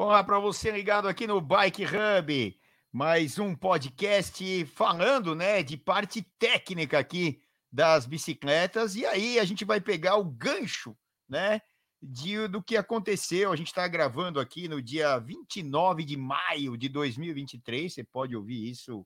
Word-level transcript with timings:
Olá 0.00 0.22
para 0.22 0.38
você 0.38 0.70
ligado 0.70 1.08
aqui 1.08 1.26
no 1.26 1.40
Bike 1.40 1.82
Hub, 1.84 2.56
mais 2.92 3.36
um 3.36 3.52
podcast 3.52 4.64
falando, 4.66 5.34
né, 5.34 5.60
de 5.60 5.76
parte 5.76 6.22
técnica 6.38 7.00
aqui 7.00 7.42
das 7.72 8.06
bicicletas. 8.06 8.94
E 8.94 9.04
aí 9.04 9.40
a 9.40 9.44
gente 9.44 9.64
vai 9.64 9.80
pegar 9.80 10.14
o 10.14 10.24
gancho, 10.24 10.96
né, 11.28 11.60
de, 12.00 12.46
do 12.46 12.62
que 12.62 12.76
aconteceu. 12.76 13.50
A 13.50 13.56
gente 13.56 13.66
está 13.66 13.88
gravando 13.88 14.38
aqui 14.38 14.68
no 14.68 14.80
dia 14.80 15.18
29 15.18 16.04
de 16.04 16.16
maio 16.16 16.76
de 16.76 16.88
2023. 16.88 17.92
Você 17.92 18.04
pode 18.04 18.36
ouvir 18.36 18.70
isso, 18.70 19.04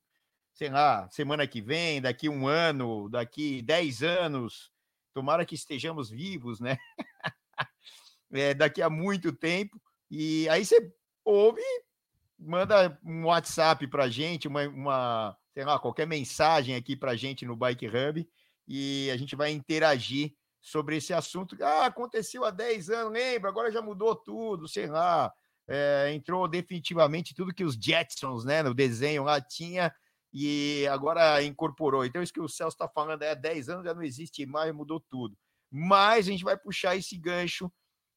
sei 0.53 0.69
lá, 0.69 1.09
semana 1.09 1.47
que 1.47 1.63
vem, 1.63 2.03
daqui 2.03 2.29
um 2.29 2.47
ano, 2.47 3.09
daqui 3.09 3.63
10 3.63 4.03
anos. 4.03 4.71
Tomara 5.15 5.47
que 5.47 5.55
estejamos 5.55 6.11
vivos, 6.11 6.61
né? 6.61 6.77
é, 8.31 8.53
daqui 8.53 8.83
a 8.83 8.91
muito 8.91 9.33
tempo. 9.33 9.81
E 10.15 10.47
aí 10.51 10.63
você 10.63 10.93
ouve, 11.25 11.63
manda 12.39 13.01
um 13.03 13.25
WhatsApp 13.25 13.87
para 13.87 14.11
gente, 14.11 14.47
uma, 14.47 14.69
uma, 14.69 15.37
sei 15.55 15.65
lá, 15.65 15.79
qualquer 15.79 16.07
mensagem 16.07 16.75
aqui 16.75 16.95
para 16.95 17.17
gente 17.17 17.47
no 17.47 17.57
Bike 17.57 17.89
Hub 17.89 18.29
e 18.69 19.11
a 19.11 19.17
gente 19.17 19.35
vai 19.35 19.53
interagir 19.53 20.35
sobre 20.61 20.99
esse 20.99 21.15
assunto. 21.15 21.57
Ah, 21.63 21.87
aconteceu 21.87 22.45
há 22.45 22.51
10 22.51 22.91
anos, 22.91 23.13
lembra? 23.15 23.49
Agora 23.49 23.73
já 23.73 23.81
mudou 23.81 24.15
tudo, 24.15 24.69
sei 24.69 24.87
lá. 24.87 25.33
É, 25.67 26.13
entrou 26.13 26.47
definitivamente 26.47 27.35
tudo 27.35 27.55
que 27.55 27.65
os 27.65 27.75
Jetsons, 27.75 28.45
né, 28.45 28.63
no 28.63 28.75
desenho 28.75 29.25
lá 29.25 29.41
tinha 29.41 29.91
e 30.31 30.87
agora 30.91 31.43
incorporou. 31.43 32.05
Então, 32.05 32.23
isso 32.23 32.35
que 32.35 32.41
o 32.41 32.49
Celso 32.49 32.75
está 32.75 32.87
falando 32.87 33.23
é 33.23 33.31
há 33.31 33.35
10 33.35 33.71
anos 33.71 33.85
já 33.85 33.95
não 33.95 34.03
existe 34.03 34.45
mais, 34.45 34.75
mudou 34.75 35.01
tudo. 35.01 35.35
Mas 35.71 36.27
a 36.29 36.31
gente 36.31 36.45
vai 36.45 36.59
puxar 36.59 36.97
esse 36.97 37.17
gancho 37.17 37.73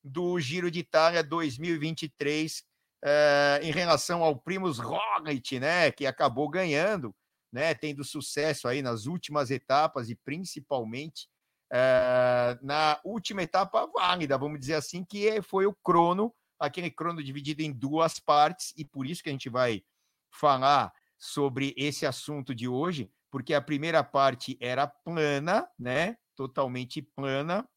do 0.06 0.40
Giro 0.40 0.70
de 0.70 0.80
Itália 0.80 1.24
2023 1.24 2.64
eh, 3.04 3.60
em 3.64 3.72
relação 3.72 4.24
ao 4.24 4.38
Primus 4.38 4.78
Roglic, 4.78 5.60
né, 5.60 5.92
que 5.92 6.06
acabou 6.06 6.48
ganhando, 6.48 7.14
né, 7.52 7.74
tendo 7.74 8.04
sucesso 8.04 8.68
aí 8.68 8.84
nas 8.84 9.08
últimas 9.08 9.50
etapas 9.50 10.08
e 10.08 10.16
principalmente 10.16 11.28
eh, 11.74 12.60
na 12.62 13.00
última 13.04 13.42
etapa 13.42 13.88
válida, 13.88 14.38
vamos 14.38 14.60
dizer 14.60 14.76
assim, 14.76 15.04
que 15.04 15.42
foi 15.42 15.66
o 15.66 15.74
crono, 15.74 16.32
aquele 16.60 16.92
crono 16.92 17.24
dividido 17.24 17.64
em 17.64 17.74
duas 17.74 18.20
partes 18.20 18.74
e 18.78 18.86
por 18.86 19.08
isso 19.08 19.24
que 19.24 19.30
a 19.30 19.32
gente 19.32 19.50
vai 19.50 19.84
falar 20.32 20.94
sobre 21.18 21.74
esse 21.76 22.06
assunto 22.06 22.54
de 22.54 22.68
hoje, 22.68 23.10
porque 23.32 23.56
a 23.56 23.62
primeira 23.62 24.04
parte 24.04 24.56
era 24.62 24.86
plana, 24.86 25.68
né, 25.80 26.16
totalmente 26.36 27.02
plana, 27.02 27.68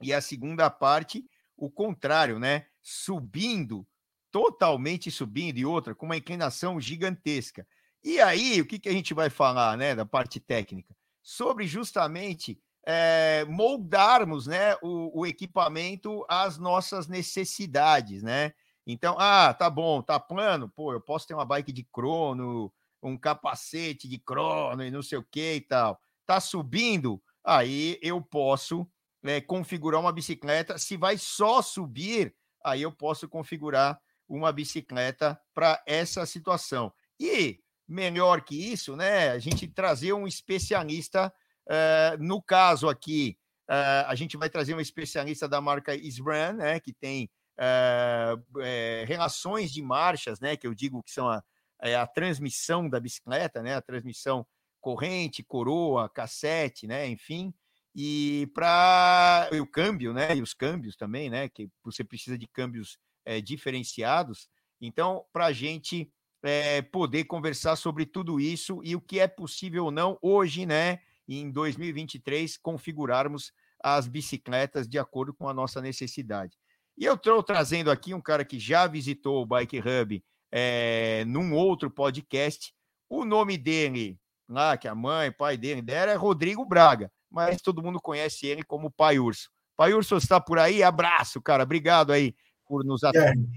e 0.00 0.12
a 0.12 0.20
segunda 0.20 0.70
parte 0.70 1.28
o 1.58 1.68
contrário, 1.68 2.38
né? 2.38 2.66
Subindo, 2.80 3.86
totalmente 4.30 5.10
subindo, 5.10 5.58
e 5.58 5.66
outra 5.66 5.94
com 5.94 6.06
uma 6.06 6.16
inclinação 6.16 6.80
gigantesca. 6.80 7.66
E 8.02 8.20
aí, 8.20 8.60
o 8.60 8.66
que, 8.66 8.78
que 8.78 8.88
a 8.88 8.92
gente 8.92 9.12
vai 9.12 9.28
falar, 9.28 9.76
né, 9.76 9.94
da 9.94 10.06
parte 10.06 10.38
técnica? 10.38 10.94
Sobre 11.20 11.66
justamente 11.66 12.58
é, 12.86 13.44
moldarmos 13.46 14.46
né, 14.46 14.76
o, 14.80 15.20
o, 15.20 15.26
equipamento 15.26 16.24
às 16.28 16.56
nossas 16.56 17.08
necessidades, 17.08 18.22
né? 18.22 18.52
Então, 18.86 19.16
ah, 19.18 19.52
tá 19.52 19.68
bom, 19.68 20.00
tá 20.00 20.18
plano, 20.18 20.70
pô, 20.70 20.92
eu 20.94 21.00
posso 21.00 21.26
ter 21.26 21.34
uma 21.34 21.44
bike 21.44 21.72
de 21.72 21.84
crono, 21.84 22.72
um 23.02 23.18
capacete 23.18 24.08
de 24.08 24.16
crono 24.16 24.82
e 24.82 24.90
não 24.90 25.02
sei 25.02 25.18
o 25.18 25.26
que 25.30 25.56
e 25.56 25.60
tal. 25.60 26.00
Tá 26.24 26.40
subindo, 26.40 27.20
aí 27.44 27.98
eu 28.00 28.22
posso 28.22 28.88
é, 29.28 29.40
configurar 29.42 30.00
uma 30.00 30.12
bicicleta. 30.12 30.78
Se 30.78 30.96
vai 30.96 31.18
só 31.18 31.60
subir, 31.60 32.34
aí 32.64 32.82
eu 32.82 32.90
posso 32.90 33.28
configurar 33.28 34.00
uma 34.26 34.50
bicicleta 34.50 35.38
para 35.54 35.82
essa 35.86 36.24
situação. 36.24 36.92
E 37.20 37.60
melhor 37.86 38.42
que 38.42 38.72
isso, 38.72 38.96
né? 38.96 39.30
A 39.30 39.38
gente 39.38 39.66
trazer 39.66 40.12
um 40.12 40.26
especialista. 40.26 41.32
Uh, 41.66 42.22
no 42.22 42.40
caso 42.40 42.88
aqui, 42.88 43.38
uh, 43.68 44.06
a 44.06 44.14
gente 44.14 44.36
vai 44.38 44.48
trazer 44.48 44.74
um 44.74 44.80
especialista 44.80 45.46
da 45.46 45.60
marca 45.60 45.94
SRAM, 45.94 46.54
né? 46.54 46.80
Que 46.80 46.92
tem 46.92 47.30
uh, 47.58 48.60
é, 48.60 49.04
relações 49.06 49.70
de 49.70 49.82
marchas, 49.82 50.40
né? 50.40 50.56
Que 50.56 50.66
eu 50.66 50.74
digo 50.74 51.02
que 51.02 51.10
são 51.10 51.28
a, 51.28 51.42
é 51.82 51.94
a 51.94 52.06
transmissão 52.06 52.88
da 52.88 52.98
bicicleta, 52.98 53.62
né? 53.62 53.74
A 53.74 53.82
transmissão 53.82 54.46
corrente, 54.80 55.42
coroa, 55.42 56.08
cassete, 56.08 56.86
né? 56.86 57.06
Enfim 57.06 57.52
e 58.00 58.46
para 58.54 59.50
o 59.60 59.66
câmbio, 59.66 60.12
né? 60.12 60.36
E 60.36 60.40
os 60.40 60.54
câmbios 60.54 60.94
também, 60.94 61.28
né? 61.28 61.48
Que 61.48 61.68
você 61.82 62.04
precisa 62.04 62.38
de 62.38 62.46
câmbios 62.46 62.96
é, 63.24 63.40
diferenciados. 63.40 64.48
Então, 64.80 65.24
para 65.32 65.46
a 65.46 65.52
gente 65.52 66.08
é, 66.44 66.80
poder 66.80 67.24
conversar 67.24 67.74
sobre 67.74 68.06
tudo 68.06 68.38
isso 68.38 68.80
e 68.84 68.94
o 68.94 69.00
que 69.00 69.18
é 69.18 69.26
possível 69.26 69.86
ou 69.86 69.90
não 69.90 70.16
hoje, 70.22 70.64
né? 70.64 71.00
Em 71.26 71.50
2023, 71.50 72.56
configurarmos 72.58 73.52
as 73.82 74.06
bicicletas 74.06 74.86
de 74.86 74.96
acordo 74.96 75.34
com 75.34 75.48
a 75.48 75.54
nossa 75.54 75.80
necessidade. 75.80 76.56
E 76.96 77.04
eu 77.04 77.14
estou 77.14 77.42
trazendo 77.42 77.90
aqui 77.90 78.14
um 78.14 78.20
cara 78.20 78.44
que 78.44 78.60
já 78.60 78.86
visitou 78.86 79.42
o 79.42 79.46
Bike 79.46 79.80
Hub 79.80 80.24
é, 80.52 81.24
num 81.26 81.52
outro 81.52 81.90
podcast. 81.90 82.72
O 83.08 83.24
nome 83.24 83.58
dele, 83.58 84.20
lá 84.48 84.76
que 84.76 84.86
a 84.86 84.94
mãe, 84.94 85.32
pai 85.32 85.56
dele 85.56 85.82
deram, 85.82 86.12
é 86.12 86.14
Rodrigo 86.14 86.64
Braga 86.64 87.10
mas 87.30 87.60
todo 87.60 87.82
mundo 87.82 88.00
conhece 88.00 88.46
ele 88.46 88.62
como 88.62 88.90
Pai 88.90 89.18
Urso. 89.18 89.50
Pai 89.76 89.94
Urso, 89.94 90.18
você 90.18 90.24
está 90.24 90.40
por 90.40 90.58
aí? 90.58 90.82
Abraço, 90.82 91.40
cara. 91.40 91.62
Obrigado 91.62 92.12
aí 92.12 92.34
por 92.66 92.84
nos 92.84 93.04
atender. 93.04 93.48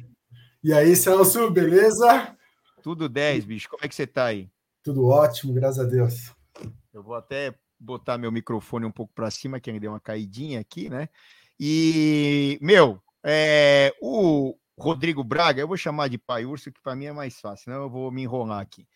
E 0.63 0.71
aí, 0.71 0.95
Celso, 0.95 1.49
beleza? 1.49 2.37
Tudo 2.83 3.09
10, 3.09 3.45
bicho. 3.45 3.69
Como 3.69 3.83
é 3.83 3.87
que 3.87 3.95
você 3.95 4.03
está 4.03 4.25
aí? 4.25 4.49
Tudo 4.83 5.07
ótimo, 5.07 5.53
graças 5.53 5.79
a 5.79 5.83
Deus. 5.83 6.31
Eu 6.93 7.01
vou 7.01 7.15
até 7.15 7.55
botar 7.79 8.17
meu 8.17 8.31
microfone 8.31 8.85
um 8.85 8.91
pouco 8.91 9.13
para 9.13 9.31
cima, 9.31 9.59
que 9.59 9.69
ele 9.69 9.79
deu 9.79 9.91
uma 9.91 9.99
caidinha 9.99 10.59
aqui, 10.59 10.89
né? 10.89 11.09
E, 11.59 12.59
meu, 12.61 13.01
é, 13.23 13.93
o 14.01 14.55
Rodrigo 14.77 15.23
Braga, 15.23 15.61
eu 15.61 15.67
vou 15.67 15.77
chamar 15.77 16.07
de 16.07 16.17
Pai 16.17 16.45
Urso, 16.45 16.71
que 16.71 16.81
para 16.81 16.95
mim 16.95 17.05
é 17.05 17.13
mais 17.13 17.39
fácil, 17.39 17.65
senão 17.65 17.83
eu 17.83 17.89
vou 17.89 18.11
me 18.11 18.23
enrolar 18.23 18.59
aqui. 18.59 18.87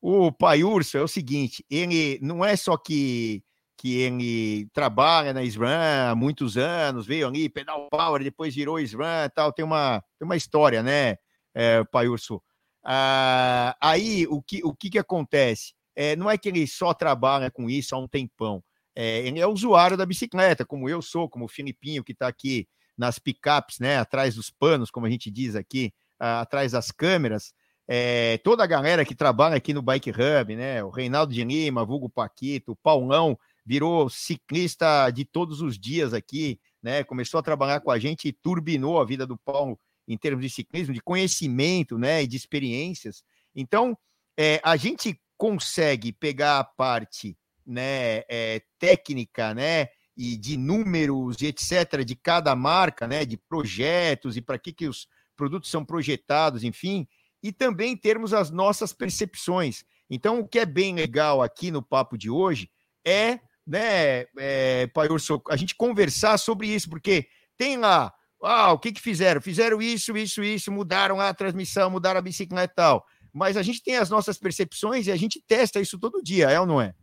O 0.00 0.32
Pai 0.32 0.62
Urso 0.64 0.96
é 0.96 1.02
o 1.02 1.08
seguinte, 1.08 1.64
ele 1.70 2.18
não 2.22 2.44
é 2.44 2.56
só 2.56 2.76
que 2.76 3.42
que 3.80 3.98
ele 3.98 4.68
trabalha 4.74 5.32
na 5.32 5.42
SRAM 5.42 6.10
há 6.10 6.14
muitos 6.14 6.58
anos, 6.58 7.06
veio 7.06 7.26
ali, 7.26 7.48
pedal 7.48 7.88
power, 7.90 8.22
depois 8.22 8.54
virou 8.54 8.78
SRAM 8.78 9.24
e 9.24 9.30
tal, 9.30 9.54
tem 9.54 9.64
uma, 9.64 10.04
tem 10.18 10.26
uma 10.26 10.36
história, 10.36 10.82
né, 10.82 11.16
é, 11.54 11.82
Pai 11.84 12.06
Urso? 12.06 12.42
Ah, 12.84 13.74
aí, 13.80 14.26
o 14.26 14.42
que, 14.42 14.60
o 14.62 14.74
que, 14.74 14.90
que 14.90 14.98
acontece? 14.98 15.72
É, 15.96 16.14
não 16.14 16.30
é 16.30 16.36
que 16.36 16.50
ele 16.50 16.66
só 16.66 16.92
trabalha 16.92 17.50
com 17.50 17.70
isso 17.70 17.94
há 17.94 17.98
um 17.98 18.06
tempão, 18.06 18.62
é, 18.94 19.26
ele 19.26 19.40
é 19.40 19.46
usuário 19.46 19.96
da 19.96 20.04
bicicleta, 20.04 20.62
como 20.66 20.86
eu 20.86 21.00
sou, 21.00 21.26
como 21.26 21.46
o 21.46 21.48
Filipinho, 21.48 22.04
que 22.04 22.12
está 22.12 22.28
aqui 22.28 22.68
nas 22.98 23.18
picapes, 23.18 23.78
né, 23.78 23.96
atrás 23.96 24.34
dos 24.34 24.50
panos, 24.50 24.90
como 24.90 25.06
a 25.06 25.10
gente 25.10 25.30
diz 25.30 25.56
aqui, 25.56 25.90
ah, 26.18 26.42
atrás 26.42 26.72
das 26.72 26.90
câmeras, 26.90 27.54
é, 27.88 28.38
toda 28.44 28.62
a 28.62 28.66
galera 28.66 29.04
que 29.06 29.14
trabalha 29.14 29.56
aqui 29.56 29.72
no 29.72 29.80
Bike 29.80 30.10
Hub, 30.10 30.54
né, 30.54 30.84
o 30.84 30.90
Reinaldo 30.90 31.32
de 31.32 31.42
Lima, 31.42 31.82
Vulgo 31.82 32.10
Paquito, 32.10 32.72
o 32.72 32.76
Paulão, 32.76 33.38
virou 33.70 34.10
ciclista 34.10 35.08
de 35.12 35.24
todos 35.24 35.60
os 35.60 35.78
dias 35.78 36.12
aqui, 36.12 36.58
né? 36.82 37.04
Começou 37.04 37.38
a 37.38 37.42
trabalhar 37.42 37.78
com 37.78 37.92
a 37.92 38.00
gente 38.00 38.26
e 38.26 38.32
turbinou 38.32 39.00
a 39.00 39.04
vida 39.04 39.24
do 39.24 39.38
Paulo 39.38 39.78
em 40.08 40.18
termos 40.18 40.44
de 40.44 40.50
ciclismo, 40.50 40.92
de 40.92 41.00
conhecimento, 41.00 41.96
né? 41.96 42.24
E 42.24 42.26
de 42.26 42.36
experiências. 42.36 43.22
Então, 43.54 43.96
é, 44.36 44.60
a 44.64 44.76
gente 44.76 45.16
consegue 45.36 46.10
pegar 46.10 46.58
a 46.58 46.64
parte, 46.64 47.38
né? 47.64 48.24
É, 48.28 48.60
técnica, 48.76 49.54
né? 49.54 49.86
E 50.16 50.36
de 50.36 50.56
números 50.56 51.40
e 51.40 51.46
etc. 51.46 52.04
de 52.04 52.16
cada 52.16 52.56
marca, 52.56 53.06
né? 53.06 53.24
De 53.24 53.36
projetos 53.36 54.36
e 54.36 54.42
para 54.42 54.58
que 54.58 54.72
que 54.72 54.88
os 54.88 55.06
produtos 55.36 55.70
são 55.70 55.84
projetados, 55.84 56.64
enfim, 56.64 57.06
e 57.40 57.52
também 57.52 57.96
termos 57.96 58.34
as 58.34 58.50
nossas 58.50 58.92
percepções. 58.92 59.84
Então, 60.10 60.40
o 60.40 60.48
que 60.48 60.58
é 60.58 60.66
bem 60.66 60.92
legal 60.92 61.40
aqui 61.40 61.70
no 61.70 61.80
papo 61.80 62.18
de 62.18 62.28
hoje 62.28 62.68
é 63.06 63.38
né, 63.66 64.24
é, 64.38 64.86
Pai 64.88 65.08
Urso, 65.08 65.42
a 65.48 65.56
gente 65.56 65.74
conversar 65.74 66.38
sobre 66.38 66.68
isso, 66.68 66.88
porque 66.88 67.26
tem 67.56 67.76
lá, 67.76 68.12
ah, 68.42 68.72
o 68.72 68.78
que 68.78 68.92
que 68.92 69.00
fizeram? 69.00 69.40
Fizeram 69.40 69.80
isso, 69.80 70.16
isso, 70.16 70.42
isso, 70.42 70.72
mudaram 70.72 71.20
a 71.20 71.32
transmissão, 71.34 71.90
mudaram 71.90 72.18
a 72.18 72.22
bicicleta 72.22 72.72
e 72.72 72.76
tal. 72.76 73.06
Mas 73.32 73.56
a 73.56 73.62
gente 73.62 73.82
tem 73.82 73.96
as 73.96 74.10
nossas 74.10 74.38
percepções 74.38 75.06
e 75.06 75.12
a 75.12 75.16
gente 75.16 75.42
testa 75.46 75.80
isso 75.80 75.98
todo 75.98 76.22
dia, 76.22 76.50
é 76.50 76.58
ou 76.58 76.66
não 76.66 76.80
é? 76.80 76.94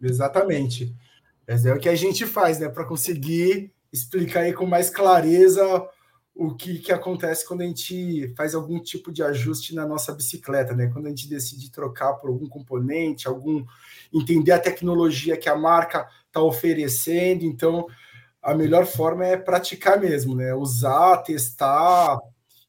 Exatamente. 0.00 0.94
É 1.46 1.72
o 1.72 1.78
que 1.78 1.88
a 1.88 1.94
gente 1.94 2.26
faz, 2.26 2.58
né, 2.58 2.68
para 2.68 2.84
conseguir 2.84 3.72
explicar 3.92 4.40
aí 4.40 4.52
com 4.52 4.66
mais 4.66 4.90
clareza 4.90 5.62
o 6.34 6.54
que, 6.54 6.78
que 6.78 6.92
acontece 6.92 7.46
quando 7.46 7.60
a 7.60 7.64
gente 7.64 8.32
faz 8.36 8.54
algum 8.54 8.80
tipo 8.80 9.12
de 9.12 9.22
ajuste 9.22 9.74
na 9.74 9.86
nossa 9.86 10.12
bicicleta, 10.14 10.74
né? 10.74 10.90
Quando 10.92 11.06
a 11.06 11.08
gente 11.10 11.28
decide 11.28 11.70
trocar 11.70 12.14
por 12.14 12.30
algum 12.30 12.48
componente, 12.48 13.28
algum 13.28 13.64
entender 14.12 14.52
a 14.52 14.58
tecnologia 14.58 15.36
que 15.36 15.48
a 15.48 15.56
marca 15.56 16.08
está 16.26 16.40
oferecendo. 16.40 17.44
Então, 17.44 17.86
a 18.42 18.54
melhor 18.54 18.86
forma 18.86 19.26
é 19.26 19.36
praticar 19.36 20.00
mesmo, 20.00 20.34
né? 20.34 20.54
Usar, 20.54 21.18
testar 21.18 22.18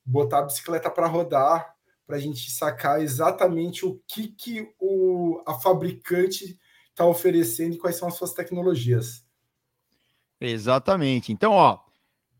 botar 0.06 0.39
a 0.39 0.44
bicicleta 0.44 0.89
para 0.89 1.07
rodar, 1.07 1.75
para 2.06 2.18
a 2.18 2.19
gente 2.19 2.51
sacar 2.51 3.01
exatamente 3.01 3.86
o 3.86 4.01
que, 4.07 4.27
que 4.27 4.74
o, 4.80 5.42
a 5.45 5.54
fabricante 5.54 6.60
está 6.89 7.06
oferecendo 7.06 7.75
e 7.75 7.77
quais 7.77 7.95
são 7.95 8.07
as 8.07 8.15
suas 8.15 8.33
tecnologias. 8.33 9.25
Exatamente. 10.39 11.31
Então, 11.31 11.54
ó, 11.54 11.80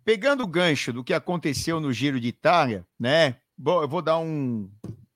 pegando 0.04 0.44
o 0.44 0.48
gancho 0.48 0.92
do 0.94 1.04
que 1.04 1.14
aconteceu 1.14 1.80
no 1.80 1.94
Giro 1.94 2.20
de 2.20 2.28
Itália, 2.28 2.86
né? 3.00 3.38
Bom, 3.58 3.82
eu 3.82 3.88
vou 3.88 4.02
dar 4.02 4.20
um. 4.20 4.70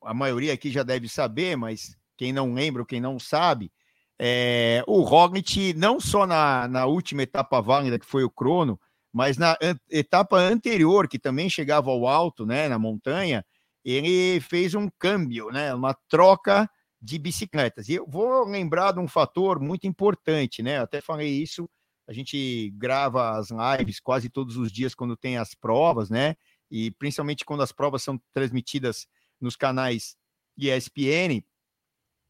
A 0.03 0.13
maioria 0.13 0.53
aqui 0.53 0.71
já 0.71 0.83
deve 0.83 1.09
saber, 1.09 1.55
mas 1.57 1.97
quem 2.15 2.31
não 2.31 2.53
lembra, 2.53 2.85
quem 2.85 3.01
não 3.01 3.19
sabe, 3.19 3.71
é, 4.19 4.83
o 4.87 5.01
Roglic, 5.01 5.73
não 5.75 5.99
só 5.99 6.25
na, 6.25 6.67
na 6.67 6.85
última 6.85 7.23
etapa 7.23 7.61
válida, 7.61 7.99
que 7.99 8.05
foi 8.05 8.23
o 8.23 8.29
crono, 8.29 8.79
mas 9.13 9.37
na 9.37 9.57
an 9.61 9.77
etapa 9.89 10.37
anterior, 10.37 11.07
que 11.07 11.19
também 11.19 11.49
chegava 11.49 11.91
ao 11.91 12.07
alto, 12.07 12.45
né, 12.45 12.67
na 12.67 12.79
montanha, 12.79 13.45
ele 13.85 14.39
fez 14.41 14.73
um 14.73 14.89
câmbio, 14.97 15.49
né, 15.51 15.73
uma 15.73 15.95
troca 16.09 16.69
de 17.01 17.19
bicicletas. 17.19 17.89
E 17.89 17.95
eu 17.95 18.05
vou 18.07 18.45
lembrar 18.45 18.93
de 18.93 18.99
um 18.99 19.07
fator 19.07 19.59
muito 19.59 19.85
importante, 19.87 20.63
né, 20.63 20.79
até 20.79 20.99
falei 20.99 21.29
isso, 21.29 21.69
a 22.07 22.13
gente 22.13 22.71
grava 22.77 23.37
as 23.37 23.49
lives 23.49 23.99
quase 23.99 24.29
todos 24.29 24.57
os 24.57 24.71
dias 24.71 24.95
quando 24.95 25.17
tem 25.17 25.37
as 25.37 25.53
provas, 25.53 26.09
né, 26.09 26.35
e 26.71 26.91
principalmente 26.91 27.45
quando 27.45 27.63
as 27.63 27.71
provas 27.71 28.03
são 28.03 28.19
transmitidas 28.33 29.07
nos 29.39 29.55
canais 29.55 30.15
ESPN, 30.57 31.43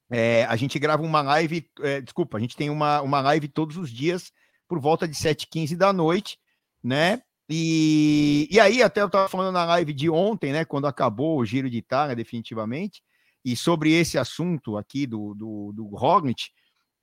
é, 0.10 0.46
a 0.46 0.56
gente 0.56 0.80
grava 0.80 1.04
uma 1.04 1.22
live, 1.22 1.70
é, 1.82 2.02
desculpa, 2.02 2.38
a 2.38 2.40
gente 2.40 2.56
tem 2.56 2.70
uma, 2.70 3.02
uma 3.02 3.20
live 3.22 3.48
todos 3.48 3.78
os 3.78 3.92
dias 3.92 4.32
por 4.68 4.80
volta 4.80 5.08
de 5.08 5.16
7h15 5.16 5.76
da 5.76 5.92
noite, 5.92 6.38
né? 6.84 7.22
E, 7.50 8.48
e 8.52 8.60
aí, 8.60 8.84
até 8.84 9.02
eu 9.02 9.08
estava 9.08 9.30
falando 9.30 9.54
na 9.54 9.66
live 9.66 9.94
de 9.94 10.10
ontem, 10.10 10.52
né? 10.52 10.66
Quando 10.66 10.88
acabou 10.88 11.40
o 11.40 11.46
Giro 11.46 11.70
de 11.70 11.78
Itália, 11.78 12.16
definitivamente, 12.16 13.02
e 13.44 13.56
sobre 13.56 13.94
esse 13.94 14.18
assunto 14.18 14.78
aqui 14.78 15.06
do, 15.06 15.34
do, 15.34 15.72
do 15.74 15.86
Roglic, 15.88 16.50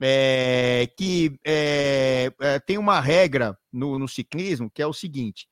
é, 0.01 0.89
que 0.97 1.39
é, 1.45 2.31
é, 2.41 2.59
tem 2.61 2.79
uma 2.79 3.01
regra 3.01 3.57
no, 3.73 3.99
no, 3.99 4.09
ciclismo 4.09 4.71
que 4.71 4.83
é 4.83 4.87
o 4.87 4.93
seguinte: 4.93 5.47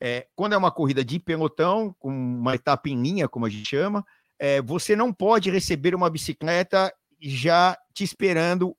é, 0.00 0.26
quando 0.34 0.52
é 0.52 0.56
uma 0.56 0.70
corrida 0.70 1.04
de 1.04 1.18
pelotão, 1.18 1.94
com 1.98 2.10
uma 2.10 2.54
etapa 2.54 2.88
em 2.88 3.00
linha, 3.00 3.28
como 3.28 3.46
a 3.46 3.48
gente 3.48 3.68
chama, 3.68 4.04
é, 4.38 4.60
você 4.60 4.94
não 4.94 5.12
pode 5.12 5.50
receber 5.50 5.94
uma 5.94 6.10
bicicleta 6.10 6.92
já 7.20 7.76
te 7.94 8.04
esperando 8.04 8.76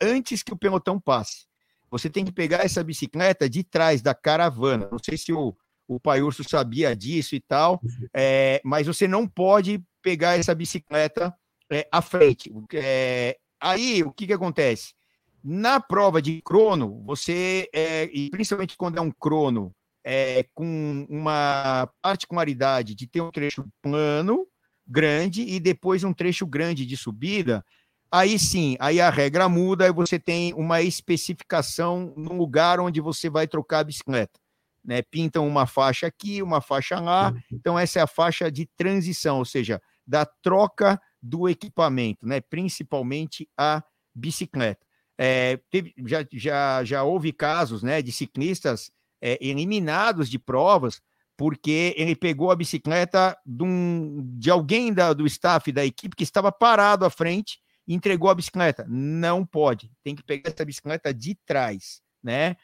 antes 0.00 0.42
que 0.42 0.52
o 0.52 0.58
pelotão 0.58 0.98
passe. 0.98 1.46
Você 1.90 2.10
tem 2.10 2.24
que 2.24 2.32
pegar 2.32 2.64
essa 2.64 2.82
bicicleta 2.82 3.48
de 3.48 3.62
trás 3.62 4.02
da 4.02 4.14
caravana. 4.14 4.88
Não 4.90 4.98
sei 4.98 5.16
se 5.16 5.32
o, 5.32 5.56
o 5.86 5.98
Pai 5.98 6.20
Urso 6.20 6.44
sabia 6.48 6.94
disso 6.94 7.34
e 7.34 7.40
tal, 7.40 7.80
é, 8.14 8.60
mas 8.64 8.86
você 8.86 9.08
não 9.08 9.26
pode 9.26 9.82
pegar 10.02 10.38
essa 10.38 10.54
bicicleta 10.54 11.34
é, 11.70 11.88
à 11.90 12.02
frente. 12.02 12.52
É, 12.74 13.38
aí, 13.60 14.02
o 14.02 14.12
que, 14.12 14.26
que 14.26 14.32
acontece? 14.32 14.94
Na 15.42 15.80
prova 15.80 16.20
de 16.20 16.42
crono, 16.42 17.02
você, 17.04 17.68
é, 17.72 18.04
e 18.12 18.30
principalmente 18.30 18.76
quando 18.76 18.98
é 18.98 19.00
um 19.00 19.10
crono 19.10 19.74
é, 20.04 20.44
com 20.54 21.06
uma 21.08 21.88
particularidade 22.02 22.94
de 22.94 23.06
ter 23.06 23.20
um 23.20 23.30
trecho 23.30 23.64
plano, 23.82 24.46
grande 24.86 25.42
e 25.42 25.60
depois 25.60 26.02
um 26.02 26.14
trecho 26.14 26.46
grande 26.46 26.86
de 26.86 26.96
subida, 26.96 27.64
aí 28.10 28.38
sim, 28.38 28.76
aí 28.80 29.00
a 29.00 29.10
regra 29.10 29.48
muda 29.48 29.86
e 29.86 29.92
você 29.92 30.18
tem 30.18 30.54
uma 30.54 30.80
especificação 30.80 32.14
no 32.16 32.32
lugar 32.32 32.80
onde 32.80 33.00
você 33.00 33.28
vai 33.28 33.46
trocar 33.46 33.80
a 33.80 33.84
bicicleta. 33.84 34.40
Né? 34.82 35.02
Pintam 35.02 35.46
uma 35.46 35.66
faixa 35.66 36.06
aqui, 36.06 36.42
uma 36.42 36.62
faixa 36.62 36.98
lá, 36.98 37.34
então 37.52 37.78
essa 37.78 37.98
é 37.98 38.02
a 38.02 38.06
faixa 38.06 38.50
de 38.50 38.66
transição, 38.76 39.38
ou 39.38 39.44
seja, 39.44 39.80
da 40.08 40.24
troca 40.24 40.98
do 41.22 41.46
equipamento, 41.46 42.26
né? 42.26 42.40
principalmente 42.40 43.46
a 43.56 43.84
bicicleta. 44.14 44.86
É, 45.20 45.58
teve, 45.70 45.92
já, 46.06 46.24
já, 46.32 46.84
já 46.84 47.02
houve 47.02 47.32
casos 47.32 47.82
né, 47.82 48.00
de 48.00 48.10
ciclistas 48.10 48.90
é, 49.20 49.36
eliminados 49.40 50.30
de 50.30 50.38
provas 50.38 51.02
porque 51.36 51.94
ele 51.96 52.16
pegou 52.16 52.50
a 52.50 52.56
bicicleta 52.56 53.36
de, 53.46 53.62
um, 53.62 54.28
de 54.38 54.50
alguém 54.50 54.92
da, 54.92 55.12
do 55.12 55.24
staff 55.26 55.70
da 55.70 55.84
equipe 55.84 56.16
que 56.16 56.24
estava 56.24 56.50
parado 56.50 57.04
à 57.04 57.10
frente 57.10 57.60
e 57.86 57.94
entregou 57.94 58.28
a 58.28 58.34
bicicleta. 58.34 58.84
Não 58.88 59.46
pode, 59.46 59.90
tem 60.02 60.16
que 60.16 60.22
pegar 60.22 60.50
essa 60.50 60.64
bicicleta 60.64 61.14
de 61.14 61.36
trás, 61.46 62.00
né? 62.22 62.56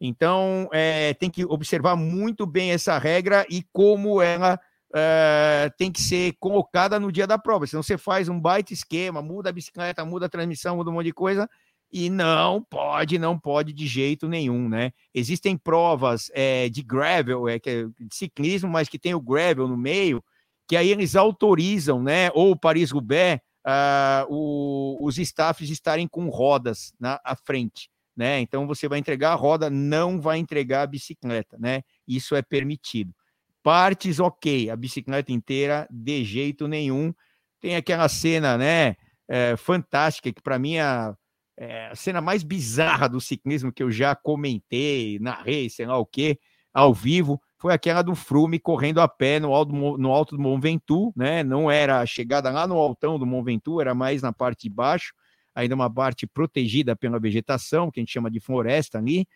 Então, 0.00 0.68
é, 0.72 1.14
tem 1.14 1.30
que 1.30 1.44
observar 1.44 1.94
muito 1.94 2.46
bem 2.46 2.72
essa 2.72 2.98
regra 2.98 3.46
e 3.48 3.62
como 3.70 4.20
ela 4.20 4.58
é, 4.94 5.70
tem 5.76 5.90
que 5.90 6.00
ser 6.00 6.34
colocada 6.38 7.00
no 7.00 7.10
dia 7.10 7.26
da 7.26 7.38
prova. 7.38 7.66
Senão 7.66 7.82
você 7.82 7.96
faz 7.96 8.28
um 8.28 8.38
baita 8.38 8.72
esquema, 8.72 9.22
muda 9.22 9.50
a 9.50 9.52
bicicleta, 9.52 10.04
muda 10.04 10.26
a 10.26 10.28
transmissão, 10.28 10.76
muda 10.76 10.90
um 10.90 10.94
monte 10.94 11.06
de 11.06 11.12
coisa, 11.12 11.48
e 11.92 12.08
não 12.08 12.62
pode, 12.62 13.18
não 13.18 13.38
pode 13.38 13.72
de 13.72 13.86
jeito 13.86 14.26
nenhum, 14.26 14.68
né? 14.68 14.92
Existem 15.14 15.56
provas 15.58 16.30
é, 16.32 16.68
de 16.68 16.82
gravel, 16.82 17.48
é, 17.48 17.56
é, 17.56 17.58
de 17.58 18.14
ciclismo, 18.14 18.70
mas 18.70 18.88
que 18.88 18.98
tem 18.98 19.14
o 19.14 19.20
gravel 19.20 19.68
no 19.68 19.76
meio, 19.76 20.24
que 20.66 20.76
aí 20.76 20.90
eles 20.90 21.14
autorizam, 21.14 22.02
né? 22.02 22.30
Ou 22.32 22.56
Paris-Roubaix, 22.56 23.42
uh, 23.66 25.04
os 25.04 25.18
staffs 25.18 25.68
estarem 25.68 26.08
com 26.08 26.28
rodas 26.28 26.94
na 26.98 27.20
à 27.24 27.36
frente, 27.36 27.90
né? 28.16 28.40
Então 28.40 28.66
você 28.66 28.88
vai 28.88 28.98
entregar 28.98 29.32
a 29.32 29.36
roda, 29.36 29.68
não 29.68 30.18
vai 30.18 30.38
entregar 30.38 30.82
a 30.82 30.86
bicicleta, 30.86 31.58
né? 31.58 31.82
Isso 32.08 32.34
é 32.34 32.40
permitido. 32.40 33.12
Partes, 33.62 34.18
ok, 34.18 34.70
a 34.70 34.76
bicicleta 34.76 35.32
inteira, 35.32 35.86
de 35.90 36.24
jeito 36.24 36.66
nenhum. 36.66 37.14
Tem 37.60 37.76
aquela 37.76 38.08
cena, 38.08 38.58
né? 38.58 38.96
É, 39.28 39.56
fantástica, 39.56 40.32
que 40.32 40.42
para 40.42 40.58
mim 40.58 40.76
é 40.76 41.14
é, 41.56 41.88
a 41.88 41.94
cena 41.94 42.20
mais 42.20 42.42
bizarra 42.42 43.08
do 43.08 43.20
ciclismo 43.20 43.72
que 43.72 43.82
eu 43.82 43.90
já 43.90 44.14
comentei, 44.14 45.18
narrei, 45.20 45.68
sei 45.68 45.86
lá 45.86 45.96
o 45.98 46.06
que, 46.06 46.38
ao 46.72 46.94
vivo, 46.94 47.40
foi 47.58 47.72
aquela 47.72 48.02
do 48.02 48.14
Frume 48.14 48.58
correndo 48.58 49.00
a 49.00 49.06
pé 49.06 49.38
no 49.38 49.54
alto, 49.54 49.72
no 49.72 50.10
alto 50.10 50.36
do 50.36 50.42
Mont 50.42 50.60
Ventoux, 50.60 51.12
né? 51.14 51.44
Não 51.44 51.70
era 51.70 52.00
a 52.00 52.06
chegada 52.06 52.50
lá 52.50 52.66
no 52.66 52.76
altão 52.76 53.18
do 53.18 53.26
Mont 53.26 53.44
Ventoux, 53.44 53.80
era 53.80 53.94
mais 53.94 54.22
na 54.22 54.32
parte 54.32 54.62
de 54.68 54.70
baixo, 54.74 55.12
ainda 55.54 55.74
uma 55.74 55.92
parte 55.92 56.26
protegida 56.26 56.96
pela 56.96 57.20
vegetação, 57.20 57.90
que 57.90 58.00
a 58.00 58.02
gente 58.02 58.12
chama 58.12 58.30
de 58.30 58.40
floresta 58.40 58.98
ali. 58.98 59.26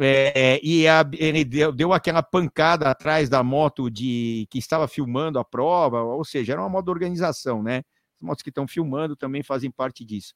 É, 0.00 0.60
e 0.62 0.86
a, 0.86 1.04
ele 1.14 1.44
deu, 1.44 1.72
deu, 1.72 1.92
aquela 1.92 2.22
pancada 2.22 2.88
atrás 2.88 3.28
da 3.28 3.42
moto 3.42 3.90
de 3.90 4.46
que 4.50 4.58
estava 4.58 4.86
filmando 4.86 5.38
a 5.38 5.44
prova, 5.44 6.02
ou 6.02 6.24
seja, 6.24 6.52
era 6.52 6.62
uma 6.62 6.68
moto 6.68 6.84
de 6.84 6.90
organização, 6.92 7.62
né? 7.62 7.78
As 8.16 8.22
motos 8.22 8.42
que 8.42 8.50
estão 8.50 8.66
filmando 8.68 9.16
também 9.16 9.42
fazem 9.42 9.70
parte 9.70 10.04
disso 10.04 10.34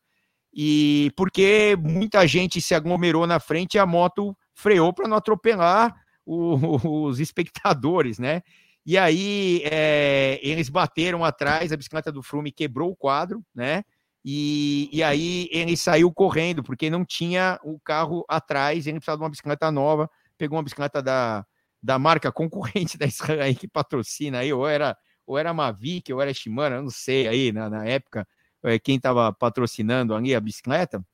e 0.52 1.10
porque 1.16 1.76
muita 1.80 2.26
gente 2.26 2.60
se 2.60 2.74
aglomerou 2.74 3.26
na 3.26 3.40
frente 3.40 3.74
e 3.74 3.78
a 3.78 3.86
moto 3.86 4.36
freou 4.52 4.92
para 4.92 5.08
não 5.08 5.16
atropelar 5.16 5.94
o, 6.26 6.56
os 7.08 7.20
espectadores, 7.20 8.18
né? 8.18 8.42
E 8.84 8.98
aí 8.98 9.62
é, 9.64 10.40
eles 10.42 10.68
bateram 10.68 11.24
atrás, 11.24 11.72
a 11.72 11.76
bicicleta 11.76 12.12
do 12.12 12.22
Frume 12.22 12.52
quebrou 12.52 12.90
o 12.90 12.96
quadro, 12.96 13.42
né? 13.54 13.84
E, 14.24 14.88
e 14.92 15.02
aí 15.02 15.48
ele 15.50 15.76
saiu 15.76 16.12
correndo, 16.12 16.62
porque 16.62 16.88
não 16.88 17.04
tinha 17.04 17.58
o 17.64 17.80
carro 17.80 18.24
atrás, 18.28 18.86
ele 18.86 18.98
precisava 18.98 19.18
de 19.18 19.24
uma 19.24 19.30
bicicleta 19.30 19.70
nova, 19.70 20.08
pegou 20.38 20.56
uma 20.56 20.62
bicicleta 20.62 21.02
da, 21.02 21.44
da 21.82 21.98
marca 21.98 22.30
concorrente 22.30 22.96
da 22.98 23.06
Israel 23.06 23.54
que 23.54 23.66
patrocina 23.66 24.38
aí, 24.38 24.52
ou 24.52 24.66
era, 24.68 24.96
ou 25.26 25.36
era 25.36 25.52
Mavic, 25.52 26.12
ou 26.12 26.20
era 26.20 26.32
Shimano, 26.32 26.76
eu 26.76 26.82
não 26.82 26.90
sei 26.90 27.26
aí 27.26 27.52
na, 27.52 27.68
na 27.68 27.84
época, 27.84 28.26
é, 28.62 28.78
quem 28.78 28.96
estava 28.96 29.32
patrocinando 29.32 30.14
ali 30.14 30.34
a 30.34 30.40
bicicleta, 30.40 31.04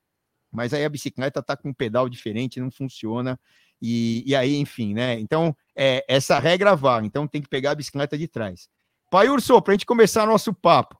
mas 0.50 0.72
aí 0.74 0.84
a 0.84 0.88
bicicleta 0.88 1.40
está 1.40 1.56
com 1.56 1.70
um 1.70 1.74
pedal 1.74 2.08
diferente, 2.08 2.60
não 2.60 2.70
funciona. 2.70 3.38
E, 3.80 4.24
e 4.26 4.34
aí, 4.34 4.56
enfim, 4.56 4.94
né? 4.94 5.18
Então, 5.20 5.54
é, 5.76 6.04
essa 6.08 6.38
regra 6.38 6.74
vale. 6.74 7.06
Então, 7.06 7.28
tem 7.28 7.40
que 7.40 7.48
pegar 7.48 7.72
a 7.72 7.74
bicicleta 7.74 8.18
de 8.18 8.26
trás. 8.26 8.68
Pai 9.10 9.28
Urso, 9.28 9.60
para 9.62 9.72
a 9.72 9.74
gente 9.74 9.86
começar 9.86 10.26
nosso 10.26 10.52
papo. 10.52 10.98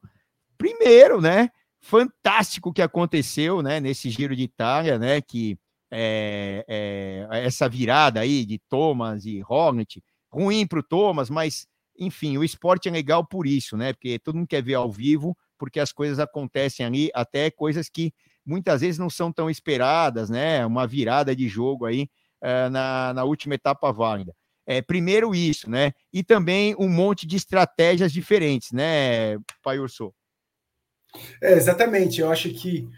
Primeiro, 0.56 1.20
né? 1.20 1.50
Fantástico 1.80 2.73
que 2.73 2.82
aconteceu, 2.82 3.62
né? 3.62 3.80
Nesse 3.80 4.11
Giro 4.11 4.35
de 4.35 4.42
Itália, 4.42 4.99
né? 4.99 5.20
Que 5.20 5.58
é, 5.90 6.64
é, 6.68 7.47
essa 7.47 7.68
virada 7.68 8.20
aí 8.20 8.44
de 8.44 8.58
Thomas 8.68 9.25
e 9.25 9.42
Hornet, 9.49 10.02
ruim 10.30 10.66
para 10.66 10.80
o 10.80 10.82
Thomas, 10.82 11.30
mas 11.30 11.66
enfim, 11.99 12.37
o 12.38 12.44
esporte 12.44 12.88
é 12.88 12.92
legal 12.92 13.26
por 13.26 13.47
isso, 13.47 13.76
né? 13.76 13.92
Porque 13.92 14.18
todo 14.18 14.37
mundo 14.37 14.47
quer 14.47 14.62
ver 14.62 14.75
ao 14.75 14.90
vivo, 14.90 15.37
porque 15.58 15.80
as 15.80 15.92
coisas 15.92 16.18
acontecem 16.18 16.87
ali, 16.87 17.11
até 17.14 17.50
coisas 17.50 17.88
que 17.88 18.12
muitas 18.47 18.80
vezes 18.80 18.99
não 18.99 19.11
são 19.11 19.32
tão 19.32 19.50
esperadas, 19.50 20.30
né? 20.30 20.64
Uma 20.64 20.87
virada 20.87 21.35
de 21.35 21.49
jogo 21.49 21.87
aí 21.87 22.08
uh, 22.42 22.70
na, 22.70 23.12
na 23.14 23.25
última 23.25 23.54
etapa 23.54 23.92
válida. 23.92 24.35
É, 24.66 24.82
primeiro 24.82 25.35
isso, 25.35 25.68
né? 25.70 25.92
E 26.12 26.23
também 26.23 26.75
um 26.78 26.88
monte 26.88 27.26
de 27.26 27.37
estratégias 27.37 28.12
diferentes, 28.12 28.70
né, 28.70 29.38
Pai 29.62 29.78
Urso? 29.78 30.12
É, 31.42 31.52
exatamente. 31.52 32.20
Eu 32.20 32.30
acho 32.30 32.50
que 32.50 32.88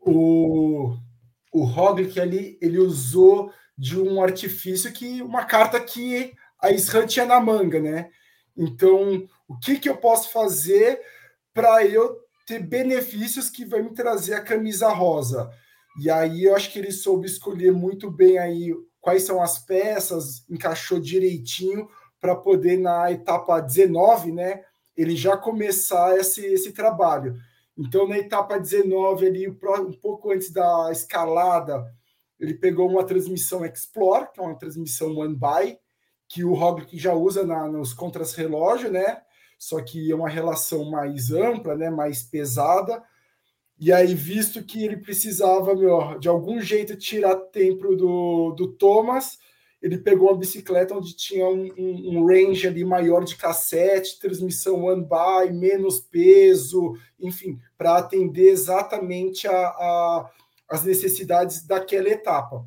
o, 0.00 0.96
o 1.52 1.64
Roglic 1.64 2.18
ali, 2.18 2.58
ele 2.60 2.78
usou 2.78 3.52
de 3.76 3.98
um 3.98 4.22
artifício 4.22 4.92
que 4.92 5.22
uma 5.22 5.44
carta 5.44 5.80
que 5.80 6.32
a 6.60 6.70
Sran 6.72 7.06
tinha 7.06 7.24
na 7.24 7.40
manga, 7.40 7.80
né? 7.80 8.10
Então, 8.56 9.26
o 9.48 9.58
que, 9.58 9.78
que 9.78 9.88
eu 9.88 9.96
posso 9.96 10.30
fazer 10.32 11.00
para 11.54 11.84
eu 11.86 12.16
ter 12.46 12.60
benefícios 12.60 13.48
que 13.48 13.64
vai 13.64 13.82
me 13.82 13.94
trazer 13.94 14.34
a 14.34 14.42
camisa 14.42 14.88
rosa? 14.88 15.50
E 16.00 16.10
aí 16.10 16.44
eu 16.44 16.54
acho 16.54 16.70
que 16.72 16.78
ele 16.78 16.92
soube 16.92 17.26
escolher 17.26 17.72
muito 17.72 18.10
bem 18.10 18.38
aí 18.38 18.74
quais 19.00 19.22
são 19.22 19.42
as 19.42 19.58
peças, 19.58 20.44
encaixou 20.48 21.00
direitinho 21.00 21.88
para 22.20 22.36
poder 22.36 22.78
na 22.78 23.10
etapa 23.10 23.60
19, 23.60 24.30
né, 24.30 24.62
ele 24.94 25.16
já 25.16 25.36
começar 25.36 26.18
esse, 26.18 26.44
esse 26.44 26.72
trabalho. 26.72 27.36
Então, 27.80 28.06
na 28.06 28.18
etapa 28.18 28.58
19, 28.58 29.26
ali, 29.26 29.48
um 29.48 29.92
pouco 29.92 30.30
antes 30.30 30.50
da 30.52 30.90
escalada, 30.92 31.90
ele 32.38 32.52
pegou 32.52 32.86
uma 32.86 33.04
transmissão 33.04 33.64
Explore, 33.64 34.28
que 34.34 34.38
é 34.38 34.42
uma 34.42 34.58
transmissão 34.58 35.16
One 35.16 35.34
By, 35.34 35.78
que 36.28 36.44
o 36.44 36.52
Roglic 36.52 36.98
já 36.98 37.14
usa 37.14 37.42
na, 37.42 37.66
nos 37.66 37.94
contras-relógio, 37.94 38.92
né? 38.92 39.22
Só 39.58 39.80
que 39.80 40.12
é 40.12 40.14
uma 40.14 40.28
relação 40.28 40.90
mais 40.90 41.30
ampla, 41.30 41.74
né? 41.74 41.88
mais 41.88 42.22
pesada. 42.22 43.02
E 43.78 43.90
aí, 43.90 44.14
visto 44.14 44.62
que 44.62 44.84
ele 44.84 44.98
precisava, 44.98 45.74
meu, 45.74 46.18
de 46.18 46.28
algum 46.28 46.60
jeito 46.60 46.94
tirar 46.96 47.34
tempo 47.34 47.96
do, 47.96 48.52
do 48.52 48.72
Thomas, 48.72 49.38
ele 49.82 49.96
pegou 49.96 50.28
uma 50.28 50.36
bicicleta 50.36 50.94
onde 50.94 51.16
tinha 51.16 51.46
um, 51.46 51.72
um, 51.76 52.18
um, 52.18 52.26
range 52.26 52.66
ali 52.66 52.84
maior 52.84 53.24
de 53.24 53.36
cassete, 53.36 54.18
transmissão 54.18 54.84
one 54.84 55.02
by, 55.02 55.52
menos 55.52 56.00
peso, 56.00 56.94
enfim, 57.18 57.58
para 57.78 57.96
atender 57.96 58.50
exatamente 58.50 59.48
a, 59.48 59.52
a, 59.52 60.30
as 60.68 60.84
necessidades 60.84 61.66
daquela 61.66 62.10
etapa. 62.10 62.66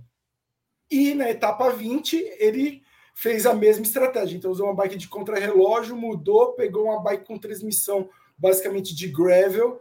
E 0.89 1.13
na 1.13 1.29
etapa 1.29 1.69
20, 1.69 2.15
ele 2.39 2.81
fez 3.13 3.45
a 3.45 3.53
mesma 3.53 3.83
estratégia. 3.83 4.35
Então, 4.35 4.51
usou 4.51 4.65
uma 4.65 4.75
bike 4.75 4.97
de 4.97 5.07
contrarrelógio, 5.07 5.95
mudou, 5.95 6.53
pegou 6.53 6.85
uma 6.85 7.01
bike 7.01 7.25
com 7.25 7.37
transmissão 7.37 8.09
basicamente 8.35 8.95
de 8.95 9.07
gravel 9.07 9.79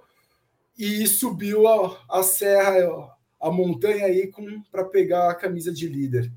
e 0.79 1.07
subiu 1.07 1.67
a, 1.67 1.99
a 2.11 2.23
serra, 2.23 3.11
a 3.41 3.51
montanha 3.51 4.05
aí 4.05 4.31
para 4.71 4.85
pegar 4.85 5.31
a 5.31 5.35
camisa 5.35 5.73
de 5.73 5.89
líder. 5.89 6.31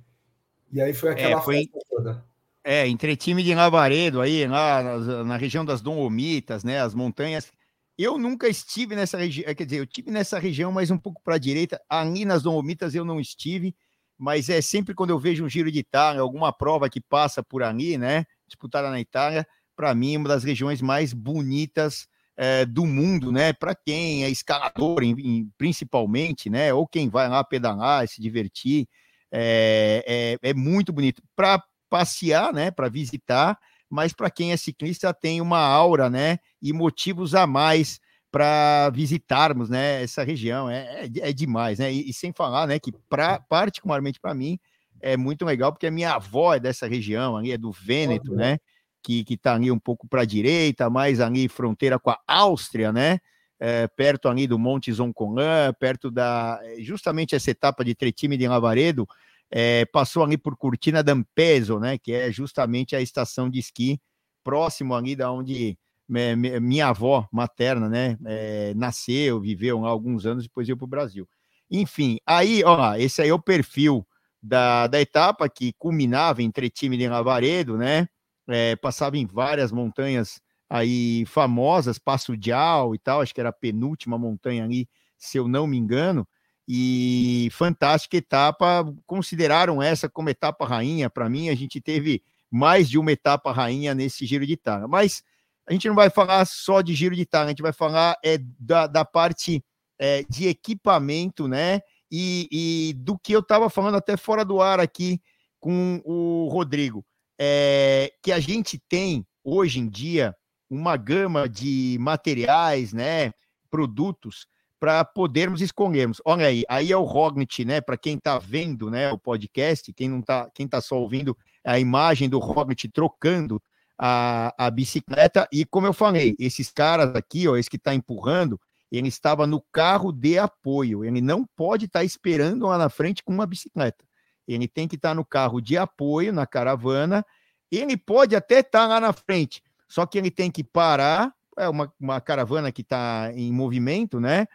E 0.71 0.81
aí 0.81 0.93
foi 0.93 1.11
aquela 1.11 1.39
é, 1.39 1.43
foi... 1.43 1.69
toda. 1.89 2.25
É, 2.63 2.87
entre 2.87 3.15
time 3.15 3.43
de 3.43 3.53
Lavaredo 3.53 4.21
aí, 4.21 4.47
lá 4.47 4.81
na, 4.81 5.23
na, 5.23 5.37
região 5.37 5.63
das 5.63 5.81
Dolomitas, 5.81 6.63
né, 6.63 6.81
as 6.81 6.95
montanhas. 6.95 7.51
Eu 7.97 8.17
nunca 8.17 8.49
estive 8.49 8.95
nessa 8.95 9.17
região, 9.17 9.53
quer 9.53 9.65
dizer, 9.65 9.77
eu 9.77 9.83
estive 9.83 10.09
nessa 10.09 10.39
região, 10.39 10.71
mas 10.71 10.89
um 10.89 10.97
pouco 10.97 11.21
para 11.23 11.35
a 11.35 11.37
direita. 11.39 11.79
Ali 11.87 12.25
nas 12.25 12.41
Dolomitas 12.41 12.95
eu 12.95 13.05
não 13.05 13.19
estive, 13.19 13.75
mas 14.17 14.49
é 14.49 14.61
sempre 14.61 14.93
quando 14.93 15.11
eu 15.11 15.19
vejo 15.19 15.45
um 15.45 15.49
giro 15.49 15.71
de 15.71 15.79
Itália, 15.79 16.21
alguma 16.21 16.51
prova 16.51 16.89
que 16.89 16.99
passa 16.99 17.43
por 17.43 17.61
ali, 17.61 17.97
né, 17.97 18.25
disputada 18.47 18.89
na 18.89 18.99
Itália, 18.99 19.47
para 19.75 19.93
mim, 19.93 20.17
uma 20.17 20.29
das 20.29 20.43
regiões 20.43 20.81
mais 20.81 21.13
bonitas 21.13 22.07
é, 22.37 22.65
do 22.65 22.85
mundo, 22.85 23.31
né, 23.31 23.53
para 23.53 23.75
quem 23.75 24.23
é 24.23 24.29
escalador, 24.29 25.03
em, 25.03 25.11
em, 25.19 25.51
principalmente, 25.57 26.49
né, 26.49 26.73
ou 26.73 26.87
quem 26.87 27.09
vai 27.09 27.29
lá 27.29 27.43
pedalar, 27.43 28.07
se 28.07 28.21
divertir. 28.21 28.87
É, 29.37 30.37
é, 30.41 30.49
é 30.49 30.53
muito 30.53 30.93
bonito 30.93 31.21
para 31.35 31.61
passear, 31.89 32.53
né? 32.53 32.71
Para 32.71 32.87
visitar, 32.87 33.59
mas 33.89 34.13
para 34.13 34.31
quem 34.31 34.53
é 34.53 34.57
ciclista 34.57 35.13
tem 35.13 35.41
uma 35.41 35.59
aura, 35.59 36.09
né? 36.09 36.39
E 36.61 36.71
motivos 36.71 37.35
a 37.35 37.45
mais 37.45 37.99
para 38.31 38.89
visitarmos, 38.91 39.69
né? 39.69 40.01
Essa 40.01 40.23
região 40.23 40.69
é, 40.69 41.05
é, 41.05 41.29
é 41.29 41.33
demais, 41.33 41.79
né? 41.79 41.91
E, 41.91 42.09
e, 42.09 42.13
sem 42.13 42.31
falar, 42.31 42.65
né? 42.65 42.79
Que 42.79 42.93
pra, 43.09 43.39
particularmente 43.39 44.19
para 44.19 44.33
mim 44.33 44.57
é 45.01 45.17
muito 45.17 45.43
legal 45.43 45.71
porque 45.73 45.87
a 45.87 45.91
minha 45.91 46.13
avó 46.13 46.53
é 46.53 46.59
dessa 46.59 46.87
região, 46.87 47.35
ali 47.35 47.51
é 47.51 47.57
do 47.57 47.71
Vêneto, 47.71 48.31
oh, 48.31 48.35
né? 48.35 48.57
Que, 49.03 49.23
que 49.23 49.37
tá 49.37 49.53
ali 49.53 49.69
um 49.69 49.77
pouco 49.77 50.07
para 50.07 50.21
a 50.21 50.25
direita, 50.25 50.89
mais 50.89 51.19
ali 51.19 51.49
fronteira 51.49 51.99
com 51.99 52.09
a 52.09 52.19
Áustria, 52.25 52.91
né? 52.91 53.19
é, 53.59 53.87
perto 53.87 54.27
ali 54.27 54.47
do 54.47 54.59
Monte 54.59 54.91
Zoncolan, 54.91 55.73
perto 55.79 56.11
da 56.11 56.59
justamente 56.79 57.35
essa 57.35 57.51
etapa 57.51 57.83
de 57.83 57.95
Tretime 57.95 58.37
de 58.37 58.47
Lavaredo, 58.47 59.07
é, 59.51 59.85
passou 59.85 60.23
ali 60.23 60.37
por 60.37 60.57
Cortina 60.57 61.03
d'Ampezzo, 61.03 61.79
né, 61.79 61.97
que 61.97 62.11
é 62.13 62.31
justamente 62.31 62.95
a 62.95 63.01
estação 63.01 63.49
de 63.49 63.59
esqui 63.59 63.99
próximo 64.43 64.93
ali 64.93 65.15
da 65.15 65.31
onde 65.31 65.77
é, 66.13 66.35
minha 66.59 66.87
avó 66.87 67.27
materna, 67.31 67.89
né, 67.89 68.17
é, 68.25 68.73
nasceu, 68.75 69.39
viveu 69.39 69.81
lá 69.81 69.89
alguns 69.89 70.25
anos, 70.25 70.43
depois 70.43 70.67
veio 70.67 70.77
para 70.77 70.85
o 70.85 70.87
Brasil. 70.87 71.27
Enfim, 71.69 72.17
aí, 72.25 72.63
ó, 72.63 72.95
esse 72.95 73.21
aí 73.21 73.29
é 73.29 73.33
o 73.33 73.41
perfil 73.41 74.05
da, 74.41 74.87
da 74.87 75.01
etapa 75.01 75.49
que 75.49 75.73
culminava 75.79 76.43
em 76.43 76.51
Tretime 76.51 76.97
de 76.97 77.07
Lavaredo, 77.07 77.77
né, 77.77 78.07
é, 78.47 78.75
passava 78.75 79.17
em 79.17 79.25
várias 79.25 79.71
montanhas 79.71 80.39
aí 80.69 81.25
famosas, 81.25 81.99
Passo 81.99 82.35
Dial 82.35 82.93
e 82.93 82.99
tal, 82.99 83.21
acho 83.21 83.33
que 83.33 83.39
era 83.39 83.49
a 83.49 83.53
penúltima 83.53 84.17
montanha 84.17 84.63
ali, 84.63 84.87
se 85.17 85.37
eu 85.37 85.47
não 85.47 85.65
me 85.65 85.77
engano, 85.77 86.27
e 86.67 87.49
fantástica 87.51 88.17
etapa, 88.17 88.85
consideraram 89.05 89.81
essa 89.81 90.09
como 90.09 90.29
etapa 90.29 90.65
rainha, 90.65 91.09
para 91.09 91.29
mim 91.29 91.49
a 91.49 91.55
gente 91.55 91.79
teve 91.79 92.23
mais 92.49 92.89
de 92.89 92.97
uma 92.97 93.11
etapa 93.11 93.51
rainha 93.51 93.93
nesse 93.93 94.25
Giro 94.25 94.45
de 94.45 94.53
Itália, 94.53 94.87
mas 94.87 95.23
a 95.67 95.73
gente 95.73 95.87
não 95.87 95.95
vai 95.95 96.09
falar 96.09 96.45
só 96.45 96.81
de 96.81 96.93
Giro 96.93 97.15
de 97.15 97.21
Itália, 97.21 97.47
a 97.47 97.49
gente 97.49 97.61
vai 97.61 97.73
falar 97.73 98.17
é, 98.23 98.37
da, 98.59 98.87
da 98.87 99.03
parte 99.05 99.63
é, 99.99 100.23
de 100.29 100.47
equipamento, 100.47 101.47
né, 101.47 101.81
e, 102.11 102.47
e 102.51 102.93
do 102.93 103.17
que 103.17 103.33
eu 103.33 103.39
estava 103.39 103.69
falando 103.69 103.95
até 103.95 104.15
fora 104.15 104.45
do 104.45 104.61
ar 104.61 104.79
aqui 104.79 105.19
com 105.59 106.01
o 106.05 106.47
Rodrigo, 106.51 107.05
é, 107.39 108.11
que 108.21 108.31
a 108.31 108.39
gente 108.39 108.79
tem 108.87 109.25
hoje 109.43 109.79
em 109.79 109.89
dia 109.89 110.35
uma 110.69 110.97
gama 110.97 111.47
de 111.47 111.97
materiais, 111.99 112.93
né, 112.93 113.33
produtos 113.69 114.47
para 114.85 115.03
podermos 115.03 115.61
escolhermos. 115.61 116.21
Olha 116.23 116.45
aí, 116.45 116.63
aí 116.69 116.91
é 116.91 116.95
o 116.95 117.01
Rognit, 117.01 117.65
né, 117.65 117.81
para 117.81 117.97
quem 117.97 118.17
está 118.17 118.37
vendo, 118.37 118.91
né, 118.91 119.11
o 119.11 119.17
podcast, 119.17 119.91
quem 119.91 120.07
não 120.07 120.21
tá, 120.21 120.47
quem 120.53 120.67
tá 120.67 120.79
só 120.79 120.99
ouvindo 120.99 121.35
a 121.63 121.79
imagem 121.79 122.29
do 122.29 122.37
Rognit 122.37 122.87
trocando 122.89 123.59
a, 123.97 124.53
a 124.55 124.69
bicicleta 124.69 125.47
e 125.51 125.65
como 125.65 125.87
eu 125.87 125.93
falei, 125.93 126.35
esses 126.37 126.71
caras 126.71 127.15
aqui, 127.15 127.47
ó, 127.47 127.57
esse 127.57 127.67
que 127.67 127.77
está 127.77 127.95
empurrando, 127.95 128.61
ele 128.91 129.07
estava 129.07 129.47
no 129.47 129.59
carro 129.71 130.11
de 130.11 130.37
apoio, 130.37 131.03
ele 131.03 131.19
não 131.19 131.43
pode 131.55 131.85
estar 131.85 132.01
tá 132.01 132.05
esperando 132.05 132.67
lá 132.67 132.77
na 132.77 132.87
frente 132.87 133.23
com 133.23 133.33
uma 133.33 133.47
bicicleta. 133.47 134.05
Ele 134.47 134.67
tem 134.67 134.87
que 134.87 134.97
estar 134.97 135.09
tá 135.09 135.15
no 135.15 135.25
carro 135.25 135.59
de 135.59 135.79
apoio, 135.79 136.31
na 136.31 136.45
caravana, 136.45 137.25
ele 137.71 137.97
pode 137.97 138.35
até 138.35 138.59
estar 138.59 138.81
tá 138.81 138.85
lá 138.87 138.99
na 138.99 139.13
frente, 139.13 139.63
só 139.87 140.05
que 140.05 140.15
ele 140.15 140.29
tem 140.29 140.51
que 140.51 140.63
parar, 140.63 141.33
é 141.57 141.67
uma, 141.67 141.91
uma 141.99 142.21
caravana 142.21 142.71
que 142.71 142.83
está 142.83 143.31
em 143.33 143.51
movimento, 143.51 144.19
né? 144.19 144.45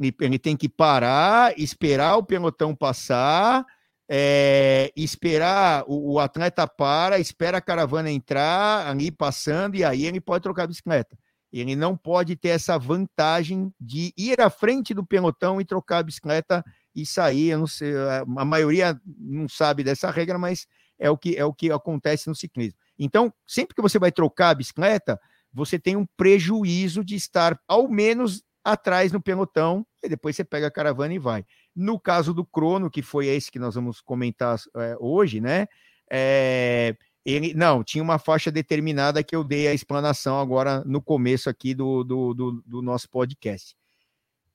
Ele, 0.00 0.38
tem 0.38 0.56
que 0.56 0.68
parar, 0.68 1.58
esperar 1.58 2.16
o 2.16 2.24
pelotão 2.24 2.74
passar, 2.74 3.64
é, 4.08 4.92
esperar 4.96 5.84
o, 5.86 6.14
o, 6.14 6.18
atleta 6.18 6.66
para, 6.66 7.18
espera 7.18 7.58
a 7.58 7.60
caravana 7.60 8.10
entrar 8.10 8.88
ali 8.88 9.10
passando 9.10 9.76
e 9.76 9.84
aí 9.84 10.04
ele 10.04 10.20
pode 10.20 10.42
trocar 10.42 10.64
a 10.64 10.66
bicicleta. 10.66 11.16
Ele 11.52 11.76
não 11.76 11.96
pode 11.96 12.34
ter 12.34 12.48
essa 12.48 12.76
vantagem 12.76 13.72
de 13.80 14.12
ir 14.16 14.40
à 14.40 14.50
frente 14.50 14.92
do 14.92 15.06
pelotão 15.06 15.60
e 15.60 15.64
trocar 15.64 15.98
a 15.98 16.02
bicicleta 16.02 16.64
e 16.94 17.06
sair. 17.06 17.50
Eu 17.50 17.60
não 17.60 17.66
sei, 17.68 17.92
a 17.96 18.44
maioria 18.44 19.00
não 19.06 19.48
sabe 19.48 19.84
dessa 19.84 20.10
regra, 20.10 20.36
mas 20.36 20.66
é 20.98 21.08
o 21.08 21.16
que 21.16 21.36
é 21.36 21.44
o 21.44 21.54
que 21.54 21.70
acontece 21.70 22.28
no 22.28 22.34
ciclismo. 22.34 22.78
Então, 22.98 23.32
sempre 23.46 23.74
que 23.74 23.82
você 23.82 24.00
vai 24.00 24.10
trocar 24.10 24.50
a 24.50 24.54
bicicleta, 24.54 25.20
você 25.52 25.78
tem 25.78 25.94
um 25.94 26.06
prejuízo 26.16 27.04
de 27.04 27.14
estar 27.14 27.56
ao 27.68 27.88
menos 27.88 28.42
atrás 28.64 29.12
no 29.12 29.20
pelotão, 29.20 29.86
e 30.02 30.08
depois 30.08 30.34
você 30.34 30.44
pega 30.44 30.66
a 30.66 30.70
caravana 30.70 31.14
e 31.14 31.18
vai. 31.18 31.44
No 31.76 32.00
caso 32.00 32.32
do 32.32 32.44
crono, 32.44 32.90
que 32.90 33.02
foi 33.02 33.26
esse 33.26 33.50
que 33.50 33.58
nós 33.58 33.74
vamos 33.74 34.00
comentar 34.00 34.58
é, 34.76 34.96
hoje, 34.98 35.40
né? 35.40 35.68
É, 36.10 36.96
ele 37.24 37.54
não 37.54 37.84
tinha 37.84 38.02
uma 38.02 38.18
faixa 38.18 38.50
determinada 38.50 39.22
que 39.22 39.34
eu 39.34 39.44
dei 39.44 39.68
a 39.68 39.74
explanação 39.74 40.38
agora 40.40 40.82
no 40.84 41.00
começo 41.02 41.48
aqui 41.48 41.74
do, 41.74 42.04
do, 42.04 42.34
do, 42.34 42.62
do 42.66 42.82
nosso 42.82 43.08
podcast. 43.08 43.76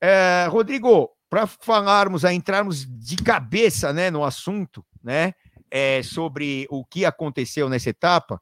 É, 0.01 0.47
Rodrigo, 0.49 1.09
para 1.29 1.45
falarmos, 1.45 2.25
a 2.25 2.33
entrarmos 2.33 2.85
de 2.85 3.17
cabeça 3.17 3.91
né, 3.93 4.09
no 4.09 4.23
assunto, 4.23 4.85
né? 5.03 5.33
é, 5.71 6.01
sobre 6.03 6.65
o 6.69 6.83
que 6.83 7.05
aconteceu 7.05 7.69
nessa 7.69 7.89
etapa, 7.89 8.41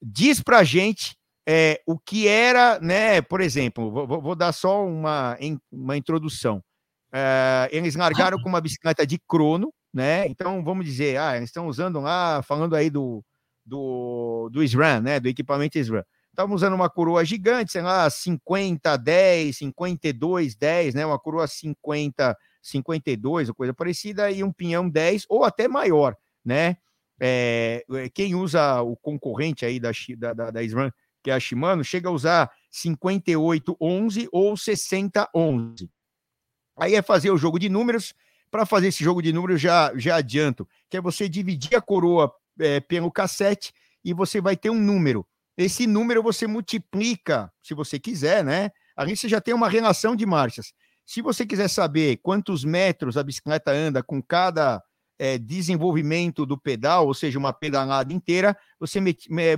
diz 0.00 0.42
para 0.42 0.62
gente 0.64 1.16
é, 1.50 1.80
o 1.86 1.98
que 1.98 2.28
era, 2.28 2.78
né? 2.78 3.22
Por 3.22 3.40
exemplo, 3.40 3.90
vou, 3.90 4.20
vou 4.20 4.36
dar 4.36 4.52
só 4.52 4.86
uma, 4.86 5.34
uma 5.72 5.96
introdução. 5.96 6.62
É, 7.10 7.70
eles 7.72 7.96
largaram 7.96 8.38
com 8.42 8.50
uma 8.50 8.60
bicicleta 8.60 9.06
de 9.06 9.18
crono, 9.18 9.72
né? 9.90 10.26
Então 10.26 10.62
vamos 10.62 10.84
dizer, 10.84 11.18
ah, 11.18 11.38
eles 11.38 11.48
estão 11.48 11.66
usando 11.66 12.00
lá, 12.00 12.42
falando 12.42 12.76
aí 12.76 12.90
do, 12.90 13.24
do, 13.64 14.50
do 14.52 14.62
SRAM, 14.62 15.00
né? 15.00 15.18
Do 15.18 15.26
equipamento 15.26 15.78
SRAM. 15.78 16.04
Estavam 16.30 16.54
usando 16.54 16.74
uma 16.74 16.90
coroa 16.90 17.24
gigante, 17.24 17.72
sei 17.72 17.80
lá, 17.80 18.10
50, 18.10 18.98
10, 18.98 19.56
52, 19.56 20.54
10, 20.54 20.94
né? 20.94 21.06
Uma 21.06 21.18
coroa 21.18 21.46
50, 21.46 22.36
52, 22.60 23.48
ou 23.48 23.54
coisa 23.54 23.72
parecida, 23.72 24.30
e 24.30 24.44
um 24.44 24.52
pinhão 24.52 24.86
10, 24.86 25.24
ou 25.30 25.44
até 25.44 25.66
maior 25.66 26.14
né? 26.44 26.76
é, 27.20 27.84
quem 28.14 28.34
usa 28.34 28.80
o 28.82 28.96
concorrente 28.96 29.64
aí 29.64 29.80
da, 29.80 29.90
da, 30.34 30.50
da 30.50 30.62
SRAM, 30.62 30.92
que 31.22 31.30
é 31.30 31.34
a 31.34 31.40
Shimano, 31.40 31.84
chega 31.84 32.08
a 32.08 32.12
usar 32.12 32.50
5811 32.70 34.28
ou 34.32 34.56
6011. 34.56 35.90
Aí 36.78 36.94
é 36.94 37.02
fazer 37.02 37.30
o 37.30 37.36
jogo 37.36 37.58
de 37.58 37.68
números. 37.68 38.14
Para 38.50 38.64
fazer 38.64 38.88
esse 38.88 39.04
jogo 39.04 39.20
de 39.20 39.30
números, 39.32 39.60
já, 39.60 39.92
já 39.94 40.16
adianto, 40.16 40.66
que 40.88 40.96
é 40.96 41.00
você 41.00 41.28
dividir 41.28 41.76
a 41.76 41.82
coroa 41.82 42.32
é, 42.58 42.80
pelo 42.80 43.10
cassete 43.10 43.74
e 44.02 44.14
você 44.14 44.40
vai 44.40 44.56
ter 44.56 44.70
um 44.70 44.80
número. 44.80 45.26
Esse 45.56 45.86
número 45.86 46.22
você 46.22 46.46
multiplica, 46.46 47.52
se 47.62 47.74
você 47.74 47.98
quiser, 47.98 48.42
né? 48.42 48.70
Ali 48.96 49.16
você 49.16 49.28
já 49.28 49.40
tem 49.40 49.52
uma 49.52 49.68
relação 49.68 50.16
de 50.16 50.24
marchas. 50.24 50.72
Se 51.04 51.20
você 51.20 51.44
quiser 51.44 51.68
saber 51.68 52.18
quantos 52.18 52.64
metros 52.64 53.16
a 53.16 53.22
bicicleta 53.22 53.70
anda 53.70 54.02
com 54.02 54.22
cada 54.22 54.82
é, 55.18 55.36
desenvolvimento 55.36 56.46
do 56.46 56.56
pedal, 56.56 57.06
ou 57.06 57.14
seja, 57.14 57.38
uma 57.38 57.52
pedalada 57.52 58.12
inteira, 58.12 58.56
você 58.78 59.00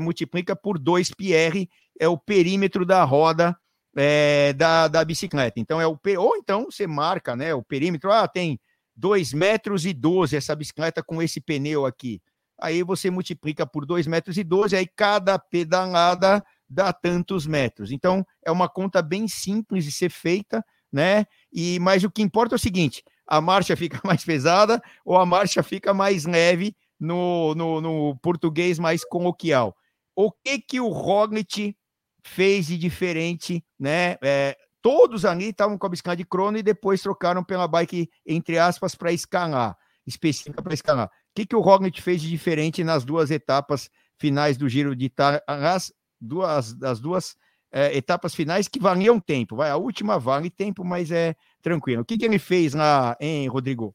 multiplica 0.01 0.57
por 0.57 0.79
2 0.79 1.11
PR, 1.11 1.69
é 1.99 2.09
o 2.09 2.17
perímetro 2.17 2.87
da 2.87 3.05
roda 3.05 3.57
é, 3.97 4.53
da, 4.55 4.89
da 4.89 5.05
bicicleta. 5.05 5.61
Então, 5.61 5.81
é 5.81 5.87
o 5.87 5.99
ou 6.19 6.37
então 6.37 6.67
você 6.71 6.87
marca 6.87 7.37
né, 7.37 7.55
o 7.55 7.63
perímetro, 7.63 8.11
ah, 8.11 8.27
tem 8.27 8.59
2 8.97 9.33
metros 9.33 9.85
e 9.85 9.93
12 9.93 10.37
essa 10.37 10.55
bicicleta 10.55 11.03
com 11.03 11.23
esse 11.23 11.41
pneu 11.41 11.85
aqui. 11.85 12.21
Aí 12.61 12.83
você 12.83 13.11
multiplica 13.11 13.67
por 13.67 13.87
2 13.87 14.07
metros 14.07 14.37
e 14.37 14.45
12, 14.45 14.77
aí 14.77 14.87
cada 14.87 15.39
pedalada 15.39 16.45
dá 16.69 16.93
tantos 16.93 17.47
metros. 17.47 17.91
Então, 17.91 18.25
é 18.45 18.51
uma 18.51 18.69
conta 18.69 19.03
bem 19.03 19.27
simples 19.27 19.85
de 19.85 19.91
ser 19.93 20.11
feita, 20.11 20.65
né? 20.93 21.25
E 21.53 21.79
mas 21.81 22.05
o 22.05 22.11
que 22.11 22.23
importa 22.23 22.55
é 22.55 22.57
o 22.57 22.59
seguinte: 22.59 23.03
a 23.31 23.41
marcha 23.41 23.77
fica 23.77 24.01
mais 24.05 24.25
pesada 24.25 24.83
ou 25.05 25.17
a 25.17 25.25
marcha 25.25 25.63
fica 25.63 25.95
mais 25.95 26.25
leve 26.25 26.77
no, 26.99 27.55
no, 27.55 27.81
no 27.81 28.17
português 28.17 28.79
mais 28.79 29.05
coloquial. 29.05 29.75
O 30.15 30.33
que 30.33 30.59
que 30.59 30.81
o 30.81 30.89
Roglic 30.89 31.77
fez 32.23 32.67
de 32.67 32.77
diferente, 32.77 33.65
né? 33.79 34.17
É, 34.23 34.57
todos 34.83 35.25
ali 35.25 35.47
estavam 35.47 35.79
com 35.79 35.87
a 35.87 35.89
bicicleta 35.89 36.17
de 36.17 36.25
crono 36.25 36.59
e 36.59 36.63
depois 36.63 37.01
trocaram 37.01 37.45
pela 37.45 37.69
bike, 37.69 38.11
entre 38.27 38.59
aspas, 38.59 38.95
para 38.95 39.13
escalar, 39.13 39.77
específica 40.07 40.61
para 40.61 40.75
escalar. 40.75 41.07
O 41.07 41.11
que, 41.35 41.47
que 41.47 41.57
o 41.57 41.61
Roglic 41.61 42.03
fez 42.03 42.21
de 42.21 42.29
diferente 42.29 42.83
nas 42.83 43.05
duas 43.05 43.31
etapas 43.31 43.89
finais 44.19 44.59
do 44.59 44.69
Giro 44.69 44.95
de 44.95 45.07
Itália, 45.07 45.43
as 45.47 45.93
duas, 46.21 46.75
das 46.75 47.01
duas 47.01 47.37
é, 47.73 47.97
etapas 47.97 48.35
finais 48.35 48.69
que 48.69 48.81
valiam 48.81 49.21
tempo. 49.21 49.57
Vai, 49.57 49.71
a 49.71 49.77
última 49.77 50.19
vale 50.19 50.51
tempo, 50.51 50.85
mas 50.85 51.11
é 51.11 51.35
tranquilo. 51.63 52.03
O 52.03 52.05
que, 52.05 52.19
que 52.19 52.25
ele 52.25 52.39
fez 52.39 52.75
lá, 52.75 53.17
em 53.21 53.47
Rodrigo? 53.49 53.95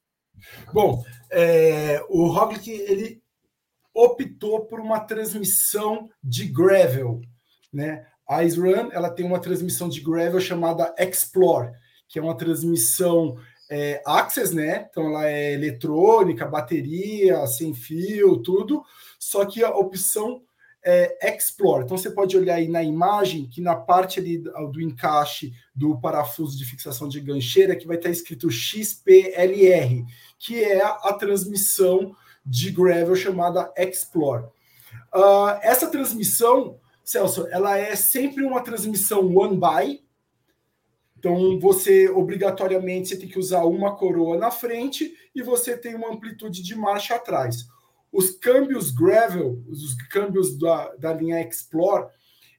Bom, 0.73 1.03
é, 1.31 2.03
o 2.09 2.27
Roglic 2.27 2.69
ele 2.69 3.21
optou 3.93 4.65
por 4.65 4.79
uma 4.79 4.99
transmissão 4.99 6.09
de 6.23 6.47
gravel, 6.47 7.21
né? 7.71 8.05
A 8.27 8.43
SRAM 8.43 8.89
ela 8.91 9.09
tem 9.09 9.25
uma 9.25 9.39
transmissão 9.39 9.87
de 9.87 10.01
gravel 10.01 10.39
chamada 10.39 10.93
Explore, 10.97 11.71
que 12.07 12.19
é 12.19 12.21
uma 12.21 12.35
transmissão 12.35 13.37
é, 13.69 14.01
Access, 14.05 14.53
né? 14.53 14.87
Então 14.89 15.07
ela 15.07 15.29
é 15.29 15.53
eletrônica, 15.53 16.47
bateria, 16.47 17.45
sem 17.47 17.73
fio, 17.73 18.41
tudo. 18.41 18.83
Só 19.19 19.45
que 19.45 19.63
a 19.63 19.69
opção 19.69 20.41
é, 20.85 21.35
Explore. 21.35 21.83
Então 21.83 21.97
você 21.97 22.11
pode 22.11 22.37
olhar 22.37 22.55
aí 22.55 22.67
na 22.67 22.83
imagem 22.83 23.47
que 23.47 23.59
na 23.59 23.75
parte 23.75 24.19
ali 24.19 24.37
do 24.37 24.79
encaixe 24.79 25.51
do 25.73 25.99
parafuso 25.99 26.55
de 26.55 26.63
fixação 26.63 27.09
de 27.09 27.19
gancheira 27.19 27.75
que 27.75 27.87
vai 27.87 27.97
estar 27.97 28.11
escrito 28.11 28.51
XPLR, 28.51 30.05
que 30.37 30.63
é 30.63 30.83
a, 30.83 31.11
transmissão 31.13 32.15
de 32.45 32.69
gravel 32.69 33.15
chamada 33.15 33.73
Explore. 33.75 34.45
Uh, 35.13 35.57
essa 35.63 35.89
transmissão, 35.89 36.79
Celso, 37.03 37.47
ela 37.49 37.77
é 37.77 37.95
sempre 37.95 38.43
uma 38.43 38.61
transmissão 38.61 39.35
one 39.35 39.59
by. 39.59 40.05
Então 41.17 41.59
você 41.59 42.07
obrigatoriamente 42.09 43.09
você 43.09 43.17
tem 43.17 43.27
que 43.27 43.39
usar 43.39 43.63
uma 43.63 43.95
coroa 43.95 44.37
na 44.37 44.51
frente 44.51 45.11
e 45.33 45.41
você 45.41 45.75
tem 45.75 45.95
uma 45.95 46.11
amplitude 46.11 46.61
de 46.61 46.75
marcha 46.75 47.15
atrás. 47.15 47.65
Os 48.15 48.31
câmbios 48.31 48.89
Gravel, 48.91 49.61
os 49.67 49.93
câmbios 50.09 50.57
da, 50.57 50.95
da 50.95 51.13
linha 51.13 51.45
Explore, 51.45 52.07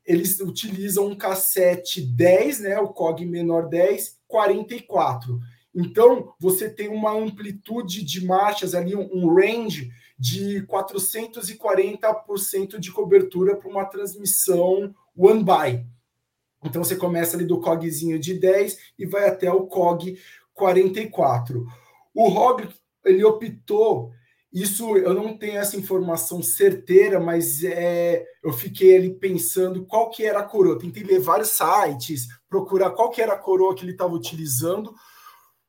eles 0.05 0.39
utilizam 0.39 1.07
um 1.07 1.17
cassete 1.17 2.03
10, 2.03 2.61
né, 2.61 2.79
o 2.79 2.89
COG 2.89 3.25
menor 3.25 3.67
10, 3.67 4.19
44. 4.29 5.41
Então, 5.75 6.35
você 6.39 6.69
tem 6.69 6.89
uma 6.89 7.13
amplitude 7.13 8.05
de 8.05 8.23
marchas 8.23 8.75
ali, 8.75 8.95
um, 8.95 9.35
range 9.35 9.91
de 10.19 10.61
440% 10.67 12.79
de 12.79 12.93
cobertura 12.93 13.57
para 13.57 13.71
uma 13.71 13.87
transmissão 13.87 14.95
one 15.17 15.43
by. 15.43 15.87
Então, 16.63 16.85
você 16.85 16.97
começa 16.97 17.35
ali 17.35 17.47
do 17.47 17.63
COGzinho 17.63 18.19
de 18.19 18.35
10 18.35 18.77
e 18.99 19.07
vai 19.07 19.27
até 19.27 19.51
o 19.51 19.67
COG 19.67 20.19
44. 20.53 21.67
O 22.15 22.29
ROG, 22.29 22.69
ele 23.07 23.25
optou 23.25 24.13
isso 24.57 24.97
eu 24.97 25.13
não 25.13 25.37
tenho 25.37 25.59
essa 25.59 25.77
informação 25.77 26.43
certeira, 26.43 27.21
mas 27.21 27.63
é, 27.63 28.25
eu 28.43 28.55
fiquei 28.55 28.97
ali 28.97 29.13
pensando 29.13 29.85
qual 29.85 30.09
que 30.09 30.25
era 30.25 30.39
a 30.39 30.45
coroa. 30.45 30.79
Tentei 30.79 31.03
ler 31.03 31.21
vários 31.21 31.51
sites, 31.51 32.27
procurar 32.49 32.93
qual 32.93 33.11
que 33.11 33.21
era 33.21 33.35
a 33.35 33.39
coroa 33.39 33.75
que 33.75 33.85
ele 33.85 33.93
estava 33.93 34.15
utilizando. 34.15 34.95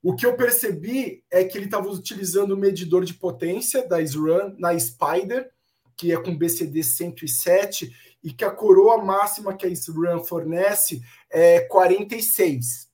O 0.01 0.15
que 0.15 0.25
eu 0.25 0.37
percebi 0.37 1.21
é 1.29 1.43
que 1.43 1.57
ele 1.57 1.65
estava 1.65 1.89
utilizando 1.89 2.51
o 2.51 2.57
medidor 2.57 3.03
de 3.03 3.13
potência 3.13 3.85
da 3.85 4.01
SRAM 4.01 4.55
na 4.57 4.79
Spider, 4.79 5.49
que 5.97 6.13
é 6.13 6.17
com 6.17 6.37
BCD 6.37 6.81
107, 6.81 7.91
e 8.23 8.31
que 8.31 8.45
a 8.45 8.51
coroa 8.51 9.03
máxima 9.03 9.53
que 9.53 9.65
a 9.65 9.69
SRAM 9.69 10.23
fornece 10.23 11.01
é 11.29 11.59
46. 11.59 12.86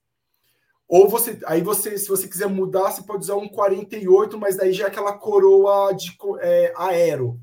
Ou 0.93 1.09
você, 1.09 1.39
aí 1.47 1.59
você, 1.59 1.97
se 1.97 2.07
você 2.07 2.27
quiser 2.27 2.47
mudar, 2.47 2.91
você 2.91 3.01
pode 3.01 3.23
usar 3.23 3.35
um 3.35 3.49
48, 3.49 4.37
mas 4.37 4.55
daí 4.55 4.71
já 4.71 4.83
é 4.83 4.87
aquela 4.89 5.13
coroa 5.13 5.91
de 5.91 6.15
é, 6.39 6.71
aero. 6.77 7.39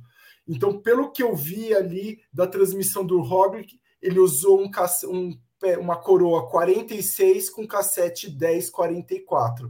Então, 0.46 0.80
pelo 0.80 1.10
que 1.10 1.20
eu 1.20 1.34
vi 1.34 1.74
ali 1.74 2.20
da 2.32 2.46
transmissão 2.46 3.04
do 3.04 3.20
Roglic, 3.20 3.76
ele 4.00 4.20
usou 4.20 4.60
um, 4.62 4.70
um, 5.08 5.40
uma 5.80 5.96
coroa 5.96 6.48
46 6.48 7.50
com 7.50 7.66
cassete 7.66 8.30
1044. 8.30 9.68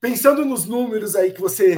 Pensando 0.00 0.44
nos 0.44 0.64
números 0.64 1.16
aí 1.16 1.32
que 1.32 1.40
você 1.40 1.76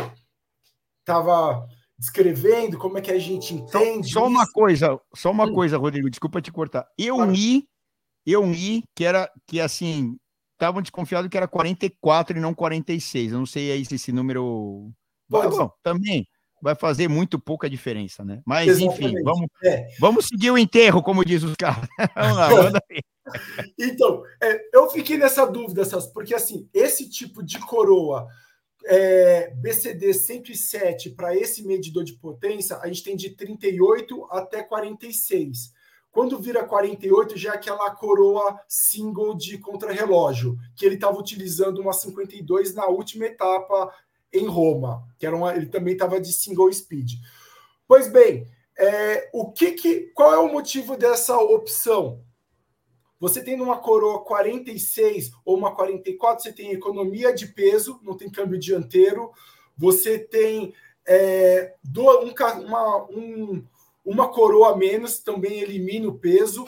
estava 1.00 1.66
descrevendo, 1.98 2.76
como 2.76 2.98
é 2.98 3.00
que 3.00 3.10
a 3.10 3.18
gente 3.18 3.54
entende? 3.54 4.12
Só, 4.12 4.20
só 4.20 4.26
uma 4.26 4.46
coisa, 4.52 5.00
só 5.14 5.30
uma 5.30 5.46
hum. 5.46 5.54
coisa, 5.54 5.78
Rodrigo, 5.78 6.10
desculpa 6.10 6.42
te 6.42 6.52
cortar. 6.52 6.86
Eu 6.98 7.16
claro. 7.16 7.32
li, 7.32 7.66
eu 8.26 8.44
li 8.44 8.84
que 8.94 9.06
era 9.06 9.30
que 9.46 9.58
assim 9.58 10.18
estavam 10.54 10.80
desconfiados 10.80 11.28
que 11.28 11.36
era 11.36 11.46
44 11.46 12.36
e 12.36 12.40
não 12.40 12.54
46. 12.54 13.32
Eu 13.32 13.38
não 13.38 13.46
sei 13.46 13.72
aí 13.72 13.84
se 13.84 13.94
esse 13.96 14.12
número. 14.12 14.90
Bom, 15.28 15.48
bom, 15.48 15.70
também 15.82 16.26
vai 16.64 16.74
fazer 16.74 17.08
muito 17.08 17.38
pouca 17.38 17.68
diferença, 17.68 18.24
né? 18.24 18.40
Mas, 18.46 18.68
Exatamente. 18.68 19.04
enfim, 19.04 19.22
vamos, 19.22 19.46
é. 19.62 19.86
vamos 20.00 20.26
seguir 20.26 20.50
o 20.50 20.56
enterro, 20.56 21.02
como 21.02 21.24
diz 21.24 21.42
os 21.42 21.54
caras. 21.56 21.86
vamos 22.16 22.36
lá, 22.36 22.50
manda 22.50 22.82
aí. 22.90 23.00
Então, 23.78 24.22
é, 24.42 24.60
eu 24.72 24.90
fiquei 24.90 25.16
nessa 25.16 25.46
dúvida, 25.46 25.82
porque 26.12 26.34
assim, 26.34 26.68
esse 26.74 27.08
tipo 27.08 27.42
de 27.42 27.58
coroa 27.58 28.28
é, 28.86 29.50
BCD 29.56 30.12
107 30.12 31.10
para 31.10 31.34
esse 31.34 31.66
medidor 31.66 32.04
de 32.04 32.14
potência, 32.14 32.76
a 32.78 32.86
gente 32.86 33.02
tem 33.02 33.16
de 33.16 33.30
38 33.30 34.26
até 34.30 34.62
46. 34.62 35.72
Quando 36.14 36.38
vira 36.38 36.62
48, 36.62 37.36
já 37.36 37.50
é 37.50 37.54
aquela 37.56 37.90
coroa 37.90 38.60
single 38.68 39.34
de 39.34 39.58
contrarrelógio, 39.58 40.56
que 40.76 40.86
ele 40.86 40.94
estava 40.94 41.18
utilizando 41.18 41.80
uma 41.80 41.92
52 41.92 42.72
na 42.72 42.86
última 42.86 43.24
etapa 43.24 43.92
em 44.32 44.46
Roma, 44.46 45.04
que 45.18 45.26
era 45.26 45.34
uma, 45.34 45.56
ele 45.56 45.66
também 45.66 45.94
estava 45.94 46.20
de 46.20 46.32
single 46.32 46.72
speed. 46.72 47.14
Pois 47.88 48.06
bem, 48.06 48.46
é, 48.78 49.28
o 49.32 49.50
que, 49.50 49.72
que 49.72 50.12
qual 50.14 50.32
é 50.32 50.38
o 50.38 50.52
motivo 50.52 50.96
dessa 50.96 51.36
opção? 51.36 52.22
Você 53.18 53.42
tem 53.42 53.60
uma 53.60 53.78
coroa 53.78 54.24
46 54.24 55.32
ou 55.44 55.58
uma 55.58 55.74
44, 55.74 56.44
você 56.44 56.52
tem 56.52 56.70
economia 56.70 57.34
de 57.34 57.48
peso, 57.48 57.98
não 58.04 58.16
tem 58.16 58.30
câmbio 58.30 58.56
dianteiro, 58.56 59.32
você 59.76 60.16
tem 60.16 60.72
é, 61.04 61.74
do, 61.82 62.04
um, 62.20 62.32
uma, 62.64 63.04
um, 63.10 63.66
uma 64.04 64.28
coroa 64.28 64.72
a 64.72 64.76
menos 64.76 65.18
também 65.18 65.60
elimina 65.60 66.08
o 66.08 66.18
peso. 66.18 66.66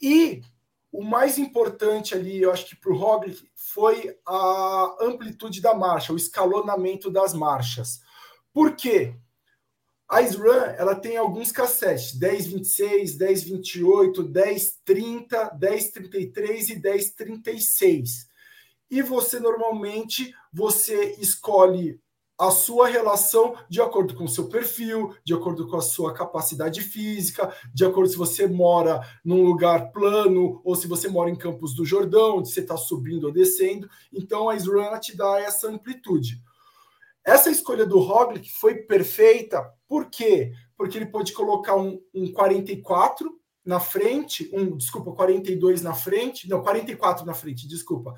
E 0.00 0.42
o 0.90 1.02
mais 1.02 1.38
importante 1.38 2.14
ali, 2.14 2.42
eu 2.42 2.50
acho 2.50 2.66
que 2.66 2.76
para 2.76 2.92
o 2.92 2.96
Roglic, 2.96 3.48
foi 3.54 4.18
a 4.26 4.96
amplitude 5.00 5.60
da 5.60 5.74
marcha, 5.74 6.12
o 6.12 6.16
escalonamento 6.16 7.10
das 7.10 7.32
marchas. 7.32 8.02
Por 8.52 8.76
quê? 8.76 9.14
A 10.06 10.20
SRAM 10.20 10.74
ela 10.76 10.94
tem 10.94 11.16
alguns 11.16 11.50
cassetes, 11.50 12.18
1026, 12.18 13.16
1028, 13.16 14.22
1030, 14.24 15.58
1033 15.58 16.68
e 16.68 16.74
1036. 16.74 18.28
E 18.90 19.00
você 19.00 19.40
normalmente 19.40 20.34
você 20.52 21.16
escolhe 21.18 21.98
a 22.42 22.50
sua 22.50 22.88
relação 22.88 23.54
de 23.68 23.80
acordo 23.80 24.16
com 24.16 24.24
o 24.24 24.28
seu 24.28 24.48
perfil, 24.48 25.14
de 25.24 25.32
acordo 25.32 25.68
com 25.68 25.76
a 25.76 25.80
sua 25.80 26.12
capacidade 26.12 26.80
física, 26.80 27.54
de 27.72 27.84
acordo 27.84 28.10
se 28.10 28.16
você 28.16 28.48
mora 28.48 29.00
num 29.24 29.44
lugar 29.44 29.92
plano 29.92 30.60
ou 30.64 30.74
se 30.74 30.88
você 30.88 31.08
mora 31.08 31.30
em 31.30 31.36
Campos 31.36 31.72
do 31.72 31.84
Jordão, 31.84 32.38
onde 32.38 32.50
você 32.50 32.58
está 32.58 32.76
subindo 32.76 33.28
ou 33.28 33.32
descendo. 33.32 33.88
Então 34.12 34.48
a 34.48 34.56
SRAM 34.56 34.98
te 34.98 35.16
dá 35.16 35.38
essa 35.38 35.68
amplitude. 35.68 36.42
Essa 37.24 37.48
escolha 37.48 37.86
do 37.86 38.00
Roglic 38.00 38.50
foi 38.50 38.74
perfeita, 38.74 39.62
por 39.86 40.10
quê? 40.10 40.52
Porque 40.76 40.98
ele 40.98 41.06
pode 41.06 41.32
colocar 41.32 41.76
um, 41.76 42.00
um 42.12 42.32
44 42.32 43.30
na 43.64 43.78
frente, 43.78 44.50
um, 44.52 44.76
desculpa, 44.76 45.12
42 45.12 45.80
na 45.82 45.94
frente, 45.94 46.48
não, 46.48 46.60
44 46.60 47.24
na 47.24 47.34
frente, 47.34 47.68
desculpa, 47.68 48.12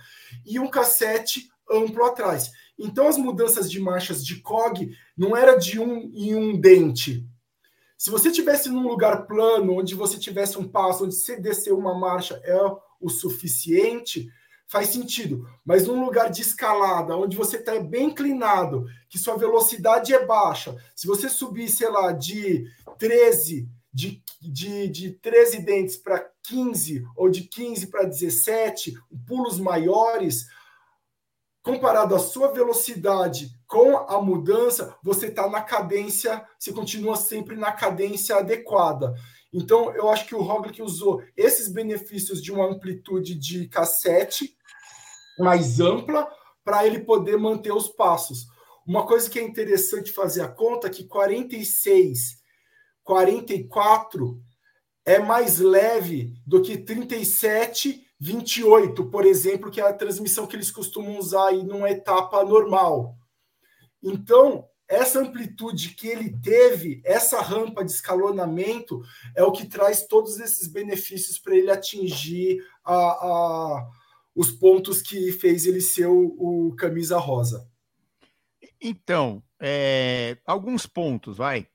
e 0.46 0.58
um 0.58 0.68
cassete 0.68 1.50
amplo 1.74 2.04
atrás. 2.04 2.52
Então, 2.78 3.08
as 3.08 3.16
mudanças 3.16 3.70
de 3.70 3.80
marchas 3.80 4.24
de 4.24 4.40
COG 4.40 4.96
não 5.16 5.37
era 5.37 5.56
de 5.56 5.78
um 5.78 6.10
em 6.12 6.34
um 6.34 6.60
dente. 6.60 7.26
Se 7.96 8.10
você 8.10 8.30
tivesse 8.30 8.68
num 8.68 8.87
lugar 8.87 9.26
plano, 9.26 9.78
onde 9.78 9.94
você 9.94 10.18
tivesse 10.18 10.58
um 10.58 10.68
passo, 10.68 11.04
onde 11.04 11.14
você 11.14 11.40
descer 11.40 11.72
uma 11.72 11.98
marcha 11.98 12.40
é 12.44 12.58
o 13.00 13.08
suficiente, 13.08 14.28
faz 14.66 14.88
sentido. 14.88 15.48
Mas 15.64 15.87
num 15.87 16.04
lugar 16.04 16.30
de 16.30 16.42
escalada, 16.42 17.16
onde 17.16 17.37
você 17.37 17.56
está 17.56 17.78
bem 17.80 18.06
inclinado, 18.06 18.87
que 19.08 19.18
sua 19.18 19.37
velocidade 19.37 20.12
é 20.12 20.26
baixa, 20.26 20.76
se 20.94 21.06
você 21.06 21.28
subir, 21.28 21.68
sei 21.68 21.88
lá, 21.88 22.12
de 22.12 22.66
13, 22.98 23.68
de, 23.92 24.22
de, 24.40 24.88
de 24.88 25.10
13 25.12 25.60
dentes 25.60 25.96
para 25.96 26.28
15, 26.42 27.04
ou 27.16 27.30
de 27.30 27.42
15 27.42 27.87
para 27.87 28.04
17, 28.04 28.94
pulos 29.26 29.60
maiores, 29.60 30.46
comparado 31.64 32.14
à 32.14 32.18
sua 32.18 32.53
velocidade 32.53 33.59
com 33.66 33.96
a 33.96 34.20
mudança, 34.20 34.94
você 35.03 35.29
está 35.29 35.48
na 35.48 35.62
cadência, 35.62 36.46
você 36.59 36.70
continua 36.72 37.16
sempre 37.16 37.57
na 37.57 37.72
cadência 37.72 38.37
adequada. 38.37 39.14
Então, 39.50 39.90
eu 39.94 40.11
acho 40.11 40.27
que 40.27 40.35
o 40.35 40.42
Roglic 40.42 40.83
usou 40.83 41.22
esses 41.35 41.68
benefícios 41.68 42.42
de 42.42 42.53
uma 42.53 42.66
amplitude 42.66 43.35
de 43.35 43.66
cassete 43.66 44.55
mais 45.38 45.81
ampla 45.81 46.29
para 46.62 46.87
ele 46.87 47.00
poder 47.00 47.38
manter 47.38 47.72
os 47.72 47.88
passos. 47.88 48.46
Uma 48.87 49.07
coisa 49.07 49.29
que 49.31 49.38
é 49.38 49.42
interessante 49.42 50.12
fazer 50.12 50.42
a 50.42 50.48
conta 50.48 50.88
é 50.88 50.90
que 50.90 51.05
46, 51.05 52.42
44 53.03 54.38
é 55.07 55.18
mais 55.18 55.59
leve 55.59 56.35
do 56.46 56.61
que 56.61 56.77
37 56.77 58.04
28, 58.20 59.11
por 59.11 59.24
exemplo, 59.27 59.70
que 59.70 59.81
é 59.81 59.85
a 59.85 59.92
transmissão 59.92 60.46
que 60.46 60.57
eles 60.57 60.70
costumam 60.70 61.18
usar 61.18 61.48
aí 61.48 61.62
numa 61.62 61.90
etapa 61.90 62.44
normal. 62.44 63.16
Então, 64.03 64.68
essa 64.88 65.20
amplitude 65.20 65.90
que 65.90 66.07
ele 66.09 66.38
teve, 66.40 67.00
essa 67.05 67.40
rampa 67.40 67.85
de 67.85 67.90
escalonamento, 67.90 69.03
é 69.35 69.42
o 69.42 69.53
que 69.53 69.66
traz 69.66 70.07
todos 70.07 70.38
esses 70.38 70.68
benefícios 70.68 71.38
para 71.38 71.57
ele 71.57 71.70
atingir 71.70 72.59
a, 72.85 72.94
a, 72.94 73.90
os 74.35 74.50
pontos 74.50 75.00
que 75.00 75.33
fez 75.33 75.66
ele 75.66 75.81
ser 75.81 76.07
o, 76.07 76.37
o 76.38 76.77
camisa 76.77 77.18
rosa. 77.18 77.68
Então, 78.81 79.42
é, 79.61 80.37
alguns 80.44 80.87
pontos, 80.87 81.38
vai. 81.38 81.66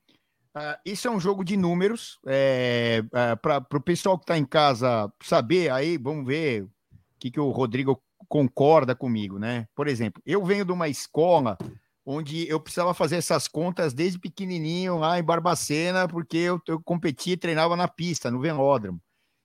Uh, 0.55 0.75
isso 0.83 1.07
é 1.07 1.11
um 1.11 1.19
jogo 1.19 1.43
de 1.43 1.55
números. 1.55 2.19
É, 2.25 3.03
uh, 3.05 3.09
ah, 3.17 3.35
Para 3.37 3.77
o 3.77 3.81
pessoal 3.81 4.17
que 4.17 4.23
está 4.23 4.37
em 4.37 4.45
casa 4.45 5.11
saber, 5.21 5.71
aí 5.71 5.97
vamos 5.97 6.25
ver 6.25 6.63
o 6.63 6.69
que, 7.19 7.29
que 7.31 7.39
o 7.39 7.51
Rodrigo 7.51 8.01
concorda 8.27 8.95
comigo, 8.95 9.37
né? 9.37 9.67
Por 9.75 9.87
exemplo, 9.87 10.21
eu 10.25 10.43
venho 10.43 10.65
de 10.65 10.71
uma 10.71 10.87
escola 10.87 11.57
onde 12.05 12.49
eu 12.49 12.59
precisava 12.59 12.93
fazer 12.93 13.17
essas 13.17 13.47
contas 13.47 13.93
desde 13.93 14.17
pequenininho 14.17 14.97
lá 14.97 15.19
em 15.19 15.23
Barbacena, 15.23 16.07
porque 16.07 16.37
eu, 16.37 16.59
eu 16.67 16.81
competia 16.81 17.33
e 17.33 17.37
treinava 17.37 17.75
na 17.75 17.87
pista, 17.87 18.31
no 18.31 18.39
velódromo. 18.39 18.99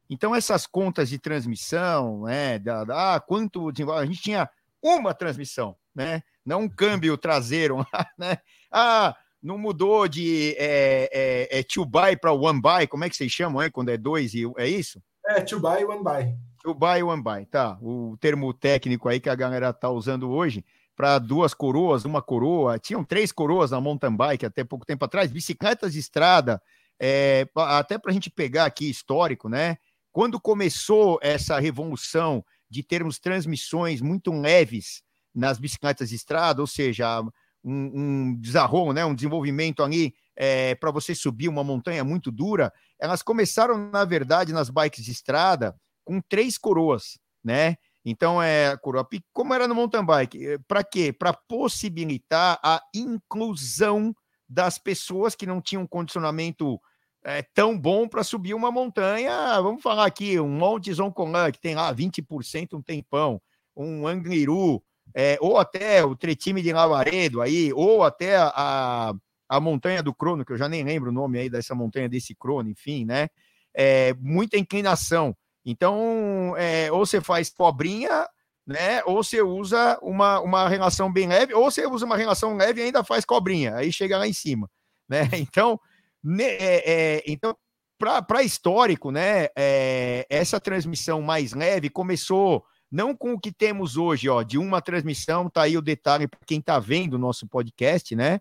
Então, 0.09 0.35
essas 0.35 0.67
contas 0.67 1.09
de 1.09 1.19
transmissão, 1.19 2.23
né? 2.23 2.59
Da, 2.59 2.85
da, 2.85 3.15
ah, 3.15 3.21
quanto 3.21 3.71
a 3.93 4.07
gente 4.07 4.23
tinha 4.23 4.49
uma 4.83 5.15
transmissão, 5.15 5.77
né? 5.95 6.23
Não 6.45 6.63
um 6.63 6.69
câmbio 6.69 7.17
traseiro, 7.17 7.85
né? 8.19 8.39
Ah, 8.71 9.17
não 9.45 9.59
mudou 9.59 10.09
de 10.09 10.57
é, 10.59 11.11
é, 11.13 11.59
é 11.59 11.63
two 11.63 11.85
buy 11.85 12.17
para 12.17 12.33
one 12.33 12.59
buy, 12.59 12.87
como 12.89 13.05
é 13.05 13.11
que 13.11 13.17
vocês 13.17 13.31
chamam, 13.31 13.61
é? 13.61 13.69
Quando 13.69 13.91
é 13.91 13.97
dois 13.99 14.33
e 14.33 14.51
é 14.57 14.67
isso? 14.67 15.03
É, 15.27 15.43
two 15.43 15.61
buy 15.61 15.83
e 15.83 15.85
one 15.85 16.03
buy. 16.03 16.35
Two 16.63 16.75
buy 16.75 17.03
one 17.03 17.23
buy, 17.23 17.45
tá. 17.45 17.77
O 17.83 18.17
termo 18.19 18.55
técnico 18.55 19.07
aí 19.07 19.21
que 19.21 19.29
a 19.29 19.35
galera 19.35 19.71
tá 19.71 19.91
usando 19.91 20.31
hoje 20.31 20.65
para 20.97 21.19
duas 21.19 21.53
coroas, 21.53 22.07
uma 22.07 22.23
coroa. 22.23 22.79
Tinham 22.79 23.05
três 23.05 23.31
coroas 23.31 23.71
na 23.71 23.81
mountain 23.83 24.17
bike 24.17 24.47
até 24.47 24.65
pouco 24.65 24.87
tempo 24.87 25.05
atrás, 25.05 25.31
bicicletas 25.31 25.93
de 25.93 25.99
estrada, 25.99 26.63
é, 26.99 27.47
até 27.55 27.99
para 27.99 28.11
a 28.11 28.15
gente 28.15 28.31
pegar 28.31 28.65
aqui 28.65 28.89
histórico, 28.89 29.51
né? 29.51 29.77
Quando 30.11 30.41
começou 30.41 31.19
essa 31.21 31.59
revolução 31.59 32.43
de 32.71 32.83
termos 32.83 33.19
transmissões 33.19 34.01
muito 34.01 34.33
leves 34.33 35.03
nas 35.35 35.59
bicicletas 35.59 36.09
de 36.09 36.15
estrada, 36.15 36.63
ou 36.63 36.67
seja, 36.67 37.23
um, 37.65 38.37
um 38.37 38.93
né, 38.93 39.05
um 39.05 39.15
desenvolvimento 39.15 39.83
ali 39.83 40.15
é, 40.37 40.75
para 40.75 40.91
você 40.91 41.15
subir 41.15 41.49
uma 41.49 41.65
montanha 41.65 42.05
muito 42.05 42.31
dura, 42.31 42.73
elas 42.99 43.23
começaram, 43.23 43.91
na 43.91 44.05
verdade, 44.05 44.53
nas 44.53 44.69
bikes 44.69 45.05
de 45.05 45.13
estrada 45.13 45.75
com 46.05 46.21
três 46.21 46.59
coroas, 46.59 47.19
né? 47.43 47.77
Então, 48.05 48.43
é 48.43 48.77
coroa 48.77 49.09
como 49.33 49.55
era 49.55 49.67
no 49.67 49.75
mountain 49.75 50.05
bike, 50.05 50.47
é, 50.47 50.59
para 50.69 50.85
quê? 50.85 51.13
Para 51.13 51.33
possibilitar 51.33 52.59
a 52.63 52.83
inclusão 52.95 54.15
das 54.47 54.79
pessoas 54.79 55.35
que 55.35 55.47
não 55.47 55.61
tinham 55.61 55.87
condicionamento 55.87 56.79
é, 57.25 57.43
tão 57.55 57.79
bom 57.79 58.07
para 58.07 58.23
subir 58.23 58.53
uma 58.53 58.71
montanha. 58.71 59.61
Vamos 59.63 59.83
falar 59.83 60.05
aqui, 60.05 60.39
um 60.39 60.51
Monte 60.51 60.93
Zoncolan, 60.93 61.51
que 61.51 61.61
tem 61.61 61.75
lá 61.75 61.93
20% 61.95 62.75
um 62.75 62.83
tempão, 62.83 63.41
um 63.75 64.07
Angliru, 64.07 64.83
é, 65.15 65.39
ou 65.41 65.59
até 65.59 66.05
o 66.05 66.17
Tretime 66.17 66.61
de 66.61 66.73
Lavaredo 66.73 67.41
aí, 67.41 67.73
ou 67.73 68.03
até 68.03 68.37
a, 68.37 69.15
a 69.49 69.61
montanha 69.61 70.03
do 70.03 70.13
Crono, 70.13 70.45
que 70.45 70.53
eu 70.53 70.59
já 70.59 70.69
nem 70.69 70.83
lembro 70.83 71.11
o 71.11 71.13
nome 71.13 71.39
aí 71.39 71.49
dessa 71.49 71.75
montanha 71.75 72.09
desse 72.09 72.35
Crono, 72.35 72.69
enfim, 72.69 73.05
né? 73.05 73.29
É, 73.73 74.15
muita 74.21 74.59
inclinação. 74.59 75.37
Então, 75.65 76.55
é, 76.57 76.91
ou 76.91 77.07
você 77.07 77.21
faz 77.21 77.49
pobrinha, 77.49 78.27
né? 78.67 79.03
Ou 79.05 79.23
você 79.23 79.41
usa 79.41 79.99
uma, 80.03 80.41
uma 80.41 80.69
relação 80.69 81.13
bem 81.13 81.29
leve, 81.29 81.55
ou 81.55 81.71
você 81.71 81.87
usa 81.87 82.05
uma 82.05 82.17
relação 82.17 82.57
leve 82.57 82.81
e 82.81 82.85
ainda 82.85 83.05
faz 83.05 83.25
cobrinha, 83.25 83.77
aí 83.77 83.93
chega 83.93 84.19
lá 84.19 84.27
em 84.27 84.33
cima, 84.33 84.69
né? 85.09 85.29
Então, 85.39 85.79
né, 86.23 86.45
é, 86.45 86.93
é, 87.19 87.23
então 87.27 87.57
para 87.99 88.43
histórico, 88.43 89.11
né? 89.11 89.49
É, 89.57 90.27
essa 90.29 90.59
transmissão 90.61 91.23
mais 91.23 91.53
leve 91.53 91.89
começou 91.89 92.65
não 92.95 93.15
com 93.17 93.33
o 93.33 93.41
que 93.41 93.51
temos 93.51 93.97
hoje, 93.97 94.29
ó, 94.29 94.45
de 94.45 94.57
uma 94.57 94.81
transmissão, 94.81 95.51
tá 95.51 95.63
aí 95.63 95.77
o 95.77 95.83
detalhe 95.83 96.29
para 96.29 96.39
quem 96.47 96.61
está 96.61 96.79
vendo 96.79 97.15
o 97.15 97.19
nosso 97.19 97.45
podcast, 97.45 98.15
né? 98.15 98.41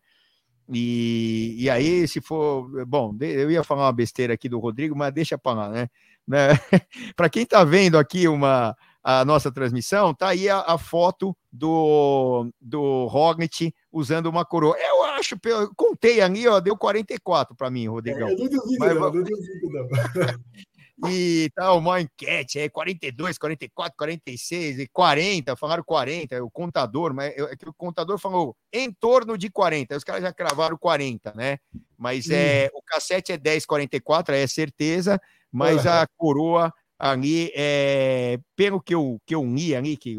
E, 0.70 1.56
e 1.58 1.70
aí, 1.72 2.08
se 2.08 2.22
for. 2.22 2.86
Bom, 2.86 3.16
eu 3.20 3.50
ia 3.50 3.64
falar 3.64 3.86
uma 3.86 3.92
besteira 3.92 4.36
aqui 4.36 4.48
do 4.48 4.60
Rodrigo, 4.60 4.96
mas 4.96 5.12
deixa 5.12 5.40
para 5.40 5.58
lá, 5.58 5.70
né? 5.70 5.90
né? 6.28 6.50
para 7.18 7.30
quem 7.30 7.42
está 7.42 7.64
vendo 7.64 7.98
aqui 7.98 8.28
uma, 8.28 8.78
a 9.04 9.26
nossa 9.26 9.52
transmissão, 9.52 10.14
tá 10.14 10.30
aí 10.30 10.48
a, 10.48 10.60
a 10.60 10.78
foto 10.78 11.36
do, 11.52 12.48
do 12.62 13.08
Rognit 13.08 13.74
usando 13.92 14.28
uma 14.28 14.46
coroa. 14.46 14.78
Eu 14.78 15.04
acho, 15.04 15.36
eu 15.46 15.74
contei 15.76 16.22
ali, 16.22 16.48
ó, 16.48 16.60
deu 16.60 16.78
44 16.78 17.56
para 17.56 17.72
mim, 17.72 17.88
Rodrigão. 17.88 18.28
É, 18.28 18.34
eu 18.34 18.38
não 18.38 18.48
duvido, 18.48 18.80
mas, 18.80 18.94
não, 18.94 19.02
não 19.02 19.12
duvido, 19.12 19.70
não. 19.72 19.88
e 21.08 21.50
tal, 21.56 21.80
uma 21.80 22.02
enquete, 22.02 22.60
é 22.60 22.70
42, 22.70 23.38
44, 23.38 23.96
46 23.98 24.80
e 24.80 24.88
40, 24.88 25.56
falaram 25.56 25.84
40, 25.84 26.44
o 26.44 26.52
contador, 26.52 27.14
mas 27.14 27.34
é 27.36 27.56
que 27.56 27.68
o 27.68 27.74
contador 27.74 28.20
falou 28.20 28.56
em 28.72 28.92
torno 28.92 29.38
de 29.38 29.50
40, 29.50 29.98
os 29.98 30.04
caras 30.04 30.22
já 30.22 30.32
cravaram 30.32 30.78
40, 30.78 31.34
né? 31.36 31.58
Mas 31.98 32.30
é, 32.30 32.70
o 32.74 32.82
cassete 32.82 33.32
é 33.32 33.38
10, 33.38 33.66
44, 33.66 34.36
é 34.36 34.46
certeza, 34.46 35.20
mas 35.52 35.86
uhum. 35.86 35.92
a 35.92 36.08
coroa 36.16 36.74
ali, 37.00 37.52
é, 37.56 38.40
pelo 38.56 38.80
que 38.80 38.94
eu, 38.94 39.20
que 39.26 39.34
eu 39.34 39.44
li 39.44 39.76
ali, 39.76 39.98
que 39.98 40.16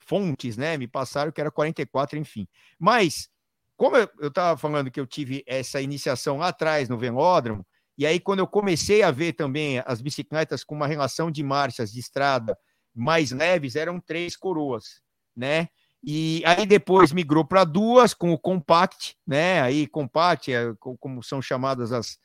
fontes, 0.00 0.56
né, 0.56 0.76
me 0.76 0.88
passaram 0.88 1.30
que 1.30 1.40
era 1.40 1.52
44, 1.52 2.18
enfim. 2.18 2.48
Mas, 2.78 3.28
como 3.76 3.96
eu 3.96 4.08
estava 4.28 4.58
falando 4.58 4.90
que 4.90 4.98
eu 4.98 5.06
tive 5.06 5.44
essa 5.46 5.80
iniciação 5.80 6.38
lá 6.38 6.48
atrás 6.48 6.88
no 6.88 6.98
velódromo, 6.98 7.64
e 8.00 8.06
aí, 8.06 8.18
quando 8.18 8.38
eu 8.38 8.46
comecei 8.46 9.02
a 9.02 9.10
ver 9.10 9.34
também 9.34 9.82
as 9.84 10.00
bicicletas 10.00 10.64
com 10.64 10.74
uma 10.74 10.86
relação 10.86 11.30
de 11.30 11.42
marchas 11.42 11.92
de 11.92 12.00
estrada 12.00 12.56
mais 12.94 13.30
leves, 13.30 13.76
eram 13.76 14.00
três 14.00 14.34
coroas, 14.34 15.02
né? 15.36 15.68
E 16.02 16.42
aí 16.46 16.64
depois 16.64 17.12
migrou 17.12 17.44
para 17.44 17.62
duas 17.62 18.14
com 18.14 18.32
o 18.32 18.38
compact, 18.38 19.18
né? 19.26 19.60
Aí 19.60 19.86
compact, 19.86 20.50
é, 20.50 20.72
como 20.78 21.22
são 21.22 21.42
chamadas 21.42 21.92
as, 21.92 22.16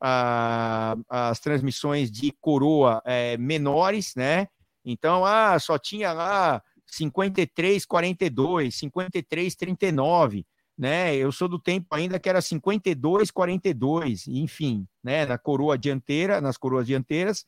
a, 0.00 0.94
as 1.08 1.40
transmissões 1.40 2.12
de 2.12 2.30
coroa 2.40 3.02
é, 3.04 3.36
menores, 3.36 4.14
né? 4.14 4.46
Então, 4.84 5.24
ah, 5.24 5.58
só 5.58 5.76
tinha 5.76 6.12
lá 6.12 6.62
53, 6.86 7.84
42, 7.84 8.72
53, 8.76 9.56
39. 9.56 10.46
Né? 10.76 11.14
Eu 11.14 11.30
sou 11.30 11.48
do 11.48 11.58
tempo 11.58 11.86
ainda 11.90 12.18
que 12.18 12.28
era 12.28 12.40
52, 12.40 13.30
42, 13.30 14.26
enfim, 14.26 14.86
né? 15.02 15.24
Na 15.24 15.38
coroa 15.38 15.78
dianteira, 15.78 16.40
nas 16.40 16.56
coroas 16.56 16.86
dianteiras. 16.86 17.44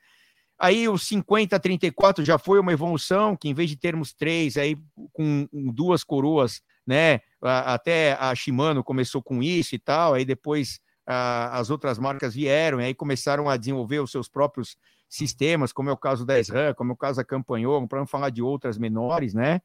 Aí 0.59 0.89
o 0.89 0.97
50, 0.97 1.59
34 1.61 2.25
já 2.25 2.39
foi 2.39 2.59
uma 2.59 2.73
evolução, 2.73 3.37
que 3.37 3.49
em 3.49 3.55
vez 3.55 3.69
de 3.69 3.77
termos 3.77 4.15
três, 4.15 4.57
aí 4.57 4.77
com 5.13 5.47
duas 5.53 6.03
coroas, 6.03 6.63
né? 6.87 7.21
Até 7.43 8.15
a 8.15 8.35
Shimano 8.35 8.83
começou 8.83 9.23
com 9.23 9.43
isso 9.43 9.75
e 9.75 9.79
tal, 9.79 10.15
aí 10.15 10.25
depois 10.25 10.81
a, 11.07 11.59
as 11.59 11.69
outras 11.69 11.99
marcas 11.99 12.35
vieram, 12.35 12.81
e 12.81 12.85
aí 12.85 12.95
começaram 12.95 13.51
a 13.51 13.57
desenvolver 13.57 14.01
os 14.01 14.11
seus 14.11 14.29
próprios 14.29 14.77
sistemas, 15.09 15.73
como 15.73 15.91
é 15.91 15.93
o 15.93 15.97
caso 15.97 16.25
da 16.25 16.39
SRAM, 16.41 16.75
como 16.75 16.93
é 16.93 16.95
o 16.95 16.97
caso 16.97 17.19
da 17.19 17.25
Campanhon, 17.25 17.87
para 17.87 17.99
não 17.99 18.07
falar 18.07 18.31
de 18.31 18.43
outras 18.43 18.79
menores, 18.79 19.35
né? 19.35 19.61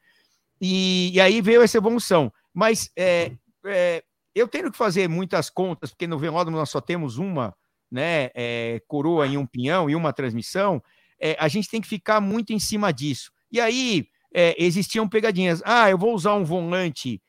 E, 0.59 1.11
e 1.13 1.21
aí 1.21 1.41
veio 1.41 1.61
essa 1.61 1.77
evolução. 1.77 2.31
Mas 2.53 2.91
é, 2.97 3.31
é, 3.65 4.03
eu 4.33 4.47
tenho 4.47 4.71
que 4.71 4.77
fazer 4.77 5.07
muitas 5.07 5.49
contas, 5.49 5.91
porque 5.91 6.07
no 6.07 6.17
velódromo 6.17 6.57
nós 6.57 6.69
só 6.69 6.81
temos 6.81 7.17
uma 7.17 7.55
né, 7.91 8.29
é, 8.33 8.81
coroa 8.87 9.27
em 9.27 9.37
um 9.37 9.45
pinhão 9.45 9.89
e 9.89 9.95
uma 9.95 10.13
transmissão, 10.13 10.81
é, 11.19 11.35
a 11.39 11.47
gente 11.47 11.69
tem 11.69 11.81
que 11.81 11.87
ficar 11.87 12.21
muito 12.21 12.53
em 12.53 12.59
cima 12.59 12.91
disso. 12.91 13.31
E 13.51 13.59
aí 13.59 14.07
é, 14.33 14.55
existiam 14.57 15.07
pegadinhas. 15.07 15.61
Ah, 15.65 15.89
eu 15.89 15.97
vou 15.97 16.13
usar 16.13 16.33
um 16.35 16.45
volante 16.45 17.21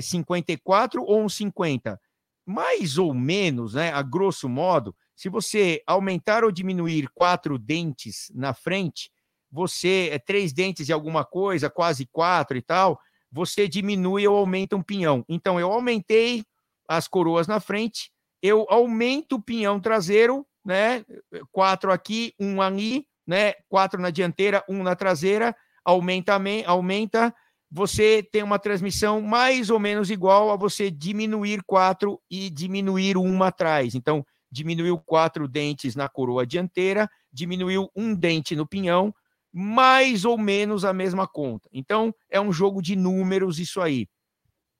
54 0.00 1.00
é, 1.00 1.04
ou 1.04 1.24
um 1.24 1.28
50. 1.28 2.00
Mais 2.46 2.96
ou 2.96 3.12
menos, 3.12 3.74
né, 3.74 3.92
a 3.92 4.02
grosso 4.02 4.48
modo, 4.48 4.94
se 5.14 5.28
você 5.28 5.82
aumentar 5.86 6.44
ou 6.44 6.52
diminuir 6.52 7.08
quatro 7.14 7.58
dentes 7.58 8.30
na 8.34 8.54
frente, 8.54 9.10
você 9.50 10.08
é 10.12 10.18
três 10.18 10.52
dentes 10.52 10.86
de 10.86 10.92
alguma 10.92 11.24
coisa, 11.24 11.68
quase 11.68 12.06
quatro 12.06 12.56
e 12.56 12.62
tal, 12.62 12.98
você 13.32 13.66
diminui 13.66 14.28
ou 14.28 14.36
aumenta 14.36 14.76
um 14.76 14.82
pinhão. 14.82 15.24
Então, 15.28 15.58
eu 15.58 15.72
aumentei 15.72 16.44
as 16.86 17.08
coroas 17.08 17.46
na 17.46 17.58
frente, 17.58 18.12
eu 18.42 18.66
aumento 18.68 19.36
o 19.36 19.42
pinhão 19.42 19.80
traseiro, 19.80 20.46
né? 20.64 21.04
Quatro 21.50 21.90
aqui, 21.90 22.34
um 22.38 22.60
ali, 22.60 23.06
né? 23.26 23.54
Quatro 23.68 24.00
na 24.00 24.10
dianteira, 24.10 24.62
um 24.68 24.82
na 24.82 24.94
traseira, 24.94 25.56
aumenta, 25.84 26.38
aumenta. 26.66 27.34
Você 27.70 28.22
tem 28.30 28.42
uma 28.42 28.58
transmissão 28.58 29.22
mais 29.22 29.70
ou 29.70 29.80
menos 29.80 30.10
igual 30.10 30.50
a 30.50 30.56
você 30.56 30.90
diminuir 30.90 31.62
quatro 31.64 32.20
e 32.30 32.50
diminuir 32.50 33.16
uma 33.16 33.46
atrás. 33.46 33.94
Então, 33.94 34.24
diminuiu 34.50 34.98
quatro 34.98 35.48
dentes 35.48 35.96
na 35.96 36.08
coroa 36.08 36.46
dianteira, 36.46 37.08
diminuiu 37.32 37.90
um 37.96 38.14
dente 38.14 38.54
no 38.54 38.66
pinhão, 38.66 39.14
mais 39.52 40.24
ou 40.24 40.38
menos 40.38 40.84
a 40.84 40.92
mesma 40.92 41.26
conta. 41.26 41.68
Então, 41.72 42.14
é 42.30 42.40
um 42.40 42.52
jogo 42.52 42.80
de 42.80 42.96
números 42.96 43.58
isso 43.58 43.80
aí. 43.80 44.08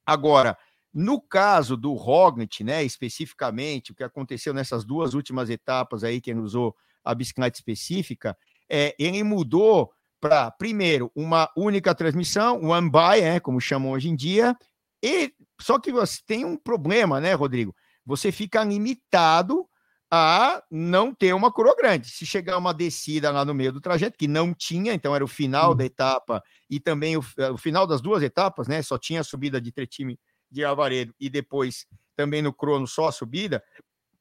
Agora, 0.06 0.56
no 0.92 1.20
caso 1.20 1.76
do 1.76 1.94
Rognit, 1.94 2.64
né, 2.64 2.82
especificamente, 2.84 3.92
o 3.92 3.94
que 3.94 4.02
aconteceu 4.02 4.52
nessas 4.52 4.84
duas 4.84 5.14
últimas 5.14 5.50
etapas 5.50 6.04
aí, 6.04 6.20
que 6.20 6.34
usou 6.34 6.74
a 7.04 7.14
bicicleta 7.14 7.58
específica, 7.58 8.36
é, 8.68 8.94
ele 8.98 9.22
mudou 9.22 9.92
para, 10.20 10.50
primeiro, 10.52 11.10
uma 11.14 11.50
única 11.56 11.94
transmissão, 11.94 12.62
one 12.62 12.90
by, 12.90 13.20
é, 13.22 13.40
como 13.40 13.60
chamam 13.60 13.90
hoje 13.92 14.08
em 14.08 14.14
dia, 14.14 14.56
e 15.02 15.32
só 15.60 15.78
que 15.78 15.92
você 15.92 16.20
tem 16.24 16.44
um 16.44 16.56
problema, 16.56 17.20
né, 17.20 17.34
Rodrigo? 17.34 17.74
Você 18.04 18.30
fica 18.30 18.62
limitado 18.62 19.68
a 20.14 20.62
não 20.70 21.14
ter 21.14 21.34
uma 21.34 21.50
coroa 21.50 21.74
grande. 21.74 22.10
Se 22.10 22.26
chegar 22.26 22.58
uma 22.58 22.74
descida 22.74 23.30
lá 23.30 23.46
no 23.46 23.54
meio 23.54 23.72
do 23.72 23.80
trajeto, 23.80 24.18
que 24.18 24.28
não 24.28 24.52
tinha, 24.52 24.92
então 24.92 25.16
era 25.16 25.24
o 25.24 25.28
final 25.28 25.74
da 25.74 25.86
etapa 25.86 26.44
e 26.68 26.78
também 26.78 27.16
o, 27.16 27.24
o, 27.50 27.56
final 27.56 27.86
das 27.86 28.02
duas 28.02 28.22
etapas, 28.22 28.68
né? 28.68 28.82
Só 28.82 28.98
tinha 28.98 29.22
a 29.22 29.24
subida 29.24 29.58
de 29.58 29.72
Tretime 29.72 30.20
de 30.50 30.62
Alvaredo 30.62 31.14
e 31.18 31.30
depois 31.30 31.86
também 32.14 32.42
no 32.42 32.52
crono 32.52 32.86
só 32.86 33.08
a 33.08 33.12
subida. 33.12 33.64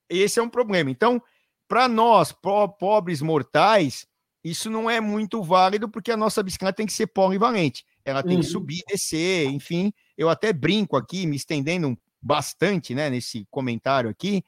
Esse 0.09 0.39
é 0.39 0.43
um 0.43 0.47
problema. 0.47 0.89
Então, 0.89 1.21
para 1.67 1.89
nós, 1.89 2.33
pobres 2.79 3.21
mortais, 3.21 4.07
isso 4.41 4.69
não 4.69 4.89
é 4.89 5.01
muito 5.01 5.43
válido 5.43 5.89
porque 5.89 6.09
a 6.09 6.17
nossa 6.17 6.41
bicicleta 6.41 6.77
tem 6.77 6.85
que 6.85 6.93
ser 6.93 7.07
polivalente. 7.07 7.85
Ela 8.05 8.23
tem 8.23 8.35
uhum. 8.37 8.41
que 8.41 8.47
subir, 8.47 8.81
descer, 8.87 9.47
enfim. 9.47 9.91
Eu 10.17 10.29
até 10.29 10.53
brinco 10.53 10.95
aqui, 10.95 11.27
me 11.27 11.35
estendendo 11.35 11.97
bastante, 12.21 12.95
né, 12.95 13.09
nesse 13.09 13.45
comentário 13.51 14.09
aqui 14.09 14.41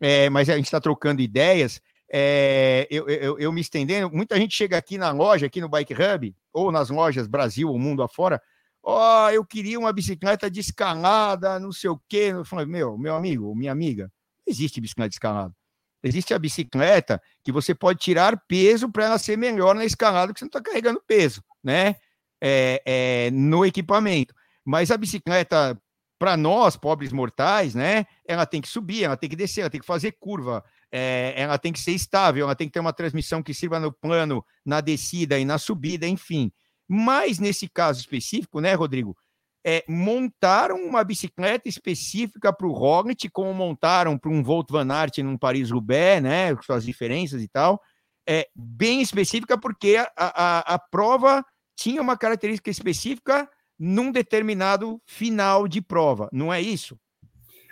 é, 0.00 0.30
mas 0.30 0.48
a 0.48 0.56
gente 0.56 0.64
está 0.66 0.80
trocando 0.80 1.20
ideias. 1.20 1.80
É, 2.12 2.88
eu, 2.90 3.08
eu, 3.08 3.38
eu, 3.38 3.52
me 3.52 3.60
estendendo, 3.60 4.10
muita 4.10 4.36
gente 4.36 4.56
chega 4.56 4.76
aqui 4.76 4.98
na 4.98 5.12
loja, 5.12 5.46
aqui 5.46 5.60
no 5.60 5.68
Bike 5.68 5.94
Hub, 5.94 6.34
ou 6.52 6.72
nas 6.72 6.90
lojas 6.90 7.28
Brasil 7.28 7.68
ou 7.68 7.78
mundo 7.78 8.02
afora, 8.02 8.42
ó, 8.82 9.26
oh, 9.26 9.30
eu 9.30 9.44
queria 9.44 9.78
uma 9.78 9.92
bicicleta 9.92 10.50
de 10.50 10.58
escalada, 10.58 11.60
não 11.60 11.70
sei 11.70 11.90
o 11.90 12.00
quê. 12.08 12.30
Eu 12.32 12.44
falo, 12.44 12.66
meu, 12.66 12.98
meu 12.98 13.14
amigo, 13.14 13.54
minha 13.54 13.70
amiga, 13.70 14.10
não 14.46 14.52
existe 14.52 14.80
bicicleta 14.80 15.10
de 15.10 15.14
escalada. 15.16 15.54
Existe 16.02 16.32
a 16.32 16.38
bicicleta 16.38 17.20
que 17.44 17.52
você 17.52 17.74
pode 17.74 18.00
tirar 18.00 18.42
peso 18.48 18.90
para 18.90 19.04
ela 19.04 19.18
ser 19.18 19.36
melhor 19.36 19.74
na 19.74 19.84
escalada, 19.84 20.32
que 20.32 20.40
você 20.40 20.46
não 20.46 20.48
está 20.48 20.60
carregando 20.60 21.02
peso, 21.06 21.44
né? 21.62 21.96
É, 22.40 22.82
é, 22.86 23.30
no 23.30 23.66
equipamento. 23.66 24.34
Mas 24.64 24.90
a 24.90 24.96
bicicleta 24.96 25.80
para 26.20 26.36
nós, 26.36 26.76
pobres 26.76 27.12
mortais, 27.12 27.74
né? 27.74 28.04
Ela 28.28 28.44
tem 28.44 28.60
que 28.60 28.68
subir, 28.68 29.04
ela 29.04 29.16
tem 29.16 29.30
que 29.30 29.34
descer, 29.34 29.62
ela 29.62 29.70
tem 29.70 29.80
que 29.80 29.86
fazer 29.86 30.12
curva, 30.20 30.62
é, 30.92 31.32
ela 31.34 31.56
tem 31.56 31.72
que 31.72 31.80
ser 31.80 31.92
estável, 31.92 32.44
ela 32.44 32.54
tem 32.54 32.68
que 32.68 32.74
ter 32.74 32.80
uma 32.80 32.92
transmissão 32.92 33.42
que 33.42 33.54
sirva 33.54 33.80
no 33.80 33.90
plano, 33.90 34.44
na 34.62 34.82
descida 34.82 35.38
e 35.38 35.46
na 35.46 35.56
subida, 35.56 36.06
enfim. 36.06 36.52
Mas 36.86 37.38
nesse 37.38 37.66
caso 37.70 38.00
específico, 38.00 38.60
né, 38.60 38.74
Rodrigo? 38.74 39.16
É, 39.64 39.82
montaram 39.88 40.76
uma 40.76 41.02
bicicleta 41.02 41.70
específica 41.70 42.52
para 42.52 42.66
o 42.66 42.72
Roglic, 42.72 43.30
como 43.30 43.54
montaram 43.54 44.18
para 44.18 44.30
um 44.30 44.42
Volt 44.42 44.70
Van 44.70 44.92
Aert 44.92 45.18
num 45.18 45.38
Paris-Roubaix, 45.38 46.22
né, 46.22 46.54
com 46.54 46.62
suas 46.62 46.84
diferenças 46.84 47.42
e 47.42 47.48
tal, 47.48 47.80
é 48.28 48.46
bem 48.54 49.00
específica 49.00 49.58
porque 49.58 49.96
a, 49.96 50.10
a, 50.16 50.74
a 50.74 50.78
prova 50.78 51.42
tinha 51.74 52.02
uma 52.02 52.16
característica 52.16 52.70
específica 52.70 53.48
num 53.80 54.12
determinado 54.12 55.00
final 55.06 55.66
de 55.66 55.80
prova, 55.80 56.28
não 56.30 56.52
é 56.52 56.60
isso? 56.60 56.98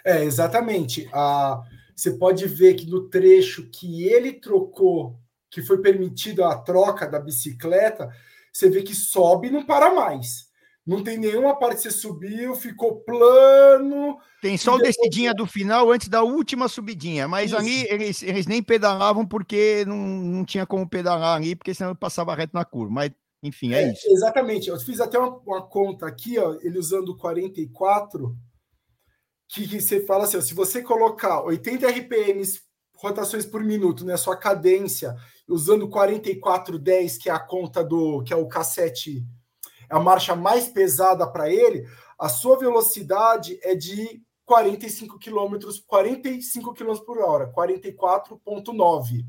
É, 0.02 0.24
exatamente. 0.24 1.06
Ah, 1.12 1.60
você 1.94 2.12
pode 2.12 2.46
ver 2.46 2.74
que 2.74 2.86
no 2.86 3.10
trecho 3.10 3.68
que 3.70 4.04
ele 4.04 4.32
trocou, 4.32 5.20
que 5.50 5.60
foi 5.60 5.82
permitido 5.82 6.42
a 6.44 6.56
troca 6.56 7.06
da 7.06 7.20
bicicleta, 7.20 8.08
você 8.50 8.70
vê 8.70 8.82
que 8.82 8.94
sobe 8.94 9.48
e 9.48 9.50
não 9.50 9.66
para 9.66 9.92
mais. 9.92 10.48
Não 10.86 11.04
tem 11.04 11.18
nenhuma 11.18 11.54
parte 11.54 11.76
que 11.76 11.82
você 11.82 11.90
subiu, 11.90 12.54
ficou 12.54 13.00
plano. 13.00 14.16
Tem 14.40 14.56
só 14.56 14.76
o 14.76 14.78
descidinha 14.78 15.34
do 15.34 15.44
final 15.44 15.92
antes 15.92 16.08
da 16.08 16.22
última 16.22 16.66
subidinha, 16.66 17.28
mas 17.28 17.50
Isso. 17.50 17.58
ali 17.58 17.86
eles, 17.90 18.22
eles 18.22 18.46
nem 18.46 18.62
pedalavam 18.62 19.26
porque 19.26 19.84
não, 19.86 19.98
não 19.98 20.44
tinha 20.46 20.64
como 20.64 20.88
pedalar 20.88 21.36
ali, 21.36 21.54
porque 21.54 21.74
senão 21.74 21.94
passava 21.94 22.34
reto 22.34 22.54
na 22.54 22.64
curva. 22.64 22.90
Mas 22.90 23.10
enfim, 23.42 23.72
é, 23.72 23.84
é 23.84 23.92
isso. 23.92 24.06
Exatamente. 24.10 24.68
Eu 24.68 24.78
fiz 24.78 25.00
até 25.00 25.18
uma, 25.18 25.36
uma, 25.38 25.66
conta 25.66 26.06
aqui, 26.06 26.38
ó, 26.38 26.54
ele 26.60 26.78
usando 26.78 27.16
44, 27.16 28.36
que, 29.48 29.66
que 29.66 29.80
você 29.80 30.04
fala 30.04 30.24
assim: 30.24 30.36
ó, 30.36 30.40
se 30.40 30.54
você 30.54 30.82
colocar 30.82 31.42
80 31.42 31.88
RPMs, 31.88 32.62
rotações 32.96 33.46
por 33.46 33.62
minuto, 33.62 34.04
né, 34.04 34.16
sua 34.16 34.36
cadência, 34.36 35.14
usando 35.48 35.88
4410, 35.88 37.18
que 37.18 37.30
é 37.30 37.32
a 37.32 37.38
conta 37.38 37.84
do 37.84 38.22
que 38.24 38.32
é 38.32 38.36
o 38.36 38.48
cassete, 38.48 39.24
é 39.90 39.94
a 39.94 40.00
marcha 40.00 40.34
mais 40.34 40.68
pesada 40.68 41.26
para 41.26 41.50
ele, 41.50 41.86
a 42.18 42.28
sua 42.28 42.58
velocidade 42.58 43.58
é 43.62 43.74
de 43.74 44.20
45 44.44 45.18
km, 45.18 45.58
45 45.86 46.74
km 46.74 46.96
por 47.04 47.18
hora, 47.18 47.52
44.9. 47.52 49.24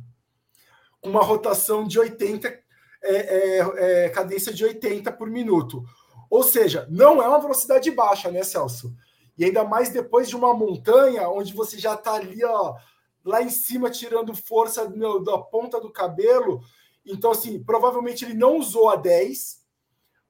Uma 1.03 1.21
rotação 1.23 1.87
de 1.87 1.99
80 1.99 2.68
é, 3.01 3.15
é, 3.15 4.05
é, 4.05 4.09
cadência 4.09 4.53
de 4.53 4.63
80 4.63 5.11
por 5.13 5.29
minuto. 5.29 5.83
Ou 6.29 6.43
seja, 6.43 6.87
não 6.89 7.21
é 7.21 7.27
uma 7.27 7.41
velocidade 7.41 7.89
baixa, 7.91 8.29
né, 8.29 8.43
Celso? 8.43 8.93
E 9.37 9.45
ainda 9.45 9.63
mais 9.63 9.89
depois 9.89 10.27
de 10.27 10.35
uma 10.35 10.53
montanha 10.53 11.29
onde 11.29 11.53
você 11.53 11.79
já 11.79 11.93
está 11.93 12.13
ali, 12.13 12.43
ó, 12.43 12.75
lá 13.23 13.41
em 13.41 13.49
cima, 13.49 13.89
tirando 13.89 14.35
força 14.35 14.89
meu, 14.89 15.23
da 15.23 15.37
ponta 15.37 15.79
do 15.79 15.91
cabelo. 15.91 16.61
Então, 17.05 17.31
assim, 17.31 17.63
provavelmente 17.63 18.25
ele 18.25 18.33
não 18.33 18.57
usou 18.57 18.89
a 18.89 18.95
10, 18.95 19.59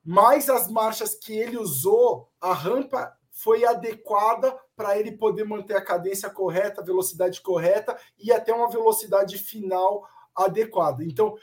mas 0.06 0.50
as 0.50 0.70
marchas 0.70 1.16
que 1.16 1.34
ele 1.34 1.58
usou, 1.58 2.30
a 2.40 2.54
rampa 2.54 3.14
foi 3.32 3.66
adequada 3.66 4.58
para 4.76 4.98
ele 4.98 5.14
poder 5.14 5.46
manter 5.46 5.76
a 5.76 5.84
cadência 5.84 6.30
correta, 6.30 6.82
a 6.82 6.86
velocidade 6.86 7.42
correta 7.42 7.98
e 8.18 8.32
até 8.32 8.54
uma 8.54 8.70
velocidade 8.70 9.38
final 9.38 10.08
adequada. 10.36 11.04
Então, 11.04 11.36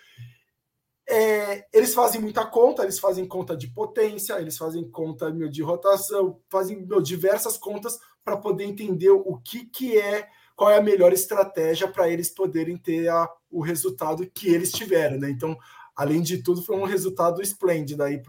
é, 1.09 1.67
eles 1.73 1.95
fazem 1.95 2.21
muita 2.21 2.45
conta, 2.45 2.83
eles 2.83 2.99
fazem 2.99 3.27
conta 3.27 3.57
de 3.57 3.69
potência, 3.69 4.41
eles 4.41 4.59
fazem 4.59 4.89
conta 4.91 5.31
meu, 5.31 5.49
de 5.49 5.63
rotação, 5.63 6.41
fazem 6.51 6.85
meu, 6.85 7.01
diversas 7.01 7.57
contas 7.57 7.99
para 8.25 8.37
poder 8.37 8.65
entender 8.65 9.11
o 9.11 9.41
que, 9.45 9.67
que 9.67 9.97
é, 9.97 10.29
qual 10.57 10.71
é 10.71 10.79
a 10.79 10.83
melhor 10.83 11.13
estratégia 11.13 11.87
para 11.87 12.09
eles 12.09 12.29
poderem 12.31 12.77
ter 12.77 13.09
a, 13.09 13.29
o 13.49 13.61
resultado 13.61 14.29
que 14.29 14.49
eles 14.49 14.73
tiveram. 14.73 15.19
Né? 15.19 15.31
Então, 15.31 15.57
além 15.95 16.21
de 16.21 16.43
tudo, 16.43 16.61
foi 16.61 16.77
um 16.77 16.85
resultado 16.85 17.41
esplêndido 17.41 18.03
aí 18.03 18.21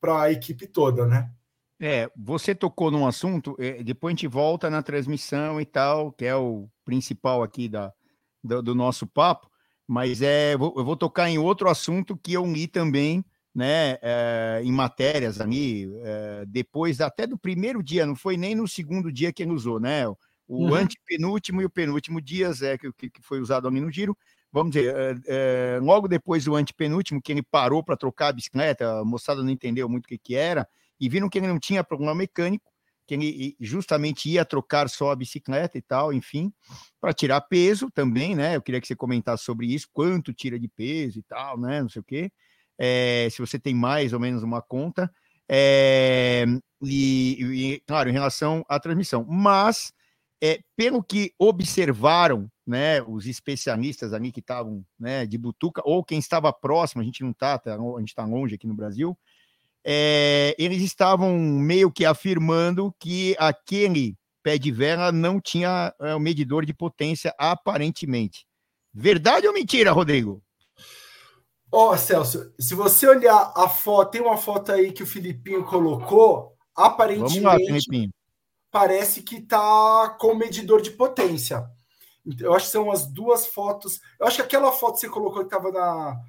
para 0.00 0.22
a 0.22 0.32
equipe 0.32 0.66
toda, 0.66 1.06
né? 1.06 1.30
É, 1.84 2.08
você 2.16 2.54
tocou 2.54 2.92
num 2.92 3.06
assunto, 3.06 3.56
é, 3.58 3.82
depois 3.82 4.12
a 4.12 4.14
gente 4.14 4.28
volta 4.28 4.70
na 4.70 4.84
transmissão 4.84 5.60
e 5.60 5.66
tal, 5.66 6.12
que 6.12 6.24
é 6.24 6.34
o 6.34 6.68
principal 6.84 7.42
aqui 7.42 7.68
da, 7.68 7.92
do, 8.42 8.62
do 8.62 8.74
nosso 8.74 9.04
papo, 9.04 9.50
mas 9.92 10.22
é, 10.22 10.56
vou, 10.56 10.72
eu 10.74 10.84
vou 10.86 10.96
tocar 10.96 11.28
em 11.28 11.36
outro 11.36 11.68
assunto 11.68 12.16
que 12.16 12.32
eu 12.32 12.46
li 12.46 12.66
também, 12.66 13.22
né, 13.54 13.98
é, 14.00 14.62
em 14.64 14.72
matérias 14.72 15.38
ali, 15.38 15.86
é, 16.02 16.44
depois 16.46 17.02
até 17.02 17.26
do 17.26 17.36
primeiro 17.36 17.82
dia, 17.82 18.06
não 18.06 18.16
foi 18.16 18.38
nem 18.38 18.54
no 18.54 18.66
segundo 18.66 19.12
dia 19.12 19.30
que 19.34 19.42
ele 19.42 19.52
usou, 19.52 19.78
né? 19.78 20.08
O 20.08 20.16
uhum. 20.48 20.74
antepenúltimo 20.76 21.60
e 21.60 21.66
o 21.66 21.70
penúltimo 21.70 22.22
dias 22.22 22.62
é 22.62 22.78
que, 22.78 22.90
que 22.90 23.20
foi 23.20 23.38
usado 23.38 23.68
ali 23.68 23.82
no 23.82 23.90
giro. 23.90 24.16
Vamos 24.50 24.72
dizer, 24.72 25.22
é, 25.26 25.78
logo 25.82 26.08
depois 26.08 26.46
do 26.46 26.56
antepenúltimo, 26.56 27.20
que 27.20 27.30
ele 27.30 27.42
parou 27.42 27.84
para 27.84 27.94
trocar 27.94 28.28
a 28.28 28.32
bicicleta, 28.32 29.00
a 29.00 29.04
moçada 29.04 29.42
não 29.42 29.50
entendeu 29.50 29.90
muito 29.90 30.06
o 30.06 30.08
que, 30.08 30.16
que 30.16 30.34
era, 30.34 30.66
e 30.98 31.06
viram 31.06 31.28
que 31.28 31.38
ele 31.38 31.48
não 31.48 31.58
tinha 31.58 31.84
problema 31.84 32.14
mecânico, 32.14 32.71
que 33.12 33.26
ele 33.26 33.56
justamente 33.60 34.30
ia 34.30 34.44
trocar 34.44 34.88
só 34.88 35.10
a 35.10 35.16
bicicleta 35.16 35.76
e 35.76 35.82
tal, 35.82 36.12
enfim, 36.12 36.52
para 37.00 37.12
tirar 37.12 37.40
peso 37.42 37.90
também, 37.90 38.34
né? 38.34 38.56
Eu 38.56 38.62
queria 38.62 38.80
que 38.80 38.86
você 38.86 38.96
comentasse 38.96 39.44
sobre 39.44 39.66
isso, 39.66 39.88
quanto 39.92 40.32
tira 40.32 40.58
de 40.58 40.68
peso 40.68 41.18
e 41.18 41.22
tal, 41.22 41.58
né? 41.58 41.82
Não 41.82 41.88
sei 41.88 42.00
o 42.00 42.04
quê. 42.04 42.32
É, 42.78 43.28
se 43.30 43.38
você 43.38 43.58
tem 43.58 43.74
mais 43.74 44.12
ou 44.12 44.20
menos 44.20 44.42
uma 44.42 44.62
conta. 44.62 45.12
É, 45.48 46.46
e, 46.80 47.74
e, 47.74 47.80
claro, 47.86 48.08
em 48.08 48.12
relação 48.12 48.64
à 48.68 48.80
transmissão. 48.80 49.26
Mas, 49.28 49.92
é, 50.42 50.60
pelo 50.74 51.02
que 51.02 51.34
observaram, 51.38 52.50
né, 52.66 53.02
os 53.02 53.26
especialistas 53.26 54.14
ali 54.14 54.32
que 54.32 54.40
estavam 54.40 54.84
né, 54.98 55.26
de 55.26 55.36
butuca, 55.36 55.82
ou 55.84 56.02
quem 56.02 56.18
estava 56.18 56.52
próximo, 56.52 57.02
a 57.02 57.04
gente 57.04 57.22
não 57.22 57.32
está, 57.32 57.58
tá, 57.58 57.74
a 57.74 57.98
gente 57.98 58.08
está 58.08 58.24
longe 58.24 58.54
aqui 58.54 58.66
no 58.66 58.74
Brasil, 58.74 59.16
é, 59.84 60.54
eles 60.58 60.82
estavam 60.82 61.38
meio 61.38 61.90
que 61.90 62.04
afirmando 62.04 62.94
que 62.98 63.36
aquele 63.38 64.16
pé 64.42 64.58
de 64.58 64.70
vela 64.70 65.12
não 65.12 65.40
tinha 65.40 65.94
é, 66.00 66.14
o 66.14 66.20
medidor 66.20 66.64
de 66.64 66.74
potência, 66.74 67.34
aparentemente. 67.38 68.46
Verdade 68.92 69.46
ou 69.46 69.54
mentira, 69.54 69.92
Rodrigo? 69.92 70.42
Ó, 71.70 71.92
oh, 71.92 71.96
Celso, 71.96 72.52
se 72.58 72.74
você 72.74 73.06
olhar 73.06 73.52
a 73.56 73.68
foto, 73.68 74.10
tem 74.10 74.20
uma 74.20 74.36
foto 74.36 74.72
aí 74.72 74.92
que 74.92 75.02
o 75.02 75.06
Filipinho 75.06 75.64
colocou, 75.64 76.54
aparentemente 76.76 77.40
lá, 77.40 77.56
parece 78.70 79.22
que 79.22 79.40
tá 79.40 80.16
com 80.20 80.34
medidor 80.34 80.82
de 80.82 80.90
potência. 80.90 81.64
Eu 82.38 82.54
acho 82.54 82.66
que 82.66 82.72
são 82.72 82.90
as 82.90 83.06
duas 83.06 83.46
fotos. 83.46 84.00
Eu 84.20 84.26
acho 84.26 84.36
que 84.36 84.42
aquela 84.42 84.70
foto 84.70 84.94
que 84.94 85.00
você 85.00 85.08
colocou 85.08 85.40
que 85.40 85.54
estava 85.54 85.72
na, 85.72 86.20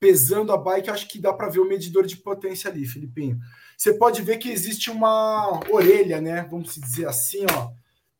pesando 0.00 0.50
a 0.50 0.56
bike, 0.56 0.90
acho 0.90 1.06
que 1.06 1.20
dá 1.20 1.32
para 1.32 1.50
ver 1.50 1.60
o 1.60 1.68
medidor 1.68 2.06
de 2.06 2.16
potência 2.16 2.70
ali, 2.70 2.86
Filipinho. 2.86 3.38
Você 3.76 3.94
pode 3.94 4.22
ver 4.22 4.38
que 4.38 4.50
existe 4.50 4.90
uma 4.90 5.60
orelha, 5.70 6.20
né? 6.20 6.46
Vamos 6.50 6.74
dizer 6.74 7.06
assim, 7.06 7.44
ó. 7.54 7.70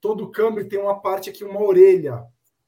Todo 0.01 0.31
câmbio 0.31 0.69
tem 0.69 0.79
uma 0.79 1.01
parte 1.01 1.31
aqui, 1.31 1.43
uma 1.43 1.61
orelha. 1.61 2.25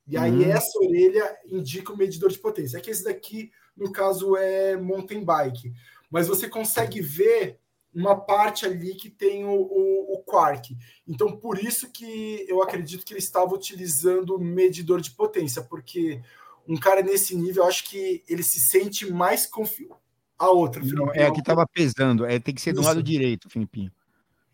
E 0.07 0.17
aí 0.17 0.45
uhum. 0.45 0.51
essa 0.51 0.79
orelha 0.79 1.39
indica 1.47 1.93
o 1.93 1.97
medidor 1.97 2.31
de 2.31 2.39
potência. 2.39 2.79
É 2.79 2.81
que 2.81 2.91
esse 2.91 3.05
daqui, 3.05 3.51
no 3.77 3.93
caso, 3.93 4.37
é 4.37 4.77
mountain 4.77 5.25
bike. 5.25 5.73
Mas 6.11 6.27
você 6.27 6.49
consegue 6.49 7.01
ver 7.01 7.59
uma 7.95 8.19
parte 8.19 8.65
ali 8.65 8.95
que 8.95 9.11
tem 9.11 9.45
o, 9.45 9.51
o, 9.51 10.15
o 10.15 10.23
Quark. 10.25 10.77
Então, 11.07 11.37
por 11.37 11.59
isso 11.59 11.91
que 11.93 12.45
eu 12.49 12.63
acredito 12.63 13.05
que 13.05 13.13
ele 13.13 13.21
estava 13.21 13.55
utilizando 13.55 14.37
o 14.37 14.41
medidor 14.41 15.01
de 15.01 15.11
potência, 15.11 15.63
porque 15.63 16.23
um 16.69 16.77
cara 16.77 17.03
nesse 17.03 17.37
nível, 17.37 17.63
eu 17.63 17.69
acho 17.69 17.85
que 17.85 18.23
ele 18.29 18.43
se 18.43 18.61
sente 18.61 19.11
mais 19.11 19.47
confiante. 19.47 19.95
A 20.39 20.51
outra, 20.51 20.83
Não, 20.85 21.13
é 21.15 21.27
a 21.27 21.31
que 21.31 21.39
estava 21.39 21.65
pesando, 21.73 22.27
é, 22.27 22.39
tem 22.41 22.53
que 22.53 22.61
ser 22.61 22.73
do 22.73 22.83
lado 22.83 23.01
direito, 23.01 23.49
Filipinho, 23.49 23.93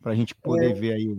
para 0.03 0.13
a 0.13 0.15
gente 0.15 0.35
poder 0.35 0.73
é... 0.73 0.75
ver 0.75 0.93
aí 0.93 1.19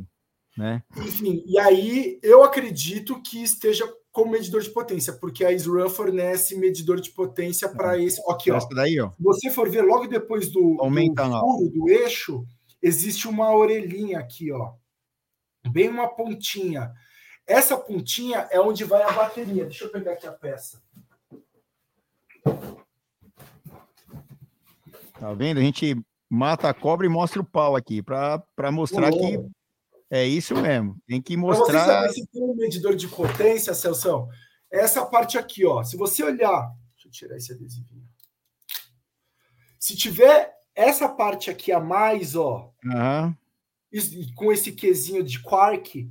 Né? 0.56 0.84
Enfim, 0.97 1.43
e 1.47 1.58
aí 1.58 2.19
eu 2.21 2.43
acredito 2.43 3.19
que 3.21 3.41
esteja 3.41 3.91
com 4.12 4.30
medidor 4.30 4.62
de 4.62 4.69
potência, 4.69 5.13
porque 5.13 5.45
a 5.45 5.52
SRAM 5.52 5.89
fornece 5.89 6.58
medidor 6.58 6.99
de 6.99 7.10
potência 7.12 7.69
para 7.69 7.97
é. 7.97 8.04
esse. 8.04 8.21
Aqui, 8.30 8.52
ó. 8.52 8.60
Daí, 8.75 8.99
ó. 8.99 9.10
Se 9.12 9.23
você 9.23 9.49
for 9.49 9.69
ver 9.69 9.82
logo 9.82 10.08
depois 10.08 10.52
do, 10.52 10.78
Aumenta 10.80 11.23
do 11.23 11.39
furo, 11.39 11.69
do 11.71 11.89
eixo, 11.89 12.45
existe 12.82 13.28
uma 13.28 13.54
orelhinha 13.56 14.19
aqui, 14.19 14.52
ó. 14.52 14.73
Bem 15.71 15.89
uma 15.89 16.08
pontinha. 16.08 16.91
Essa 17.49 17.75
pontinha 17.75 18.47
é 18.51 18.62
onde 18.62 18.83
vai 18.83 19.01
a 19.01 19.12
bateria. 19.12 19.65
Deixa 19.65 19.85
eu 19.85 19.89
pegar 19.89 20.13
aqui 20.13 20.27
a 20.27 20.31
peça. 20.31 20.79
Tá 25.19 25.33
vendo? 25.33 25.57
A 25.57 25.63
gente 25.63 25.99
mata 26.29 26.69
a 26.69 26.73
cobra 26.75 27.07
e 27.07 27.09
mostra 27.09 27.41
o 27.41 27.45
pau 27.45 27.75
aqui 27.75 28.03
para 28.03 28.71
mostrar 28.71 29.09
que 29.12 29.43
é 30.12 30.23
isso 30.27 30.55
mesmo. 30.55 30.95
Tem 31.07 31.19
que 31.19 31.35
mostrar. 31.35 31.85
Pra 31.85 32.01
você 32.01 32.09
saber 32.09 32.13
se 32.13 32.27
tem 32.27 32.43
um 32.43 32.55
medidor 32.55 32.95
de 32.95 33.07
potência, 33.07 33.73
Celso, 33.73 34.27
essa 34.69 35.03
parte 35.07 35.35
aqui, 35.35 35.65
ó. 35.65 35.83
Se 35.83 35.97
você 35.97 36.23
olhar, 36.23 36.71
deixa 36.91 37.07
eu 37.07 37.12
tirar 37.12 37.35
esse 37.35 37.51
adesivinho. 37.51 38.07
Se 39.79 39.95
tiver 39.97 40.53
essa 40.75 41.09
parte 41.09 41.49
aqui 41.49 41.71
a 41.71 41.79
mais, 41.79 42.35
ó, 42.35 42.71
uhum. 42.85 43.35
com 44.35 44.51
esse 44.51 44.71
quesinho 44.71 45.23
de 45.23 45.41
quark, 45.41 46.07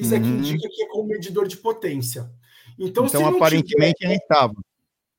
isso 0.00 0.14
aqui 0.14 0.26
uhum. 0.26 0.38
indica 0.38 0.68
que 0.68 0.82
é 0.82 0.88
com 0.88 1.04
medidor 1.04 1.46
de 1.46 1.56
potência. 1.56 2.30
Então, 2.78 3.06
então 3.06 3.26
aparentemente 3.26 3.98
tiver, 3.98 4.12
ele 4.12 4.14
estava. 4.16 4.54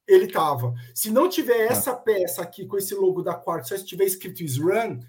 Ele 0.08 0.26
estava. 0.26 0.74
Se 0.96 1.12
não 1.12 1.30
tiver 1.30 1.67
tá. 1.67 1.74
essa 1.74 1.96
peça 1.96 2.41
aqui 2.41 2.65
com 2.65 2.78
esse 2.78 2.96
logo 2.96 3.22
da 3.22 3.36
Quartz, 3.36 3.70
se 3.70 3.86
tiver 3.86 4.06
escrito 4.06 4.44
SRAM, 4.44 5.00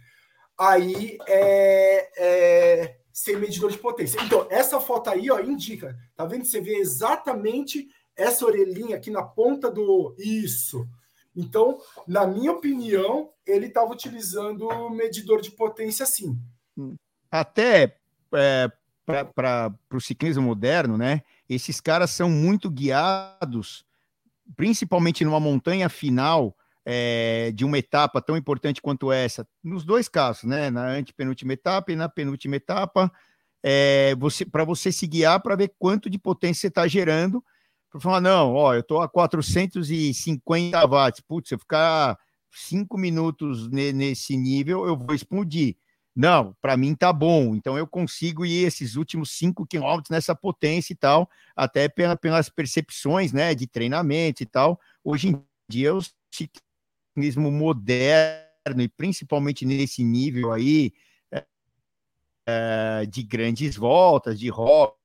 aí 0.59 1.19
é, 1.27 2.11
é 2.17 2.97
sem 3.13 3.37
medidor 3.37 3.71
de 3.71 3.79
potência. 3.79 4.21
Então, 4.23 4.47
essa 4.51 4.81
foto 4.81 5.11
aí 5.11 5.31
ó, 5.31 5.41
indica. 5.41 5.97
Tá 6.15 6.25
vendo? 6.25 6.45
Você 6.45 6.61
vê 6.61 6.77
exatamente 6.77 7.89
essa 8.17 8.45
orelhinha 8.45 8.97
aqui 8.97 9.11
na 9.11 9.23
ponta 9.23 9.71
do. 9.71 10.15
Isso. 10.19 10.87
Então, 11.35 11.79
na 12.07 12.27
minha 12.27 12.53
opinião, 12.53 13.31
ele 13.47 13.67
estava 13.67 13.93
utilizando 13.93 14.91
medidor 14.91 15.41
de 15.41 15.51
potência 15.51 16.05
sim. 16.05 16.39
Até 17.31 17.97
é, 18.35 18.71
para 19.05 19.73
o 19.93 20.01
ciclismo 20.01 20.43
moderno, 20.43 20.97
né? 20.97 21.23
Esses 21.49 21.81
caras 21.81 22.11
são 22.11 22.31
muito 22.31 22.71
guiados, 22.71 23.85
principalmente 24.57 25.25
numa 25.25 25.41
montanha 25.41 25.89
final 25.89 26.57
é, 26.85 27.53
de 27.55 27.65
uma 27.65 27.79
etapa 27.79 28.21
tão 28.21 28.37
importante 28.37 28.81
quanto 28.81 29.13
essa, 29.13 29.47
nos 29.63 29.85
dois 29.85 30.09
casos, 30.09 30.45
né? 30.45 30.71
Na 30.71 30.87
antepenúltima 30.89 31.53
etapa 31.53 31.93
e 31.93 31.97
na 31.97 32.09
penúltima 32.09 32.57
etapa, 32.57 33.13
é, 33.63 34.15
você, 34.17 34.45
para 34.45 34.65
você 34.65 34.91
se 34.91 35.07
guiar 35.07 35.41
para 35.41 35.57
ver 35.57 35.73
quanto 35.79 36.11
de 36.11 36.19
potência 36.19 36.63
você 36.63 36.69
está 36.69 36.87
gerando, 36.89 37.43
para 37.91 38.01
falar, 38.01 38.21
não, 38.21 38.55
ó, 38.55 38.75
eu 38.75 38.81
estou 38.81 39.03
a 39.03 39.09
450 39.09 40.87
watts, 40.87 41.21
putz, 41.21 41.49
se 41.49 41.55
eu 41.55 41.59
ficar 41.59 42.19
cinco 42.51 42.99
minutos 42.99 43.69
nesse 43.69 44.37
nível, 44.37 44.87
eu 44.87 44.97
vou 44.97 45.15
explodir. 45.15 45.77
Não, 46.15 46.55
para 46.61 46.77
mim 46.77 46.95
tá 46.95 47.13
bom. 47.13 47.55
Então 47.55 47.79
eu 47.79 47.87
consigo 47.87 48.45
ir 48.45 48.67
esses 48.67 48.97
últimos 48.97 49.31
cinco 49.31 49.67
quilômetros 49.67 50.11
nessa 50.11 50.35
potência 50.35 50.93
e 50.93 50.97
tal, 50.97 51.29
até 51.57 51.89
pela, 51.89 52.17
pelas 52.17 52.49
percepções, 52.51 53.33
né, 53.33 53.55
de 53.55 53.67
treinamento 53.67 54.43
e 54.43 54.47
tal. 54.47 54.79
Hoje 55.03 55.29
em 55.29 55.43
dia 55.69 55.95
o 55.95 56.01
ciclismo 56.31 57.51
moderno 57.51 58.83
e 58.83 58.89
principalmente 58.89 59.65
nesse 59.65 60.05
nível 60.05 60.53
aí 60.53 60.93
é, 62.47 63.07
de 63.07 63.23
grandes 63.23 63.77
voltas, 63.77 64.39
de 64.39 64.49
rock, 64.49 64.97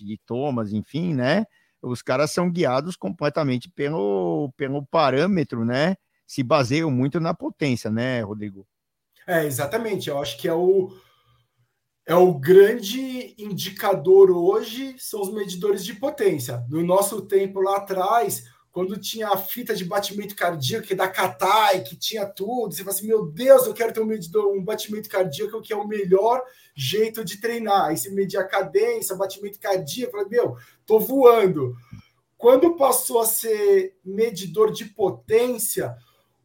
de 0.00 0.18
tomas, 0.26 0.72
enfim, 0.72 1.14
né? 1.14 1.46
Os 1.82 2.00
caras 2.00 2.30
são 2.30 2.50
guiados 2.50 2.96
completamente 2.96 3.68
pelo, 3.68 4.52
pelo 4.56 4.84
parâmetro, 4.86 5.64
né? 5.64 5.96
Se 6.26 6.42
baseiam 6.42 6.90
muito 6.90 7.20
na 7.20 7.34
potência, 7.34 7.90
né, 7.90 8.22
Rodrigo? 8.22 8.66
É, 9.26 9.44
exatamente. 9.44 10.08
Eu 10.08 10.18
acho 10.18 10.38
que 10.38 10.48
é 10.48 10.54
o, 10.54 10.92
é 12.06 12.14
o 12.14 12.34
grande 12.34 13.34
indicador 13.38 14.30
hoje 14.30 14.96
são 14.98 15.22
os 15.22 15.32
medidores 15.32 15.84
de 15.84 15.94
potência. 15.94 16.64
No 16.68 16.84
nosso 16.84 17.22
tempo 17.22 17.60
lá 17.60 17.76
atrás, 17.76 18.44
quando 18.74 18.98
tinha 18.98 19.28
a 19.28 19.36
fita 19.36 19.74
de 19.74 19.84
batimento 19.84 20.34
cardíaco, 20.34 20.92
é 20.92 20.96
da 20.96 21.08
Catai, 21.08 21.82
que 21.82 21.96
tinha 21.96 22.26
tudo, 22.26 22.74
você 22.74 22.82
fala 22.82 22.96
assim, 22.96 23.06
meu 23.06 23.24
Deus, 23.24 23.66
eu 23.66 23.72
quero 23.72 23.92
ter 23.92 24.00
um 24.00 24.04
medidor, 24.04 24.52
um 24.52 24.64
batimento 24.64 25.08
cardíaco 25.08 25.62
que 25.62 25.72
é 25.72 25.76
o 25.76 25.86
melhor 25.86 26.42
jeito 26.74 27.24
de 27.24 27.40
treinar. 27.40 27.86
Aí 27.86 27.96
você 27.96 28.10
media 28.10 28.40
a 28.40 28.44
cadência, 28.48 29.14
batimento 29.14 29.60
cardíaco, 29.60 30.12
fala, 30.12 30.28
meu, 30.28 30.56
tô 30.84 30.98
voando. 30.98 31.76
Quando 32.36 32.76
passou 32.76 33.20
a 33.20 33.26
ser 33.26 33.96
medidor 34.04 34.72
de 34.72 34.86
potência, 34.86 35.96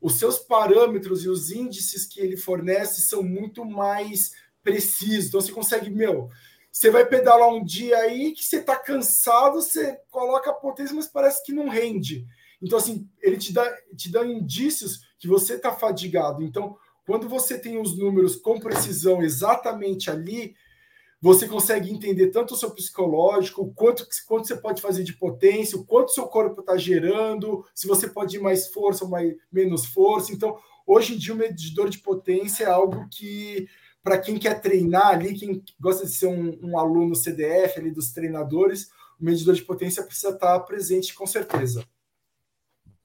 os 0.02 0.20
seus 0.20 0.40
parâmetros 0.40 1.24
e 1.24 1.30
os 1.30 1.52
índices 1.52 2.06
que 2.06 2.20
ele 2.22 2.38
fornece 2.38 3.02
são 3.02 3.22
muito 3.24 3.66
mais 3.66 4.32
precisos. 4.64 5.28
Então 5.28 5.42
você 5.42 5.52
consegue, 5.52 5.90
meu, 5.90 6.30
você 6.72 6.90
vai 6.90 7.06
pedalar 7.06 7.50
um 7.50 7.64
dia 7.64 7.98
aí 7.98 8.32
que 8.32 8.46
você 8.46 8.58
está 8.58 8.76
cansado, 8.76 9.62
você 9.62 10.00
coloca 10.10 10.52
a 10.52 10.54
potência, 10.54 10.96
mas 10.96 11.08
parece 11.08 11.44
que 11.44 11.52
não 11.52 11.68
rende. 11.68 12.26
Então, 12.62 12.78
assim, 12.78 13.08
ele 13.22 13.38
te 13.38 13.54
dá, 13.54 13.66
te 13.96 14.12
dá 14.12 14.26
indícios 14.26 15.00
que 15.18 15.28
você 15.28 15.56
está 15.56 15.72
fadigado. 15.72 16.44
Então, 16.44 16.78
Quando 17.10 17.28
você 17.28 17.58
tem 17.58 17.82
os 17.82 17.98
números 17.98 18.36
com 18.36 18.60
precisão 18.60 19.24
exatamente 19.24 20.12
ali, 20.12 20.54
você 21.22 21.48
consegue 21.48 21.92
entender 21.92 22.28
tanto 22.28 22.54
o 22.54 22.58
seu 22.58 22.72
psicológico, 22.72 23.74
quanto, 23.74 24.08
quanto 24.26 24.48
você 24.48 24.56
pode 24.56 24.82
fazer 24.82 25.04
de 25.04 25.14
potência, 25.14 25.78
o 25.78 25.86
quanto 25.86 26.14
seu 26.14 26.26
corpo 26.28 26.62
está 26.62 26.78
gerando, 26.78 27.66
se 27.76 27.88
você 27.88 28.08
pode 28.08 28.38
ir 28.38 28.42
mais 28.42 28.68
força 28.68 29.04
ou 29.04 29.10
mais, 29.10 29.36
menos 29.52 29.86
força. 29.86 30.32
Então, 30.32 30.58
hoje 30.88 31.14
em 31.16 31.18
dia, 31.18 31.34
o 31.34 31.38
medidor 31.38 31.90
de 31.90 32.00
potência 32.00 32.64
é 32.64 32.70
algo 32.70 33.06
que, 33.10 33.68
para 34.02 34.18
quem 34.18 34.38
quer 34.38 34.62
treinar 34.62 35.08
ali, 35.08 35.38
quem 35.38 35.62
gosta 35.80 36.06
de 36.06 36.12
ser 36.14 36.28
um, 36.28 36.58
um, 36.64 36.80
aluno 36.80 37.16
CDF 37.16 37.78
ali 37.78 37.92
dos 37.92 38.12
treinadores, 38.12 38.90
o 39.20 39.26
medidor 39.26 39.56
de 39.56 39.64
potência 39.64 40.04
precisa 40.04 40.30
estar 40.30 40.58
tá 40.58 40.60
presente 40.62 41.14
com 41.14 41.28
certeza. 41.28 41.86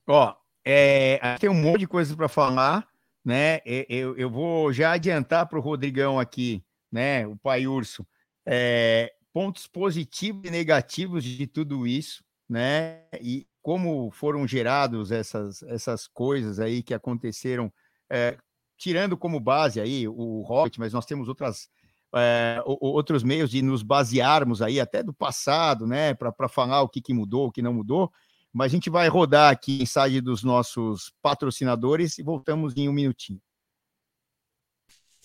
Ó, 0.07 0.33
é, 0.63 1.37
tem 1.37 1.49
um 1.49 1.53
monte 1.53 1.79
de 1.79 1.87
coisa 1.87 2.15
para 2.15 2.29
falar, 2.29 2.87
né? 3.25 3.59
Eu, 3.65 4.15
eu 4.15 4.29
vou 4.29 4.71
já 4.71 4.93
adiantar 4.93 5.47
para 5.47 5.59
o 5.59 5.61
Rodrigão 5.61 6.17
aqui 6.17 6.63
né? 6.95 7.27
O 7.27 7.35
pai 7.35 7.67
urso. 7.67 8.07
É, 8.45 9.13
pontos 9.33 9.67
positivos 9.67 10.45
e 10.45 10.49
negativos 10.49 11.23
de 11.23 11.45
tudo 11.45 11.85
isso, 11.85 12.23
né? 12.49 13.03
E 13.21 13.45
como 13.61 14.09
foram 14.11 14.47
gerados 14.47 15.11
essas, 15.11 15.61
essas 15.63 16.07
coisas 16.07 16.57
aí 16.57 16.81
que 16.81 16.93
aconteceram, 16.93 17.71
é, 18.09 18.37
tirando 18.77 19.17
como 19.17 19.39
base 19.39 19.81
aí 19.81 20.07
o 20.07 20.41
Rocket, 20.41 20.77
mas 20.77 20.93
nós 20.93 21.05
temos 21.05 21.27
outras 21.27 21.67
é, 22.15 22.61
outros 22.65 23.23
meios 23.23 23.49
de 23.49 23.61
nos 23.61 23.83
basearmos 23.83 24.61
aí 24.61 24.79
até 24.79 25.03
do 25.03 25.13
passado, 25.13 25.85
né? 25.85 26.13
Para 26.13 26.47
falar 26.47 26.81
o 26.81 26.87
que, 26.87 27.01
que 27.01 27.13
mudou, 27.13 27.47
o 27.47 27.51
que 27.51 27.61
não 27.61 27.73
mudou. 27.73 28.09
Mas 28.53 28.71
a 28.71 28.75
gente 28.75 28.89
vai 28.89 29.09
rodar 29.09 29.51
aqui 29.51 29.81
em 29.81 29.85
site 29.85 30.21
dos 30.21 30.43
nossos 30.43 31.11
patrocinadores 31.21 32.17
e 32.17 32.23
voltamos 32.23 32.73
em 32.77 32.87
um 32.87 32.93
minutinho. 32.93 33.41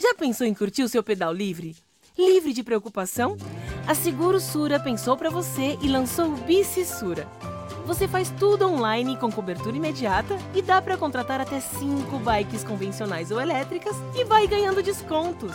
Já 0.01 0.15
pensou 0.15 0.47
em 0.47 0.55
curtir 0.55 0.83
o 0.83 0.89
seu 0.89 1.03
pedal 1.03 1.31
livre? 1.31 1.77
Livre 2.17 2.55
de 2.55 2.63
preocupação? 2.63 3.37
A 3.87 3.95
Seguro 3.95 4.41
Sura 4.41 4.81
pensou 4.81 5.15
para 5.15 5.29
você 5.29 5.77
e 5.83 5.89
lançou 5.89 6.29
o 6.29 6.37
Bici 6.39 6.87
Sura. 6.87 7.29
Você 7.85 8.09
faz 8.09 8.31
tudo 8.31 8.67
online 8.67 9.19
com 9.19 9.31
cobertura 9.31 9.77
imediata 9.77 10.39
e 10.55 10.63
dá 10.63 10.81
para 10.81 10.97
contratar 10.97 11.39
até 11.39 11.61
5 11.61 12.19
bikes 12.19 12.65
convencionais 12.65 13.31
ou 13.31 13.39
elétricas 13.39 13.95
e 14.19 14.25
vai 14.25 14.47
ganhando 14.47 14.83
descontos. 14.83 15.55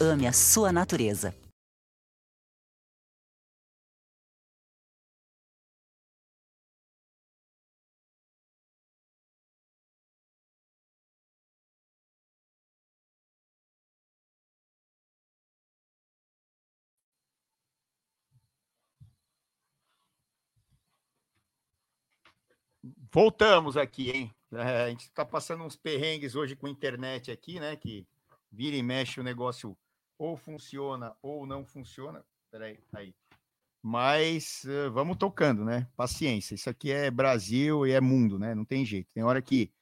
Ame 0.00 0.28
a 0.28 0.32
sua 0.32 0.70
natureza. 0.70 1.34
Voltamos 23.12 23.76
aqui, 23.76 24.10
hein? 24.10 24.34
É, 24.52 24.84
a 24.84 24.88
gente 24.90 25.06
está 25.06 25.24
passando 25.24 25.64
uns 25.64 25.74
perrengues 25.74 26.36
hoje 26.36 26.54
com 26.54 26.68
a 26.68 26.70
internet 26.70 27.32
aqui, 27.32 27.58
né? 27.58 27.74
Que 27.74 28.06
vira 28.52 28.76
e 28.76 28.82
mexe 28.82 29.18
o 29.20 29.24
negócio 29.24 29.76
ou 30.18 30.36
funciona 30.36 31.14
ou 31.22 31.46
não 31.46 31.64
funciona. 31.64 32.24
Peraí, 32.50 32.78
aí. 32.92 33.14
Mas 33.82 34.64
uh, 34.64 34.90
vamos 34.90 35.16
tocando, 35.16 35.64
né? 35.64 35.86
Paciência. 35.96 36.54
Isso 36.54 36.68
aqui 36.68 36.90
é 36.90 37.10
Brasil 37.10 37.86
e 37.86 37.92
é 37.92 38.00
mundo, 38.00 38.38
né? 38.38 38.54
Não 38.54 38.64
tem 38.64 38.84
jeito. 38.84 39.12
Tem 39.14 39.22
hora 39.22 39.40
que 39.40 39.72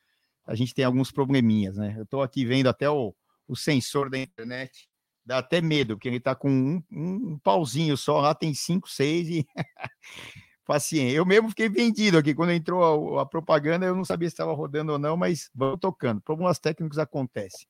a 0.46 0.54
gente 0.54 0.74
tem 0.74 0.84
alguns 0.84 1.10
probleminhas, 1.10 1.76
né? 1.76 1.94
Eu 1.96 2.04
estou 2.04 2.22
aqui 2.22 2.44
vendo 2.44 2.68
até 2.68 2.88
o, 2.88 3.14
o 3.48 3.56
sensor 3.56 4.10
da 4.10 4.18
internet. 4.18 4.88
Dá 5.24 5.38
até 5.38 5.60
medo, 5.60 5.96
porque 5.96 6.08
ele 6.08 6.18
está 6.18 6.36
com 6.36 6.48
um, 6.48 6.82
um, 6.92 7.32
um 7.32 7.38
pauzinho 7.38 7.96
só, 7.96 8.20
lá 8.20 8.32
tem 8.32 8.54
cinco, 8.54 8.88
seis 8.88 9.28
e 9.28 9.46
paciência. 10.64 11.16
Eu 11.16 11.26
mesmo 11.26 11.48
fiquei 11.48 11.68
vendido 11.68 12.18
aqui. 12.18 12.32
Quando 12.32 12.52
entrou 12.52 13.18
a, 13.18 13.22
a, 13.22 13.26
propaganda, 13.26 13.86
eu 13.86 13.96
não 13.96 14.04
sabia 14.04 14.28
se 14.28 14.34
estava 14.34 14.52
rodando 14.52 14.92
ou 14.92 14.98
não, 14.98 15.16
mas 15.16 15.50
vamos 15.52 15.80
tocando. 15.80 16.20
Problemas 16.20 16.60
técnicos 16.60 16.98
acontecem. 16.98 17.66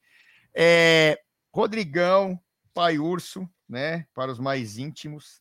É, 0.55 1.19
Rodrigão, 1.51 2.39
pai 2.77 2.99
urso, 2.99 3.49
né? 3.68 4.07
Para 4.14 4.31
os 4.31 4.39
mais 4.39 4.77
íntimos. 4.79 5.41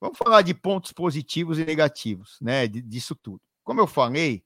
Vamos 0.00 0.18
falar 0.18 0.42
de 0.42 0.54
pontos 0.54 0.92
positivos 0.92 1.58
e 1.58 1.64
negativos, 1.64 2.36
né? 2.40 2.68
Disso 2.68 3.14
tudo. 3.16 3.40
Como 3.64 3.80
eu 3.80 3.86
falei, 3.86 4.44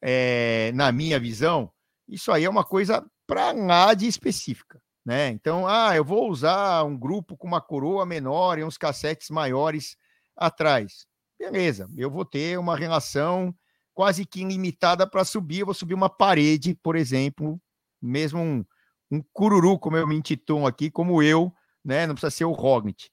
é, 0.00 0.72
na 0.72 0.90
minha 0.92 1.18
visão, 1.18 1.70
isso 2.08 2.32
aí 2.32 2.44
é 2.44 2.50
uma 2.50 2.64
coisa 2.64 3.04
para 3.26 3.94
de 3.94 4.06
específica. 4.06 4.80
Né? 5.04 5.28
Então, 5.28 5.68
ah, 5.68 5.94
eu 5.94 6.02
vou 6.02 6.30
usar 6.30 6.82
um 6.84 6.96
grupo 6.96 7.36
com 7.36 7.46
uma 7.46 7.60
coroa 7.60 8.06
menor 8.06 8.58
e 8.58 8.64
uns 8.64 8.78
cassetes 8.78 9.28
maiores 9.28 9.98
atrás 10.34 11.06
beleza, 11.38 11.88
eu 11.96 12.10
vou 12.10 12.24
ter 12.24 12.58
uma 12.58 12.76
relação 12.76 13.54
quase 13.92 14.24
que 14.24 14.40
ilimitada 14.40 15.08
para 15.08 15.24
subir. 15.24 15.60
Eu 15.60 15.66
vou 15.66 15.74
subir 15.74 15.94
uma 15.94 16.08
parede, 16.08 16.74
por 16.82 16.96
exemplo, 16.96 17.60
mesmo 18.00 18.40
um, 18.40 18.64
um 19.10 19.22
cururu, 19.32 19.78
como 19.78 19.96
eu 19.96 20.06
me 20.06 20.16
intitulo 20.16 20.66
aqui, 20.66 20.90
como 20.90 21.22
eu, 21.22 21.52
né? 21.84 22.06
Não 22.06 22.14
precisa 22.14 22.30
ser 22.30 22.44
o 22.44 22.52
Rognit. 22.52 23.10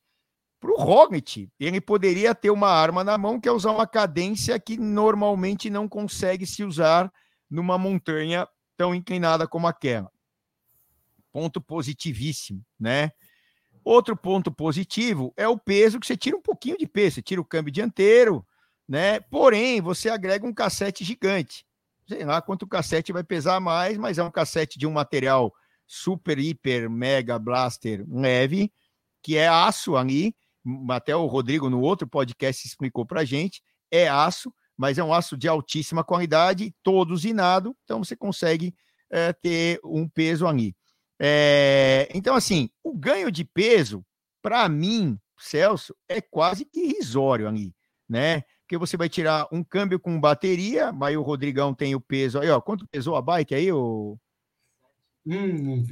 Para 0.60 0.72
o 0.72 0.76
Rognit, 0.76 1.52
ele 1.60 1.82
poderia 1.82 2.36
ter 2.36 2.52
uma 2.52 2.70
arma 2.70 3.04
na 3.04 3.18
mão 3.18 3.40
que 3.40 3.50
é 3.50 3.52
usar 3.52 3.72
uma 3.72 3.88
cadência 3.88 4.60
que 4.60 4.78
normalmente 4.78 5.70
não 5.70 5.90
consegue 5.90 6.46
se 6.46 6.64
usar 6.64 7.12
numa 7.50 7.78
montanha 7.78 8.48
tão 8.78 8.94
inclinada 8.94 9.48
como 9.48 9.68
aquela. 9.68 10.12
Ponto 11.32 11.60
positivíssimo, 11.60 12.64
né? 12.80 13.12
Outro 13.84 14.16
ponto 14.16 14.52
positivo 14.52 15.34
é 15.36 15.48
o 15.48 15.58
peso, 15.58 16.00
que 16.00 16.06
você 16.06 16.16
tira 16.16 16.38
um 16.38 16.42
pouquinho 16.42 16.78
de 16.78 16.88
peso, 16.88 17.16
você 17.16 17.22
tira 17.22 17.42
o 17.42 17.46
câmbio 17.46 17.74
dianteiro, 17.74 18.46
né? 18.88 19.20
Porém, 19.20 19.82
você 19.82 20.10
agrega 20.10 20.46
um 20.46 20.54
cassete 20.54 21.04
gigante. 21.04 21.66
Sei 22.08 22.24
lá 22.24 22.42
quanto 22.42 22.64
o 22.64 22.68
cassete 22.68 23.12
vai 23.12 23.24
pesar 23.24 23.60
mais, 23.60 23.98
mas 23.98 24.20
é 24.20 24.24
um 24.24 24.30
cassete 24.30 24.78
de 24.78 24.86
um 24.86 24.92
material 24.92 25.52
super, 25.92 26.40
hiper, 26.40 26.90
mega 26.90 27.38
blaster 27.38 28.06
leve, 28.10 28.72
que 29.22 29.36
é 29.36 29.50
aço 29.50 29.98
ali. 29.98 30.34
Até 30.90 31.14
o 31.14 31.26
Rodrigo, 31.26 31.70
no 31.70 31.82
outro 31.82 32.08
podcast, 32.08 32.66
explicou 32.66 33.06
para 33.06 33.26
gente. 33.26 33.62
É 33.92 34.08
aço, 34.08 34.54
mas 34.78 34.98
é 34.98 35.04
um 35.04 35.14
aço 35.14 35.36
de 35.36 35.50
altíssima 35.50 36.02
qualidade, 36.02 36.74
todo 36.82 37.12
usinado, 37.12 37.76
então 37.84 38.02
você 38.02 38.16
consegue 38.16 38.74
é, 39.10 39.34
ter 39.34 39.82
um 39.84 40.08
peso 40.08 40.48
ali. 40.48 40.74
É, 41.20 42.08
então, 42.14 42.36
assim, 42.36 42.70
o 42.82 42.94
ganho 42.94 43.30
de 43.30 43.44
peso, 43.44 44.06
para 44.42 44.70
mim, 44.70 45.20
Celso, 45.38 45.94
é 46.08 46.22
quase 46.22 46.64
que 46.64 46.80
irrisório 46.80 47.48
ali, 47.50 47.76
né? 48.08 48.44
Porque 48.62 48.78
você 48.78 48.96
vai 48.96 49.10
tirar 49.10 49.46
um 49.52 49.62
câmbio 49.62 50.00
com 50.00 50.22
bateria, 50.22 50.94
aí 51.02 51.18
o 51.18 51.22
Rodrigão 51.22 51.74
tem 51.74 51.96
o 51.96 52.00
peso 52.00 52.40
aí, 52.40 52.50
ó. 52.50 52.62
Quanto 52.62 52.88
pesou 52.88 53.18
a 53.18 53.22
bike 53.22 53.54
aí, 53.54 53.72
o 53.74 54.18
Hum, 55.26 55.78
não. 55.78 55.84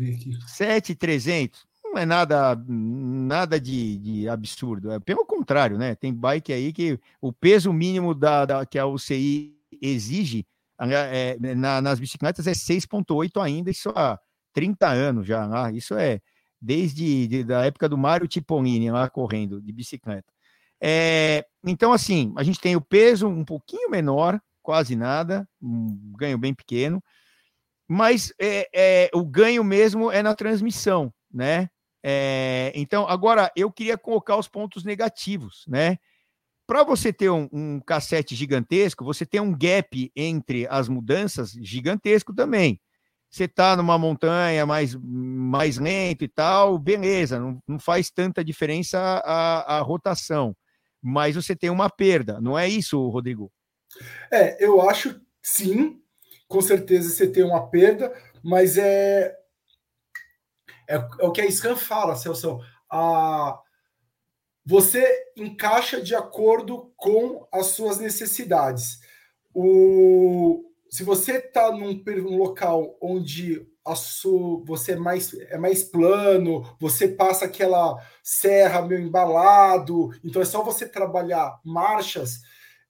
7,300. 0.48 1.68
É 1.96 2.06
nada, 2.06 2.56
nada 2.68 3.60
de, 3.60 3.98
de 3.98 4.30
absurdo. 4.30 4.92
É 4.92 5.00
pelo 5.00 5.26
contrário, 5.26 5.78
né? 5.78 5.96
Tem 5.96 6.14
bike 6.14 6.54
aí 6.54 6.72
que 6.72 7.00
o 7.20 7.34
peso 7.34 7.74
mínimo 7.74 8.14
da, 8.14 8.46
da 8.46 8.66
que 8.66 8.78
a 8.78 8.86
UCI 8.86 9.56
exige 9.82 10.46
é, 10.80 11.38
na, 11.56 11.82
nas 11.82 12.00
bicicletas 12.00 12.48
é 12.48 12.52
6,8 12.52 13.42
ainda, 13.42 13.70
isso 13.70 13.90
há 13.96 14.20
30 14.54 14.88
anos 14.88 15.28
já. 15.28 15.46
Lá. 15.46 15.72
Isso 15.72 15.96
é 15.96 16.22
desde 16.62 17.28
de, 17.28 17.44
da 17.44 17.66
época 17.66 17.90
do 17.90 17.98
Mário 17.98 18.28
Tipolini 18.28 18.92
lá 18.92 19.10
correndo 19.10 19.62
de 19.62 19.72
bicicleta. 19.72 20.32
É, 20.82 21.46
então, 21.66 21.92
assim, 21.92 22.34
a 22.38 22.44
gente 22.44 22.60
tem 22.60 22.76
o 22.76 22.82
peso 22.82 23.28
um 23.28 23.44
pouquinho 23.44 23.90
menor, 23.90 24.40
quase 24.62 24.96
nada, 24.96 25.48
um 25.62 26.14
ganho 26.18 26.38
bem 26.38 26.54
pequeno, 26.54 27.04
mas 27.92 28.32
é, 28.40 28.70
é, 28.72 29.10
o 29.16 29.26
ganho 29.26 29.64
mesmo 29.64 30.12
é 30.12 30.22
na 30.22 30.36
transmissão, 30.36 31.12
né? 31.34 31.68
É, 32.04 32.72
então, 32.76 33.08
agora 33.08 33.52
eu 33.56 33.72
queria 33.72 33.98
colocar 33.98 34.38
os 34.38 34.48
pontos 34.48 34.84
negativos, 34.84 35.66
né? 35.68 35.98
Para 36.68 36.84
você 36.84 37.12
ter 37.12 37.32
um, 37.32 37.50
um, 37.52 37.80
cassete 37.80 38.36
gigantesco, 38.36 39.04
você 39.04 39.26
tem 39.26 39.42
um 39.42 39.52
gap 39.58 40.12
entre 40.16 40.68
as 40.70 40.88
mudanças 40.88 41.52
gigantesco 41.52 42.32
também. 42.32 42.80
Você 43.28 43.46
está 43.46 43.76
numa 43.76 43.98
montanha 43.98 44.68
mais, 44.68 44.96
mais 44.96 45.80
lento 45.80 46.24
e 46.24 46.28
tal, 46.28 46.78
beleza, 46.78 47.40
não, 47.40 47.60
não 47.68 47.80
faz 47.80 48.12
tanta 48.12 48.44
diferença 48.44 49.00
a, 49.26 49.78
a 49.78 49.82
rotação, 49.82 50.56
mas 51.02 51.36
você 51.36 51.56
tem 51.56 51.72
uma 51.72 51.90
perda, 51.90 52.40
não 52.40 52.58
é 52.58 52.68
isso, 52.68 53.08
Rodrigo? 53.10 53.52
É, 54.32 54.64
eu 54.64 54.88
acho 54.88 55.20
sim, 55.42 56.00
com 56.50 56.62
certeza 56.62 57.10
você 57.10 57.28
tem 57.28 57.44
uma 57.44 57.70
perda, 57.70 58.12
mas 58.44 58.76
é, 58.78 59.38
é, 60.90 60.96
é 60.96 61.26
o 61.26 61.32
que 61.32 61.42
a 61.42 61.50
Scan 61.50 61.76
fala, 61.76 62.16
Celso. 62.16 62.60
A, 62.92 63.60
você 64.66 65.06
encaixa 65.38 66.02
de 66.02 66.16
acordo 66.16 66.92
com 66.98 67.48
as 67.52 67.68
suas 67.68 68.00
necessidades. 68.00 69.00
O, 69.54 70.66
se 70.90 71.04
você 71.04 71.34
está 71.34 71.72
num, 71.72 71.94
num, 72.04 72.38
local 72.38 72.98
onde 73.00 73.64
a 73.86 73.94
sua, 73.94 74.64
você 74.66 74.94
é 74.94 74.96
mais, 74.96 75.34
é 75.34 75.58
mais 75.58 75.84
plano, 75.84 76.64
você 76.80 77.08
passa 77.08 77.46
aquela 77.46 77.96
serra 78.24 78.82
meio 78.82 79.02
embalado, 79.02 80.10
então 80.24 80.42
é 80.42 80.46
só 80.46 80.64
você 80.64 80.88
trabalhar 80.88 81.60
marchas, 81.64 82.42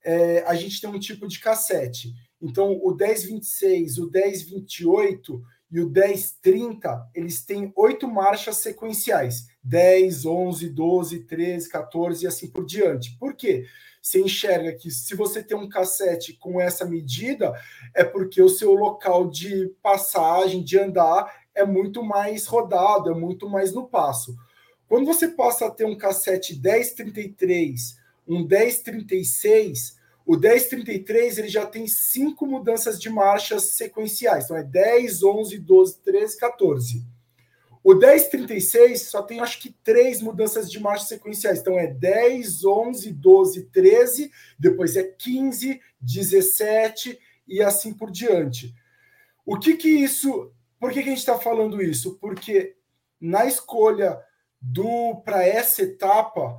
é, 0.03 0.43
a 0.47 0.55
gente 0.55 0.79
tem 0.79 0.89
um 0.89 0.99
tipo 0.99 1.27
de 1.27 1.39
cassete. 1.39 2.13
Então, 2.41 2.79
o 2.83 2.95
1026, 2.95 3.97
o 3.97 4.09
1028 4.09 5.41
e 5.71 5.79
o 5.81 5.89
1030, 5.89 7.09
eles 7.13 7.45
têm 7.45 7.71
oito 7.75 8.07
marchas 8.07 8.57
sequenciais: 8.57 9.47
10, 9.63 10.25
11, 10.25 10.69
12, 10.69 11.19
13, 11.25 11.69
14 11.69 12.23
e 12.23 12.27
assim 12.27 12.49
por 12.49 12.65
diante. 12.65 13.17
Por 13.17 13.35
quê? 13.35 13.65
Você 14.01 14.21
enxerga 14.21 14.73
que 14.73 14.89
se 14.89 15.15
você 15.15 15.43
tem 15.43 15.57
um 15.57 15.67
cassete 15.67 16.33
com 16.33 16.59
essa 16.59 16.85
medida, 16.85 17.53
é 17.93 18.03
porque 18.03 18.41
o 18.41 18.49
seu 18.49 18.73
local 18.73 19.29
de 19.29 19.67
passagem, 19.83 20.63
de 20.63 20.79
andar, 20.79 21.29
é 21.53 21.65
muito 21.65 22.01
mais 22.03 22.45
rodado, 22.45 23.11
é 23.11 23.13
muito 23.13 23.49
mais 23.49 23.73
no 23.73 23.87
passo. 23.87 24.35
Quando 24.87 25.05
você 25.05 25.27
passa 25.27 25.67
a 25.67 25.71
ter 25.71 25.85
um 25.85 25.97
cassete 25.97 26.59
1033, 26.59 27.97
um 28.27 28.47
1036, 28.47 29.98
o 30.29 30.37
1033 30.37 31.39
ele 31.39 31.47
já 31.47 31.65
tem 31.65 31.87
cinco 31.87 32.45
mudanças 32.45 33.01
de 33.01 33.09
marchas 33.09 33.71
sequenciais. 33.71 34.45
Então 34.45 34.55
é 34.55 34.63
10, 34.63 35.23
11, 35.23 35.57
12, 35.57 35.99
13, 36.01 36.37
14. 36.37 37.03
O 37.83 37.95
1036 37.95 39.07
só 39.07 39.23
tem 39.23 39.39
acho 39.39 39.59
que 39.59 39.75
três 39.83 40.21
mudanças 40.21 40.69
de 40.69 40.79
marcha 40.79 41.05
sequenciais. 41.05 41.57
Então 41.57 41.79
é 41.79 41.87
10, 41.87 42.63
11, 42.63 43.11
12, 43.11 43.63
13, 43.71 44.31
depois 44.59 44.95
é 44.95 45.01
15, 45.01 45.81
17 45.99 47.19
e 47.47 47.63
assim 47.63 47.91
por 47.91 48.11
diante. 48.11 48.75
O 49.43 49.57
que 49.57 49.75
que 49.75 49.89
isso. 49.89 50.53
Por 50.79 50.91
que, 50.91 51.01
que 51.01 51.09
a 51.09 51.11
gente 51.11 51.17
está 51.17 51.39
falando 51.39 51.81
isso? 51.81 52.19
Porque 52.21 52.75
na 53.19 53.47
escolha 53.47 54.21
do 54.61 55.15
para 55.25 55.43
essa 55.43 55.81
etapa 55.81 56.55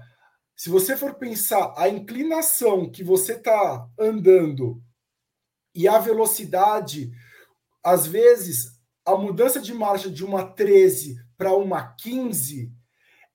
se 0.61 0.69
você 0.69 0.95
for 0.95 1.15
pensar 1.15 1.73
a 1.75 1.89
inclinação 1.89 2.91
que 2.91 3.03
você 3.03 3.33
está 3.33 3.89
andando 3.99 4.79
e 5.75 5.89
a 5.89 5.99
velocidade, 5.99 7.11
às 7.83 8.07
vezes 8.07 8.79
a 9.03 9.17
mudança 9.17 9.59
de 9.59 9.73
marcha 9.73 10.11
de 10.11 10.23
uma 10.23 10.45
13 10.45 11.17
para 11.39 11.55
uma 11.55 11.95
15, 11.95 12.71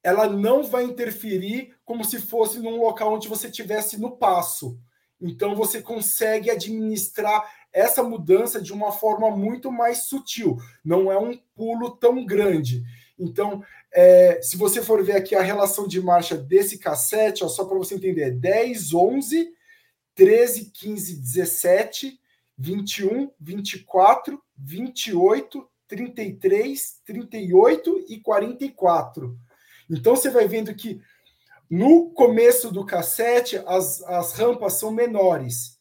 ela 0.03 0.29
não 0.29 0.65
vai 0.65 0.83
interferir 0.83 1.75
como 1.83 2.05
se 2.05 2.19
fosse 2.19 2.59
num 2.59 2.79
local 2.79 3.15
onde 3.15 3.27
você 3.27 3.49
tivesse 3.49 3.99
no 3.99 4.17
passo. 4.17 4.79
Então 5.19 5.55
você 5.55 5.81
consegue 5.81 6.51
administrar 6.51 7.43
essa 7.73 8.03
mudança 8.03 8.61
de 8.61 8.71
uma 8.71 8.91
forma 8.91 9.35
muito 9.35 9.71
mais 9.71 10.03
sutil. 10.03 10.57
Não 10.83 11.11
é 11.11 11.17
um 11.17 11.35
pulo 11.55 11.97
tão 11.97 12.23
grande. 12.23 12.83
Então, 13.17 13.63
é, 13.95 14.41
se 14.41 14.57
você 14.57 14.81
for 14.81 15.01
ver 15.01 15.15
aqui 15.15 15.33
a 15.35 15.41
relação 15.41 15.87
de 15.87 16.01
marcha 16.01 16.35
desse 16.35 16.77
cassete, 16.77 17.45
ó, 17.45 17.47
só 17.47 17.63
para 17.63 17.77
você 17.77 17.95
entender, 17.95 18.31
10, 18.31 18.93
11, 18.93 19.53
13, 20.13 20.71
15, 20.71 21.15
17, 21.15 22.19
21, 22.57 23.31
24, 23.39 24.41
28, 24.57 25.69
33, 25.87 27.01
38 27.05 28.05
e 28.09 28.19
44. 28.19 29.39
Então 29.89 30.13
você 30.13 30.29
vai 30.29 30.45
vendo 30.45 30.75
que 30.75 30.99
no 31.69 32.09
começo 32.11 32.71
do 32.71 32.85
cassete 32.85 33.63
as, 33.65 34.01
as 34.03 34.33
rampas 34.33 34.73
são 34.73 34.91
menores. 34.91 35.79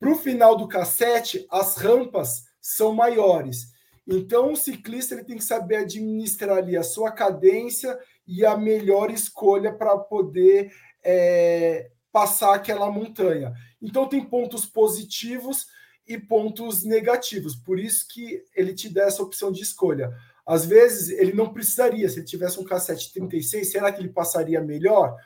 Para 0.00 0.10
o 0.10 0.16
final 0.16 0.56
do 0.56 0.66
cassete, 0.66 1.46
as 1.50 1.76
rampas 1.76 2.44
são 2.62 2.94
maiores. 2.94 3.75
Então, 4.06 4.52
o 4.52 4.56
ciclista 4.56 5.14
ele 5.14 5.24
tem 5.24 5.36
que 5.36 5.44
saber 5.44 5.76
administrar 5.76 6.58
ali 6.58 6.76
a 6.76 6.82
sua 6.82 7.10
cadência 7.10 7.98
e 8.26 8.44
a 8.44 8.56
melhor 8.56 9.10
escolha 9.10 9.72
para 9.72 9.98
poder 9.98 10.72
é, 11.04 11.90
passar 12.12 12.54
aquela 12.54 12.90
montanha. 12.90 13.52
Então, 13.82 14.08
tem 14.08 14.24
pontos 14.24 14.64
positivos 14.64 15.66
e 16.06 16.16
pontos 16.16 16.84
negativos. 16.84 17.56
Por 17.56 17.80
isso 17.80 18.06
que 18.08 18.44
ele 18.54 18.72
te 18.72 18.88
dá 18.88 19.04
essa 19.04 19.22
opção 19.22 19.50
de 19.50 19.62
escolha. 19.62 20.14
Às 20.46 20.64
vezes, 20.64 21.08
ele 21.08 21.32
não 21.32 21.52
precisaria. 21.52 22.08
Se 22.08 22.20
ele 22.20 22.26
tivesse 22.26 22.60
um 22.60 22.64
cassete 22.64 23.12
36, 23.12 23.72
será 23.72 23.90
que 23.90 24.00
ele 24.00 24.10
passaria 24.10 24.60
melhor? 24.60 25.16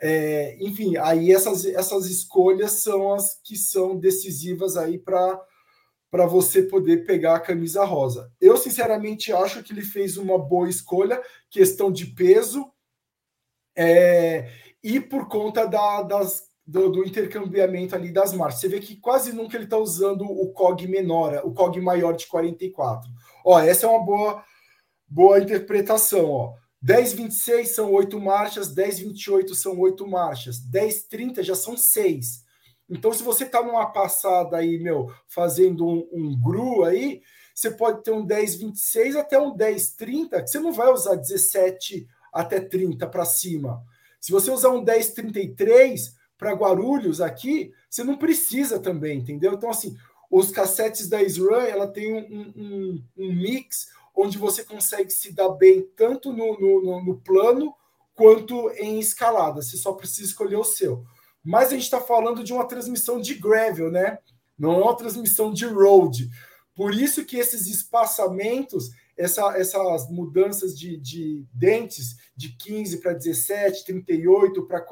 É, 0.00 0.56
enfim, 0.60 0.96
aí 0.98 1.32
essas, 1.32 1.64
essas 1.64 2.06
escolhas 2.06 2.82
são 2.82 3.14
as 3.14 3.40
que 3.42 3.56
são 3.56 3.98
decisivas 3.98 4.76
aí 4.76 4.96
para 4.98 5.40
para 6.10 6.26
você 6.26 6.62
poder 6.62 7.04
pegar 7.04 7.36
a 7.36 7.40
camisa 7.40 7.84
rosa. 7.84 8.32
Eu, 8.40 8.56
sinceramente, 8.56 9.32
acho 9.32 9.62
que 9.62 9.72
ele 9.72 9.82
fez 9.82 10.16
uma 10.16 10.38
boa 10.38 10.68
escolha, 10.68 11.22
questão 11.50 11.92
de 11.92 12.06
peso, 12.06 12.70
é, 13.76 14.50
e 14.82 14.98
por 15.00 15.28
conta 15.28 15.66
da, 15.66 16.02
das, 16.02 16.44
do, 16.66 16.90
do, 16.90 17.04
intercambiamento 17.04 17.94
ali 17.94 18.10
das 18.10 18.32
marcas. 18.32 18.60
Você 18.60 18.68
vê 18.68 18.80
que 18.80 18.96
quase 18.96 19.32
nunca 19.32 19.56
ele 19.56 19.64
está 19.64 19.76
usando 19.76 20.22
o 20.22 20.52
COG 20.52 20.88
menor, 20.88 21.42
o 21.44 21.52
COG 21.52 21.80
maior 21.80 22.14
de 22.14 22.26
44. 22.26 23.08
Ó, 23.44 23.60
essa 23.60 23.86
é 23.86 23.88
uma 23.88 24.04
boa, 24.04 24.44
boa 25.06 25.38
interpretação. 25.38 26.30
Ó. 26.30 26.54
10,26 26.84 27.66
são 27.66 27.92
oito 27.92 28.20
marchas, 28.20 28.74
10,28 28.74 29.54
são 29.54 29.78
oito 29.80 30.06
marchas, 30.06 30.60
10,30 30.60 31.42
já 31.42 31.54
são 31.54 31.76
seis. 31.76 32.44
Então, 32.88 33.12
se 33.12 33.22
você 33.22 33.44
está 33.44 33.62
numa 33.62 33.86
passada 33.86 34.56
aí, 34.56 34.78
meu, 34.78 35.12
fazendo 35.26 35.86
um, 35.86 36.08
um 36.10 36.40
GRU 36.40 36.84
aí, 36.84 37.20
você 37.54 37.70
pode 37.70 38.02
ter 38.02 38.12
um 38.12 38.26
10,26 38.26 39.16
até 39.16 39.38
um 39.38 39.54
10,30, 39.54 40.42
que 40.42 40.48
você 40.48 40.58
não 40.58 40.72
vai 40.72 40.90
usar 40.90 41.16
17 41.16 42.08
até 42.32 42.60
30 42.60 43.06
para 43.08 43.24
cima. 43.24 43.82
Se 44.20 44.32
você 44.32 44.50
usar 44.50 44.70
um 44.70 44.84
10,33 44.84 46.14
para 46.38 46.54
Guarulhos 46.54 47.20
aqui, 47.20 47.72
você 47.90 48.02
não 48.02 48.16
precisa 48.16 48.78
também, 48.78 49.18
entendeu? 49.18 49.52
Então, 49.52 49.68
assim, 49.68 49.96
os 50.30 50.50
cassetes 50.50 51.08
da 51.08 51.22
SRAM, 51.22 51.64
ela 51.66 51.86
tem 51.86 52.14
um, 52.14 52.52
um, 52.56 53.04
um 53.18 53.32
mix 53.34 53.88
onde 54.14 54.38
você 54.38 54.64
consegue 54.64 55.10
se 55.10 55.32
dar 55.32 55.50
bem 55.50 55.86
tanto 55.96 56.32
no, 56.32 56.58
no, 56.58 57.04
no 57.04 57.20
plano 57.20 57.74
quanto 58.14 58.70
em 58.70 58.98
escalada. 58.98 59.62
Você 59.62 59.76
só 59.76 59.92
precisa 59.92 60.28
escolher 60.28 60.56
o 60.56 60.64
seu 60.64 61.04
mas 61.48 61.68
a 61.68 61.70
gente 61.70 61.84
está 61.84 61.98
falando 61.98 62.44
de 62.44 62.52
uma 62.52 62.68
transmissão 62.68 63.18
de 63.18 63.34
gravel, 63.34 63.90
né? 63.90 64.18
Não 64.58 64.74
é 64.74 64.82
uma 64.82 64.96
transmissão 64.96 65.50
de 65.50 65.64
road. 65.64 66.28
Por 66.74 66.94
isso 66.94 67.24
que 67.24 67.38
esses 67.38 67.66
espaçamentos, 67.66 68.90
essa, 69.16 69.56
essas 69.56 70.10
mudanças 70.10 70.78
de, 70.78 70.98
de 70.98 71.46
dentes 71.50 72.16
de 72.36 72.50
15 72.50 72.98
para 72.98 73.14
17, 73.14 73.82
38 73.86 74.66
para 74.66 74.84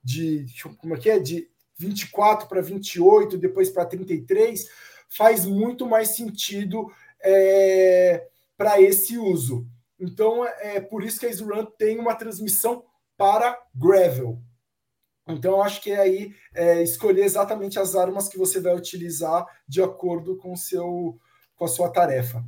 de 0.00 0.46
como 0.78 0.94
é 0.94 0.98
que 0.98 1.10
é? 1.10 1.18
De 1.18 1.50
24 1.76 2.48
para 2.48 2.62
28, 2.62 3.36
depois 3.36 3.68
para 3.68 3.84
33, 3.84 4.64
faz 5.08 5.44
muito 5.44 5.88
mais 5.88 6.14
sentido 6.14 6.88
é, 7.20 8.28
para 8.56 8.80
esse 8.80 9.18
uso. 9.18 9.66
Então, 9.98 10.46
é 10.46 10.78
por 10.78 11.02
isso 11.02 11.18
que 11.18 11.26
a 11.26 11.30
SRAM 11.30 11.66
tem 11.76 11.98
uma 11.98 12.14
transmissão 12.14 12.84
para 13.16 13.58
gravel. 13.74 14.40
Então, 15.28 15.60
acho 15.60 15.82
que 15.82 15.90
é 15.90 15.98
aí 15.98 16.34
é, 16.54 16.82
escolher 16.82 17.24
exatamente 17.24 17.78
as 17.78 17.96
armas 17.96 18.28
que 18.28 18.38
você 18.38 18.60
vai 18.60 18.74
utilizar 18.74 19.44
de 19.66 19.82
acordo 19.82 20.36
com, 20.36 20.54
seu, 20.54 21.18
com 21.56 21.64
a 21.64 21.68
sua 21.68 21.90
tarefa. 21.90 22.44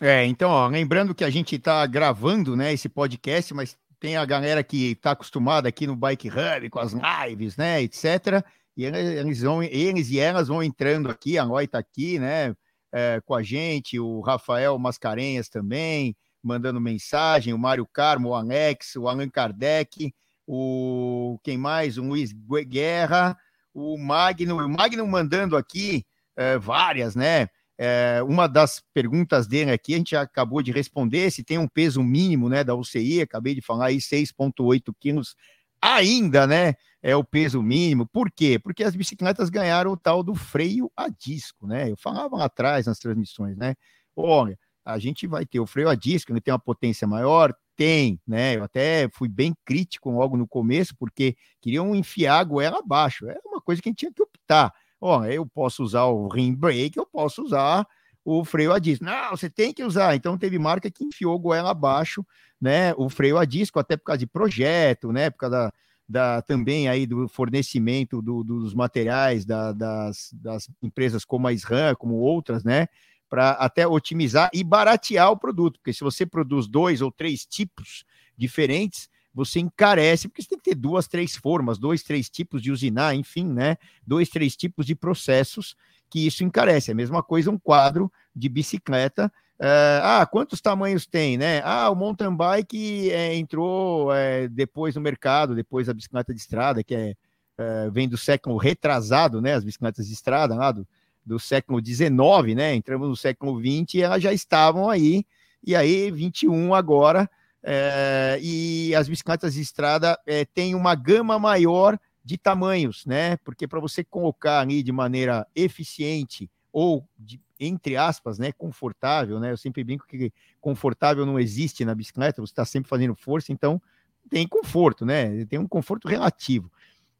É, 0.00 0.26
então, 0.26 0.50
ó, 0.50 0.66
lembrando 0.66 1.14
que 1.14 1.22
a 1.22 1.30
gente 1.30 1.54
está 1.54 1.86
gravando 1.86 2.56
né, 2.56 2.72
esse 2.72 2.88
podcast, 2.88 3.54
mas 3.54 3.76
tem 4.00 4.16
a 4.16 4.24
galera 4.24 4.64
que 4.64 4.90
está 4.90 5.12
acostumada 5.12 5.68
aqui 5.68 5.86
no 5.86 5.94
Bike 5.94 6.28
Hub 6.28 6.68
com 6.68 6.80
as 6.80 6.92
lives, 6.92 7.56
né, 7.56 7.80
etc. 7.80 8.44
E 8.76 8.84
eles, 8.84 9.42
vão, 9.42 9.62
eles 9.62 10.10
e 10.10 10.18
elas 10.18 10.48
vão 10.48 10.62
entrando 10.62 11.08
aqui, 11.08 11.38
a 11.38 11.44
Roy 11.44 11.64
está 11.64 11.78
aqui, 11.78 12.18
né, 12.18 12.56
é, 12.92 13.20
com 13.24 13.34
a 13.34 13.42
gente, 13.42 14.00
o 14.00 14.20
Rafael 14.20 14.76
Mascarenhas 14.78 15.48
também, 15.48 16.16
mandando 16.42 16.80
mensagem, 16.80 17.54
o 17.54 17.58
Mário 17.58 17.86
Carmo, 17.86 18.30
o 18.30 18.34
Alex, 18.34 18.96
o 18.96 19.08
Allan 19.08 19.28
Kardec, 19.30 20.12
o 20.46 21.38
quem 21.42 21.56
mais? 21.58 21.98
O 21.98 22.02
Luiz 22.02 22.32
Guerra, 22.66 23.36
o 23.72 23.98
Magno, 23.98 24.56
o 24.56 24.68
Magno 24.68 25.06
mandando 25.06 25.56
aqui 25.56 26.04
é, 26.36 26.58
várias, 26.58 27.14
né? 27.14 27.48
É, 27.76 28.22
uma 28.22 28.46
das 28.46 28.82
perguntas 28.92 29.48
dele 29.48 29.72
aqui, 29.72 29.94
a 29.94 29.98
gente 29.98 30.14
acabou 30.14 30.62
de 30.62 30.70
responder, 30.70 31.30
se 31.30 31.42
tem 31.42 31.58
um 31.58 31.66
peso 31.66 32.02
mínimo 32.04 32.48
né, 32.48 32.62
da 32.62 32.74
UCI, 32.74 33.20
acabei 33.20 33.52
de 33.52 33.60
falar 33.60 33.86
aí, 33.86 33.96
6,8 33.96 34.94
quilos 35.00 35.34
ainda, 35.82 36.46
né? 36.46 36.74
É 37.02 37.14
o 37.16 37.24
peso 37.24 37.62
mínimo. 37.62 38.06
Por 38.06 38.30
quê? 38.30 38.58
Porque 38.58 38.84
as 38.84 38.94
bicicletas 38.96 39.50
ganharam 39.50 39.92
o 39.92 39.96
tal 39.96 40.22
do 40.22 40.34
freio 40.34 40.90
a 40.96 41.08
disco, 41.08 41.66
né? 41.66 41.90
Eu 41.90 41.96
falava 41.96 42.36
lá 42.36 42.44
atrás 42.46 42.86
nas 42.86 42.98
transmissões, 42.98 43.56
né? 43.56 43.74
Olha, 44.16 44.58
a 44.84 44.98
gente 44.98 45.26
vai 45.26 45.44
ter 45.44 45.60
o 45.60 45.66
freio 45.66 45.88
a 45.88 45.94
disco, 45.94 46.32
ele 46.32 46.40
tem 46.40 46.52
uma 46.52 46.58
potência 46.58 47.06
maior, 47.06 47.54
tem, 47.76 48.20
né? 48.26 48.56
Eu 48.56 48.64
até 48.64 49.08
fui 49.12 49.28
bem 49.28 49.54
crítico 49.64 50.10
logo 50.10 50.36
no 50.36 50.46
começo, 50.46 50.94
porque 50.96 51.36
queriam 51.60 51.94
enfiar 51.94 52.38
a 52.40 52.44
goela 52.44 52.78
abaixo. 52.78 53.28
É 53.28 53.38
uma 53.44 53.60
coisa 53.60 53.82
que 53.82 53.88
a 53.88 53.90
gente 53.90 53.98
tinha 53.98 54.12
que 54.12 54.22
optar. 54.22 54.72
Ó, 55.00 55.24
eu 55.24 55.46
posso 55.46 55.82
usar 55.82 56.04
o 56.04 56.28
rim 56.28 56.54
brake, 56.54 56.96
eu 56.96 57.06
posso 57.06 57.42
usar 57.42 57.86
o 58.24 58.44
freio 58.44 58.72
a 58.72 58.78
disco. 58.78 59.04
Não, 59.04 59.30
você 59.30 59.50
tem 59.50 59.72
que 59.72 59.84
usar. 59.84 60.14
Então 60.16 60.38
teve 60.38 60.58
marca 60.58 60.90
que 60.90 61.04
enfiou 61.04 61.38
goela 61.38 61.70
abaixo, 61.70 62.24
né? 62.60 62.94
O 62.96 63.08
freio 63.08 63.36
a 63.36 63.44
disco, 63.44 63.78
até 63.78 63.96
por 63.96 64.04
causa 64.04 64.18
de 64.18 64.26
projeto, 64.26 65.12
né? 65.12 65.28
Por 65.30 65.38
causa 65.38 65.56
da, 65.56 65.72
da 66.08 66.42
também 66.42 66.88
aí 66.88 67.06
do 67.06 67.28
fornecimento 67.28 68.22
do, 68.22 68.42
dos 68.42 68.74
materiais 68.74 69.44
da, 69.44 69.72
das, 69.72 70.30
das 70.32 70.70
empresas 70.82 71.24
como 71.24 71.46
a 71.46 71.52
SRAM, 71.52 71.94
como 71.96 72.14
outras, 72.14 72.64
né? 72.64 72.88
Para 73.28 73.50
até 73.52 73.86
otimizar 73.86 74.50
e 74.52 74.62
baratear 74.62 75.30
o 75.30 75.36
produto, 75.36 75.78
porque 75.78 75.92
se 75.92 76.04
você 76.04 76.24
produz 76.24 76.66
dois 76.66 77.00
ou 77.00 77.10
três 77.10 77.44
tipos 77.44 78.04
diferentes, 78.36 79.08
você 79.34 79.58
encarece, 79.58 80.28
porque 80.28 80.42
você 80.42 80.50
tem 80.50 80.58
que 80.58 80.70
ter 80.70 80.76
duas, 80.76 81.08
três 81.08 81.34
formas, 81.34 81.76
dois, 81.76 82.04
três 82.04 82.30
tipos 82.30 82.62
de 82.62 82.70
usinar, 82.70 83.14
enfim, 83.16 83.44
né? 83.44 83.76
Dois, 84.06 84.28
três 84.28 84.56
tipos 84.56 84.86
de 84.86 84.94
processos 84.94 85.74
que 86.08 86.24
isso 86.24 86.44
encarece. 86.44 86.90
É 86.90 86.92
a 86.92 86.96
mesma 86.96 87.22
coisa 87.22 87.50
um 87.50 87.58
quadro 87.58 88.10
de 88.34 88.48
bicicleta. 88.48 89.26
Uh, 89.58 90.02
ah, 90.02 90.26
quantos 90.30 90.60
tamanhos 90.60 91.06
tem, 91.06 91.36
né? 91.36 91.60
Ah, 91.64 91.90
o 91.90 91.96
mountain 91.96 92.34
bike 92.34 93.10
é, 93.10 93.34
entrou 93.34 94.14
é, 94.14 94.46
depois 94.46 94.94
no 94.94 95.00
mercado, 95.00 95.54
depois 95.54 95.88
a 95.88 95.94
bicicleta 95.94 96.32
de 96.32 96.40
estrada, 96.40 96.84
que 96.84 96.94
é, 96.94 97.14
é, 97.58 97.90
vem 97.90 98.08
do 98.08 98.16
século 98.16 98.56
retrasado, 98.56 99.40
né? 99.40 99.54
As 99.54 99.64
bicicletas 99.64 100.06
de 100.06 100.12
estrada 100.12 100.54
lá 100.54 100.70
do, 100.70 100.86
do 101.24 101.38
século 101.38 101.84
XIX, 101.84 102.54
né? 102.54 102.74
Entramos 102.74 103.08
no 103.08 103.16
século 103.16 103.58
XX 103.58 103.94
e 103.94 104.02
elas 104.02 104.22
já 104.22 104.32
estavam 104.32 104.88
aí, 104.90 105.24
e 105.62 105.74
aí 105.74 106.10
21 106.10 106.74
agora, 106.74 107.28
é, 107.62 108.38
e 108.42 108.94
as 108.94 109.08
bicicletas 109.08 109.54
de 109.54 109.62
estrada 109.62 110.18
é, 110.26 110.44
têm 110.44 110.74
uma 110.74 110.94
gama 110.94 111.38
maior 111.38 111.98
de 112.22 112.36
tamanhos, 112.36 113.04
né? 113.06 113.36
Porque 113.38 113.66
para 113.66 113.80
você 113.80 114.04
colocar 114.04 114.60
ali 114.60 114.82
de 114.82 114.92
maneira 114.92 115.46
eficiente 115.54 116.50
ou 116.72 117.06
de, 117.18 117.40
entre 117.58 117.96
aspas, 117.96 118.38
né, 118.38 118.52
confortável, 118.52 119.40
né? 119.40 119.52
Eu 119.52 119.56
sempre 119.56 119.82
brinco 119.82 120.06
que 120.06 120.32
confortável 120.60 121.24
não 121.24 121.38
existe 121.38 121.84
na 121.84 121.94
bicicleta, 121.94 122.42
você 122.42 122.52
está 122.52 122.64
sempre 122.64 122.88
fazendo 122.88 123.14
força, 123.14 123.52
então 123.52 123.80
tem 124.28 124.46
conforto, 124.46 125.04
né? 125.06 125.44
Tem 125.46 125.58
um 125.58 125.68
conforto 125.68 126.08
relativo 126.08 126.70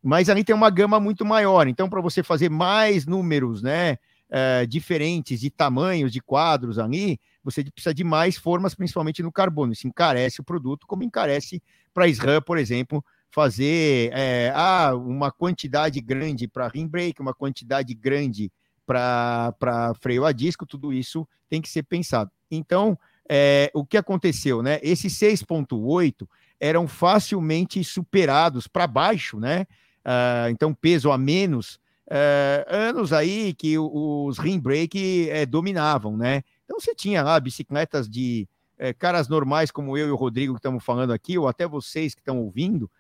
mas 0.04 0.28
ali 0.28 0.44
tem 0.44 0.54
uma 0.54 0.68
gama 0.68 1.00
muito 1.00 1.24
maior. 1.24 1.66
Então, 1.66 1.88
para 1.88 2.02
você 2.02 2.22
fazer 2.22 2.50
mais 2.50 3.06
números, 3.06 3.62
né, 3.62 3.96
é, 4.28 4.66
diferentes 4.66 5.40
de 5.40 5.50
tamanhos 5.50 6.12
de 6.12 6.20
quadros 6.20 6.78
ali, 6.78 7.18
você 7.42 7.64
precisa 7.64 7.94
de 7.94 8.04
mais 8.04 8.36
formas, 8.36 8.74
principalmente 8.74 9.22
no 9.22 9.32
carbono. 9.32 9.72
Isso 9.72 9.88
encarece 9.88 10.42
o 10.42 10.44
produto, 10.44 10.86
como 10.86 11.02
encarece 11.02 11.62
para 11.94 12.06
SRAM, 12.06 12.42
por 12.42 12.58
exemplo, 12.58 13.02
fazer 13.30 14.10
é, 14.12 14.52
ah, 14.54 14.94
uma 14.94 15.32
quantidade 15.32 15.98
grande 16.02 16.46
para 16.46 16.68
rim 16.68 16.86
brake, 16.86 17.22
uma 17.22 17.34
quantidade 17.34 17.94
grande 17.94 18.52
para 18.86 19.54
freio 20.02 20.26
a 20.26 20.32
disco, 20.32 20.66
tudo 20.66 20.92
isso 20.92 21.26
tem 21.48 21.62
que 21.62 21.68
ser 21.68 21.82
pensado. 21.82 22.30
Então, 22.50 22.98
é, 23.26 23.70
o 23.74 23.86
que 23.86 23.96
aconteceu, 23.96 24.62
né? 24.62 24.78
Esses 24.82 25.14
6.8 25.14 26.28
eram 26.60 26.86
facilmente 26.86 27.82
superados 27.82 28.66
para 28.66 28.86
baixo, 28.86 29.40
né? 29.40 29.66
Uh, 30.04 30.50
então 30.50 30.74
peso 30.74 31.10
a 31.10 31.18
menos, 31.18 31.80
uh, 32.06 32.64
anos 32.68 33.12
aí 33.12 33.54
que 33.54 33.78
os 33.78 34.38
rim 34.38 34.58
brake 34.58 35.28
uh, 35.30 35.46
dominavam, 35.46 36.16
né? 36.16 36.42
Então 36.64 36.78
você 36.78 36.94
tinha 36.94 37.22
lá 37.22 37.38
bicicletas 37.38 38.08
de 38.08 38.48
eh, 38.78 38.94
caras 38.94 39.28
normais 39.28 39.70
como 39.70 39.98
eu 39.98 40.08
e 40.08 40.10
o 40.10 40.16
Rodrigo 40.16 40.54
que 40.54 40.58
estamos 40.58 40.82
falando 40.82 41.12
aqui, 41.12 41.36
ou 41.36 41.46
até 41.46 41.66
vocês 41.66 42.14
que 42.14 42.22
estão 42.22 42.38
ouvindo 42.40 42.90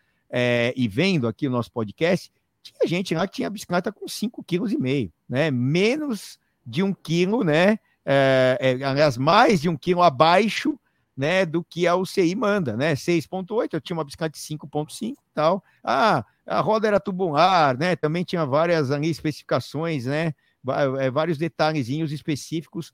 e 0.76 0.86
vendo 0.86 1.26
aqui 1.26 1.46
o 1.46 1.50
nosso 1.50 1.72
podcast, 1.72 2.30
tinha 2.62 2.86
gente 2.86 3.14
lá 3.14 3.26
que 3.26 3.36
tinha 3.36 3.48
bicicleta 3.48 3.90
com 3.90 4.04
5,5 4.04 4.44
kg, 4.44 5.10
né? 5.26 5.50
Menos 5.50 6.38
de 6.66 6.82
um 6.82 6.92
quilo, 6.92 7.42
né? 7.42 7.78
aliás, 8.86 9.16
mais 9.16 9.62
de 9.62 9.70
um 9.70 9.76
quilo 9.78 10.02
abaixo 10.02 10.78
né, 11.16 11.46
do 11.46 11.62
que 11.62 11.86
a 11.86 11.94
UCI 11.96 12.34
manda, 12.34 12.76
né? 12.76 12.94
6.8, 12.94 13.68
eu 13.72 13.80
tinha 13.80 13.96
uma 13.96 14.04
bicicleta 14.04 14.36
de 14.36 14.44
5.5 14.44 15.14
tal. 15.32 15.62
Ah, 15.82 16.24
a 16.46 16.60
roda 16.60 16.86
era 16.86 17.00
tubular, 17.00 17.76
né? 17.78 17.96
Também 17.96 18.24
tinha 18.24 18.44
várias 18.44 18.90
ali, 18.90 19.10
especificações, 19.10 20.06
né? 20.06 20.34
É, 20.98 21.10
vários 21.10 21.38
detalhezinhos 21.38 22.12
específicos 22.12 22.92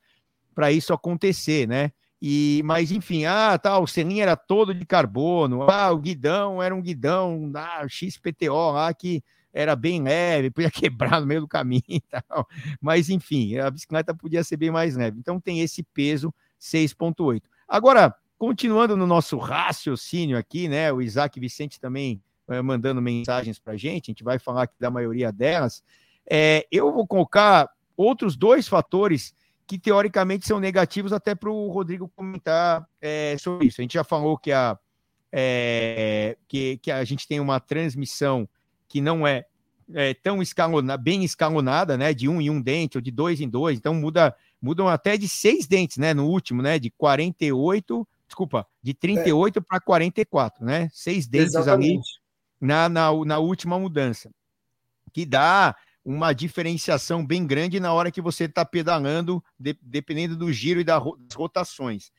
para 0.55 0.73
isso 0.73 0.93
acontecer, 0.93 1.67
né? 1.69 1.93
E, 2.23 2.61
mas 2.65 2.93
enfim, 2.93 3.25
ah, 3.25 3.59
tá, 3.59 3.79
o 3.79 3.87
selinho 3.87 4.23
era 4.23 4.37
todo 4.37 4.75
de 4.75 4.85
carbono, 4.85 5.63
ah, 5.71 5.91
o 5.91 5.99
guidão 5.99 6.63
era 6.63 6.75
um 6.75 6.83
guidão 6.83 7.51
ah, 7.55 7.87
XPTO 7.89 8.73
lá 8.73 8.93
que 8.93 9.25
era 9.53 9.75
bem 9.75 10.03
leve, 10.03 10.51
podia 10.53 10.71
quebrar 10.71 11.21
no 11.21 11.27
meio 11.27 11.41
do 11.41 11.49
caminho 11.49 11.83
e 11.89 12.01
tal. 12.01 12.47
Mas 12.81 13.09
enfim, 13.09 13.57
a 13.57 13.71
bicicleta 13.71 14.15
podia 14.15 14.45
ser 14.45 14.57
bem 14.57 14.71
mais 14.71 14.97
leve. 14.97 15.19
Então 15.19 15.41
tem 15.41 15.61
esse 15.61 15.83
peso 15.83 16.33
6.8. 16.61 17.43
Agora, 17.67 18.15
continuando 18.37 18.97
no 18.97 19.07
nosso 19.07 19.39
raciocínio 19.39 20.37
aqui, 20.37 20.69
né? 20.69 20.93
O 20.93 21.01
Isaac 21.01 21.39
Vicente 21.41 21.81
também 21.81 22.23
é, 22.51 22.61
mandando 22.61 23.01
mensagens 23.01 23.59
para 23.59 23.75
a 23.75 23.77
gente, 23.77 24.11
a 24.11 24.13
gente 24.13 24.25
vai 24.25 24.39
falar 24.39 24.65
aqui 24.65 24.75
da 24.79 24.91
maioria 24.91 25.33
delas. 25.33 25.83
É, 26.29 26.67
eu 26.71 26.93
vou 26.93 27.07
colocar 27.07 27.71
outros 27.97 28.37
dois 28.37 28.69
fatores 28.69 29.35
que 29.67 29.79
teoricamente 29.79 30.47
são 30.47 30.59
negativos, 30.59 31.13
até 31.13 31.35
para 31.35 31.49
o 31.49 31.71
Rodrigo 31.71 32.11
comentar 32.17 32.85
é, 33.01 33.37
sobre 33.39 33.69
isso. 33.69 33.81
A 33.81 33.83
gente 33.83 33.95
já 33.95 34.03
falou 34.03 34.37
que 34.37 34.51
a, 34.51 34.77
é, 35.31 36.37
que, 36.49 36.79
que 36.79 36.91
a 36.91 37.05
gente 37.05 37.27
tem 37.29 37.39
uma 37.39 37.61
transmissão 37.61 38.49
que 38.89 39.01
não 39.01 39.25
é, 39.25 39.45
é 39.95 40.13
tão 40.15 40.43
escalonada, 40.43 41.01
bem 41.01 41.25
escalonada, 41.25 41.97
né? 41.97 42.13
De 42.13 42.29
um 42.29 42.41
em 42.41 42.51
um 42.51 42.61
dente, 42.61 42.99
ou 42.99 43.01
de 43.01 43.13
dois 43.13 43.41
em 43.41 43.49
dois, 43.49 43.79
então 43.79 43.95
muda 43.95 44.35
mudam 44.61 44.89
até 44.89 45.17
de 45.17 45.29
seis 45.29 45.67
dentes, 45.67 45.99
né? 45.99 46.13
No 46.13 46.27
último, 46.27 46.63
né? 46.63 46.79
De 46.79 46.91
48, 46.91 48.07
desculpa, 48.27 48.67
de 48.83 48.93
38 48.93 49.59
é. 49.59 49.63
para 49.63 49.81
44, 49.81 50.65
né? 50.65 50.89
Seis 50.93 51.29
dentes 51.29 51.55
Exatamente. 51.55 51.93
ali 51.93 52.20
na, 52.61 52.89
na, 52.89 53.11
na 53.25 53.39
última 53.39 53.79
mudança, 53.79 54.31
que 55.13 55.25
dá 55.25 55.75
uma 56.05 56.33
diferenciação 56.33 57.25
bem 57.25 57.47
grande 57.47 57.79
na 57.79 57.93
hora 57.93 58.11
que 58.11 58.21
você 58.21 58.45
está 58.45 58.65
pedalando, 58.65 59.43
de, 59.59 59.77
dependendo 59.83 60.37
do 60.37 60.53
giro 60.53 60.81
e 60.81 60.85
das 60.85 61.03
rotações. 61.35 62.11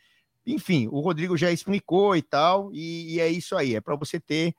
Enfim, 0.45 0.87
o 0.91 0.99
Rodrigo 0.99 1.37
já 1.37 1.51
explicou 1.51 2.15
e 2.15 2.21
tal, 2.21 2.71
e, 2.73 3.15
e 3.15 3.19
é 3.19 3.29
isso 3.29 3.55
aí, 3.55 3.75
é 3.75 3.81
para 3.81 3.95
você 3.95 4.19
ter 4.19 4.55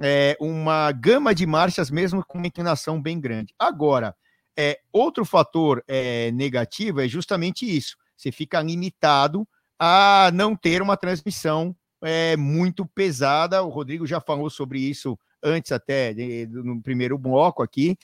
é, 0.00 0.36
uma 0.40 0.90
gama 0.92 1.34
de 1.34 1.46
marchas 1.46 1.90
mesmo 1.90 2.24
com 2.24 2.38
uma 2.38 2.46
inclinação 2.46 3.00
bem 3.00 3.20
grande. 3.20 3.54
Agora, 3.58 4.14
é, 4.56 4.80
outro 4.92 5.24
fator 5.24 5.84
é, 5.86 6.30
negativo 6.32 7.00
é 7.00 7.08
justamente 7.08 7.64
isso. 7.64 7.96
Você 8.16 8.32
fica 8.32 8.62
limitado 8.62 9.46
a 9.78 10.30
não 10.32 10.56
ter 10.56 10.80
uma 10.80 10.96
transmissão 10.96 11.76
é, 12.02 12.36
muito 12.36 12.86
pesada. 12.86 13.62
O 13.62 13.68
Rodrigo 13.68 14.06
já 14.06 14.20
falou 14.20 14.48
sobre 14.48 14.78
isso 14.78 15.18
antes 15.42 15.72
até 15.72 16.14
no 16.48 16.80
primeiro 16.82 17.18
bloco 17.18 17.62
aqui, 17.62 17.96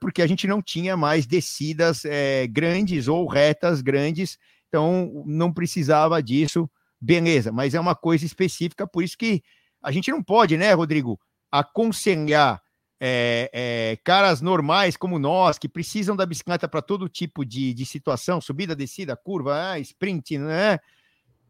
porque 0.00 0.22
a 0.22 0.26
gente 0.26 0.46
não 0.46 0.60
tinha 0.60 0.96
mais 0.96 1.26
descidas 1.26 2.04
é, 2.04 2.46
grandes 2.46 3.08
ou 3.08 3.26
retas 3.26 3.80
grandes 3.80 4.38
então 4.68 5.24
não 5.26 5.52
precisava 5.52 6.22
disso, 6.22 6.70
beleza, 7.00 7.50
mas 7.50 7.74
é 7.74 7.80
uma 7.80 7.94
coisa 7.94 8.24
específica, 8.24 8.86
por 8.86 9.02
isso 9.02 9.16
que 9.16 9.42
a 9.82 9.90
gente 9.90 10.10
não 10.10 10.22
pode, 10.22 10.56
né, 10.56 10.72
Rodrigo, 10.72 11.18
aconselhar 11.50 12.60
é, 13.00 13.50
é, 13.52 13.96
caras 14.04 14.40
normais 14.40 14.96
como 14.96 15.18
nós, 15.18 15.58
que 15.58 15.68
precisam 15.68 16.16
da 16.16 16.26
bicicleta 16.26 16.68
para 16.68 16.82
todo 16.82 17.08
tipo 17.08 17.44
de, 17.44 17.72
de 17.72 17.86
situação, 17.86 18.40
subida, 18.40 18.76
descida, 18.76 19.16
curva, 19.16 19.70
ah, 19.70 19.78
sprint, 19.78 20.36
né? 20.36 20.80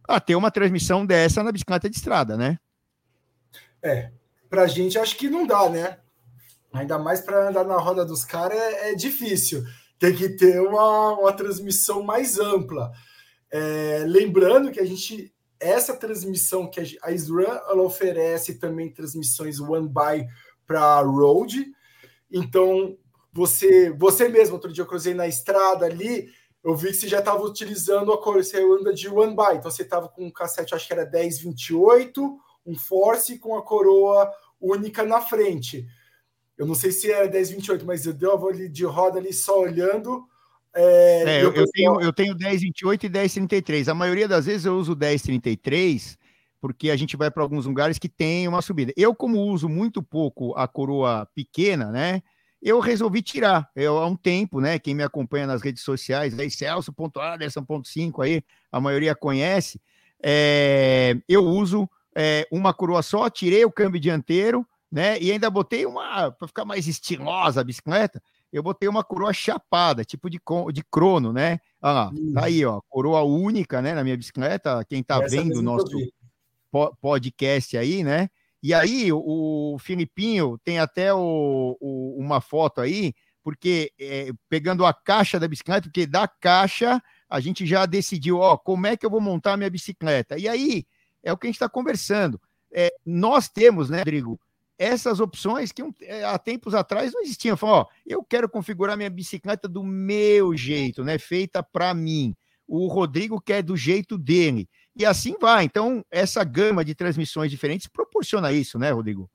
A 0.06 0.20
ter 0.20 0.36
uma 0.36 0.50
transmissão 0.50 1.06
dessa 1.06 1.42
na 1.42 1.50
bicicleta 1.50 1.88
de 1.88 1.96
estrada, 1.96 2.36
né? 2.36 2.58
É, 3.82 4.12
para 4.48 4.62
a 4.62 4.66
gente 4.66 4.98
acho 4.98 5.16
que 5.16 5.28
não 5.28 5.46
dá, 5.46 5.68
né? 5.68 5.98
Ainda 6.72 6.98
mais 6.98 7.20
para 7.20 7.48
andar 7.48 7.64
na 7.64 7.76
roda 7.76 8.04
dos 8.04 8.24
caras 8.24 8.58
é, 8.58 8.90
é, 8.90 8.94
difícil. 8.94 9.64
Tem 9.98 10.14
que 10.14 10.28
ter 10.30 10.60
uma, 10.60 11.18
uma 11.18 11.32
transmissão 11.32 12.02
mais 12.02 12.38
ampla. 12.38 12.92
É, 13.50 14.04
lembrando 14.06 14.70
que 14.70 14.80
a 14.80 14.84
gente 14.84 15.32
essa 15.60 15.96
transmissão 15.96 16.70
que 16.70 16.98
a 17.02 17.12
SRAM 17.12 17.60
ela 17.68 17.82
oferece 17.82 18.60
também 18.60 18.92
transmissões 18.92 19.58
one 19.58 19.88
by 19.88 20.24
para 20.64 21.00
road. 21.00 21.66
Então, 22.30 22.96
você 23.32 23.90
você 23.90 24.28
mesmo, 24.28 24.54
outro 24.54 24.72
dia 24.72 24.82
eu 24.82 24.86
cruzei 24.86 25.14
na 25.14 25.26
estrada 25.26 25.86
ali, 25.86 26.28
eu 26.62 26.76
vi 26.76 26.88
que 26.88 26.94
você 26.94 27.08
já 27.08 27.18
estava 27.18 27.42
utilizando 27.42 28.12
a 28.12 28.22
cor, 28.22 28.44
você 28.44 28.62
anda 28.62 28.92
de 28.92 29.08
one 29.08 29.34
by, 29.34 29.56
então 29.56 29.70
você 29.70 29.82
estava 29.82 30.08
com 30.08 30.26
um 30.26 30.30
cassete, 30.30 30.74
acho 30.74 30.86
que 30.86 30.92
era 30.92 31.08
1028, 31.08 32.38
um 32.68 32.74
Force 32.76 33.38
com 33.38 33.56
a 33.56 33.62
coroa 33.62 34.30
única 34.60 35.04
na 35.04 35.20
frente. 35.20 35.86
Eu 36.56 36.66
não 36.66 36.74
sei 36.74 36.92
se 36.92 37.10
era 37.10 37.30
1028, 37.30 37.86
mas 37.86 38.04
eu 38.04 38.12
dei 38.12 38.28
uma 38.28 38.36
volta 38.36 38.68
de 38.68 38.84
roda 38.84 39.18
ali 39.18 39.32
só 39.32 39.60
olhando. 39.60 40.26
É, 40.74 41.24
é, 41.26 41.44
eu, 41.44 41.52
eu, 41.52 41.66
tenho, 41.70 42.00
eu 42.00 42.12
tenho 42.12 42.36
1028 42.36 43.06
e 43.06 43.08
1033. 43.08 43.88
A 43.88 43.94
maioria 43.94 44.28
das 44.28 44.46
vezes 44.46 44.66
eu 44.66 44.76
uso 44.76 44.96
1033 44.96 46.18
porque 46.60 46.90
a 46.90 46.96
gente 46.96 47.16
vai 47.16 47.30
para 47.30 47.42
alguns 47.42 47.66
lugares 47.66 47.98
que 47.98 48.08
tem 48.08 48.48
uma 48.48 48.62
subida. 48.62 48.92
Eu, 48.96 49.14
como 49.14 49.40
uso 49.40 49.68
muito 49.68 50.02
pouco 50.02 50.54
a 50.56 50.66
coroa 50.66 51.26
pequena, 51.34 51.90
né? 51.90 52.22
Eu 52.60 52.80
resolvi 52.80 53.22
tirar. 53.22 53.70
Eu, 53.76 53.98
há 53.98 54.06
um 54.06 54.16
tempo, 54.16 54.60
né? 54.60 54.78
Quem 54.78 54.94
me 54.94 55.04
acompanha 55.04 55.46
nas 55.46 55.62
redes 55.62 55.82
sociais, 55.82 56.36
aí 56.38 56.50
Celso.Aderson.5 56.50 58.24
aí, 58.24 58.42
a 58.72 58.80
maioria 58.80 59.14
conhece. 59.14 59.80
É, 60.20 61.16
eu 61.28 61.44
uso 61.44 61.88
é, 62.20 62.48
uma 62.50 62.74
coroa 62.74 63.00
só, 63.00 63.30
tirei 63.30 63.64
o 63.64 63.70
câmbio 63.70 64.00
dianteiro, 64.00 64.66
né? 64.90 65.20
E 65.20 65.30
ainda 65.30 65.48
botei 65.48 65.86
uma, 65.86 66.32
para 66.32 66.48
ficar 66.48 66.64
mais 66.64 66.88
estilosa 66.88 67.60
a 67.60 67.64
bicicleta, 67.64 68.20
eu 68.52 68.60
botei 68.60 68.88
uma 68.88 69.04
coroa 69.04 69.32
chapada, 69.32 70.04
tipo 70.04 70.28
de, 70.28 70.40
de 70.72 70.82
crono, 70.90 71.32
né? 71.32 71.60
Ah, 71.80 72.10
tá 72.34 72.46
aí, 72.46 72.64
ó, 72.64 72.80
coroa 72.88 73.22
única, 73.22 73.80
né, 73.80 73.94
na 73.94 74.02
minha 74.02 74.16
bicicleta. 74.16 74.84
Quem 74.88 75.00
tá 75.00 75.22
Essa 75.22 75.36
vendo 75.36 75.58
o 75.58 75.62
nosso 75.62 75.96
podcast 77.00 77.78
aí, 77.78 78.02
né? 78.02 78.28
E 78.60 78.74
aí 78.74 79.12
o, 79.12 79.74
o 79.74 79.78
Filipinho 79.78 80.58
tem 80.64 80.80
até 80.80 81.14
o, 81.14 81.76
o, 81.80 82.16
uma 82.18 82.40
foto 82.40 82.80
aí, 82.80 83.14
porque 83.44 83.92
é, 84.00 84.30
pegando 84.48 84.84
a 84.84 84.92
caixa 84.92 85.38
da 85.38 85.46
bicicleta, 85.46 85.82
porque 85.82 86.04
da 86.04 86.26
caixa 86.26 87.00
a 87.30 87.38
gente 87.38 87.64
já 87.64 87.86
decidiu, 87.86 88.38
ó, 88.38 88.56
como 88.56 88.88
é 88.88 88.96
que 88.96 89.06
eu 89.06 89.10
vou 89.10 89.20
montar 89.20 89.52
a 89.52 89.56
minha 89.56 89.70
bicicleta? 89.70 90.36
E 90.36 90.48
aí 90.48 90.84
é 91.22 91.32
o 91.32 91.36
que 91.36 91.46
a 91.46 91.48
gente 91.48 91.56
está 91.56 91.68
conversando. 91.68 92.40
É, 92.72 92.92
nós 93.04 93.48
temos, 93.48 93.88
né, 93.88 93.98
Rodrigo, 93.98 94.38
essas 94.78 95.18
opções 95.18 95.72
que 95.72 95.82
é, 96.02 96.24
há 96.24 96.38
tempos 96.38 96.74
atrás 96.74 97.12
não 97.12 97.22
existiam. 97.22 97.56
Falam, 97.56 97.80
ó, 97.80 97.86
eu 98.06 98.22
quero 98.22 98.48
configurar 98.48 98.96
minha 98.96 99.10
bicicleta 99.10 99.66
do 99.66 99.82
meu 99.82 100.56
jeito, 100.56 101.02
né, 101.02 101.18
feita 101.18 101.62
para 101.62 101.92
mim. 101.92 102.34
O 102.66 102.86
Rodrigo 102.86 103.40
quer 103.40 103.62
do 103.62 103.76
jeito 103.76 104.18
dele. 104.18 104.68
E 104.94 105.04
assim 105.04 105.36
vai. 105.40 105.64
Então, 105.64 106.04
essa 106.10 106.44
gama 106.44 106.84
de 106.84 106.94
transmissões 106.94 107.50
diferentes 107.50 107.86
proporciona 107.86 108.52
isso, 108.52 108.78
né, 108.78 108.90
Rodrigo? 108.90 109.28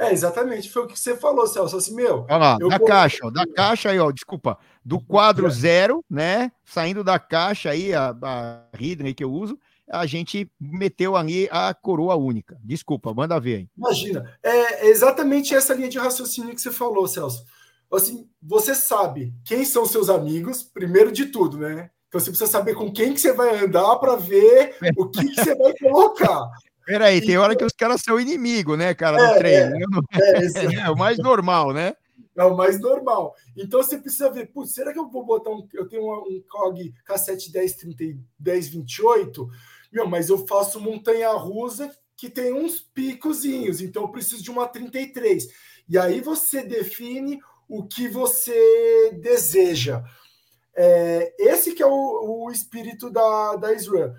É, 0.00 0.12
exatamente. 0.12 0.70
Foi 0.70 0.84
o 0.84 0.86
que 0.86 0.98
você 0.98 1.14
falou, 1.14 1.46
Celso. 1.46 1.76
Assim, 1.76 1.94
meu. 1.94 2.24
Olha 2.28 2.36
lá, 2.38 2.58
da 2.58 2.78
vou... 2.78 2.86
caixa, 2.86 3.18
ó, 3.22 3.30
da 3.30 3.46
caixa 3.46 3.90
aí, 3.90 3.98
ó, 3.98 4.10
desculpa, 4.10 4.58
do 4.82 4.98
quadro 4.98 5.46
é. 5.46 5.50
zero, 5.50 6.02
né? 6.08 6.50
Saindo 6.64 7.04
da 7.04 7.18
caixa 7.18 7.68
aí, 7.68 7.92
a, 7.92 8.16
a 8.22 8.62
que 9.14 9.22
eu 9.22 9.30
uso, 9.30 9.58
a 9.90 10.06
gente 10.06 10.50
meteu 10.60 11.16
ali 11.16 11.48
a 11.50 11.74
coroa 11.74 12.14
única. 12.14 12.58
Desculpa, 12.62 13.12
manda 13.12 13.40
ver 13.40 13.56
aí. 13.56 13.68
Imagina. 13.76 14.38
É 14.42 14.88
exatamente 14.88 15.54
essa 15.54 15.74
linha 15.74 15.88
de 15.88 15.98
raciocínio 15.98 16.54
que 16.54 16.60
você 16.60 16.70
falou, 16.70 17.08
Celso. 17.08 17.44
Assim, 17.92 18.28
você 18.40 18.74
sabe 18.74 19.34
quem 19.44 19.64
são 19.64 19.84
seus 19.84 20.08
amigos, 20.08 20.62
primeiro 20.62 21.10
de 21.10 21.26
tudo, 21.26 21.58
né? 21.58 21.90
Então 22.08 22.20
você 22.20 22.30
precisa 22.30 22.50
saber 22.50 22.74
com 22.74 22.92
quem 22.92 23.12
que 23.12 23.20
você 23.20 23.32
vai 23.32 23.64
andar 23.64 23.96
para 23.96 24.16
ver 24.16 24.76
o 24.96 25.08
que, 25.08 25.26
que, 25.26 25.34
você 25.34 25.54
vai 25.54 25.72
colocar. 25.76 26.48
Peraí, 26.86 27.20
tem 27.20 27.36
hora 27.36 27.56
que 27.56 27.64
os 27.64 27.72
caras 27.72 28.00
são 28.00 28.18
inimigo, 28.18 28.76
né, 28.76 28.94
cara, 28.94 29.20
é, 29.20 29.38
treino. 29.38 29.76
É, 30.12 30.38
é, 30.44 30.74
é, 30.86 30.90
o 30.90 30.96
mais 30.96 31.18
normal, 31.18 31.72
né? 31.72 31.94
É 32.36 32.44
o 32.44 32.56
mais 32.56 32.80
normal. 32.80 33.34
Então 33.56 33.82
você 33.82 33.98
precisa 33.98 34.30
ver, 34.30 34.46
putz, 34.52 34.72
será 34.72 34.92
que 34.92 34.98
eu 34.98 35.08
vou 35.08 35.24
botar 35.24 35.50
um. 35.50 35.66
Eu 35.72 35.88
tenho 35.88 36.02
um, 36.02 36.36
um 36.36 36.42
COG 36.48 36.94
cassete 37.04 37.52
1030, 37.52 38.18
1028, 38.38 39.48
meu, 39.92 40.06
mas 40.06 40.28
eu 40.28 40.46
faço 40.46 40.80
montanha 40.80 41.30
russa 41.32 41.90
que 42.16 42.28
tem 42.28 42.52
uns 42.52 42.80
picozinhos, 42.80 43.80
então 43.80 44.02
eu 44.02 44.10
preciso 44.10 44.42
de 44.42 44.50
uma 44.50 44.68
33. 44.68 45.48
E 45.88 45.98
aí 45.98 46.20
você 46.20 46.62
define 46.62 47.40
o 47.68 47.86
que 47.86 48.08
você 48.08 49.18
deseja. 49.20 50.04
É, 50.76 51.34
esse 51.38 51.72
que 51.72 51.82
é 51.82 51.86
o, 51.86 52.44
o 52.44 52.50
espírito 52.50 53.10
da, 53.10 53.56
da 53.56 53.72
Israel. 53.72 54.12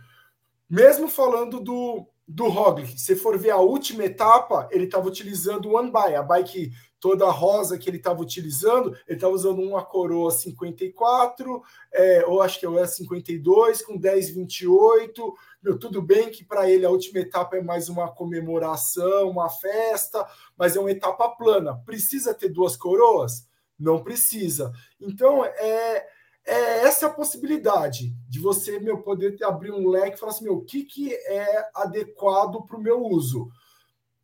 Mesmo 0.70 1.08
falando 1.08 1.60
do, 1.60 2.08
do 2.28 2.48
Roglic, 2.48 3.00
se 3.00 3.16
for 3.16 3.38
ver 3.38 3.52
a 3.52 3.58
última 3.58 4.06
etapa, 4.06 4.68
ele 4.72 4.86
estava 4.86 5.08
utilizando 5.08 5.68
o 5.68 5.76
One 5.76 5.92
a 6.16 6.24
bike 6.24 6.72
toda 7.02 7.30
rosa 7.30 7.78
que 7.78 7.90
ele 7.90 7.98
estava 7.98 8.22
utilizando, 8.22 8.96
ele 9.08 9.18
estava 9.18 9.34
usando 9.34 9.60
uma 9.60 9.84
coroa 9.84 10.32
54, 10.32 11.62
é, 11.92 12.26
ou 12.28 12.42
acho 12.42 12.60
que 12.60 12.66
é 12.66 12.88
52, 12.88 13.82
com 13.82 13.98
1028. 13.98 15.34
Meu, 15.62 15.78
tudo 15.78 16.02
bem 16.02 16.30
que 16.30 16.46
para 16.46 16.70
ele 16.70 16.86
a 16.86 16.92
última 16.92 17.20
etapa 17.20 17.58
é 17.58 17.62
mais 17.62 17.90
uma 17.90 18.10
comemoração, 18.10 19.32
uma 19.32 19.50
festa, 19.50 20.26
mas 20.56 20.76
é 20.76 20.80
uma 20.80 20.92
etapa 20.92 21.28
plana. 21.30 21.82
Precisa 21.86 22.34
ter 22.34 22.50
duas 22.50 22.78
coroas? 22.78 23.48
Não 23.78 24.04
precisa. 24.04 24.72
Então, 25.02 25.44
é 25.44 26.08
é 26.44 26.80
essa 26.86 27.06
a 27.06 27.14
possibilidade 27.14 28.16
de 28.28 28.40
você 28.40 28.80
meu, 28.80 29.04
poder 29.04 29.38
abrir 29.44 29.72
um 29.72 29.88
leque 29.88 30.18
e 30.18 30.20
falar 30.20 30.32
assim: 30.32 30.46
meu, 30.46 30.56
o 30.56 30.66
que, 30.66 30.84
que 30.84 31.14
é 31.14 31.70
adequado 31.76 32.64
para 32.66 32.78
o 32.78 32.82
meu 32.82 33.00
uso? 33.06 33.50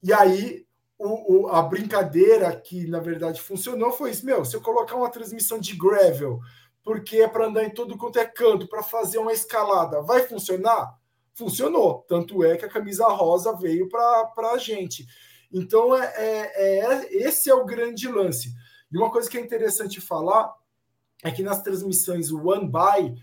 E 0.02 0.12
aí, 0.12 0.67
o, 1.00 1.44
o, 1.44 1.48
a 1.48 1.62
brincadeira 1.62 2.56
que 2.56 2.88
na 2.88 3.00
verdade 3.00 3.42
funcionou 3.42 3.92
foi 3.92 4.12
isso: 4.12 4.26
meu, 4.26 4.44
se 4.44 4.56
eu 4.56 4.62
colocar 4.62 4.96
uma 4.96 5.10
transmissão 5.10 5.60
de 5.60 5.76
gravel, 5.76 6.40
porque 6.84 7.18
é 7.18 7.28
para 7.28 7.48
andar 7.48 7.64
em 7.64 7.70
todo 7.70 7.98
quanto 7.98 8.18
é 8.18 8.26
canto, 8.26 8.68
para 8.68 8.82
fazer 8.82 9.18
uma 9.18 9.34
escalada, 9.34 10.02
vai 10.02 10.22
funcionar? 10.28 10.98
Funcionou. 11.34 12.06
Tanto 12.08 12.44
é 12.44 12.58
que 12.58 12.66
a 12.66 12.70
camisa 12.70 13.08
rosa 13.08 13.56
veio 13.56 13.88
para 13.90 14.52
a 14.54 14.58
gente. 14.58 15.06
Então, 15.52 15.96
é, 15.96 16.14
é, 16.16 16.80
é, 16.80 17.14
esse 17.14 17.50
é 17.50 17.54
o 17.54 17.66
grande 17.66 18.08
lance. 18.08 18.54
E 18.92 18.98
uma 18.98 19.12
coisa 19.12 19.30
que 19.30 19.38
é 19.38 19.42
interessante 19.42 20.02
falar 20.02 20.54
é 21.24 21.32
que 21.32 21.44
nas 21.44 21.62
transmissões 21.62 22.32
One 22.32 22.68
By, 22.68 23.22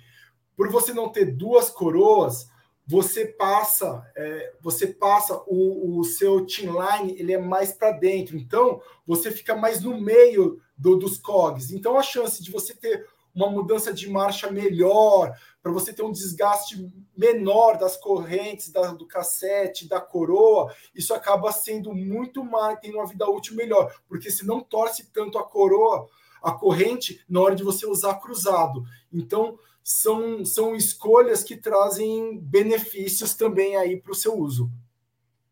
por 0.57 0.70
você 0.70 0.93
não 0.93 1.09
ter 1.09 1.37
duas 1.37 1.70
coroas, 1.70 2.49
você 2.87 3.26
passa, 3.26 4.07
é, 4.14 4.55
você 4.61 4.87
passa 4.87 5.43
o, 5.47 5.99
o 5.99 6.05
seu 6.05 6.45
team 6.47 6.74
line, 6.80 7.18
ele 7.18 7.32
é 7.32 7.39
mais 7.39 7.72
para 7.72 7.93
dentro. 7.93 8.37
Então, 8.37 8.80
você 9.07 9.30
fica 9.30 9.55
mais 9.55 9.82
no 9.82 9.99
meio 9.99 10.61
do, 10.76 10.97
dos 10.97 11.18
cogs. 11.18 11.72
Então, 11.72 11.99
a 11.99 12.03
chance 12.03 12.43
de 12.43 12.51
você 12.51 12.74
ter 12.74 13.07
uma 13.35 13.51
mudança 13.51 13.93
de 13.93 14.09
marcha 14.09 14.51
melhor, 14.51 15.37
para 15.62 15.72
você 15.72 15.93
ter 15.93 16.03
um 16.03 16.12
desgaste 16.12 16.89
menor 17.16 17.78
das 17.78 17.97
correntes, 17.97 18.70
da, 18.70 18.93
do 18.93 19.07
cassete, 19.07 19.89
da 19.89 20.01
coroa, 20.01 20.72
isso 20.95 21.12
acaba 21.12 21.51
sendo 21.51 21.93
muito 21.93 22.45
mais, 22.45 22.78
tendo 22.80 22.99
uma 22.99 23.07
vida 23.07 23.28
útil 23.28 23.57
melhor, 23.57 23.93
porque 24.07 24.30
se 24.30 24.47
não 24.47 24.61
torce 24.61 25.11
tanto 25.11 25.39
a 25.39 25.43
coroa, 25.43 26.07
a 26.43 26.53
corrente 26.53 27.24
na 27.28 27.41
hora 27.41 27.57
de 27.57 27.64
você 27.64 27.87
usar 27.87 28.14
cruzado. 28.20 28.85
Então, 29.12 29.59
são, 29.85 30.43
são 30.47 30.74
escolhas 30.74 31.45
que 31.45 31.59
trazem 31.59 32.39
benefícios 32.39 33.35
também 33.35 33.76
aí 33.76 34.01
para 34.01 34.12
o 34.12 34.14
seu 34.14 34.35
uso. 34.35 34.70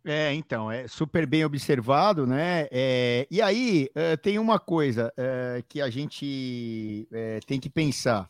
É, 0.04 0.32
então, 0.32 0.72
é 0.72 0.88
super 0.88 1.26
bem 1.26 1.44
observado, 1.44 2.26
né? 2.26 2.66
É, 2.72 3.26
e 3.30 3.40
aí, 3.42 3.88
é, 3.94 4.16
tem 4.16 4.38
uma 4.38 4.58
coisa 4.58 5.12
é, 5.16 5.62
que 5.68 5.80
a 5.80 5.90
gente 5.90 7.06
é, 7.12 7.38
tem 7.46 7.60
que 7.60 7.68
pensar. 7.68 8.28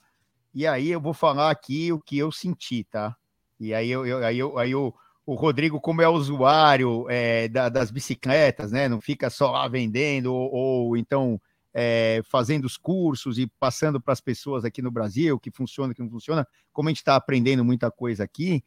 E 0.53 0.67
aí 0.67 0.91
eu 0.91 1.01
vou 1.01 1.15
falar 1.15 1.51
aqui 1.51 1.91
o 1.93 2.01
que 2.01 2.19
eu 2.19 2.31
senti, 2.33 2.85
tá? 2.85 3.17
E 3.59 3.73
aí, 3.73 3.91
eu, 3.91 4.05
eu 4.05 4.19
aí, 4.27 4.39
eu, 4.39 4.59
aí 4.59 4.73
eu, 4.73 4.93
o 5.25 5.35
Rodrigo, 5.35 5.81
como 5.81 6.03
é 6.03 6.09
usuário 6.09 7.07
é, 7.09 7.49
da, 7.49 7.69
das 7.69 7.91
bicicletas, 7.91 8.73
né? 8.73 8.89
Não 8.89 9.01
fica 9.01 9.31
só 9.31 9.53
lá 9.53 9.67
vendendo, 9.69 10.35
ou, 10.35 10.53
ou 10.53 10.97
então 10.97 11.41
é, 11.75 12.21
fazendo 12.25 12.65
os 12.65 12.77
cursos 12.77 13.39
e 13.39 13.47
passando 13.59 14.01
para 14.01 14.13
as 14.13 14.21
pessoas 14.21 14.65
aqui 14.65 14.83
no 14.83 14.91
Brasil, 14.91 15.39
que 15.39 15.51
funciona, 15.51 15.95
que 15.95 16.03
não 16.03 16.11
funciona, 16.11 16.47
como 16.73 16.89
a 16.89 16.91
gente 16.91 16.99
está 16.99 17.17
aprendendo 17.17 17.65
muita 17.65 17.91
coisa 17.91 18.25
aqui, 18.25 18.63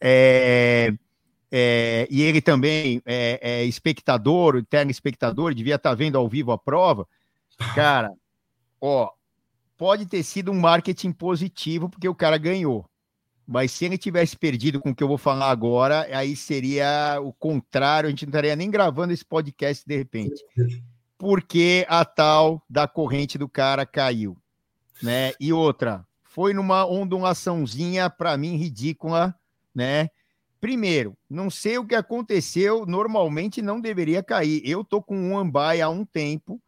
é, 0.00 0.92
é, 1.50 2.06
e 2.10 2.22
ele 2.22 2.40
também 2.40 3.02
é, 3.04 3.38
é 3.42 3.64
espectador, 3.64 4.64
telespectador, 4.64 5.54
devia 5.54 5.74
estar 5.74 5.90
tá 5.90 5.94
vendo 5.94 6.16
ao 6.16 6.28
vivo 6.28 6.52
a 6.52 6.58
prova. 6.58 7.08
Cara, 7.74 8.12
ó, 8.80 9.10
pode 9.76 10.06
ter 10.06 10.22
sido 10.22 10.52
um 10.52 10.60
marketing 10.60 11.12
positivo, 11.12 11.88
porque 11.88 12.08
o 12.08 12.14
cara 12.14 12.38
ganhou. 12.38 12.88
Mas 13.46 13.72
se 13.72 13.84
ele 13.84 13.98
tivesse 13.98 14.36
perdido 14.36 14.80
com 14.80 14.90
o 14.90 14.94
que 14.94 15.02
eu 15.02 15.08
vou 15.08 15.18
falar 15.18 15.50
agora, 15.50 16.06
aí 16.16 16.36
seria 16.36 17.18
o 17.20 17.32
contrário, 17.32 18.06
a 18.06 18.10
gente 18.10 18.24
não 18.24 18.30
estaria 18.30 18.54
nem 18.54 18.70
gravando 18.70 19.12
esse 19.12 19.24
podcast 19.24 19.84
de 19.84 19.96
repente. 19.96 20.40
Porque 21.20 21.84
a 21.86 22.02
tal 22.02 22.64
da 22.66 22.88
corrente 22.88 23.36
do 23.36 23.46
cara 23.46 23.84
caiu. 23.84 24.38
Né? 25.02 25.32
E 25.38 25.52
outra, 25.52 26.06
foi 26.22 26.54
numa 26.54 26.86
ondulaçãozinha, 26.86 28.08
para 28.08 28.34
mim, 28.38 28.56
ridícula, 28.56 29.34
né? 29.74 30.08
Primeiro, 30.58 31.14
não 31.28 31.50
sei 31.50 31.76
o 31.76 31.86
que 31.86 31.94
aconteceu, 31.94 32.86
normalmente 32.86 33.60
não 33.60 33.82
deveria 33.82 34.22
cair. 34.22 34.62
Eu 34.64 34.82
tô 34.82 35.02
com 35.02 35.14
um 35.14 35.36
Ambai 35.36 35.82
há 35.82 35.90
um 35.90 36.06
tempo, 36.06 36.58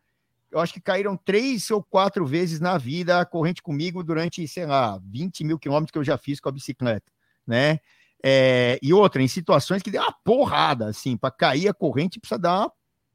eu 0.50 0.61
acho 0.61 0.74
que 0.74 0.82
caíram 0.82 1.16
três 1.16 1.70
ou 1.70 1.82
quatro 1.82 2.26
vezes 2.26 2.61
na 2.61 2.76
vida 2.76 3.20
a 3.20 3.24
corrente 3.24 3.62
comigo 3.62 4.05
durante, 4.05 4.46
sei 4.46 4.66
lá, 4.66 5.00
20 5.03 5.44
mil 5.44 5.59
quilômetros 5.59 5.90
que 5.90 5.98
eu 5.98 6.05
já 6.05 6.18
fiz 6.18 6.38
com 6.40 6.50
a 6.50 6.53
bicicleta, 6.53 7.11
né? 7.46 7.78
É, 8.22 8.78
e 8.82 8.92
outra, 8.92 9.22
em 9.22 9.28
situações 9.28 9.82
que 9.82 9.90
deu 9.90 10.03
uma 10.03 10.14
porrada, 10.22 10.88
assim, 10.88 11.16
para 11.16 11.30
cair 11.30 11.68
a 11.68 11.74
corrente 11.74 12.20
precisa 12.20 12.38
dar 12.38 12.61
uma 12.61 12.72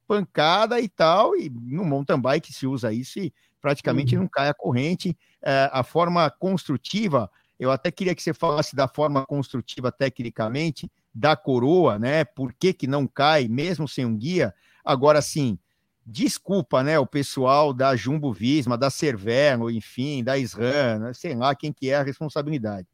pancada 0.08 0.80
e 0.80 0.88
tal, 0.88 1.36
e 1.36 1.50
no 1.50 1.84
mountain 1.84 2.20
bike 2.20 2.54
se 2.54 2.66
usa 2.66 2.94
isso 2.94 3.20
e 3.20 3.34
praticamente 3.62 4.16
uhum. 4.16 4.22
não 4.24 4.30
cai 4.30 4.50
a 4.50 4.54
corrente. 4.54 5.18
É, 5.44 5.70
a 5.72 5.84
forma 5.84 6.30
construtiva, 6.30 7.30
eu 7.60 7.72
até 7.72 7.92
queria 7.92 8.16
que 8.16 8.24
você 8.24 8.34
falasse 8.34 8.76
da 8.76 8.88
forma 8.88 9.26
construtiva 9.26 9.92
tecnicamente 9.92 10.90
da 11.14 11.36
coroa, 11.36 11.98
né? 11.98 12.24
Por 12.24 12.54
que, 12.54 12.74
que 12.74 12.88
não 12.88 13.08
cai, 13.08 13.48
mesmo 13.48 13.88
sem 13.88 14.06
um 14.06 14.16
guia? 14.16 14.54
Agora, 14.86 15.22
sim, 15.22 15.58
desculpa, 16.06 16.82
né, 16.82 16.98
o 16.98 17.06
pessoal 17.06 17.74
da 17.74 17.96
Jumbo 17.96 18.32
Visma, 18.32 18.78
da 18.78 18.90
Cervelo, 18.90 19.70
enfim, 19.70 20.24
da 20.24 20.38
SRAM, 20.38 21.14
sei 21.14 21.36
lá 21.36 21.54
quem 21.54 21.74
que 21.74 21.90
é 21.90 21.96
a 21.96 22.04
responsabilidade. 22.04 22.88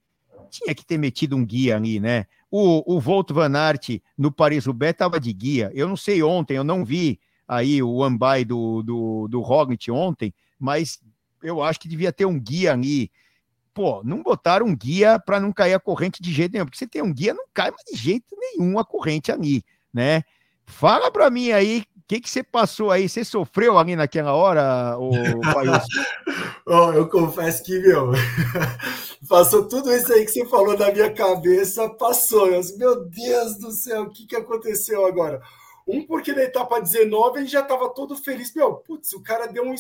Tinha 0.50 0.74
que 0.76 0.86
ter 0.86 0.98
metido 0.98 1.36
um 1.36 1.46
guia 1.46 1.76
ali, 1.76 2.00
né? 2.00 2.26
O, 2.50 2.96
o 2.96 3.00
Volto 3.00 3.34
Van 3.34 3.56
Aert 3.56 4.00
no 4.18 4.32
Paris-Roubaix 4.32 4.92
estava 4.94 5.20
de 5.20 5.34
guia. 5.34 5.72
Eu 5.74 5.88
não 5.88 5.98
sei 5.98 6.22
ontem, 6.22 6.56
eu 6.56 6.64
não 6.64 6.86
vi 6.86 7.20
aí 7.48 7.82
o 7.82 8.04
Ambai 8.04 8.46
do, 8.46 8.82
do, 8.84 9.28
do 9.28 9.42
Roglic 9.42 9.90
ontem, 9.92 10.34
mas 10.60 11.02
eu 11.42 11.62
acho 11.62 11.80
que 11.80 11.88
devia 11.88 12.14
ter 12.14 12.26
um 12.26 12.40
guia 12.40 12.74
ali. 12.74 13.12
Pô, 13.74 14.02
não 14.04 14.22
botaram 14.22 14.68
um 14.68 14.76
guia 14.76 15.20
para 15.20 15.40
não 15.40 15.52
cair 15.52 15.74
a 15.74 15.80
corrente 15.80 16.22
de 16.22 16.32
jeito 16.32 16.54
nenhum, 16.54 16.66
porque 16.66 16.78
você 16.78 16.88
tem 16.88 17.02
um 17.02 17.14
guia, 17.14 17.34
não 17.34 17.46
cai 17.54 17.72
mais 17.72 17.84
de 17.92 17.98
jeito 17.98 18.36
nenhum 18.38 18.78
a 18.78 18.86
corrente 18.86 19.32
ali, 19.32 19.64
né? 19.92 20.24
Fala 20.66 21.12
para 21.12 21.30
mim 21.30 21.52
aí 21.52 21.84
que, 22.08 22.20
que 22.20 22.30
você 22.30 22.44
passou 22.44 22.92
aí? 22.92 23.08
Você 23.08 23.24
sofreu 23.24 23.78
ali 23.78 23.96
naquela 23.96 24.34
hora, 24.34 24.98
o 24.98 25.12
oh, 26.66 26.92
Eu 26.94 27.08
confesso 27.10 27.64
que, 27.64 27.80
meu, 27.80 28.12
passou 29.28 29.68
tudo 29.68 29.94
isso 29.94 30.12
aí 30.14 30.26
que 30.26 30.32
você 30.32 30.46
falou 30.46 30.78
na 30.78 30.92
minha 30.92 31.14
cabeça, 31.14 31.90
passou. 31.90 32.48
Eu, 32.48 32.62
meu 32.78 33.06
Deus 33.06 33.58
do 33.58 33.72
céu, 33.72 34.04
o 34.04 34.10
que, 34.10 34.26
que 34.26 34.36
aconteceu 34.36 35.06
agora? 35.06 35.42
Um, 35.88 36.06
porque 36.06 36.34
na 36.34 36.44
etapa 36.44 36.80
19 36.80 37.40
ele 37.40 37.48
já 37.48 37.62
estava 37.62 37.90
todo 37.94 38.16
feliz. 38.16 38.54
Meu, 38.54 38.76
putz, 38.76 39.14
o 39.14 39.22
cara 39.22 39.48
deu 39.48 39.66
um. 39.66 39.76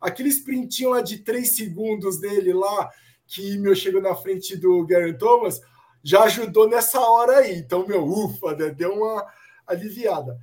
Aquele 0.00 0.28
sprintinho 0.28 0.90
lá 0.90 1.00
de 1.00 1.18
3 1.18 1.56
segundos 1.56 2.20
dele 2.20 2.52
lá, 2.52 2.88
que 3.26 3.58
meu 3.58 3.74
chegou 3.74 4.00
na 4.00 4.14
frente 4.14 4.56
do 4.56 4.86
Garen 4.86 5.14
Thomas, 5.14 5.60
já 6.02 6.22
ajudou 6.24 6.68
nessa 6.68 7.00
hora 7.00 7.38
aí. 7.38 7.56
Então, 7.56 7.86
meu, 7.86 8.04
ufa, 8.04 8.54
né? 8.54 8.70
deu 8.70 8.94
uma 8.94 9.26
aliviada. 9.66 10.38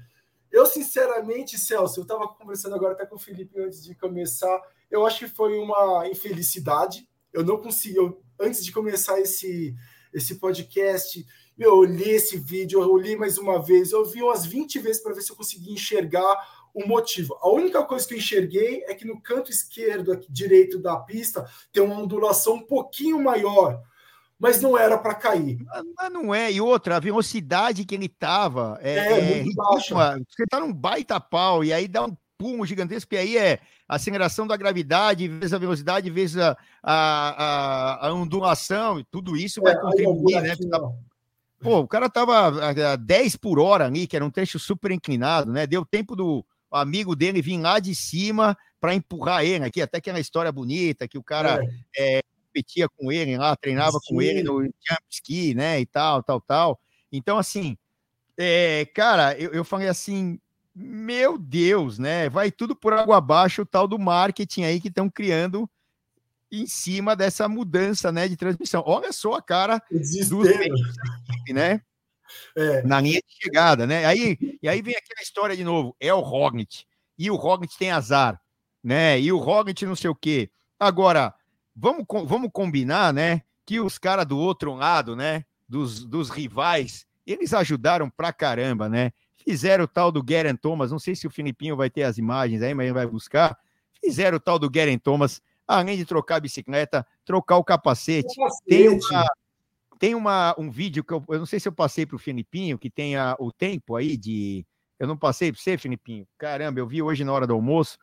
Eu, 0.56 0.66
sinceramente, 0.66 1.58
Celso, 1.58 2.00
eu 2.00 2.04
estava 2.04 2.30
conversando 2.30 2.76
agora 2.76 2.94
até 2.94 3.06
com 3.06 3.18
o 3.18 3.20
Felipe 3.20 3.60
antes 3.60 3.84
de 3.84 3.94
começar. 3.94 4.58
Eu 4.90 5.06
acho 5.06 5.20
que 5.20 5.28
foi 5.28 5.60
uma 5.60 6.08
infelicidade. 6.08 7.06
Eu 7.34 7.44
não 7.44 7.58
consegui, 7.58 7.98
eu, 7.98 8.24
antes 8.40 8.64
de 8.64 8.72
começar 8.72 9.20
esse, 9.20 9.76
esse 10.14 10.36
podcast, 10.36 11.28
eu 11.60 11.84
li 11.84 12.10
esse 12.10 12.38
vídeo, 12.38 12.82
eu 12.82 12.96
li 12.96 13.18
mais 13.18 13.38
uma 13.38 13.62
vez, 13.62 13.92
eu 13.92 14.06
vi 14.06 14.24
umas 14.24 14.46
20 14.46 14.80
vezes 14.80 15.04
para 15.04 15.14
ver 15.14 15.24
se 15.24 15.30
eu 15.30 15.36
conseguia 15.36 15.74
enxergar 15.74 16.66
o 16.74 16.88
motivo. 16.88 17.38
A 17.42 17.50
única 17.50 17.84
coisa 17.84 18.08
que 18.08 18.14
eu 18.14 18.18
enxerguei 18.18 18.82
é 18.88 18.96
que 18.96 19.06
no 19.06 19.20
canto 19.22 19.52
esquerdo, 19.52 20.18
direito 20.30 20.80
da 20.80 20.96
pista, 20.96 21.46
tem 21.74 21.84
uma 21.84 22.00
ondulação 22.00 22.54
um 22.54 22.66
pouquinho 22.66 23.22
maior 23.22 23.84
mas 24.40 24.62
não 24.62 24.78
era 24.78 24.98
para 24.98 25.16
cair. 25.16 25.58
Mas 25.98 26.12
não 26.12 26.34
é. 26.34 26.52
E 26.52 26.60
outra, 26.60 26.98
a 26.98 27.00
velocidade 27.00 27.86
que 27.86 27.96
ele 27.96 28.06
estava 28.06 28.78
é, 28.82 28.96
é, 28.96 29.12
é 29.12 29.42
ridícula. 29.42 30.20
Você 30.30 30.44
está 30.44 30.60
num 30.60 30.74
baita 30.74 31.20
pau 31.20 31.64
e 31.64 31.72
aí 31.72 31.88
dá 31.88 32.06
um 32.06 32.16
pulo 32.38 32.66
gigantesco, 32.66 33.14
e 33.14 33.18
aí 33.18 33.38
é 33.38 33.60
a 33.88 33.96
aceleração 33.96 34.46
da 34.46 34.58
gravidade, 34.58 35.28
vezes 35.28 35.54
a 35.54 35.58
velocidade, 35.58 36.10
vezes 36.10 36.38
a, 36.38 36.58
a, 36.84 38.08
a, 38.08 38.14
ondulação, 38.14 39.00
e 39.00 39.06
tudo 39.06 39.38
isso 39.38 39.62
vai 39.62 39.74
é, 39.74 39.80
contribuir, 39.80 40.42
né? 40.42 40.56
Pô, 41.62 41.80
o 41.80 41.88
cara 41.88 42.10
tava 42.10 42.92
a 42.92 42.96
10 42.96 43.38
por 43.38 43.58
hora 43.58 43.86
ali, 43.86 44.06
que 44.06 44.16
era 44.16 44.26
um 44.26 44.30
trecho 44.30 44.60
super 44.60 44.92
inclinado, 44.92 45.52
né? 45.52 45.66
Deu 45.66 45.86
tempo 45.86 46.16
do 46.16 46.46
amigo 46.70 47.16
dele 47.16 47.42
vir 47.42 47.58
lá 47.58 47.80
de 47.80 47.96
cima 47.96 48.58
para 48.82 48.94
empurrar 48.94 49.46
ele 49.46 49.64
aqui, 49.64 49.82
até 49.82 50.02
que 50.02 50.10
era 50.10 50.18
uma 50.18 50.22
história 50.22 50.52
bonita, 50.52 51.08
que 51.08 51.18
o 51.18 51.24
cara 51.24 51.64
é. 51.96 52.18
É, 52.18 52.22
competia 52.56 52.88
com 52.88 53.12
ele 53.12 53.38
lá, 53.38 53.56
treinava 53.56 54.00
Sim. 54.00 54.16
com 54.16 54.22
ele 54.22 54.42
no 54.42 54.64
jump 54.64 55.04
ski, 55.10 55.54
né, 55.54 55.80
e 55.80 55.86
tal, 55.86 56.24
tal, 56.24 56.40
tal. 56.40 56.80
Então, 57.12 57.38
assim, 57.38 57.78
é, 58.38 58.86
cara, 58.94 59.38
eu, 59.38 59.52
eu 59.52 59.66
falei 59.66 59.90
assim, 59.90 60.40
meu 60.74 61.38
Deus, 61.38 62.00
né, 62.00 62.30
vai 62.30 62.52
tudo 62.52 62.76
por 62.76 62.94
água 62.94 63.18
abaixo 63.18 63.64
o 63.64 63.66
tal 63.66 63.88
do 63.88 64.00
marketing 64.00 64.64
aí 64.64 64.80
que 64.80 64.88
estão 64.88 65.10
criando 65.10 65.70
em 66.50 66.66
cima 66.66 67.16
dessa 67.16 67.50
mudança, 67.50 68.12
né, 68.12 68.28
de 68.28 68.38
transmissão. 68.38 68.82
Olha 68.86 69.12
só 69.12 69.34
a 69.34 69.42
cara 69.42 69.82
dos 69.92 70.30
né? 71.50 71.82
É. 72.56 72.82
Na 72.84 73.02
linha 73.02 73.20
de 73.20 73.44
chegada, 73.44 73.86
né? 73.86 74.06
Aí, 74.06 74.38
e 74.62 74.68
aí 74.68 74.82
vem 74.82 74.96
aquela 74.96 75.22
história 75.22 75.56
de 75.56 75.64
novo, 75.64 75.96
é 76.00 76.14
o 76.14 76.22
Rognit, 76.22 76.88
e 77.18 77.30
o 77.30 77.36
Rognit 77.36 77.78
tem 77.78 77.92
azar, 77.92 78.42
né? 78.84 79.20
E 79.20 79.32
o 79.32 79.38
Rognit 79.38 79.86
não 79.86 79.96
sei 79.96 80.10
o 80.10 80.16
quê. 80.16 80.50
Agora, 80.80 81.34
vamos, 81.76 82.06
vamos 82.26 82.50
combinar, 82.54 83.14
né? 83.14 83.42
Que 83.66 83.80
os 83.80 83.98
caras 83.98 84.26
do 84.26 84.38
outro 84.38 84.74
lado, 84.74 85.16
né? 85.16 85.44
Dos, 85.68 86.06
dos 86.06 86.30
rivais, 86.30 87.06
eles 87.26 87.54
ajudaram 87.54 88.10
pra 88.10 88.32
caramba, 88.32 88.88
né? 88.88 89.12
Fizeram 89.36 89.84
o 89.84 89.88
tal 89.88 90.12
do 90.12 90.24
Garen 90.24 90.56
Thomas, 90.56 90.92
não 90.92 91.00
sei 91.00 91.16
se 91.16 91.28
o 91.28 91.32
Filipinho 91.32 91.76
vai 91.76 91.90
ter 91.90 92.04
as 92.04 92.18
imagens 92.18 92.62
aí, 92.62 92.74
mas 92.74 92.86
ele 92.86 92.94
vai 92.94 93.06
buscar. 93.06 93.58
Fizeram 94.04 94.38
o 94.38 94.40
tal 94.40 94.58
do 94.58 94.70
Garen 94.70 94.98
Thomas, 94.98 95.42
além 95.68 95.98
de 95.98 96.06
trocar 96.06 96.38
a 96.38 96.40
bicicleta, 96.40 97.06
trocar 97.24 97.58
o 97.58 97.64
capacete. 97.64 98.36
capacete. 98.36 98.66
Tem, 98.68 98.90
uma, 98.90 99.26
tem 100.00 100.16
uma, 100.16 100.56
um 100.58 100.70
vídeo 100.70 101.04
que 101.04 101.14
eu, 101.14 101.24
eu 101.30 101.40
não 101.40 101.46
sei 101.46 101.60
se 101.60 101.68
eu 101.68 101.72
passei 101.72 102.06
para 102.06 102.16
o 102.16 102.20
Filipinho, 102.20 102.78
que 102.78 102.90
tem 102.90 103.16
a, 103.16 103.36
o 103.40 103.52
tempo 103.52 103.96
aí 103.96 104.16
de. 104.16 104.66
Eu 104.98 105.08
não 105.08 105.18
passei 105.18 105.52
para 105.52 105.62
você, 105.62 105.78
Filipinho. 105.78 106.26
Caramba, 106.38 106.80
eu 106.80 106.88
vi 106.88 107.02
hoje 107.02 107.24
na 107.24 107.34
hora 107.34 107.46
do 107.46 107.54
almoço. 107.54 107.98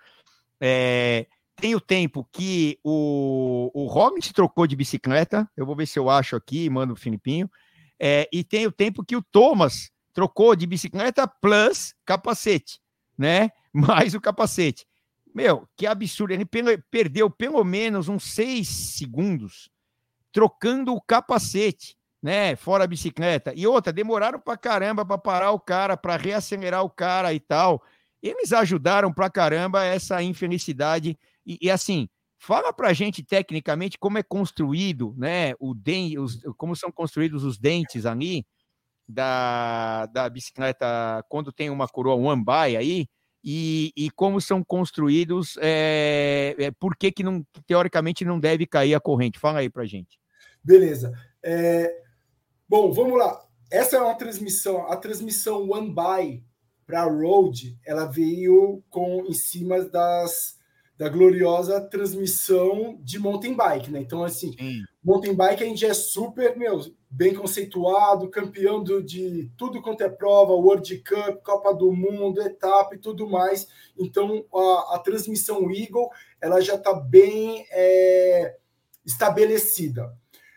É, 0.60 1.26
tem 1.56 1.74
o 1.74 1.80
tempo 1.80 2.28
que 2.32 2.78
o, 2.82 3.70
o 3.74 3.86
Roglic 3.86 4.32
trocou 4.32 4.66
de 4.66 4.76
bicicleta, 4.76 5.48
eu 5.56 5.66
vou 5.66 5.76
ver 5.76 5.86
se 5.86 5.98
eu 5.98 6.10
acho 6.10 6.36
aqui, 6.36 6.68
mando 6.68 6.94
o 6.94 6.96
Filipinho, 6.96 7.50
é, 8.00 8.28
e 8.32 8.42
tem 8.42 8.66
o 8.66 8.72
tempo 8.72 9.04
que 9.04 9.14
o 9.14 9.22
Thomas 9.22 9.90
trocou 10.12 10.56
de 10.56 10.66
bicicleta 10.66 11.26
plus 11.26 11.94
capacete, 12.04 12.80
né? 13.16 13.50
Mais 13.72 14.14
o 14.14 14.20
capacete. 14.20 14.86
Meu, 15.34 15.66
que 15.76 15.86
absurdo. 15.86 16.34
Ele 16.34 16.44
perdeu 16.90 17.30
pelo 17.30 17.64
menos 17.64 18.08
uns 18.08 18.24
seis 18.24 18.68
segundos 18.68 19.70
trocando 20.30 20.94
o 20.94 21.00
capacete, 21.00 21.96
né? 22.22 22.56
Fora 22.56 22.84
a 22.84 22.86
bicicleta. 22.86 23.52
E 23.54 23.66
outra, 23.66 23.92
demoraram 23.92 24.38
pra 24.38 24.56
caramba 24.56 25.04
para 25.04 25.18
parar 25.18 25.52
o 25.52 25.60
cara, 25.60 25.96
para 25.96 26.16
reacelerar 26.16 26.82
o 26.82 26.90
cara 26.90 27.32
e 27.32 27.40
tal. 27.40 27.82
Eles 28.22 28.52
ajudaram 28.52 29.12
pra 29.12 29.30
caramba 29.30 29.84
essa 29.84 30.22
infelicidade 30.22 31.18
e, 31.46 31.58
e 31.60 31.70
assim, 31.70 32.08
fala 32.38 32.72
para 32.72 32.88
a 32.88 32.92
gente 32.92 33.22
tecnicamente 33.22 33.98
como 33.98 34.18
é 34.18 34.22
construído, 34.22 35.14
né? 35.16 35.54
O 35.60 35.74
dente, 35.74 36.18
os, 36.18 36.40
como 36.56 36.74
são 36.74 36.90
construídos 36.90 37.44
os 37.44 37.58
dentes 37.58 38.04
ali 38.04 38.44
da, 39.08 40.06
da 40.06 40.28
bicicleta 40.28 41.24
quando 41.28 41.52
tem 41.52 41.70
uma 41.70 41.88
coroa 41.88 42.16
one 42.16 42.44
by 42.44 42.76
aí. 42.76 43.06
E, 43.44 43.92
e, 43.96 44.08
como 44.10 44.40
são 44.40 44.62
construídos, 44.62 45.56
é, 45.60 46.54
é, 46.56 46.70
por 46.70 46.96
que, 46.96 47.10
que 47.10 47.24
não, 47.24 47.44
teoricamente 47.66 48.24
não 48.24 48.38
deve 48.38 48.66
cair 48.66 48.94
a 48.94 49.00
corrente? 49.00 49.38
Fala 49.38 49.58
aí 49.58 49.68
para 49.68 49.84
gente. 49.84 50.16
Beleza. 50.62 51.12
É, 51.42 52.02
bom, 52.68 52.92
vamos 52.92 53.18
lá. 53.18 53.44
Essa 53.68 53.96
é 53.96 54.00
uma 54.00 54.14
transmissão, 54.14 54.86
a 54.86 54.96
transmissão 54.96 55.68
One 55.70 55.88
By 55.92 56.44
para 56.86 57.02
Road, 57.04 57.76
ela 57.84 58.06
veio 58.06 58.82
com 58.88 59.24
em 59.26 59.32
cima 59.32 59.84
das 59.84 60.56
da 60.98 61.08
gloriosa 61.08 61.80
transmissão 61.80 62.98
de 63.02 63.18
mountain 63.18 63.54
bike, 63.54 63.90
né? 63.90 64.00
Então, 64.00 64.22
assim, 64.22 64.52
Sim. 64.52 64.82
mountain 65.02 65.34
bike 65.34 65.64
a 65.64 65.66
gente 65.66 65.84
é 65.84 65.94
super, 65.94 66.56
meu, 66.56 66.80
bem 67.10 67.34
conceituado, 67.34 68.30
campeão 68.30 68.82
do, 68.82 69.02
de 69.02 69.50
tudo 69.56 69.82
quanto 69.82 70.02
é 70.02 70.08
prova, 70.08 70.52
World 70.52 70.98
Cup, 70.98 71.42
Copa 71.42 71.74
do 71.74 71.92
Mundo, 71.92 72.40
etapa 72.40 72.94
e 72.94 72.98
tudo 72.98 73.28
mais. 73.28 73.66
Então, 73.98 74.44
a, 74.54 74.96
a 74.96 74.98
transmissão 74.98 75.70
Eagle, 75.70 76.08
ela 76.40 76.60
já 76.60 76.74
está 76.74 76.94
bem 76.94 77.66
é, 77.70 78.56
estabelecida. 79.04 80.14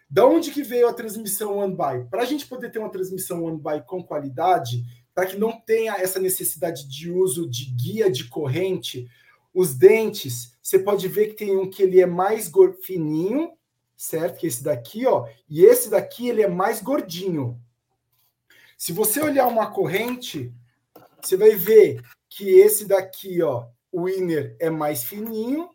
Da 0.09 0.25
onde 0.25 0.51
que 0.51 0.63
veio 0.63 0.88
a 0.88 0.93
transmissão 0.93 1.57
One 1.57 1.75
By? 1.75 2.07
Para 2.09 2.21
a 2.21 2.25
gente 2.25 2.45
poder 2.45 2.71
ter 2.71 2.79
uma 2.79 2.91
transmissão 2.91 3.43
One 3.43 3.57
By 3.57 3.86
com 3.86 4.03
qualidade, 4.03 4.83
para 5.13 5.25
que 5.25 5.38
não 5.38 5.59
tenha 5.59 5.93
essa 5.93 6.19
necessidade 6.19 6.88
de 6.88 7.09
uso 7.09 7.49
de 7.49 7.65
guia 7.71 8.11
de 8.11 8.25
corrente, 8.25 9.07
os 9.56 9.74
dentes, 9.74 10.53
você 10.62 10.78
pode 10.78 11.08
ver 11.08 11.30
que 11.30 11.45
tem 11.45 11.56
um 11.56 11.70
que 11.70 11.82
ele 11.82 12.01
é 12.01 12.06
mais 12.06 12.51
fininho, 12.82 13.53
certo? 13.95 14.38
Que 14.38 14.47
esse 14.47 14.62
daqui, 14.62 15.08
ó, 15.08 15.28
e 15.49 15.64
esse 15.64 15.89
daqui 15.89 16.28
ele 16.28 16.41
é 16.41 16.47
mais 16.47 16.82
gordinho. 16.82 17.58
Se 18.78 18.91
você 18.91 19.22
olhar 19.22 19.47
uma 19.47 19.72
corrente, 19.72 20.53
você 21.22 21.38
vai 21.38 21.51
ver 21.51 22.03
que 22.30 22.49
esse 22.60 22.86
daqui, 22.86 23.41
ó, 23.41 23.68
o 23.89 24.10
inner 24.10 24.58
é 24.60 24.70
mais 24.70 25.06
fininho 25.06 25.70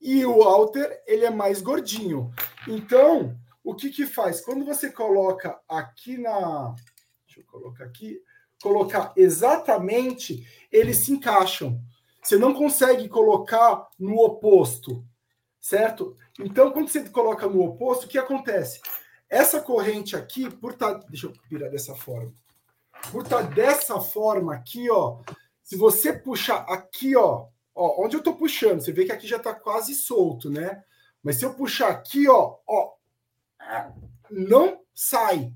e 0.00 0.26
o 0.26 0.42
outer 0.42 1.00
ele 1.06 1.24
é 1.24 1.30
mais 1.30 1.62
gordinho. 1.62 2.32
Então, 2.66 3.38
o 3.62 3.76
que 3.76 3.90
que 3.90 4.06
faz? 4.06 4.40
Quando 4.40 4.64
você 4.64 4.90
coloca 4.90 5.56
aqui 5.68 6.18
na, 6.18 6.74
deixa 7.24 7.40
eu 7.40 7.44
colocar 7.44 7.84
aqui, 7.84 8.20
colocar 8.60 9.12
exatamente, 9.16 10.44
eles 10.72 10.96
se 10.96 11.12
encaixam. 11.12 11.80
Você 12.28 12.36
não 12.36 12.52
consegue 12.52 13.08
colocar 13.08 13.88
no 13.98 14.16
oposto, 14.16 15.02
certo? 15.58 16.14
Então, 16.38 16.70
quando 16.70 16.88
você 16.88 17.08
coloca 17.08 17.48
no 17.48 17.64
oposto, 17.64 18.04
o 18.04 18.06
que 18.06 18.18
acontece? 18.18 18.82
Essa 19.30 19.62
corrente 19.62 20.14
aqui, 20.14 20.50
por 20.50 20.72
estar. 20.72 20.96
Tá, 20.96 21.06
deixa 21.08 21.28
eu 21.28 21.32
virar 21.48 21.70
dessa 21.70 21.94
forma. 21.94 22.30
Por 23.10 23.22
estar 23.22 23.44
tá 23.44 23.48
dessa 23.48 23.98
forma 23.98 24.54
aqui, 24.54 24.90
ó. 24.90 25.20
Se 25.62 25.74
você 25.74 26.12
puxar 26.12 26.66
aqui, 26.68 27.16
ó, 27.16 27.46
ó, 27.74 28.04
onde 28.04 28.14
eu 28.14 28.22
tô 28.22 28.34
puxando, 28.34 28.82
você 28.82 28.92
vê 28.92 29.06
que 29.06 29.12
aqui 29.12 29.26
já 29.26 29.38
tá 29.38 29.54
quase 29.54 29.94
solto, 29.94 30.50
né? 30.50 30.84
Mas 31.22 31.36
se 31.36 31.46
eu 31.46 31.54
puxar 31.54 31.88
aqui, 31.88 32.28
ó, 32.28 32.58
ó, 32.68 32.92
não 34.30 34.82
sai. 34.94 35.50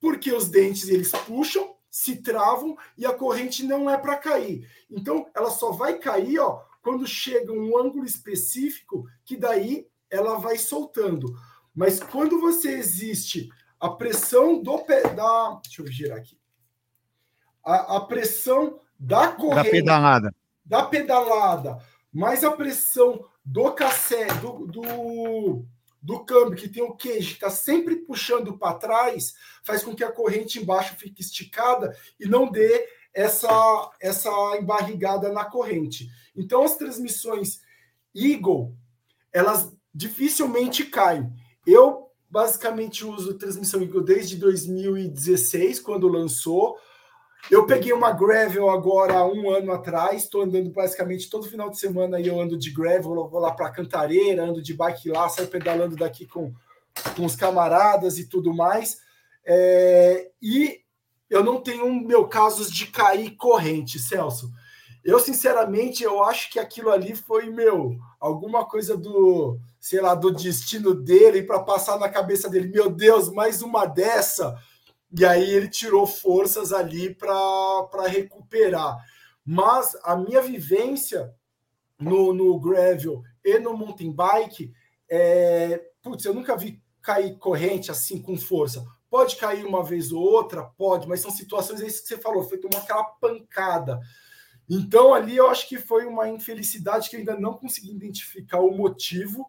Porque 0.00 0.32
os 0.32 0.48
dentes 0.48 0.88
eles 0.88 1.12
puxam 1.26 1.73
se 1.94 2.16
travam 2.16 2.76
e 2.98 3.06
a 3.06 3.12
corrente 3.12 3.62
não 3.62 3.88
é 3.88 3.96
para 3.96 4.16
cair. 4.16 4.68
Então, 4.90 5.30
ela 5.32 5.48
só 5.48 5.70
vai 5.70 5.96
cair 5.96 6.40
ó, 6.40 6.60
quando 6.82 7.06
chega 7.06 7.52
um 7.52 7.78
ângulo 7.78 8.04
específico, 8.04 9.06
que 9.24 9.36
daí 9.36 9.86
ela 10.10 10.36
vai 10.36 10.58
soltando. 10.58 11.38
Mas 11.72 12.00
quando 12.00 12.40
você 12.40 12.72
existe 12.72 13.48
a 13.78 13.88
pressão 13.88 14.60
do 14.60 14.84
da, 15.14 15.60
deixa 15.62 15.82
eu 15.82 15.86
girar 15.86 16.18
aqui. 16.18 16.36
A, 17.64 17.98
a 17.98 18.00
pressão 18.00 18.80
da 18.98 19.28
corrente 19.28 19.66
da 19.66 19.70
pedalada, 19.70 20.34
da 20.64 20.82
pedalada, 20.86 21.78
mais 22.12 22.42
a 22.42 22.50
pressão 22.50 23.24
do 23.44 23.70
cassete 23.70 24.34
do, 24.40 24.66
do 24.66 25.64
do 26.04 26.22
câmbio, 26.22 26.58
que 26.58 26.68
tem 26.68 26.82
o 26.82 26.94
queijo, 26.94 27.28
que 27.28 27.34
está 27.34 27.48
sempre 27.48 27.96
puxando 27.96 28.58
para 28.58 28.74
trás, 28.74 29.34
faz 29.62 29.82
com 29.82 29.96
que 29.96 30.04
a 30.04 30.12
corrente 30.12 30.58
embaixo 30.60 30.96
fique 30.98 31.22
esticada 31.22 31.96
e 32.20 32.26
não 32.26 32.52
dê 32.52 32.86
essa, 33.14 33.48
essa 33.98 34.30
embarrigada 34.58 35.32
na 35.32 35.46
corrente. 35.46 36.10
Então, 36.36 36.62
as 36.62 36.76
transmissões 36.76 37.62
Eagle, 38.14 38.76
elas 39.32 39.72
dificilmente 39.94 40.84
caem. 40.84 41.32
Eu, 41.66 42.10
basicamente, 42.28 43.06
uso 43.06 43.38
transmissão 43.38 43.80
Eagle 43.80 44.04
desde 44.04 44.36
2016, 44.36 45.80
quando 45.80 46.06
lançou. 46.06 46.76
Eu 47.50 47.66
peguei 47.66 47.92
uma 47.92 48.10
gravel 48.10 48.70
agora 48.70 49.18
há 49.18 49.26
um 49.26 49.50
ano 49.50 49.70
atrás, 49.72 50.22
estou 50.22 50.42
andando 50.42 50.70
basicamente 50.70 51.28
todo 51.28 51.48
final 51.48 51.68
de 51.68 51.78
semana 51.78 52.18
e 52.18 52.26
eu 52.26 52.40
ando 52.40 52.56
de 52.56 52.70
gravel, 52.70 53.28
vou 53.28 53.38
lá 53.38 53.52
para 53.52 53.70
Cantareira, 53.70 54.44
ando 54.44 54.62
de 54.62 54.72
bike 54.72 55.10
lá, 55.10 55.28
saio 55.28 55.48
pedalando 55.48 55.94
daqui 55.94 56.26
com, 56.26 56.52
com 57.14 57.24
os 57.24 57.36
camaradas 57.36 58.18
e 58.18 58.26
tudo 58.26 58.54
mais. 58.54 58.98
É, 59.44 60.30
e 60.40 60.80
eu 61.28 61.44
não 61.44 61.60
tenho, 61.60 61.92
meu, 61.92 62.26
casos 62.26 62.70
de 62.70 62.86
cair 62.86 63.36
corrente, 63.36 63.98
Celso. 63.98 64.50
Eu, 65.04 65.18
sinceramente, 65.18 66.02
eu 66.02 66.24
acho 66.24 66.50
que 66.50 66.58
aquilo 66.58 66.90
ali 66.90 67.14
foi, 67.14 67.50
meu, 67.50 67.98
alguma 68.18 68.64
coisa 68.64 68.96
do, 68.96 69.58
sei 69.78 70.00
lá, 70.00 70.14
do 70.14 70.30
destino 70.30 70.94
dele 70.94 71.42
para 71.42 71.60
passar 71.60 71.98
na 71.98 72.08
cabeça 72.08 72.48
dele. 72.48 72.68
Meu 72.68 72.88
Deus, 72.88 73.30
mais 73.30 73.60
uma 73.60 73.84
dessa 73.84 74.56
e 75.16 75.24
aí 75.24 75.48
ele 75.48 75.68
tirou 75.68 76.06
forças 76.06 76.72
ali 76.72 77.14
para 77.14 78.08
recuperar. 78.08 78.96
Mas 79.44 79.96
a 80.02 80.16
minha 80.16 80.42
vivência 80.42 81.32
no, 81.98 82.32
no 82.32 82.58
gravel 82.58 83.22
e 83.44 83.58
no 83.60 83.76
mountain 83.76 84.10
bike, 84.10 84.72
é, 85.08 85.80
putz, 86.02 86.24
eu 86.24 86.34
nunca 86.34 86.56
vi 86.56 86.82
cair 87.00 87.36
corrente 87.38 87.90
assim 87.90 88.20
com 88.20 88.36
força. 88.36 88.84
Pode 89.08 89.36
cair 89.36 89.64
uma 89.64 89.84
vez 89.84 90.10
ou 90.10 90.20
outra, 90.20 90.64
pode, 90.64 91.06
mas 91.06 91.20
são 91.20 91.30
situações, 91.30 91.80
é 91.80 91.86
isso 91.86 92.02
que 92.02 92.08
você 92.08 92.18
falou, 92.18 92.42
foi 92.42 92.58
tomar 92.58 92.78
aquela 92.82 93.04
pancada. 93.04 94.00
Então 94.68 95.14
ali 95.14 95.36
eu 95.36 95.48
acho 95.48 95.68
que 95.68 95.78
foi 95.78 96.06
uma 96.06 96.28
infelicidade 96.28 97.08
que 97.08 97.14
eu 97.14 97.20
ainda 97.20 97.38
não 97.38 97.54
consegui 97.54 97.92
identificar 97.92 98.58
o 98.58 98.74
motivo, 98.74 99.46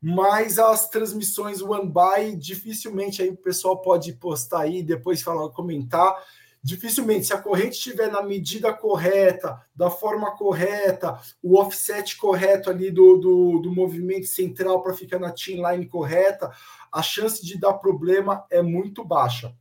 mas 0.00 0.58
as 0.58 0.88
transmissões 0.88 1.60
One 1.60 1.92
By, 1.92 2.34
dificilmente 2.36 3.20
aí 3.20 3.28
o 3.28 3.36
pessoal 3.36 3.82
pode 3.82 4.12
postar 4.14 4.60
aí, 4.60 4.82
depois 4.82 5.22
falar, 5.22 5.50
comentar. 5.50 6.16
Dificilmente, 6.62 7.26
se 7.26 7.32
a 7.32 7.40
corrente 7.40 7.76
estiver 7.76 8.10
na 8.10 8.22
medida 8.22 8.72
correta, 8.72 9.60
da 9.74 9.90
forma 9.90 10.30
correta, 10.36 11.18
o 11.42 11.58
offset 11.58 12.16
correto 12.16 12.68
ali 12.68 12.90
do, 12.90 13.16
do, 13.16 13.58
do 13.60 13.74
movimento 13.74 14.26
central 14.26 14.82
para 14.82 14.94
ficar 14.94 15.18
na 15.18 15.32
team 15.32 15.70
line 15.70 15.86
correta, 15.86 16.50
a 16.92 17.02
chance 17.02 17.44
de 17.44 17.58
dar 17.58 17.74
problema 17.74 18.44
é 18.50 18.60
muito 18.62 19.04
baixa. 19.04 19.54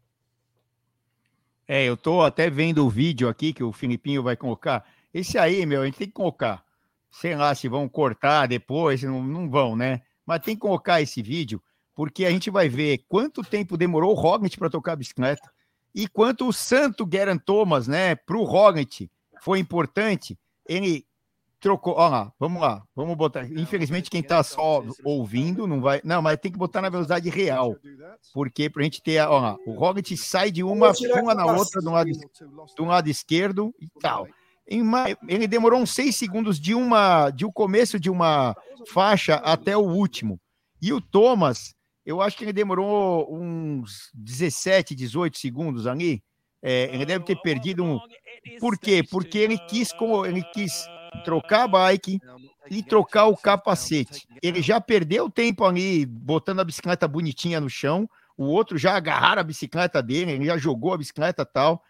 É, 1.67 1.85
eu 1.85 1.93
estou 1.93 2.23
até 2.23 2.49
vendo 2.49 2.85
o 2.85 2.89
vídeo 2.89 3.29
aqui 3.29 3.53
que 3.53 3.63
o 3.63 3.71
Filipinho 3.71 4.23
vai 4.23 4.35
colocar. 4.35 4.85
Esse 5.13 5.37
aí, 5.37 5.65
meu, 5.65 5.83
a 5.83 5.85
gente 5.85 5.99
tem 5.99 6.07
que 6.07 6.13
colocar. 6.13 6.65
Sei 7.11 7.35
lá 7.35 7.53
se 7.53 7.67
vão 7.67 7.87
cortar 7.87 8.47
depois, 8.47 9.03
não, 9.03 9.23
não 9.23 9.49
vão, 9.49 9.75
né? 9.75 10.01
Mas 10.29 10.41
tem 10.41 10.53
que 10.53 10.61
colocar 10.61 11.01
esse 11.01 11.23
vídeo, 11.23 11.59
porque 11.95 12.23
a 12.23 12.29
gente 12.29 12.51
vai 12.51 12.69
ver 12.69 13.03
quanto 13.07 13.41
tempo 13.41 13.75
demorou 13.75 14.11
o 14.11 14.13
Roglic 14.13 14.59
para 14.59 14.69
tocar 14.69 14.91
a 14.93 14.95
bicicleta 14.95 15.51
e 15.93 16.07
quanto 16.07 16.47
o 16.47 16.53
santo 16.53 17.09
Geraint 17.11 17.41
Thomas, 17.43 17.87
né, 17.87 18.13
para 18.13 18.37
o 18.37 18.43
Roglic 18.43 19.09
foi 19.41 19.57
importante. 19.57 20.37
Ele 20.67 21.03
trocou, 21.59 21.95
ó 21.95 22.07
lá, 22.07 22.31
vamos 22.39 22.61
lá, 22.61 22.83
vamos 22.95 23.17
botar. 23.17 23.43
Infelizmente, 23.51 24.07
quem 24.07 24.21
está 24.21 24.43
só 24.43 24.83
ouvindo 25.03 25.65
não 25.65 25.81
vai. 25.81 25.99
Não, 26.03 26.21
mas 26.21 26.37
tem 26.37 26.51
que 26.51 26.59
botar 26.59 26.83
na 26.83 26.89
velocidade 26.89 27.27
real, 27.27 27.75
porque 28.31 28.69
para 28.69 28.83
a 28.83 28.83
gente 28.83 29.01
ter, 29.01 29.19
ó 29.27 29.39
lá, 29.39 29.57
o 29.65 29.71
Roglic 29.71 30.15
sai 30.15 30.51
de 30.51 30.63
uma, 30.63 30.93
uma 31.23 31.33
na 31.33 31.47
outra, 31.47 31.81
do 31.81 31.89
lado, 31.89 32.11
do 32.77 32.85
lado 32.85 33.09
esquerdo 33.09 33.73
e 33.81 33.89
tal. 33.99 34.27
Ele 35.27 35.47
demorou 35.47 35.81
uns 35.81 35.91
seis 35.91 36.15
segundos 36.15 36.59
de 36.59 36.75
uma, 36.75 37.31
de 37.31 37.43
o 37.43 37.49
um 37.49 37.51
começo 37.51 37.99
de 37.99 38.09
uma 38.09 38.55
faixa 38.87 39.35
até 39.35 39.75
o 39.75 39.81
último. 39.81 40.39
E 40.79 40.93
o 40.93 41.01
Thomas, 41.01 41.73
eu 42.05 42.21
acho 42.21 42.37
que 42.37 42.43
ele 42.43 42.53
demorou 42.53 43.27
uns 43.33 44.09
17, 44.13 44.95
18 44.95 45.37
segundos 45.37 45.87
ali. 45.87 46.23
É, 46.61 46.93
ele 46.93 47.05
deve 47.05 47.25
ter 47.25 47.35
perdido 47.41 47.83
um. 47.83 47.99
Por 48.59 48.77
quê? 48.77 49.01
Porque 49.03 49.37
ele 49.37 49.57
quis, 49.57 49.91
ele 50.25 50.43
quis 50.53 50.85
trocar 51.23 51.63
a 51.63 51.67
bike 51.67 52.19
e 52.69 52.83
trocar 52.83 53.25
o 53.25 53.35
capacete. 53.35 54.27
Ele 54.41 54.61
já 54.61 54.79
perdeu 54.79 55.29
tempo 55.29 55.65
ali 55.65 56.05
botando 56.05 56.59
a 56.59 56.65
bicicleta 56.65 57.07
bonitinha 57.07 57.59
no 57.59 57.69
chão. 57.69 58.07
O 58.37 58.45
outro 58.45 58.77
já 58.77 58.95
agarraram 58.95 59.41
a 59.41 59.43
bicicleta 59.43 60.01
dele, 60.01 60.31
ele 60.31 60.45
já 60.45 60.57
jogou 60.57 60.93
a 60.93 60.97
bicicleta 60.97 61.45
tal. 61.45 61.83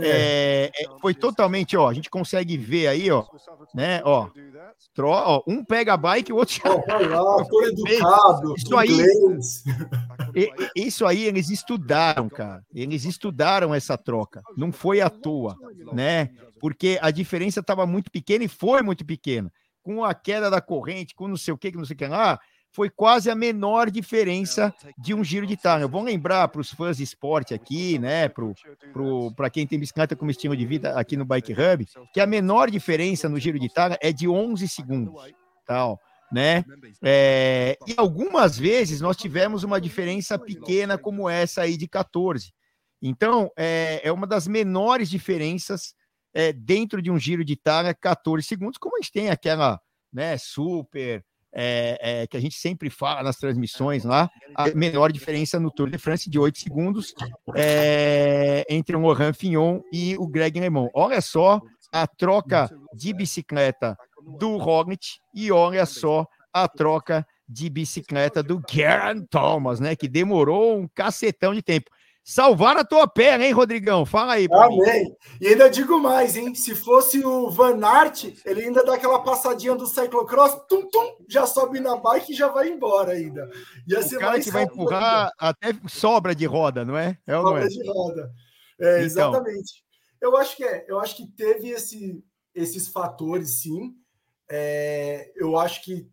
É, 0.00 0.70
é, 0.74 0.98
foi 1.00 1.14
totalmente, 1.14 1.76
ó, 1.76 1.88
a 1.88 1.94
gente 1.94 2.10
consegue 2.10 2.56
ver 2.56 2.88
aí, 2.88 3.10
ó, 3.10 3.24
né, 3.74 4.00
ó, 4.04 4.28
tro, 4.94 5.08
ó 5.08 5.42
um 5.46 5.64
pega 5.64 5.92
a 5.92 5.96
bike, 5.96 6.32
o 6.32 6.36
outro 6.36 6.56
educado, 7.62 8.54
isso 8.56 8.76
aí, 8.76 8.88
isso 10.74 11.06
aí 11.06 11.24
eles 11.24 11.50
estudaram, 11.50 12.28
cara, 12.28 12.64
eles 12.74 13.04
estudaram 13.04 13.74
essa 13.74 13.96
troca, 13.96 14.42
não 14.56 14.72
foi 14.72 15.00
à 15.00 15.10
toa, 15.10 15.56
né, 15.92 16.30
porque 16.58 16.98
a 17.00 17.10
diferença 17.10 17.60
estava 17.60 17.86
muito 17.86 18.10
pequena 18.10 18.44
e 18.44 18.48
foi 18.48 18.82
muito 18.82 19.04
pequena, 19.04 19.52
com 19.82 20.02
a 20.02 20.14
queda 20.14 20.50
da 20.50 20.60
corrente, 20.60 21.14
com 21.14 21.28
não 21.28 21.36
sei 21.36 21.54
o 21.54 21.58
que, 21.58 21.70
que 21.70 21.78
não 21.78 21.84
sei 21.84 21.94
o 21.94 21.98
que 21.98 22.06
lá, 22.06 22.40
foi 22.74 22.90
quase 22.90 23.30
a 23.30 23.36
menor 23.36 23.88
diferença 23.88 24.74
de 24.98 25.14
um 25.14 25.22
giro 25.22 25.46
de 25.46 25.54
Itália. 25.54 25.86
Vamos 25.86 26.06
lembrar 26.06 26.48
para 26.48 26.60
os 26.60 26.72
fãs 26.72 26.96
de 26.96 27.04
esporte 27.04 27.54
aqui, 27.54 28.00
né, 28.00 28.28
para 28.28 29.48
quem 29.48 29.64
tem 29.64 29.78
bicicleta 29.78 30.16
como 30.16 30.30
estilo 30.30 30.56
de 30.56 30.66
vida 30.66 30.98
aqui 30.98 31.16
no 31.16 31.24
Bike 31.24 31.52
Hub, 31.52 31.86
que 32.12 32.20
a 32.20 32.26
menor 32.26 32.70
diferença 32.70 33.28
no 33.28 33.38
giro 33.38 33.60
de 33.60 33.66
Itália 33.66 33.96
é 34.02 34.12
de 34.12 34.26
11 34.26 34.66
segundos. 34.66 35.14
tal, 35.64 36.00
né? 36.32 36.64
É, 37.00 37.78
e 37.86 37.94
algumas 37.96 38.58
vezes 38.58 39.00
nós 39.00 39.16
tivemos 39.16 39.62
uma 39.62 39.80
diferença 39.80 40.36
pequena 40.36 40.98
como 40.98 41.28
essa 41.28 41.62
aí 41.62 41.76
de 41.76 41.86
14. 41.86 42.52
Então, 43.00 43.52
é, 43.56 44.00
é 44.02 44.10
uma 44.10 44.26
das 44.26 44.48
menores 44.48 45.08
diferenças 45.08 45.94
é, 46.34 46.52
dentro 46.52 47.00
de 47.00 47.08
um 47.08 47.18
giro 47.18 47.44
de 47.44 47.52
Itália, 47.52 47.94
14 47.94 48.44
segundos, 48.44 48.78
como 48.78 48.96
a 48.96 49.00
gente 49.00 49.12
tem 49.12 49.30
aquela 49.30 49.80
né, 50.12 50.36
super 50.36 51.24
é, 51.54 51.98
é, 52.22 52.26
que 52.26 52.36
a 52.36 52.40
gente 52.40 52.56
sempre 52.56 52.90
fala 52.90 53.22
nas 53.22 53.36
transmissões 53.36 54.04
lá, 54.04 54.28
a 54.54 54.68
menor 54.74 55.12
diferença 55.12 55.60
no 55.60 55.70
Tour 55.70 55.88
de 55.88 55.98
France 55.98 56.28
de 56.28 56.38
8 56.38 56.58
segundos 56.58 57.14
é, 57.54 58.66
entre 58.68 58.96
o 58.96 59.00
Laurent 59.00 59.34
Fignon 59.34 59.80
e 59.92 60.16
o 60.18 60.26
Greg 60.26 60.58
LeMond. 60.58 60.90
Olha 60.92 61.20
só 61.20 61.60
a 61.92 62.06
troca 62.06 62.68
de 62.92 63.12
bicicleta 63.12 63.96
do 64.38 64.56
Roglic 64.56 65.06
e 65.32 65.52
olha 65.52 65.86
só 65.86 66.26
a 66.52 66.66
troca 66.66 67.24
de 67.48 67.68
bicicleta 67.70 68.42
do 68.42 68.60
Geraint 68.68 69.26
Thomas, 69.30 69.78
né, 69.78 69.94
que 69.94 70.08
demorou 70.08 70.78
um 70.78 70.88
cacetão 70.88 71.54
de 71.54 71.62
tempo. 71.62 71.90
Salvar 72.26 72.74
a 72.78 72.84
tua 72.84 73.06
perna, 73.06 73.44
hein, 73.44 73.52
Rodrigão? 73.52 74.06
Fala 74.06 74.32
aí. 74.32 74.48
Amém. 74.50 75.04
Mim. 75.04 75.16
E 75.42 75.48
ainda 75.48 75.68
digo 75.68 76.00
mais, 76.00 76.34
hein? 76.36 76.54
Se 76.54 76.74
fosse 76.74 77.22
o 77.22 77.50
Van 77.50 77.78
Aert, 77.86 78.32
ele 78.46 78.62
ainda 78.62 78.82
dá 78.82 78.94
aquela 78.94 79.22
passadinha 79.22 79.74
do 79.74 79.86
cyclocross, 79.86 80.58
tum, 80.66 80.88
tum, 80.88 81.16
já 81.28 81.46
sobe 81.46 81.80
na 81.80 81.96
bike 81.96 82.32
e 82.32 82.34
já 82.34 82.48
vai 82.48 82.70
embora 82.70 83.12
ainda. 83.12 83.50
Ia 83.86 84.00
o 84.00 84.18
cara 84.18 84.40
que 84.40 84.50
vai 84.50 84.62
empurrar 84.62 85.24
ainda. 85.24 85.32
até 85.38 85.74
sobra 85.86 86.34
de 86.34 86.46
roda, 86.46 86.82
não 86.82 86.96
é? 86.96 87.18
é 87.26 87.34
sobra 87.34 87.50
não 87.50 87.58
é? 87.58 87.68
de 87.68 87.86
roda. 87.86 88.32
É, 88.80 88.86
então. 88.94 89.04
exatamente. 89.04 89.84
Eu 90.18 90.34
acho 90.38 90.56
que 90.56 90.64
é. 90.64 90.86
Eu 90.88 90.98
acho 91.00 91.16
que 91.18 91.26
teve 91.26 91.68
esse, 91.68 92.24
esses 92.54 92.88
fatores, 92.88 93.60
sim. 93.60 93.94
É, 94.50 95.30
eu 95.36 95.58
acho 95.58 95.84
que 95.84 96.08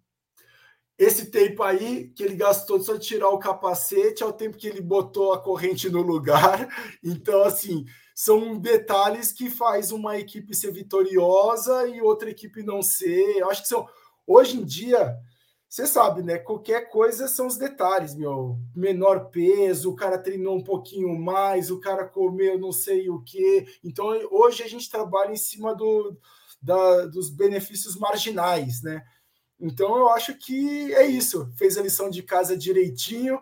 esse 1.03 1.31
tempo 1.31 1.63
aí 1.63 2.09
que 2.09 2.21
ele 2.21 2.35
gastou 2.35 2.79
só 2.79 2.93
de 2.93 2.99
tirar 2.99 3.29
o 3.29 3.39
capacete 3.39 4.21
é 4.21 4.25
o 4.25 4.31
tempo 4.31 4.55
que 4.55 4.67
ele 4.67 4.81
botou 4.81 5.33
a 5.33 5.41
corrente 5.41 5.89
no 5.89 6.03
lugar. 6.03 6.67
Então, 7.03 7.41
assim, 7.41 7.85
são 8.13 8.59
detalhes 8.59 9.31
que 9.31 9.49
faz 9.49 9.91
uma 9.91 10.19
equipe 10.19 10.53
ser 10.53 10.71
vitoriosa 10.71 11.87
e 11.87 11.99
outra 12.01 12.29
equipe 12.29 12.61
não 12.61 12.83
ser. 12.83 13.37
Eu 13.37 13.49
acho 13.49 13.63
que 13.63 13.67
são. 13.67 13.87
Hoje 14.27 14.57
em 14.57 14.63
dia, 14.63 15.17
você 15.67 15.87
sabe, 15.87 16.21
né? 16.21 16.37
Qualquer 16.37 16.89
coisa 16.89 17.27
são 17.27 17.47
os 17.47 17.57
detalhes, 17.57 18.13
meu. 18.13 18.59
Menor 18.75 19.31
peso, 19.31 19.89
o 19.89 19.95
cara 19.95 20.19
treinou 20.19 20.55
um 20.55 20.63
pouquinho 20.63 21.17
mais, 21.17 21.71
o 21.71 21.79
cara 21.79 22.07
comeu 22.07 22.59
não 22.59 22.71
sei 22.71 23.09
o 23.09 23.23
quê. 23.23 23.65
Então, 23.83 24.07
hoje 24.29 24.61
a 24.61 24.67
gente 24.67 24.87
trabalha 24.87 25.31
em 25.31 25.37
cima 25.37 25.73
do, 25.73 26.15
da, 26.61 27.07
dos 27.07 27.31
benefícios 27.31 27.95
marginais, 27.95 28.83
né? 28.83 29.03
Então 29.61 29.95
eu 29.95 30.09
acho 30.09 30.33
que 30.35 30.93
é 30.95 31.05
isso. 31.05 31.47
Fez 31.55 31.77
a 31.77 31.83
lição 31.83 32.09
de 32.09 32.23
casa 32.23 32.57
direitinho. 32.57 33.39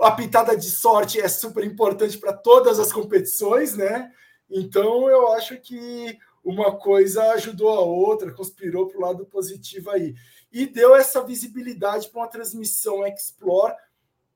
A 0.00 0.12
pitada 0.12 0.56
de 0.56 0.70
sorte 0.70 1.20
é 1.20 1.28
super 1.28 1.64
importante 1.64 2.16
para 2.16 2.32
todas 2.32 2.78
as 2.78 2.92
competições, 2.92 3.76
né? 3.76 4.12
Então 4.48 5.10
eu 5.10 5.32
acho 5.32 5.58
que 5.60 6.16
uma 6.44 6.76
coisa 6.76 7.32
ajudou 7.32 7.70
a 7.70 7.80
outra, 7.80 8.32
conspirou 8.32 8.88
para 8.88 8.98
o 8.98 9.00
lado 9.00 9.26
positivo 9.26 9.90
aí. 9.90 10.14
E 10.52 10.66
deu 10.66 10.94
essa 10.94 11.24
visibilidade 11.24 12.08
para 12.08 12.20
uma 12.20 12.28
transmissão 12.28 13.06
Explore 13.06 13.74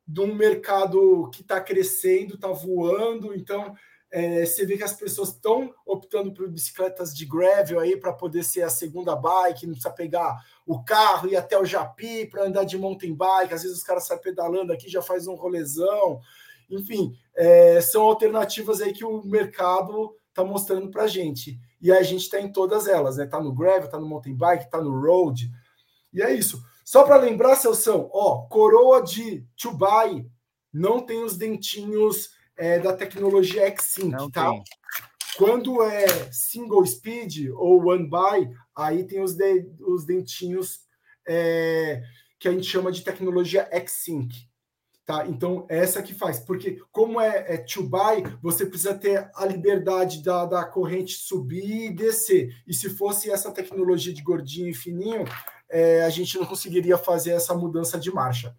de 0.07 0.21
um 0.21 0.35
mercado 0.35 1.31
que 1.33 1.43
está 1.43 1.61
crescendo, 1.61 2.35
está 2.35 2.49
voando. 2.49 3.35
Então, 3.35 3.75
é, 4.11 4.47
você 4.47 4.65
vê 4.65 4.77
que 4.77 4.85
as 4.85 4.93
pessoas 4.93 5.31
estão 5.31 5.75
optando 5.85 6.33
por 6.33 6.49
bicicletas 6.49 7.15
de 7.15 7.25
gravel 7.25 7.81
aí 7.81 7.97
para 7.97 8.13
poder 8.13 8.45
ser 8.45 8.63
a 8.63 8.71
segunda 8.71 9.17
bike, 9.17 9.67
não 9.67 9.75
precisa 9.75 9.93
pegar 9.93 10.37
o 10.67 10.83
carro 10.83 11.29
e 11.29 11.33
ir 11.33 11.37
até 11.37 11.59
o 11.59 11.65
Japi 11.65 12.27
para 12.27 12.45
andar 12.45 12.65
de 12.65 12.79
mountain 12.79 13.15
bike. 13.15 13.55
Às 13.55 13.63
vezes 13.63 13.79
os 13.79 13.85
caras 13.85 14.07
saem 14.07 14.21
pedalando 14.21 14.73
aqui, 14.73 14.89
já 14.89 15.03
faz 15.03 15.27
um 15.27 15.35
rolezão. 15.35 16.21
Enfim, 16.71 17.17
é, 17.35 17.81
são 17.81 18.03
alternativas 18.03 18.81
aí 18.81 18.93
que 18.93 19.05
o 19.05 19.23
mercado 19.25 20.15
está 20.29 20.45
mostrando 20.45 20.91
para 20.91 21.05
a 21.05 21.09
gente. 21.09 21.59
E 21.81 21.93
a 21.93 22.03
gente 22.03 22.23
está 22.23 22.41
em 22.41 22.51
todas 22.51 22.89
elas, 22.89 23.17
né? 23.17 23.25
Está 23.25 23.41
no 23.41 23.53
gravel, 23.53 23.85
está 23.85 23.99
no 23.99 24.09
mountain 24.09 24.35
bike, 24.35 24.65
está 24.65 24.81
no 24.81 24.99
road. 24.99 25.51
E 26.13 26.23
é 26.23 26.33
isso. 26.33 26.63
Só 26.85 27.05
para 27.05 27.17
lembrar, 27.17 27.57
Celção, 27.57 28.09
ó, 28.13 28.43
coroa 28.49 29.03
de 29.03 29.45
Tubai 29.57 30.25
não 30.73 31.01
tem 31.01 31.23
os 31.23 31.37
dentinhos 31.37 32.31
é 32.57 32.79
da 32.79 32.93
tecnologia 32.93 33.67
X-Sync, 33.67 34.33
tá? 34.33 34.51
Tem. 34.51 34.63
Quando 35.37 35.83
é 35.83 36.07
single 36.33 36.85
speed 36.87 37.51
ou 37.55 37.89
one 37.89 38.09
by, 38.09 38.51
aí 38.75 39.05
tem 39.05 39.21
os, 39.21 39.35
de, 39.35 39.69
os 39.81 40.07
dentinhos 40.07 40.81
é, 41.29 42.03
que 42.39 42.49
a 42.49 42.53
gente 42.53 42.67
chama 42.67 42.91
de 42.91 43.03
tecnologia 43.03 43.69
X-Sync. 43.71 44.35
Tá? 45.05 45.25
Então, 45.29 45.65
é 45.69 45.79
essa 45.79 46.03
que 46.03 46.13
faz. 46.13 46.41
Porque, 46.41 46.81
como 46.91 47.21
é, 47.21 47.55
é 47.55 47.57
to 47.59 47.83
buy, 47.83 48.25
você 48.43 48.67
precisa 48.67 48.93
ter 48.93 49.31
a 49.37 49.47
liberdade 49.47 50.21
da, 50.21 50.45
da 50.45 50.65
corrente 50.65 51.15
subir 51.15 51.87
e 51.87 51.95
descer. 51.95 52.51
E 52.67 52.75
se 52.75 52.91
fosse 52.91 53.31
essa 53.31 53.53
tecnologia 53.53 54.13
de 54.13 54.23
gordinho 54.23 54.69
e 54.69 54.75
fininho, 54.75 55.25
é, 55.69 56.03
a 56.03 56.11
gente 56.11 56.37
não 56.37 56.45
conseguiria 56.45 56.99
fazer 56.99 57.31
essa 57.31 57.55
mudança 57.55 57.99
de 58.01 58.11
marcha. 58.11 58.57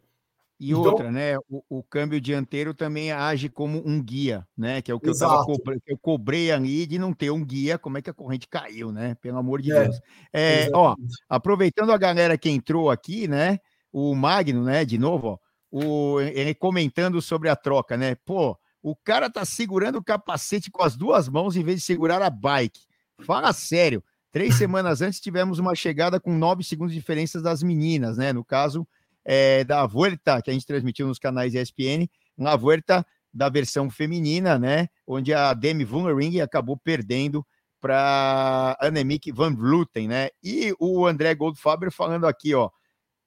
E 0.60 0.72
então, 0.72 0.82
outra, 0.84 1.12
né? 1.12 1.38
O, 1.50 1.64
o, 1.70 1.84
câmbio 1.84 2.20
dianteiro 2.20 2.74
também 2.74 3.12
age 3.12 3.48
como 3.48 3.82
um 3.86 4.02
guia, 4.02 4.48
né? 4.58 4.82
Que 4.82 4.92
é 4.92 4.96
o 4.96 5.00
que 5.00 5.10
exato. 5.10 5.52
eu, 5.52 5.58
cobrei, 5.58 5.82
eu 5.86 5.98
cobrei 5.98 6.52
ali 6.52 6.88
de 6.88 6.98
não 6.98 7.14
ter 7.14 7.30
um 7.30 7.46
guia, 7.46 7.78
como 7.78 7.98
é 7.98 8.02
que 8.02 8.10
a 8.10 8.14
corrente 8.14 8.48
caiu, 8.48 8.92
né? 8.92 9.16
Pelo 9.22 9.38
amor 9.38 9.62
de 9.62 9.72
é, 9.72 9.84
Deus. 9.84 10.02
É, 10.34 10.70
ó, 10.74 10.96
aproveitando 11.30 11.92
a 11.92 11.98
galera 11.98 12.38
que 12.38 12.50
entrou 12.50 12.90
aqui, 12.90 13.28
né? 13.28 13.60
O 13.92 14.16
Magno, 14.16 14.64
né? 14.64 14.84
De 14.84 14.98
novo, 14.98 15.28
ó, 15.28 15.38
o, 15.72 16.20
ele 16.22 16.56
comentando 16.56 17.22
sobre 17.22 17.50
a 17.50 17.56
troca, 17.56 17.96
né? 17.96 18.16
Pô, 18.16 18.58
o 18.82 18.96
cara 18.96 19.30
tá 19.30 19.46
segurando 19.46 19.98
o 19.98 20.04
capacete 20.04 20.72
com 20.72 20.82
as 20.82 20.96
duas 20.96 21.30
mãos 21.30 21.56
em 21.56 21.64
vez 21.64 21.80
de 21.80 21.86
segurar 21.86 22.22
a 22.22 22.30
bike. 22.32 22.82
Fala 23.22 23.54
sério. 23.54 24.04
Três 24.32 24.56
semanas 24.58 25.02
antes 25.02 25.20
tivemos 25.20 25.60
uma 25.60 25.76
chegada 25.76 26.20
com 26.20 26.36
nove 26.36 26.64
segundos 26.64 26.94
de 26.94 27.00
diferença 27.00 27.42
das 27.42 27.62
meninas, 27.62 28.18
né? 28.18 28.34
No 28.34 28.44
caso, 28.44 28.88
é, 29.28 29.66
da 29.66 29.86
Vuelta, 29.86 30.42
que 30.42 30.50
a 30.50 30.54
gente 30.54 30.66
transmitiu 30.66 31.06
nos 31.06 31.20
canais 31.20 31.54
ESPN, 31.54 32.08
uma 32.38 32.56
Vuelta 32.56 33.06
da 33.34 33.50
versão 33.50 33.90
feminina, 33.90 34.58
né? 34.58 34.88
Onde 35.06 35.34
a 35.34 35.54
Demi 35.54 35.84
Vollering 35.84 36.40
acabou 36.40 36.78
perdendo 36.78 37.46
para 37.82 38.78
Annemiek 38.80 39.30
van 39.34 39.54
Vleuten, 39.54 40.08
né? 40.08 40.30
E 40.42 40.74
o 40.80 41.06
André 41.06 41.36
Goldfaber 41.36 41.92
falando 41.92 42.26
aqui, 42.26 42.56
ó, 42.56 42.70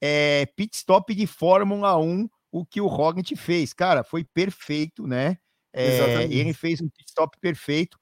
é, 0.01 0.47
pit 0.57 0.75
stop 0.75 1.15
de 1.15 1.27
Fórmula 1.27 1.99
1, 1.99 2.27
o 2.51 2.65
que 2.65 2.81
o 2.81 2.87
Roglic 2.87 3.37
fez, 3.37 3.75
cara, 3.75 4.03
foi 4.03 4.25
perfeito, 4.25 5.07
né? 5.07 5.37
É, 5.73 6.25
ele 6.25 6.55
fez 6.55 6.81
um 6.81 6.89
pit 6.89 7.09
stop 7.09 7.39
perfeito. 7.41 7.99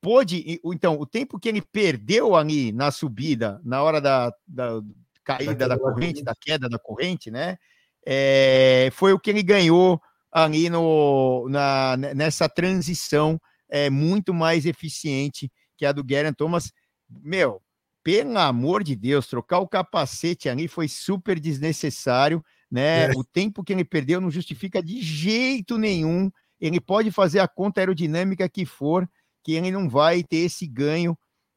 Pôde, 0.00 0.60
então, 0.64 0.98
o 0.98 1.04
tempo 1.04 1.38
que 1.38 1.48
ele 1.48 1.60
perdeu 1.60 2.34
ali 2.34 2.72
na 2.72 2.90
subida, 2.90 3.60
na 3.62 3.82
hora 3.82 4.00
da, 4.00 4.32
da 4.46 4.80
caída 5.36 5.68
da, 5.68 5.78
corrente, 5.78 6.22
da 6.22 6.34
queda 6.34 6.68
da 6.68 6.78
corrente, 6.78 7.30
né? 7.30 7.56
É, 8.06 8.88
foi 8.92 9.12
o 9.12 9.18
que 9.18 9.30
ele 9.30 9.42
ganhou 9.42 10.00
ali 10.32 10.70
no, 10.70 11.48
na, 11.48 11.96
nessa 11.96 12.48
transição 12.48 13.40
é, 13.68 13.90
muito 13.90 14.32
mais 14.32 14.64
eficiente 14.66 15.50
que 15.76 15.84
a 15.86 15.92
do 15.92 16.04
Geraint 16.06 16.36
Thomas. 16.36 16.72
Meu, 17.08 17.60
pelo 18.02 18.38
amor 18.38 18.82
de 18.82 18.96
Deus, 18.96 19.26
trocar 19.26 19.58
o 19.58 19.68
capacete 19.68 20.48
ali 20.48 20.68
foi 20.68 20.88
super 20.88 21.38
desnecessário, 21.38 22.44
né? 22.70 23.06
É. 23.06 23.10
O 23.16 23.24
tempo 23.24 23.64
que 23.64 23.72
ele 23.72 23.84
perdeu 23.84 24.20
não 24.20 24.30
justifica 24.30 24.82
de 24.82 25.00
jeito 25.02 25.76
nenhum. 25.76 26.30
Ele 26.60 26.80
pode 26.80 27.10
fazer 27.10 27.40
a 27.40 27.48
conta 27.48 27.80
aerodinâmica 27.80 28.48
que 28.48 28.64
for, 28.64 29.08
que 29.42 29.52
ele 29.52 29.70
não 29.70 29.88
vai 29.88 30.22
ter 30.22 30.38
esse 30.38 30.66
ganho 30.66 31.16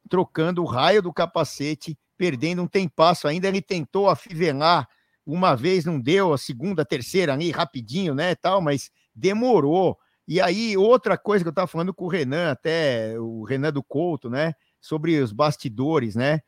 trocando 0.09 0.61
o 0.61 0.65
raio 0.65 1.01
do 1.01 1.13
capacete 1.13 1.97
perdendo 2.17 2.61
um 2.61 2.67
tempasso 2.67 3.27
ainda. 3.27 3.47
Ele 3.47 3.61
tentou 3.61 4.09
afivelar 4.09 4.87
uma 5.25 5.55
vez, 5.55 5.85
não 5.85 5.99
deu, 5.99 6.33
a 6.33 6.37
segunda, 6.37 6.81
a 6.81 6.85
terceira 6.85 7.33
ali, 7.33 7.51
rapidinho, 7.51 8.13
né, 8.13 8.35
tal, 8.35 8.61
mas 8.61 8.91
demorou. 9.15 9.97
E 10.27 10.41
aí, 10.41 10.75
outra 10.77 11.17
coisa 11.17 11.43
que 11.43 11.47
eu 11.47 11.51
estava 11.51 11.67
falando 11.67 11.93
com 11.93 12.05
o 12.05 12.09
Renan, 12.09 12.51
até 12.51 13.17
o 13.19 13.43
Renan 13.43 13.71
do 13.71 13.83
Couto, 13.83 14.29
né, 14.29 14.53
sobre 14.81 15.19
os 15.19 15.31
bastidores, 15.31 16.15
né, 16.15 16.41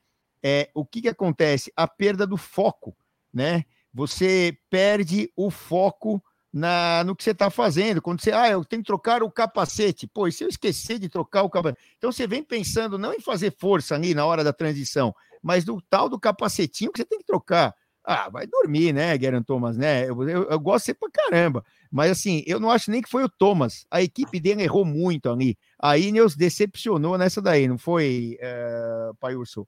é, 0.44 0.70
o 0.74 0.86
que 0.86 1.02
que 1.02 1.10
acontece? 1.10 1.72
A 1.76 1.88
perda 1.88 2.28
do 2.28 2.38
foco, 2.38 2.96
né, 3.34 3.64
você 3.94 4.58
perde 4.70 5.32
o 5.36 5.50
foco 5.50 6.22
na, 6.56 7.04
no 7.04 7.16
que 7.16 7.24
você 7.24 7.32
está 7.32 7.50
fazendo. 7.50 8.02
Quando 8.02 8.22
você, 8.22 8.32
ah, 8.32 8.50
eu 8.50 8.64
tenho 8.64 8.82
que 8.82 8.88
trocar 8.88 9.22
o 9.22 9.30
capacete. 9.30 10.08
Pô, 10.08 10.26
e 10.26 10.32
se 10.32 10.42
eu 10.42 10.48
esquecer 10.48 10.98
de 10.98 11.10
trocar 11.10 11.44
o 11.44 11.50
capacete? 11.50 11.82
Então 11.98 12.12
você 12.12 12.26
vem 12.26 12.42
pensando 12.42 12.98
não 12.98 13.14
em 13.14 13.20
fazer 13.20 13.54
força 13.58 13.94
ali 13.94 14.14
na 14.14 14.26
hora 14.26 14.42
da 14.42 14.54
transição, 14.54 15.14
mas 15.46 15.64
do 15.64 15.80
tal 15.88 16.10
do 16.10 16.20
capacetinho 16.20 16.92
que 16.92 16.98
você 16.98 17.06
tem 17.06 17.20
que 17.20 17.26
trocar. 17.26 17.72
Ah, 18.04 18.30
vai 18.30 18.48
dormir, 18.48 18.92
né, 18.92 19.16
Guerin 19.16 19.44
Thomas, 19.44 19.78
né? 19.78 20.10
Eu, 20.10 20.28
eu, 20.28 20.44
eu 20.50 20.60
gosto 20.60 20.88
de 20.88 20.96
pra 20.96 21.08
caramba. 21.12 21.64
Mas 21.92 22.10
assim, 22.12 22.44
eu 22.48 22.60
não 22.60 22.72
acho 22.72 22.90
nem 22.90 23.00
que 23.00 23.10
foi 23.10 23.24
o 23.24 23.30
Thomas. 23.30 23.86
A 23.92 24.02
equipe 24.02 24.40
dele 24.40 24.64
errou 24.64 24.84
muito 24.84 25.30
ali. 25.30 25.56
A 25.80 26.00
Ineos 26.00 26.36
decepcionou 26.36 27.16
nessa 27.16 27.44
daí, 27.44 27.68
não 27.68 27.78
foi, 27.78 28.40
uh, 28.42 29.14
Pai 29.20 29.36
Urso? 29.36 29.68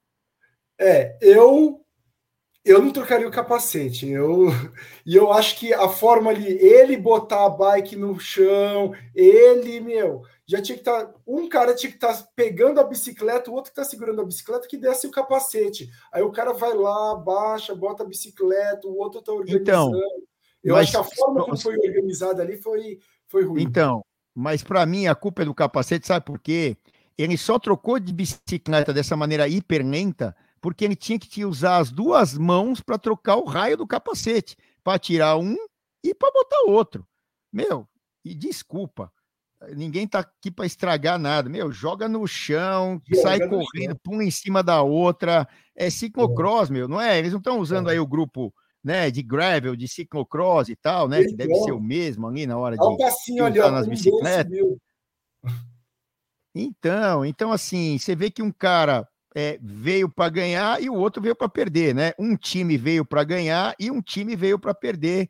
É, 0.79 1.15
eu 1.21 1.85
eu 2.67 2.81
não 2.81 2.91
trocaria 2.91 3.27
o 3.27 3.31
capacete. 3.31 4.07
Eu, 4.07 4.47
e 5.05 5.15
eu 5.15 5.31
acho 5.31 5.57
que 5.57 5.73
a 5.73 5.87
forma 5.87 6.29
ali, 6.29 6.45
ele 6.45 6.97
botar 6.97 7.45
a 7.45 7.49
bike 7.49 7.95
no 7.95 8.19
chão, 8.19 8.93
ele, 9.15 9.79
meu, 9.79 10.23
já 10.45 10.61
tinha 10.61 10.75
que 10.75 10.81
estar. 10.81 11.05
Tá, 11.05 11.13
um 11.25 11.47
cara 11.47 11.73
tinha 11.73 11.89
que 11.89 11.97
estar 11.97 12.13
tá 12.13 12.27
pegando 12.35 12.79
a 12.79 12.83
bicicleta, 12.83 13.49
o 13.49 13.53
outro 13.53 13.71
que 13.71 13.79
está 13.79 13.89
segurando 13.89 14.21
a 14.21 14.25
bicicleta, 14.25 14.67
que 14.67 14.77
desse 14.77 15.07
o 15.07 15.11
capacete. 15.11 15.89
Aí 16.11 16.21
o 16.21 16.31
cara 16.31 16.51
vai 16.51 16.73
lá, 16.73 17.15
baixa, 17.15 17.73
bota 17.73 18.03
a 18.03 18.07
bicicleta, 18.07 18.85
o 18.87 18.97
outro 18.97 19.19
está 19.19 19.31
organizando. 19.31 19.61
Então, 19.61 19.91
eu 20.63 20.75
mas, 20.75 20.83
acho 20.83 20.91
que 20.91 20.97
a 20.97 21.15
forma 21.15 21.45
como 21.45 21.57
foi 21.57 21.75
organizada 21.77 22.41
ali 22.41 22.57
foi, 22.57 22.99
foi 23.27 23.45
ruim. 23.45 23.63
Então, 23.63 24.03
mas 24.35 24.61
para 24.61 24.85
mim 24.85 25.07
a 25.07 25.15
culpa 25.15 25.43
é 25.43 25.45
do 25.45 25.55
capacete, 25.55 26.05
sabe 26.05 26.25
por 26.25 26.39
quê? 26.39 26.75
Ele 27.17 27.37
só 27.37 27.57
trocou 27.57 27.97
de 27.97 28.13
bicicleta 28.13 28.93
dessa 28.93 29.15
maneira 29.15 29.47
hiper 29.47 29.85
lenta 29.85 30.35
porque 30.67 30.83
ele 30.83 30.97
tinha 30.97 31.17
que 31.17 31.45
usar 31.45 31.77
as 31.77 31.89
duas 31.89 32.37
mãos 32.37 32.81
para 32.81 32.97
trocar 32.97 33.37
o 33.37 33.45
raio 33.45 33.77
do 33.77 33.87
capacete, 33.87 34.57
para 34.83 34.99
tirar 34.99 35.37
um 35.37 35.55
e 36.03 36.13
para 36.13 36.29
botar 36.29 36.69
outro. 36.69 37.07
Meu, 37.53 37.87
e 38.25 38.35
desculpa, 38.35 39.09
ninguém 39.73 40.03
está 40.03 40.19
aqui 40.19 40.51
para 40.51 40.65
estragar 40.65 41.17
nada. 41.17 41.47
Meu, 41.47 41.71
joga 41.71 42.09
no 42.09 42.27
chão, 42.27 43.01
joga 43.07 43.21
sai 43.21 43.37
no 43.37 43.47
correndo, 43.47 43.91
chão. 43.91 43.99
pula 44.03 44.25
em 44.25 44.29
cima 44.29 44.61
da 44.61 44.81
outra. 44.81 45.47
É 45.73 45.89
ciclocross, 45.89 46.69
é. 46.69 46.73
meu, 46.73 46.87
não 46.89 46.99
é? 46.99 47.17
Eles 47.17 47.31
não 47.31 47.39
estão 47.39 47.61
usando 47.61 47.87
é. 47.87 47.93
aí 47.93 47.99
o 48.01 48.05
grupo 48.05 48.53
né, 48.83 49.09
de 49.09 49.23
gravel, 49.23 49.73
de 49.73 49.87
ciclocross 49.87 50.67
e 50.67 50.75
tal, 50.75 51.07
né? 51.07 51.23
Que 51.23 51.33
deve 51.33 51.55
ser 51.63 51.71
o 51.71 51.79
mesmo 51.79 52.27
ali 52.27 52.45
na 52.45 52.57
hora 52.57 52.75
de 52.75 52.97
passinho 52.97 53.45
ali, 53.45 53.57
ó, 53.61 53.71
nas 53.71 53.87
bicicletas. 53.87 54.51
Então, 56.53 57.23
então 57.23 57.53
assim, 57.53 57.97
você 57.97 58.17
vê 58.17 58.29
que 58.29 58.41
um 58.41 58.51
cara 58.51 59.07
é, 59.39 59.59
veio 59.61 60.09
para 60.09 60.29
ganhar 60.29 60.81
e 60.81 60.89
o 60.89 60.95
outro 60.95 61.21
veio 61.21 61.35
para 61.35 61.47
perder, 61.47 61.93
né? 61.93 62.11
Um 62.17 62.35
time 62.35 62.75
veio 62.75 63.05
para 63.05 63.23
ganhar 63.23 63.75
e 63.79 63.91
um 63.91 64.01
time 64.01 64.35
veio 64.35 64.57
para 64.57 64.73
perder. 64.73 65.29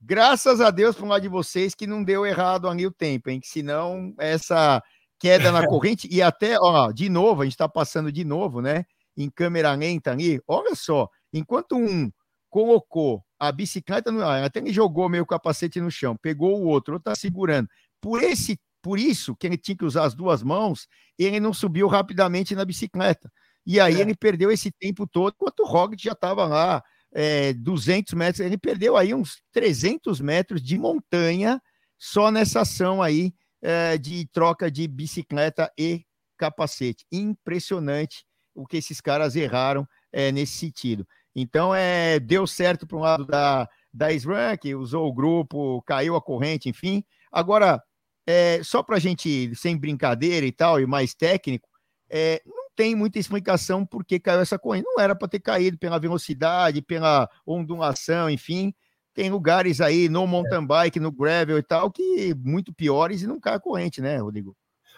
Graças 0.00 0.60
a 0.60 0.70
Deus, 0.70 0.94
para 0.94 1.04
um 1.04 1.08
lado 1.08 1.22
de 1.22 1.28
vocês, 1.28 1.74
que 1.74 1.88
não 1.88 2.04
deu 2.04 2.24
errado 2.24 2.68
ali 2.68 2.86
o 2.86 2.90
tempo, 2.92 3.28
hein? 3.28 3.40
Que 3.40 3.48
senão 3.48 4.14
essa 4.16 4.80
queda 5.18 5.50
na 5.50 5.66
corrente 5.66 6.06
e 6.08 6.22
até, 6.22 6.56
ó, 6.56 6.92
de 6.92 7.08
novo, 7.08 7.42
a 7.42 7.44
gente 7.44 7.54
está 7.54 7.68
passando 7.68 8.12
de 8.12 8.24
novo, 8.24 8.62
né? 8.62 8.84
Em 9.16 9.28
câmera 9.28 9.74
lenta 9.74 10.12
ali, 10.12 10.40
olha 10.46 10.76
só, 10.76 11.08
enquanto 11.32 11.74
um 11.74 12.08
colocou 12.48 13.24
a 13.40 13.50
bicicleta 13.50 14.12
no 14.12 14.22
ar, 14.22 14.44
até 14.44 14.60
ele 14.60 14.72
jogou 14.72 15.08
meio 15.08 15.26
capacete 15.26 15.80
no 15.80 15.90
chão, 15.90 16.16
pegou 16.16 16.62
o 16.62 16.66
outro, 16.66 16.94
outro 16.94 17.00
tá 17.00 17.16
segurando. 17.16 17.68
Por 18.00 18.22
esse 18.22 18.56
por 18.86 19.00
isso 19.00 19.34
que 19.34 19.48
ele 19.48 19.58
tinha 19.58 19.76
que 19.76 19.84
usar 19.84 20.04
as 20.04 20.14
duas 20.14 20.44
mãos, 20.44 20.86
ele 21.18 21.40
não 21.40 21.52
subiu 21.52 21.88
rapidamente 21.88 22.54
na 22.54 22.64
bicicleta. 22.64 23.28
E 23.66 23.80
aí 23.80 23.96
é. 23.96 24.00
ele 24.00 24.14
perdeu 24.14 24.48
esse 24.48 24.70
tempo 24.70 25.08
todo, 25.08 25.34
enquanto 25.34 25.58
o 25.58 25.66
Roglic 25.66 26.04
já 26.04 26.12
estava 26.12 26.46
lá 26.46 26.80
é, 27.12 27.52
200 27.52 28.14
metros, 28.14 28.38
ele 28.38 28.56
perdeu 28.56 28.96
aí 28.96 29.12
uns 29.12 29.42
300 29.50 30.20
metros 30.20 30.62
de 30.62 30.78
montanha 30.78 31.60
só 31.98 32.30
nessa 32.30 32.60
ação 32.60 33.02
aí 33.02 33.34
é, 33.60 33.98
de 33.98 34.24
troca 34.28 34.70
de 34.70 34.86
bicicleta 34.86 35.68
e 35.76 36.04
capacete. 36.38 37.04
Impressionante 37.10 38.24
o 38.54 38.68
que 38.68 38.76
esses 38.76 39.00
caras 39.00 39.34
erraram 39.34 39.84
é, 40.12 40.30
nesse 40.30 40.58
sentido. 40.58 41.04
Então, 41.34 41.74
é, 41.74 42.20
deu 42.20 42.46
certo 42.46 42.86
para 42.86 42.96
um 42.96 43.00
lado 43.00 43.26
da, 43.26 43.68
da 43.92 44.12
SRAM, 44.12 44.56
que 44.56 44.76
usou 44.76 45.08
o 45.08 45.12
grupo, 45.12 45.82
caiu 45.82 46.14
a 46.14 46.22
corrente, 46.22 46.68
enfim. 46.68 47.02
Agora, 47.32 47.82
é, 48.26 48.60
só 48.62 48.82
para 48.82 48.96
a 48.96 48.98
gente, 48.98 49.54
sem 49.54 49.76
brincadeira 49.76 50.44
e 50.44 50.52
tal, 50.52 50.80
e 50.80 50.86
mais 50.86 51.14
técnico, 51.14 51.68
é, 52.10 52.42
não 52.44 52.66
tem 52.74 52.94
muita 52.94 53.18
explicação 53.18 53.86
por 53.86 54.04
que 54.04 54.18
caiu 54.18 54.40
essa 54.40 54.58
corrente. 54.58 54.84
Não 54.84 55.00
era 55.00 55.14
para 55.14 55.28
ter 55.28 55.40
caído 55.40 55.78
pela 55.78 55.98
velocidade, 55.98 56.82
pela 56.82 57.28
ondulação, 57.46 58.28
enfim. 58.28 58.74
Tem 59.14 59.30
lugares 59.30 59.80
aí 59.80 60.08
no 60.08 60.26
mountain 60.26 60.66
bike, 60.66 61.00
no 61.00 61.10
gravel 61.10 61.56
e 61.56 61.62
tal, 61.62 61.90
que 61.90 62.34
muito 62.34 62.74
piores 62.74 63.22
e 63.22 63.26
não 63.26 63.40
cai 63.40 63.54
a 63.54 63.60
corrente, 63.60 64.00
né, 64.02 64.18
Rodrigo? 64.18 64.54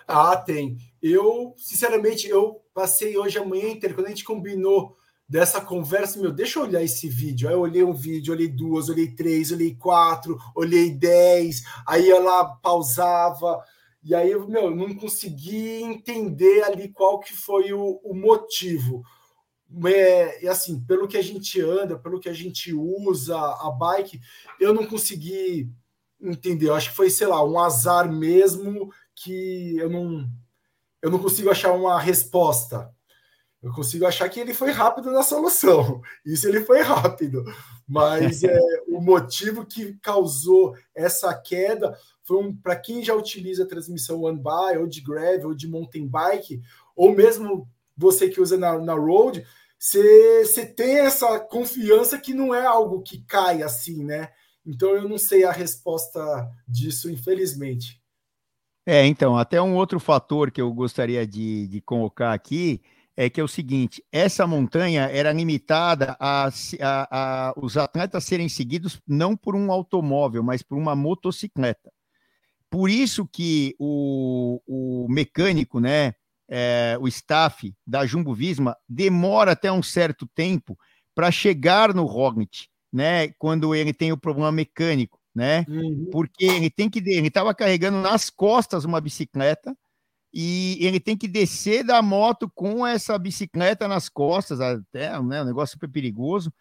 Ah, 0.09 0.37
tem. 0.37 0.79
Eu, 1.03 1.55
sinceramente, 1.57 2.27
eu 2.29 2.63
passei 2.73 3.17
hoje 3.17 3.39
a 3.39 3.45
manhã 3.45 3.69
inteira, 3.69 3.95
quando 3.95 4.07
a 4.07 4.11
gente 4.11 4.25
combinou 4.25 4.97
dessa 5.29 5.61
conversa, 5.61 6.19
meu, 6.19 6.33
deixa 6.33 6.59
eu 6.59 6.63
olhar 6.63 6.83
esse 6.83 7.09
vídeo. 7.09 7.49
Aí 7.49 7.55
eu 7.55 7.61
olhei 7.61 7.85
um 7.85 7.93
vídeo, 7.93 8.33
olhei 8.33 8.49
duas, 8.49 8.89
olhei 8.89 9.09
três, 9.09 9.53
olhei 9.53 9.75
quatro, 9.75 10.39
olhei 10.55 10.91
dez, 10.91 11.63
aí 11.87 12.11
ela 12.11 12.45
pausava, 12.57 13.63
e 14.03 14.15
aí 14.15 14.31
eu, 14.31 14.49
meu, 14.49 14.75
não 14.75 14.95
consegui 14.95 15.83
entender 15.83 16.63
ali 16.63 16.89
qual 16.89 17.21
que 17.21 17.35
foi 17.35 17.73
o, 17.73 18.01
o 18.03 18.15
motivo. 18.15 19.03
É, 19.85 20.45
e 20.45 20.49
assim, 20.49 20.81
pelo 20.81 21.07
que 21.07 21.19
a 21.19 21.23
gente 21.23 21.61
anda, 21.61 21.99
pelo 21.99 22.19
que 22.19 22.29
a 22.29 22.33
gente 22.33 22.73
usa 22.73 23.37
a 23.37 23.71
bike, 23.71 24.19
eu 24.59 24.73
não 24.73 24.87
consegui 24.87 25.71
entender. 26.19 26.69
Eu 26.69 26.75
acho 26.75 26.91
que 26.91 26.97
foi, 26.97 27.11
sei 27.11 27.27
lá, 27.27 27.45
um 27.45 27.59
azar 27.59 28.11
mesmo 28.11 28.91
que 29.15 29.77
eu 29.77 29.91
não 29.91 30.27
eu 31.01 31.11
não 31.11 31.19
consigo 31.21 31.51
achar 31.51 31.73
uma 31.73 32.01
resposta 32.01 32.93
eu 33.63 33.73
consigo 33.73 34.07
achar 34.07 34.29
que 34.29 34.39
ele 34.39 34.55
foi 34.55 34.71
rápido 34.71 35.11
na 35.11 35.23
solução. 35.23 36.01
Isso 36.25 36.47
ele 36.49 36.61
foi 36.61 36.81
rápido. 36.81 37.45
Mas 37.87 38.45
é, 38.45 38.57
o 38.87 39.01
motivo 39.01 39.67
que 39.67 39.95
causou 40.01 40.77
essa 40.95 41.35
queda 41.35 41.97
foi 42.23 42.37
um, 42.39 42.55
para 42.55 42.77
quem 42.77 43.03
já 43.03 43.15
utiliza 43.15 43.65
a 43.65 43.69
transmissão 43.69 44.23
One 44.23 44.39
By, 44.39 44.79
ou 44.79 44.87
de 44.87 45.01
Gravel, 45.01 45.49
ou 45.49 45.55
de 45.55 45.67
mountain 45.67 46.07
bike, 46.07 46.61
ou 46.95 47.13
mesmo 47.13 47.69
você 47.97 48.29
que 48.29 48.41
usa 48.41 48.57
na, 48.57 48.79
na 48.79 48.95
road, 48.95 49.45
você 49.79 50.67
tem 50.77 50.99
essa 50.99 51.41
confiança 51.41 52.19
que 52.19 52.33
não 52.33 52.55
é 52.55 52.65
algo 52.65 53.03
que 53.03 53.25
cai 53.25 53.63
assim, 53.63 54.05
né? 54.05 54.31
Então 54.65 54.91
eu 54.91 55.09
não 55.09 55.19
sei 55.19 55.45
a 55.45 55.51
resposta 55.51 56.49
disso, 56.67 57.11
infelizmente. 57.11 58.01
É, 58.87 59.05
então, 59.05 59.37
até 59.37 59.61
um 59.61 59.75
outro 59.75 59.99
fator 59.99 60.51
que 60.51 60.61
eu 60.61 60.73
gostaria 60.73 61.27
de, 61.27 61.67
de 61.69 61.81
colocar 61.81 62.33
aqui 62.33 62.81
é 63.19 63.29
que 63.29 63.41
é 63.41 63.45
o 63.45 63.49
seguinte: 63.49 64.03
essa 64.13 64.47
montanha 64.47 65.11
era 65.11 65.33
limitada 65.33 66.17
a, 66.21 66.47
a, 66.47 66.49
a, 67.11 67.55
os 67.57 67.77
atletas 67.77 68.23
serem 68.25 68.49
seguidos 68.49 69.03
não 69.07 69.37
por 69.37 69.57
um 69.57 69.73
automóvel, 69.73 70.45
mas 70.45 70.63
por 70.63 70.79
uma 70.79 70.95
motocicleta. 70.95 71.91
Por 72.71 72.89
isso 72.89 73.27
que 73.27 73.75
o, 73.77 74.61
o 74.67 75.09
mecânico, 75.11 75.81
né, 75.81 76.15
é, 76.49 76.97
o 77.01 77.09
staff 77.09 77.75
da 77.85 78.07
Jumbo 78.07 78.33
Visma 78.35 78.77
demora 78.89 79.53
até 79.53 79.73
um 79.73 79.83
certo 79.83 80.25
tempo 80.33 80.79
para 81.13 81.33
chegar 81.33 81.93
no 81.93 82.05
Roglic, 82.05 82.69
né, 82.93 83.31
quando 83.37 83.75
ele 83.75 83.93
tem 83.93 84.13
o 84.13 84.17
problema 84.19 84.53
mecânico, 84.53 85.19
né, 85.35 85.65
uhum. 85.69 86.09
porque 86.13 86.45
ele 86.45 86.71
tem 86.71 86.89
que 86.89 87.01
ele 87.01 87.27
estava 87.27 87.53
carregando 87.53 88.01
nas 88.01 88.31
costas 88.31 88.85
uma 88.85 89.01
bicicleta 89.01 89.77
e 90.33 90.77
ele 90.81 91.01
tem 91.01 91.17
que 91.17 91.27
descer 91.27 91.83
da 91.83 92.03
moto 92.03 92.51
com 92.55 92.87
essa 92.87 93.19
bicicleta 93.19 93.89
nas 93.89 94.09
costas, 94.09 94.61
até 94.61 95.21
né, 95.23 95.43
um 95.43 95.47
negócio 95.47 95.75
super 95.75 95.89
perigoso. 95.89 96.53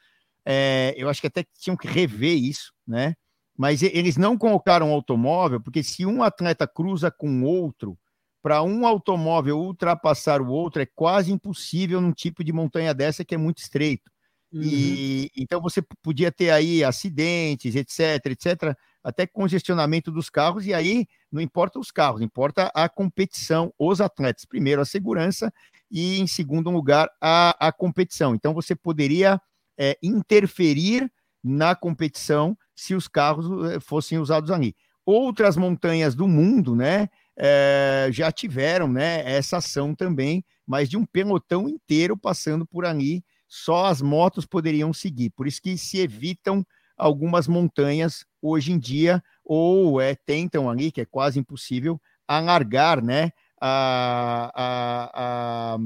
É, 0.46 0.94
eu 0.98 1.10
acho 1.10 1.20
que 1.20 1.28
até 1.28 1.46
tinham 1.60 1.76
que 1.76 1.88
rever 1.88 2.38
isso, 2.38 2.74
né? 2.88 3.16
Mas 3.58 3.82
eles 3.82 4.18
não 4.18 4.38
colocaram 4.38 4.92
automóvel, 4.92 5.60
porque 5.60 5.84
se 5.84 6.06
um 6.06 6.24
atleta 6.24 6.68
cruza 6.68 7.12
com 7.12 7.44
outro, 7.44 7.98
para 8.42 8.64
um 8.64 8.86
automóvel 8.88 9.60
ultrapassar 9.60 10.42
o 10.42 10.48
outro 10.48 10.82
é 10.82 10.86
quase 10.86 11.34
impossível 11.34 12.00
num 12.00 12.14
tipo 12.14 12.44
de 12.44 12.54
montanha 12.54 12.94
dessa 12.94 13.26
que 13.26 13.36
é 13.36 13.38
muito 13.38 13.58
estreito. 13.58 14.10
Uhum. 14.54 14.62
E 14.64 15.30
então 15.36 15.60
você 15.60 15.82
podia 16.02 16.32
ter 16.32 16.52
aí 16.52 16.84
acidentes, 16.84 17.76
etc, 17.76 18.26
etc, 18.28 18.78
até 19.08 19.26
congestionamento 19.26 20.12
dos 20.12 20.30
carros, 20.30 20.66
e 20.66 20.74
aí 20.74 21.08
não 21.32 21.42
importa 21.42 21.80
os 21.80 21.92
carros, 21.92 22.22
importa 22.22 22.70
a 22.76 22.90
competição, 22.90 23.74
os 23.80 24.02
atletas. 24.02 24.44
Primeiro, 24.44 24.82
a 24.82 24.86
segurança, 24.86 25.50
e 25.90 26.20
em 26.20 26.28
segundo 26.28 26.70
lugar, 26.70 27.10
a, 27.22 27.68
a 27.68 27.72
competição. 27.72 28.36
Então, 28.36 28.54
você 28.54 28.76
poderia 28.76 29.40
é, 29.78 29.98
interferir 30.04 31.10
na 31.42 31.74
competição 31.74 32.58
se 32.76 32.96
os 32.96 33.08
carros 33.08 33.72
é, 33.72 33.80
fossem 33.80 34.20
usados 34.20 34.52
ali. 34.52 34.76
Outras 35.06 35.56
montanhas 35.56 36.14
do 36.14 36.28
mundo, 36.28 36.76
né, 36.76 37.08
é, 37.38 38.10
já 38.12 38.30
tiveram, 38.30 38.92
né, 38.92 39.24
essa 39.24 39.58
ação 39.58 39.96
também, 39.96 40.44
mas 40.66 40.90
de 40.90 40.98
um 40.98 41.06
pelotão 41.06 41.70
inteiro 41.70 42.18
passando 42.18 42.66
por 42.66 42.86
ali, 42.86 43.24
só 43.48 43.86
as 43.86 44.02
motos 44.02 44.46
poderiam 44.46 44.92
seguir. 44.92 45.30
Por 45.30 45.48
isso 45.48 45.62
que 45.62 45.78
se 45.78 45.98
evitam 45.98 46.68
algumas 46.98 47.48
montanhas 47.48 48.26
hoje 48.42 48.72
em 48.72 48.80
dia, 48.80 49.24
ou 49.46 50.02
é, 50.02 50.16
tentam 50.16 50.70
ali, 50.70 50.92
que 50.92 51.02
é 51.02 51.06
quase 51.06 51.40
impossível, 51.40 52.02
alargar 52.28 53.02
né, 53.04 53.32
a, 53.62 54.52
a, 54.54 55.78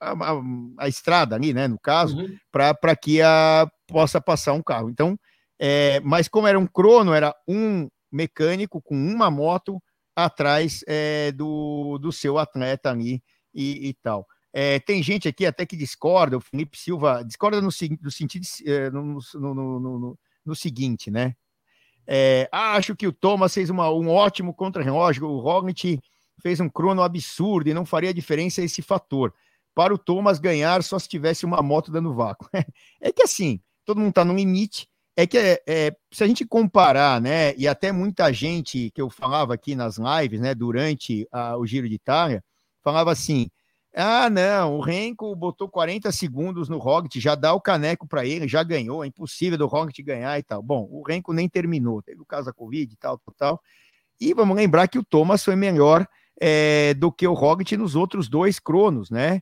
a, 0.00 0.32
a, 0.78 0.88
estrada 0.88 1.36
ali, 1.36 1.52
né, 1.52 1.68
no 1.68 1.78
caso, 1.78 2.18
uhum. 2.18 2.36
para 2.50 2.96
que 2.96 3.20
a, 3.22 3.68
possa 3.86 4.20
passar 4.20 4.52
um 4.54 4.62
carro. 4.62 4.90
Então, 4.90 5.18
é, 5.58 6.00
mas 6.00 6.28
como 6.28 6.46
era 6.46 6.58
um 6.58 6.66
crono, 6.66 7.12
era 7.12 7.34
um 7.46 7.88
mecânico 8.10 8.80
com 8.82 8.94
uma 8.94 9.30
moto 9.30 9.80
atrás 10.14 10.82
é, 10.88 11.30
do, 11.32 11.98
do 11.98 12.10
seu 12.10 12.38
atleta 12.38 12.90
ali 12.90 13.22
e, 13.54 13.88
e 13.88 13.94
tal. 14.02 14.26
É, 14.58 14.78
tem 14.80 15.02
gente 15.02 15.28
aqui 15.28 15.44
até 15.44 15.66
que 15.66 15.76
discorda, 15.76 16.38
o 16.38 16.40
Felipe 16.40 16.78
Silva 16.78 17.22
discorda 17.22 17.60
no, 17.60 17.66
no 17.66 18.10
sentido 18.10 18.46
é, 18.64 18.88
no, 18.88 19.18
no, 19.34 20.18
no, 20.46 20.54
seguinte, 20.54 21.10
né? 21.10 21.36
É, 22.06 22.48
acho 22.50 22.96
que 22.96 23.06
o 23.06 23.12
Thomas 23.12 23.52
fez 23.52 23.68
uma, 23.68 23.90
um 23.90 24.08
ótimo 24.08 24.54
contra-relógio, 24.54 25.28
o 25.28 25.40
Roglic 25.40 26.00
fez 26.40 26.58
um 26.58 26.70
crono 26.70 27.02
absurdo 27.02 27.68
e 27.68 27.74
não 27.74 27.84
faria 27.84 28.14
diferença 28.14 28.62
esse 28.62 28.80
fator. 28.80 29.34
Para 29.74 29.92
o 29.92 29.98
Thomas 29.98 30.38
ganhar 30.38 30.82
só 30.82 30.98
se 30.98 31.06
tivesse 31.06 31.44
uma 31.44 31.60
moto 31.60 31.92
dando 31.92 32.14
vácuo. 32.14 32.48
é 32.98 33.12
que 33.12 33.24
assim, 33.24 33.60
todo 33.84 33.98
mundo 33.98 34.08
está 34.08 34.24
no 34.24 34.34
limite. 34.34 34.88
É 35.14 35.26
que 35.26 35.36
é, 35.36 35.62
é, 35.68 35.94
se 36.10 36.24
a 36.24 36.26
gente 36.26 36.46
comparar, 36.46 37.20
né, 37.20 37.54
e 37.58 37.68
até 37.68 37.92
muita 37.92 38.32
gente 38.32 38.90
que 38.94 39.02
eu 39.02 39.10
falava 39.10 39.52
aqui 39.52 39.74
nas 39.74 39.98
lives, 39.98 40.40
né, 40.40 40.54
durante 40.54 41.28
a, 41.30 41.58
o 41.58 41.66
Giro 41.66 41.86
de 41.86 41.96
Itália, 41.96 42.42
falava 42.82 43.12
assim: 43.12 43.50
ah, 43.98 44.28
não, 44.28 44.76
o 44.76 44.80
Renko 44.80 45.34
botou 45.34 45.70
40 45.70 46.12
segundos 46.12 46.68
no 46.68 46.76
Roglic, 46.76 47.18
já 47.18 47.34
dá 47.34 47.54
o 47.54 47.60
caneco 47.60 48.06
para 48.06 48.26
ele, 48.26 48.46
já 48.46 48.62
ganhou, 48.62 49.02
é 49.02 49.06
impossível 49.06 49.56
do 49.56 49.66
Roglic 49.66 50.02
ganhar 50.02 50.38
e 50.38 50.42
tal. 50.42 50.62
Bom, 50.62 50.86
o 50.90 51.02
Renko 51.02 51.32
nem 51.32 51.48
terminou, 51.48 52.02
teve 52.02 52.20
o 52.20 52.26
caso 52.26 52.44
da 52.44 52.52
Covid 52.52 52.92
e 52.92 52.96
tal, 52.96 53.18
tal, 53.18 53.34
tal. 53.34 53.60
E 54.20 54.34
vamos 54.34 54.54
lembrar 54.54 54.86
que 54.88 54.98
o 54.98 55.04
Thomas 55.04 55.42
foi 55.42 55.56
melhor 55.56 56.06
é, 56.38 56.92
do 56.94 57.10
que 57.10 57.26
o 57.26 57.32
Roglic 57.32 57.74
nos 57.74 57.96
outros 57.96 58.28
dois 58.28 58.58
cronos, 58.58 59.10
né? 59.10 59.40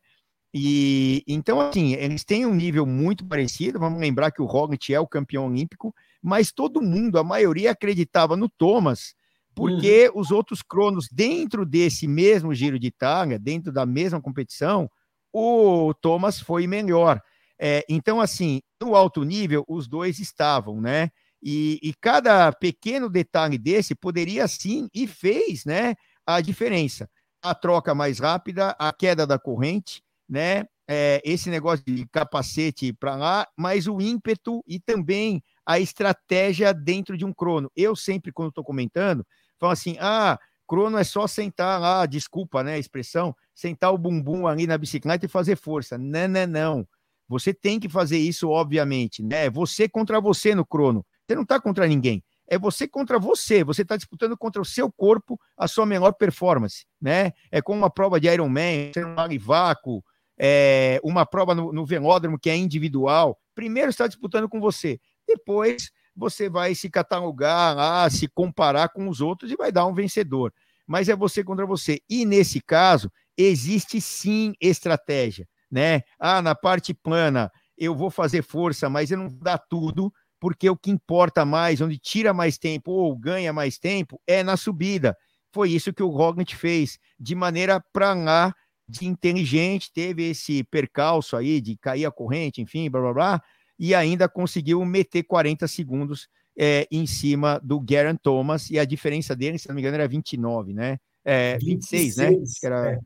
E 0.54 1.24
então, 1.26 1.60
assim, 1.60 1.94
eles 1.94 2.24
têm 2.24 2.46
um 2.46 2.54
nível 2.54 2.86
muito 2.86 3.26
parecido. 3.26 3.80
Vamos 3.80 3.98
lembrar 3.98 4.30
que 4.30 4.40
o 4.40 4.46
Roglic 4.46 4.94
é 4.94 5.00
o 5.00 5.06
campeão 5.06 5.48
olímpico, 5.48 5.92
mas 6.22 6.52
todo 6.52 6.80
mundo, 6.80 7.18
a 7.18 7.24
maioria, 7.24 7.72
acreditava 7.72 8.36
no 8.36 8.48
Thomas 8.48 9.16
porque 9.54 10.08
uhum. 10.08 10.20
os 10.20 10.30
outros 10.30 10.62
cronos 10.62 11.08
dentro 11.10 11.64
desse 11.64 12.06
mesmo 12.08 12.54
Giro 12.54 12.78
de 12.78 12.88
Itália, 12.88 13.38
dentro 13.38 13.72
da 13.72 13.86
mesma 13.86 14.20
competição, 14.20 14.90
o 15.32 15.92
Thomas 15.94 16.40
foi 16.40 16.66
melhor. 16.66 17.20
É, 17.58 17.84
então, 17.88 18.20
assim, 18.20 18.60
no 18.80 18.94
alto 18.94 19.22
nível, 19.22 19.64
os 19.68 19.88
dois 19.88 20.18
estavam, 20.18 20.80
né? 20.80 21.10
E, 21.42 21.78
e, 21.82 21.92
cada 22.00 22.50
pequeno 22.52 23.10
detalhe 23.10 23.58
desse 23.58 23.94
poderia 23.94 24.48
sim 24.48 24.88
e 24.94 25.06
fez, 25.06 25.64
né, 25.66 25.94
a 26.26 26.40
diferença. 26.40 27.08
A 27.42 27.54
troca 27.54 27.94
mais 27.94 28.18
rápida, 28.18 28.74
a 28.78 28.90
queda 28.92 29.26
da 29.26 29.38
corrente, 29.38 30.02
né? 30.28 30.64
É, 30.88 31.20
esse 31.24 31.50
negócio 31.50 31.84
de 31.86 32.06
capacete 32.08 32.92
para 32.92 33.16
lá, 33.16 33.46
mas 33.58 33.86
o 33.86 34.00
ímpeto 34.00 34.62
e 34.66 34.78
também 34.78 35.42
a 35.66 35.78
estratégia 35.78 36.72
dentro 36.72 37.16
de 37.16 37.24
um 37.24 37.32
crono. 37.32 37.70
Eu 37.74 37.96
sempre, 37.96 38.32
quando 38.32 38.50
estou 38.50 38.64
comentando, 38.64 39.26
Falam 39.58 39.72
assim: 39.72 39.96
ah, 40.00 40.38
crono 40.66 40.98
é 40.98 41.04
só 41.04 41.26
sentar 41.26 41.80
lá, 41.80 42.06
desculpa 42.06 42.62
né, 42.62 42.74
a 42.74 42.78
expressão, 42.78 43.34
sentar 43.54 43.92
o 43.92 43.98
bumbum 43.98 44.46
ali 44.46 44.66
na 44.66 44.78
bicicleta 44.78 45.26
e 45.26 45.28
fazer 45.28 45.56
força. 45.56 45.98
Não, 45.98 46.28
não, 46.28 46.46
não. 46.46 46.88
Você 47.28 47.54
tem 47.54 47.80
que 47.80 47.88
fazer 47.88 48.18
isso, 48.18 48.48
obviamente, 48.48 49.22
né? 49.22 49.48
Você 49.50 49.88
contra 49.88 50.20
você 50.20 50.54
no 50.54 50.64
crono. 50.64 51.04
Você 51.26 51.34
não 51.34 51.42
está 51.42 51.58
contra 51.58 51.86
ninguém. 51.86 52.22
É 52.46 52.58
você 52.58 52.86
contra 52.86 53.18
você. 53.18 53.64
Você 53.64 53.82
está 53.82 53.96
disputando 53.96 54.36
contra 54.36 54.60
o 54.60 54.64
seu 54.64 54.92
corpo 54.92 55.40
a 55.56 55.66
sua 55.66 55.86
melhor 55.86 56.12
performance, 56.12 56.84
né? 57.00 57.32
É 57.50 57.62
como 57.62 57.78
uma 57.78 57.90
prova 57.90 58.20
de 58.20 58.28
Ironman, 58.28 58.92
um 58.98 59.38
vácuo, 59.38 60.04
é 60.38 61.00
uma 61.02 61.24
prova 61.24 61.54
no, 61.54 61.72
no 61.72 61.86
velódromo 61.86 62.38
que 62.38 62.50
é 62.50 62.56
individual. 62.56 63.38
Primeiro 63.54 63.90
está 63.90 64.06
disputando 64.06 64.48
com 64.48 64.60
você. 64.60 65.00
Depois 65.26 65.90
você 66.16 66.48
vai 66.48 66.74
se 66.74 66.88
catalogar 66.90 67.74
lá, 67.76 68.08
se 68.10 68.28
comparar 68.28 68.88
com 68.90 69.08
os 69.08 69.20
outros 69.20 69.50
e 69.50 69.56
vai 69.56 69.72
dar 69.72 69.86
um 69.86 69.94
vencedor. 69.94 70.52
Mas 70.86 71.08
é 71.08 71.16
você 71.16 71.42
contra 71.42 71.66
você. 71.66 72.00
E 72.08 72.24
nesse 72.24 72.60
caso, 72.60 73.10
existe 73.36 74.00
sim 74.00 74.52
estratégia, 74.60 75.46
né? 75.70 76.02
Ah, 76.18 76.42
na 76.42 76.54
parte 76.54 76.94
plana 76.94 77.50
eu 77.76 77.94
vou 77.94 78.10
fazer 78.10 78.42
força, 78.42 78.88
mas 78.88 79.10
eu 79.10 79.18
não 79.18 79.28
vou 79.28 79.40
dar 79.40 79.58
tudo, 79.58 80.12
porque 80.40 80.68
o 80.68 80.76
que 80.76 80.90
importa 80.90 81.44
mais, 81.44 81.80
onde 81.80 81.98
tira 81.98 82.32
mais 82.32 82.58
tempo 82.58 82.92
ou 82.92 83.16
ganha 83.16 83.52
mais 83.52 83.78
tempo, 83.78 84.20
é 84.26 84.42
na 84.42 84.56
subida. 84.56 85.16
Foi 85.52 85.70
isso 85.70 85.92
que 85.92 86.02
o 86.02 86.08
Roglic 86.08 86.54
fez, 86.54 86.98
de 87.18 87.34
maneira 87.34 87.82
para 87.92 88.12
lá, 88.14 88.54
de 88.88 89.06
inteligente, 89.06 89.90
teve 89.92 90.30
esse 90.30 90.62
percalço 90.64 91.36
aí 91.36 91.60
de 91.60 91.76
cair 91.76 92.04
a 92.04 92.10
corrente, 92.10 92.60
enfim, 92.60 92.90
blá 92.90 93.00
blá 93.00 93.12
blá, 93.14 93.42
e 93.78 93.94
ainda 93.94 94.28
conseguiu 94.28 94.84
meter 94.84 95.24
40 95.24 95.66
segundos 95.68 96.28
é, 96.56 96.86
em 96.90 97.06
cima 97.06 97.60
do 97.62 97.80
Garen 97.80 98.16
Thomas, 98.16 98.70
e 98.70 98.78
a 98.78 98.84
diferença 98.84 99.34
dele, 99.34 99.58
se 99.58 99.68
não 99.68 99.74
me 99.74 99.80
engano, 99.80 99.96
era 99.96 100.08
29, 100.08 100.72
né? 100.72 100.98
É, 101.24 101.58
26, 101.58 102.16
26 102.16 102.16
né? 102.16 102.44
Que 102.60 102.66
era 102.66 102.90
é. 102.92 102.98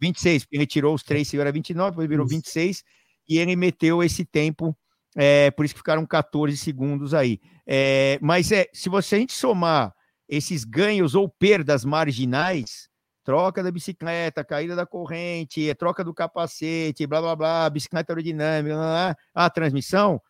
26, 0.00 0.44
porque 0.44 0.56
ele 0.56 0.66
tirou 0.66 0.94
os 0.94 1.02
três 1.02 1.32
era 1.34 1.52
29, 1.52 1.90
depois 1.90 2.08
virou 2.08 2.26
isso. 2.26 2.34
26, 2.34 2.84
e 3.28 3.38
ele 3.38 3.56
meteu 3.56 4.02
esse 4.02 4.24
tempo, 4.24 4.76
é, 5.16 5.50
por 5.50 5.64
isso 5.64 5.74
que 5.74 5.80
ficaram 5.80 6.06
14 6.06 6.56
segundos 6.56 7.14
aí. 7.14 7.40
É, 7.66 8.18
mas 8.20 8.52
é, 8.52 8.68
se 8.72 8.88
você 8.88 9.16
a 9.16 9.18
gente 9.18 9.32
somar 9.32 9.94
esses 10.28 10.64
ganhos 10.64 11.14
ou 11.14 11.28
perdas 11.28 11.84
marginais, 11.84 12.88
troca 13.24 13.62
da 13.62 13.72
bicicleta, 13.72 14.44
caída 14.44 14.76
da 14.76 14.84
corrente, 14.84 15.68
é 15.68 15.74
troca 15.74 16.04
do 16.04 16.12
capacete, 16.12 17.06
blá 17.06 17.20
blá 17.20 17.34
blá, 17.34 17.70
bicicleta 17.70 18.12
aerodinâmica, 18.12 18.76
blá, 18.76 18.84
blá, 18.84 19.16
a 19.34 19.50
transmissão, 19.50 20.20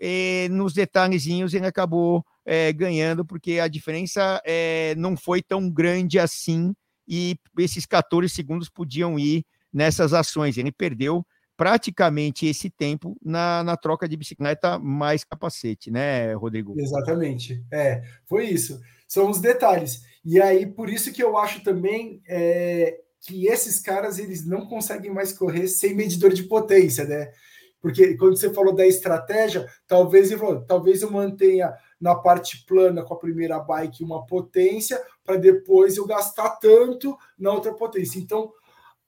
e 0.00 0.48
nos 0.50 0.74
detalhezinhos 0.74 1.54
ele 1.54 1.66
acabou 1.66 2.24
é, 2.44 2.72
ganhando, 2.72 3.24
porque 3.24 3.58
a 3.58 3.68
diferença 3.68 4.40
é, 4.44 4.94
não 4.96 5.16
foi 5.16 5.40
tão 5.40 5.70
grande 5.70 6.18
assim, 6.18 6.74
e 7.06 7.36
esses 7.58 7.86
14 7.86 8.28
segundos 8.28 8.68
podiam 8.68 9.18
ir 9.18 9.44
nessas 9.72 10.12
ações. 10.12 10.56
Ele 10.56 10.70
perdeu 10.70 11.24
praticamente 11.56 12.46
esse 12.46 12.70
tempo 12.70 13.16
na, 13.22 13.62
na 13.62 13.76
troca 13.76 14.08
de 14.08 14.16
bicicleta 14.16 14.78
mais 14.78 15.24
capacete, 15.24 15.90
né, 15.90 16.34
Rodrigo? 16.34 16.74
Exatamente. 16.76 17.64
É, 17.70 18.02
foi 18.26 18.46
isso. 18.46 18.80
São 19.12 19.28
os 19.28 19.40
detalhes. 19.42 20.00
E 20.24 20.40
aí, 20.40 20.64
por 20.64 20.88
isso 20.88 21.12
que 21.12 21.22
eu 21.22 21.36
acho 21.36 21.62
também 21.62 22.22
é, 22.26 22.98
que 23.20 23.46
esses 23.46 23.78
caras 23.78 24.18
eles 24.18 24.46
não 24.46 24.64
conseguem 24.66 25.12
mais 25.12 25.34
correr 25.34 25.68
sem 25.68 25.94
medidor 25.94 26.32
de 26.32 26.44
potência, 26.44 27.04
né? 27.04 27.30
Porque 27.78 28.16
quando 28.16 28.38
você 28.38 28.48
falou 28.54 28.74
da 28.74 28.86
estratégia, 28.86 29.66
talvez 29.86 30.30
eu, 30.30 30.64
talvez 30.64 31.02
eu 31.02 31.10
mantenha 31.10 31.74
na 32.00 32.14
parte 32.14 32.64
plana 32.64 33.04
com 33.04 33.12
a 33.12 33.18
primeira 33.18 33.58
bike 33.58 34.02
uma 34.02 34.24
potência 34.24 34.98
para 35.22 35.36
depois 35.36 35.98
eu 35.98 36.06
gastar 36.06 36.48
tanto 36.56 37.14
na 37.38 37.52
outra 37.52 37.74
potência. 37.74 38.18
Então, 38.18 38.50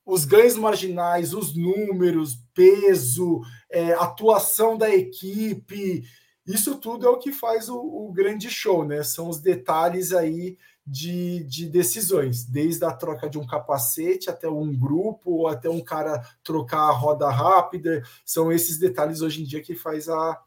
os 0.04 0.26
ganhos 0.26 0.58
marginais, 0.58 1.32
os 1.32 1.56
números, 1.56 2.36
peso, 2.52 3.40
é, 3.70 3.94
atuação 3.94 4.76
da 4.76 4.94
equipe, 4.94 6.02
isso 6.46 6.76
tudo 6.76 7.06
é 7.06 7.08
o 7.08 7.18
que 7.18 7.32
faz 7.32 7.68
o, 7.68 7.78
o 7.78 8.12
grande 8.12 8.50
show, 8.50 8.84
né? 8.84 9.02
São 9.02 9.28
os 9.28 9.40
detalhes 9.40 10.12
aí 10.12 10.58
de, 10.86 11.42
de 11.44 11.66
decisões, 11.66 12.44
desde 12.44 12.84
a 12.84 12.92
troca 12.92 13.28
de 13.28 13.38
um 13.38 13.46
capacete 13.46 14.28
até 14.28 14.48
um 14.48 14.74
grupo, 14.76 15.30
ou 15.30 15.48
até 15.48 15.68
um 15.70 15.80
cara 15.80 16.22
trocar 16.42 16.88
a 16.88 16.92
roda 16.92 17.30
rápida. 17.30 18.02
São 18.24 18.52
esses 18.52 18.78
detalhes 18.78 19.22
hoje 19.22 19.42
em 19.42 19.44
dia 19.44 19.62
que 19.62 19.74
faz 19.74 20.08
a, 20.08 20.38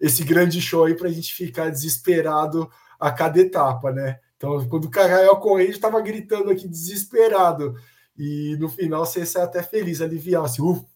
esse 0.00 0.24
grande 0.24 0.60
show 0.60 0.84
aí 0.84 0.94
para 0.94 1.08
a 1.08 1.12
gente 1.12 1.32
ficar 1.32 1.70
desesperado 1.70 2.68
a 2.98 3.12
cada 3.12 3.38
etapa, 3.38 3.92
né? 3.92 4.18
Então, 4.36 4.66
quando 4.68 4.86
o 4.86 4.90
Carrael 4.90 5.36
corrente 5.36 5.72
estava 5.72 6.00
gritando 6.00 6.50
aqui 6.50 6.66
desesperado, 6.66 7.74
e 8.16 8.56
no 8.58 8.68
final 8.68 9.04
você 9.06 9.24
sai 9.24 9.42
até 9.42 9.62
feliz, 9.62 10.00
aliviar, 10.00 10.44
assim, 10.44 10.62
ufa, 10.62 10.86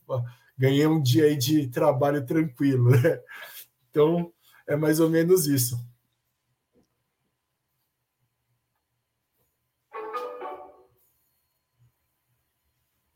ganhei 0.59 0.87
um 0.87 1.01
dia 1.01 1.25
aí 1.25 1.37
de 1.37 1.69
trabalho 1.69 2.25
tranquilo, 2.27 2.91
né? 2.91 3.21
Então, 3.95 4.33
é 4.67 4.75
mais 4.75 4.99
ou 4.99 5.09
menos 5.09 5.47
isso. 5.47 5.79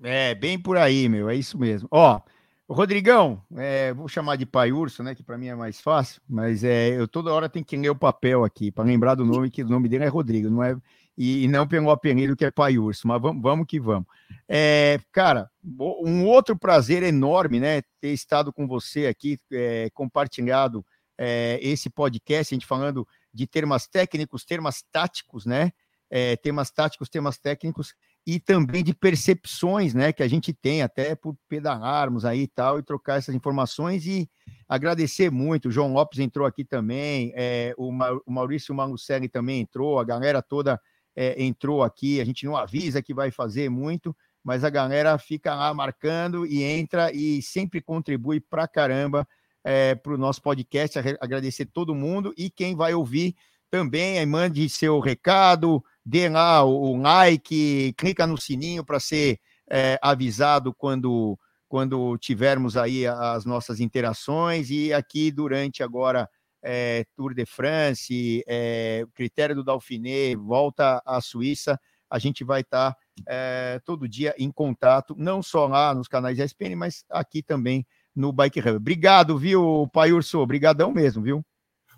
É, 0.01 0.37
bem 0.37 0.57
por 0.57 0.77
aí, 0.77 1.09
meu, 1.09 1.29
é 1.29 1.35
isso 1.35 1.59
mesmo. 1.59 1.89
Ó, 1.91 2.21
Rodrigão, 2.69 3.43
é, 3.57 3.93
vou 3.93 4.07
chamar 4.07 4.37
de 4.37 4.47
pai 4.47 4.71
urso, 4.71 5.03
né, 5.03 5.17
que 5.17 5.23
para 5.25 5.37
mim 5.37 5.49
é 5.49 5.55
mais 5.57 5.81
fácil, 5.81 6.23
mas 6.29 6.63
é, 6.63 6.91
eu 6.91 7.09
toda 7.09 7.33
hora 7.33 7.49
tenho 7.49 7.65
que 7.65 7.77
ler 7.77 7.91
o 7.91 7.97
papel 7.97 8.45
aqui 8.45 8.71
para 8.71 8.85
lembrar 8.85 9.17
do 9.17 9.25
nome, 9.25 9.51
que 9.51 9.65
o 9.65 9.69
nome 9.69 9.89
dele 9.89 10.05
é 10.05 10.09
Rodrigo, 10.09 10.49
não 10.49 10.63
é 10.63 10.77
e, 11.19 11.43
e 11.43 11.49
não 11.49 11.67
pelo 11.67 11.91
apelido 11.91 12.37
que 12.37 12.45
é 12.45 12.51
pai 12.51 12.79
urso, 12.79 13.09
mas 13.09 13.21
vamos, 13.21 13.43
vamos 13.43 13.67
que 13.67 13.81
vamos. 13.81 14.07
É, 14.49 15.01
cara, 15.11 15.51
um 15.65 16.25
outro 16.25 16.57
prazer 16.57 17.03
enorme, 17.03 17.59
né, 17.59 17.83
ter 18.01 18.13
estado 18.13 18.53
com 18.53 18.69
você 18.69 19.07
aqui, 19.07 19.37
é, 19.53 19.91
compartilhado 19.93 20.87
é, 21.19 21.59
esse 21.61 21.91
podcast, 21.91 22.55
a 22.55 22.57
gente 22.57 22.67
falando 22.67 23.07
de 23.35 23.49
termos 23.49 23.89
técnicos, 23.89 24.45
termos 24.45 24.85
táticos, 24.93 25.45
né, 25.45 25.73
é, 26.09 26.37
temas 26.37 26.71
táticos, 26.71 27.09
temas 27.09 27.37
técnicos, 27.37 27.95
e 28.25 28.39
também 28.39 28.85
de 28.85 28.95
percepções, 28.95 29.95
né, 29.95 30.13
que 30.13 30.23
a 30.23 30.29
gente 30.29 30.53
tem 30.53 30.83
até 30.83 31.17
por 31.17 31.37
pedalarmos 31.49 32.25
aí 32.25 32.43
e 32.43 32.47
tal, 32.49 32.79
e 32.79 32.83
trocar 32.83 33.19
essas 33.19 33.35
informações 33.35 34.07
e 34.07 34.31
agradecer 34.69 35.33
muito. 35.33 35.69
O 35.69 35.73
João 35.73 35.93
Lopes 35.93 36.21
entrou 36.21 36.47
aqui 36.47 36.65
também, 36.65 37.33
é, 37.35 37.75
o, 37.77 37.91
Maurício 38.31 38.73
Malucelli 38.73 39.29
também 39.29 39.63
entrou, 39.63 39.99
a 39.99 40.05
galera 40.05 40.41
toda 40.41 40.81
é, 41.19 41.43
entrou 41.43 41.83
aqui. 41.83 42.21
A 42.21 42.25
gente 42.25 42.47
não 42.47 42.57
avisa 42.57 43.03
que 43.03 43.13
vai 43.13 43.33
fazer 43.33 43.69
muito, 43.69 44.17
mas 44.45 44.63
a 44.63 44.71
galera 44.71 45.19
fica 45.19 45.53
lá 45.53 45.75
marcando 45.75 46.47
e 46.47 46.63
entra 46.63 47.13
e 47.13 47.43
sempre 47.43 47.81
contribui 47.83 48.39
pra 48.39 48.69
caramba 48.69 49.27
é, 49.65 49.97
para 49.97 50.15
o 50.15 50.17
nosso 50.17 50.41
podcast. 50.41 50.97
Agradecer 51.21 51.67
todo 51.67 51.93
mundo 51.93 52.33
e 52.39 52.49
quem 52.49 52.77
vai 52.77 52.95
ouvir 52.95 53.35
também, 53.69 54.25
mande 54.25 54.69
seu 54.69 55.01
recado, 55.01 55.85
dê 56.07 56.29
lá 56.29 56.63
o, 56.63 56.93
o 56.93 56.97
like, 56.97 57.93
clica 57.99 58.25
no 58.25 58.41
sininho 58.41 58.85
para 58.85 59.01
ser 59.01 59.41
é, 59.69 59.99
avisado 60.01 60.73
quando, 60.73 61.37
quando 61.69 62.17
tivermos 62.19 62.77
aí 62.77 63.09
as 63.09 63.45
nossas 63.45 63.81
interações 63.81 64.71
e 64.71 64.93
aqui 64.93 65.33
durante 65.33 65.83
agora 65.83 66.31
é, 66.71 67.07
Tour 67.17 67.33
de 67.33 67.47
France, 67.47 68.45
é, 68.47 69.03
critério 69.15 69.55
do 69.55 69.65
Dauphiné, 69.65 70.37
volta 70.37 71.03
à 71.07 71.19
Suíça, 71.19 71.81
a 72.11 72.19
gente 72.19 72.45
vai 72.45 72.61
estar 72.61 72.93
tá, 72.93 72.97
é, 73.27 73.81
todo 73.87 74.07
dia 74.07 74.35
em 74.37 74.53
contato, 74.53 75.15
não 75.17 75.43
só 75.43 75.67
lá 75.67 75.95
nos 75.95 76.09
canais 76.09 76.39
ESPN, 76.39 76.77
mas 76.77 77.07
aqui 77.09 77.43
também 77.43 77.87
no 78.15 78.33
Bike 78.33 78.61
Hub. 78.61 78.77
Obrigado, 78.77 79.39
viu, 79.39 79.89
Pai 79.95 80.13
Urso? 80.13 80.41
Obrigadão 80.41 80.93
mesmo, 80.93 81.23
viu? 81.23 81.43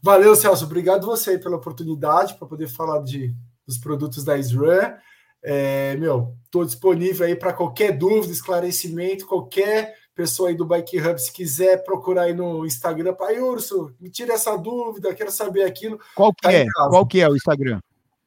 Valeu, 0.01 0.37
Celso. 0.37 0.67
Obrigado 0.67 1.05
você 1.05 1.37
pela 1.37 1.57
oportunidade 1.57 2.35
para 2.35 2.47
poder 2.47 2.69
falar 2.69 3.03
de, 3.03 3.35
dos 3.67 3.77
produtos 3.77 4.23
da 4.23 4.39
SRAM. 4.39 4.97
É, 5.43 5.97
meu, 5.97 6.37
estou 6.45 6.65
disponível 6.65 7.27
aí 7.27 7.35
para 7.35 7.53
qualquer 7.53 7.99
dúvida, 7.99 8.33
esclarecimento, 8.33 9.27
qualquer 9.27 9.97
pessoa 10.21 10.51
aí 10.51 10.55
do 10.55 10.67
Bike 10.67 11.01
Hub, 11.01 11.19
se 11.19 11.33
quiser 11.33 11.83
procurar 11.83 12.25
aí 12.25 12.35
no 12.35 12.67
Instagram, 12.67 13.15
pai 13.15 13.41
Urso, 13.41 13.95
me 13.99 14.11
tira 14.11 14.35
essa 14.35 14.55
dúvida, 14.55 15.15
quero 15.15 15.31
saber 15.31 15.63
aquilo. 15.63 15.99
Qual 16.15 16.35
que 16.35 16.43
tá 16.43 16.53
é? 16.53 16.67
Qual 16.91 17.07
que 17.07 17.23
é 17.23 17.29
o 17.29 17.35
Instagram? 17.35 17.81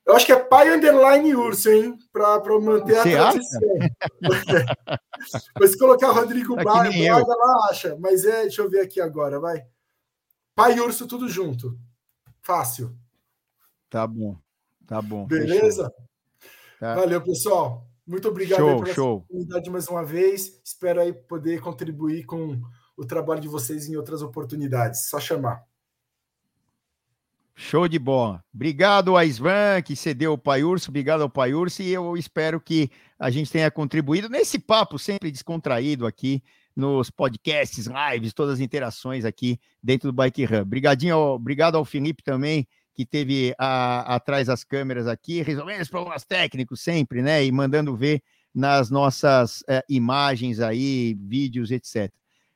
Eu 0.03 0.15
acho 0.15 0.26
que 0.26 0.32
é 0.32 0.40
pai 0.40 0.74
underline 0.74 1.36
urso, 1.36 1.70
hein? 1.70 1.98
Para 2.11 2.41
manter 2.60 2.98
a 2.98 3.03
tradição. 3.03 3.61
Mas 5.60 5.72
se 5.72 5.78
colocar 5.78 6.10
Rodrigo 6.11 6.60
é 6.60 6.64
Braga, 6.64 6.90
Braga 6.90 7.36
lá, 7.36 7.68
acha. 7.70 7.95
Mas 7.99 8.26
é, 8.26 8.41
deixa 8.41 8.64
eu 8.64 8.70
ver 8.70 8.82
aqui 8.82 8.99
agora, 8.99 9.40
vai. 9.40 9.64
Pai 10.56 10.80
urso, 10.80 11.07
tudo 11.07 11.30
junto. 11.30 11.78
Fácil. 12.41 12.98
Tá 13.88 14.07
bom. 14.07 14.36
Tá 14.88 14.99
bom. 14.99 15.28
Beleza? 15.28 15.94
Tá. 16.80 16.95
Valeu, 16.95 17.22
pessoal. 17.22 17.88
Muito 18.05 18.27
obrigado 18.27 18.59
show, 18.59 18.84
pela 18.84 18.93
show. 18.93 19.15
oportunidade 19.17 19.69
mais 19.69 19.88
uma 19.88 20.03
vez. 20.03 20.61
Espero 20.63 20.99
aí 21.01 21.13
poder 21.13 21.61
contribuir 21.61 22.25
com 22.25 22.61
o 22.97 23.05
trabalho 23.05 23.41
de 23.41 23.47
vocês 23.47 23.88
em 23.88 23.95
outras 23.95 24.21
oportunidades. 24.21 25.09
Só 25.09 25.19
chamar. 25.19 25.63
Show 27.55 27.88
de 27.88 27.99
bola. 27.99 28.43
Obrigado 28.53 29.15
a 29.15 29.23
Svan, 29.25 29.81
que 29.84 29.95
cedeu 29.95 30.34
o 30.34 30.38
Pai 30.38 30.63
Urso, 30.63 30.89
obrigado 30.89 31.21
ao 31.21 31.30
Pai 31.30 31.53
Urso, 31.53 31.84
e 31.84 31.89
eu 31.93 32.17
espero 32.17 32.59
que 32.59 32.89
a 33.19 33.30
gente 33.30 33.51
tenha 33.51 33.69
contribuído 33.69 34.27
nesse 34.27 34.57
papo 34.57 34.97
sempre 34.97 35.31
descontraído 35.31 36.07
aqui 36.07 36.43
nos 36.75 37.11
podcasts, 37.11 37.85
lives, 37.85 38.34
todas 38.34 38.55
as 38.55 38.59
interações 38.59 39.23
aqui 39.23 39.59
dentro 39.84 40.11
do 40.11 40.15
Bike 40.15 40.45
Hub. 40.45 40.61
Obrigadinho, 40.61 41.15
obrigado 41.15 41.75
ao 41.75 41.85
Felipe 41.85 42.23
também, 42.23 42.67
que 42.94 43.06
teve 43.06 43.53
a, 43.57 44.15
atrás 44.15 44.48
das 44.48 44.64
câmeras 44.64 45.07
aqui, 45.07 45.41
resolvendo 45.41 45.82
os 45.82 45.90
problemas 45.90 46.24
técnicos 46.24 46.82
sempre, 46.82 47.22
né? 47.22 47.44
E 47.44 47.52
mandando 47.52 47.95
ver 47.95 48.22
nas 48.53 48.90
nossas 48.90 49.64
é, 49.68 49.84
imagens 49.90 50.60
aí, 50.60 51.15
vídeos, 51.20 51.72
etc. 51.72 52.11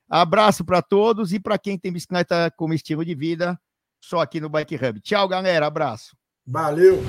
Abraço 0.10 0.64
para 0.64 0.82
todos 0.82 1.34
e 1.34 1.40
para 1.40 1.58
quem 1.58 1.78
tem 1.78 1.92
bicicleta 1.92 2.52
como 2.56 2.74
estilo 2.74 3.04
de 3.04 3.16
vida, 3.16 3.60
só 4.00 4.22
aqui 4.22 4.40
no 4.40 4.50
Bike 4.50 4.76
Hub. 4.76 5.02
Tchau, 5.02 5.28
galera. 5.28 5.66
Abraço. 5.66 6.16
Valeu. 6.46 7.04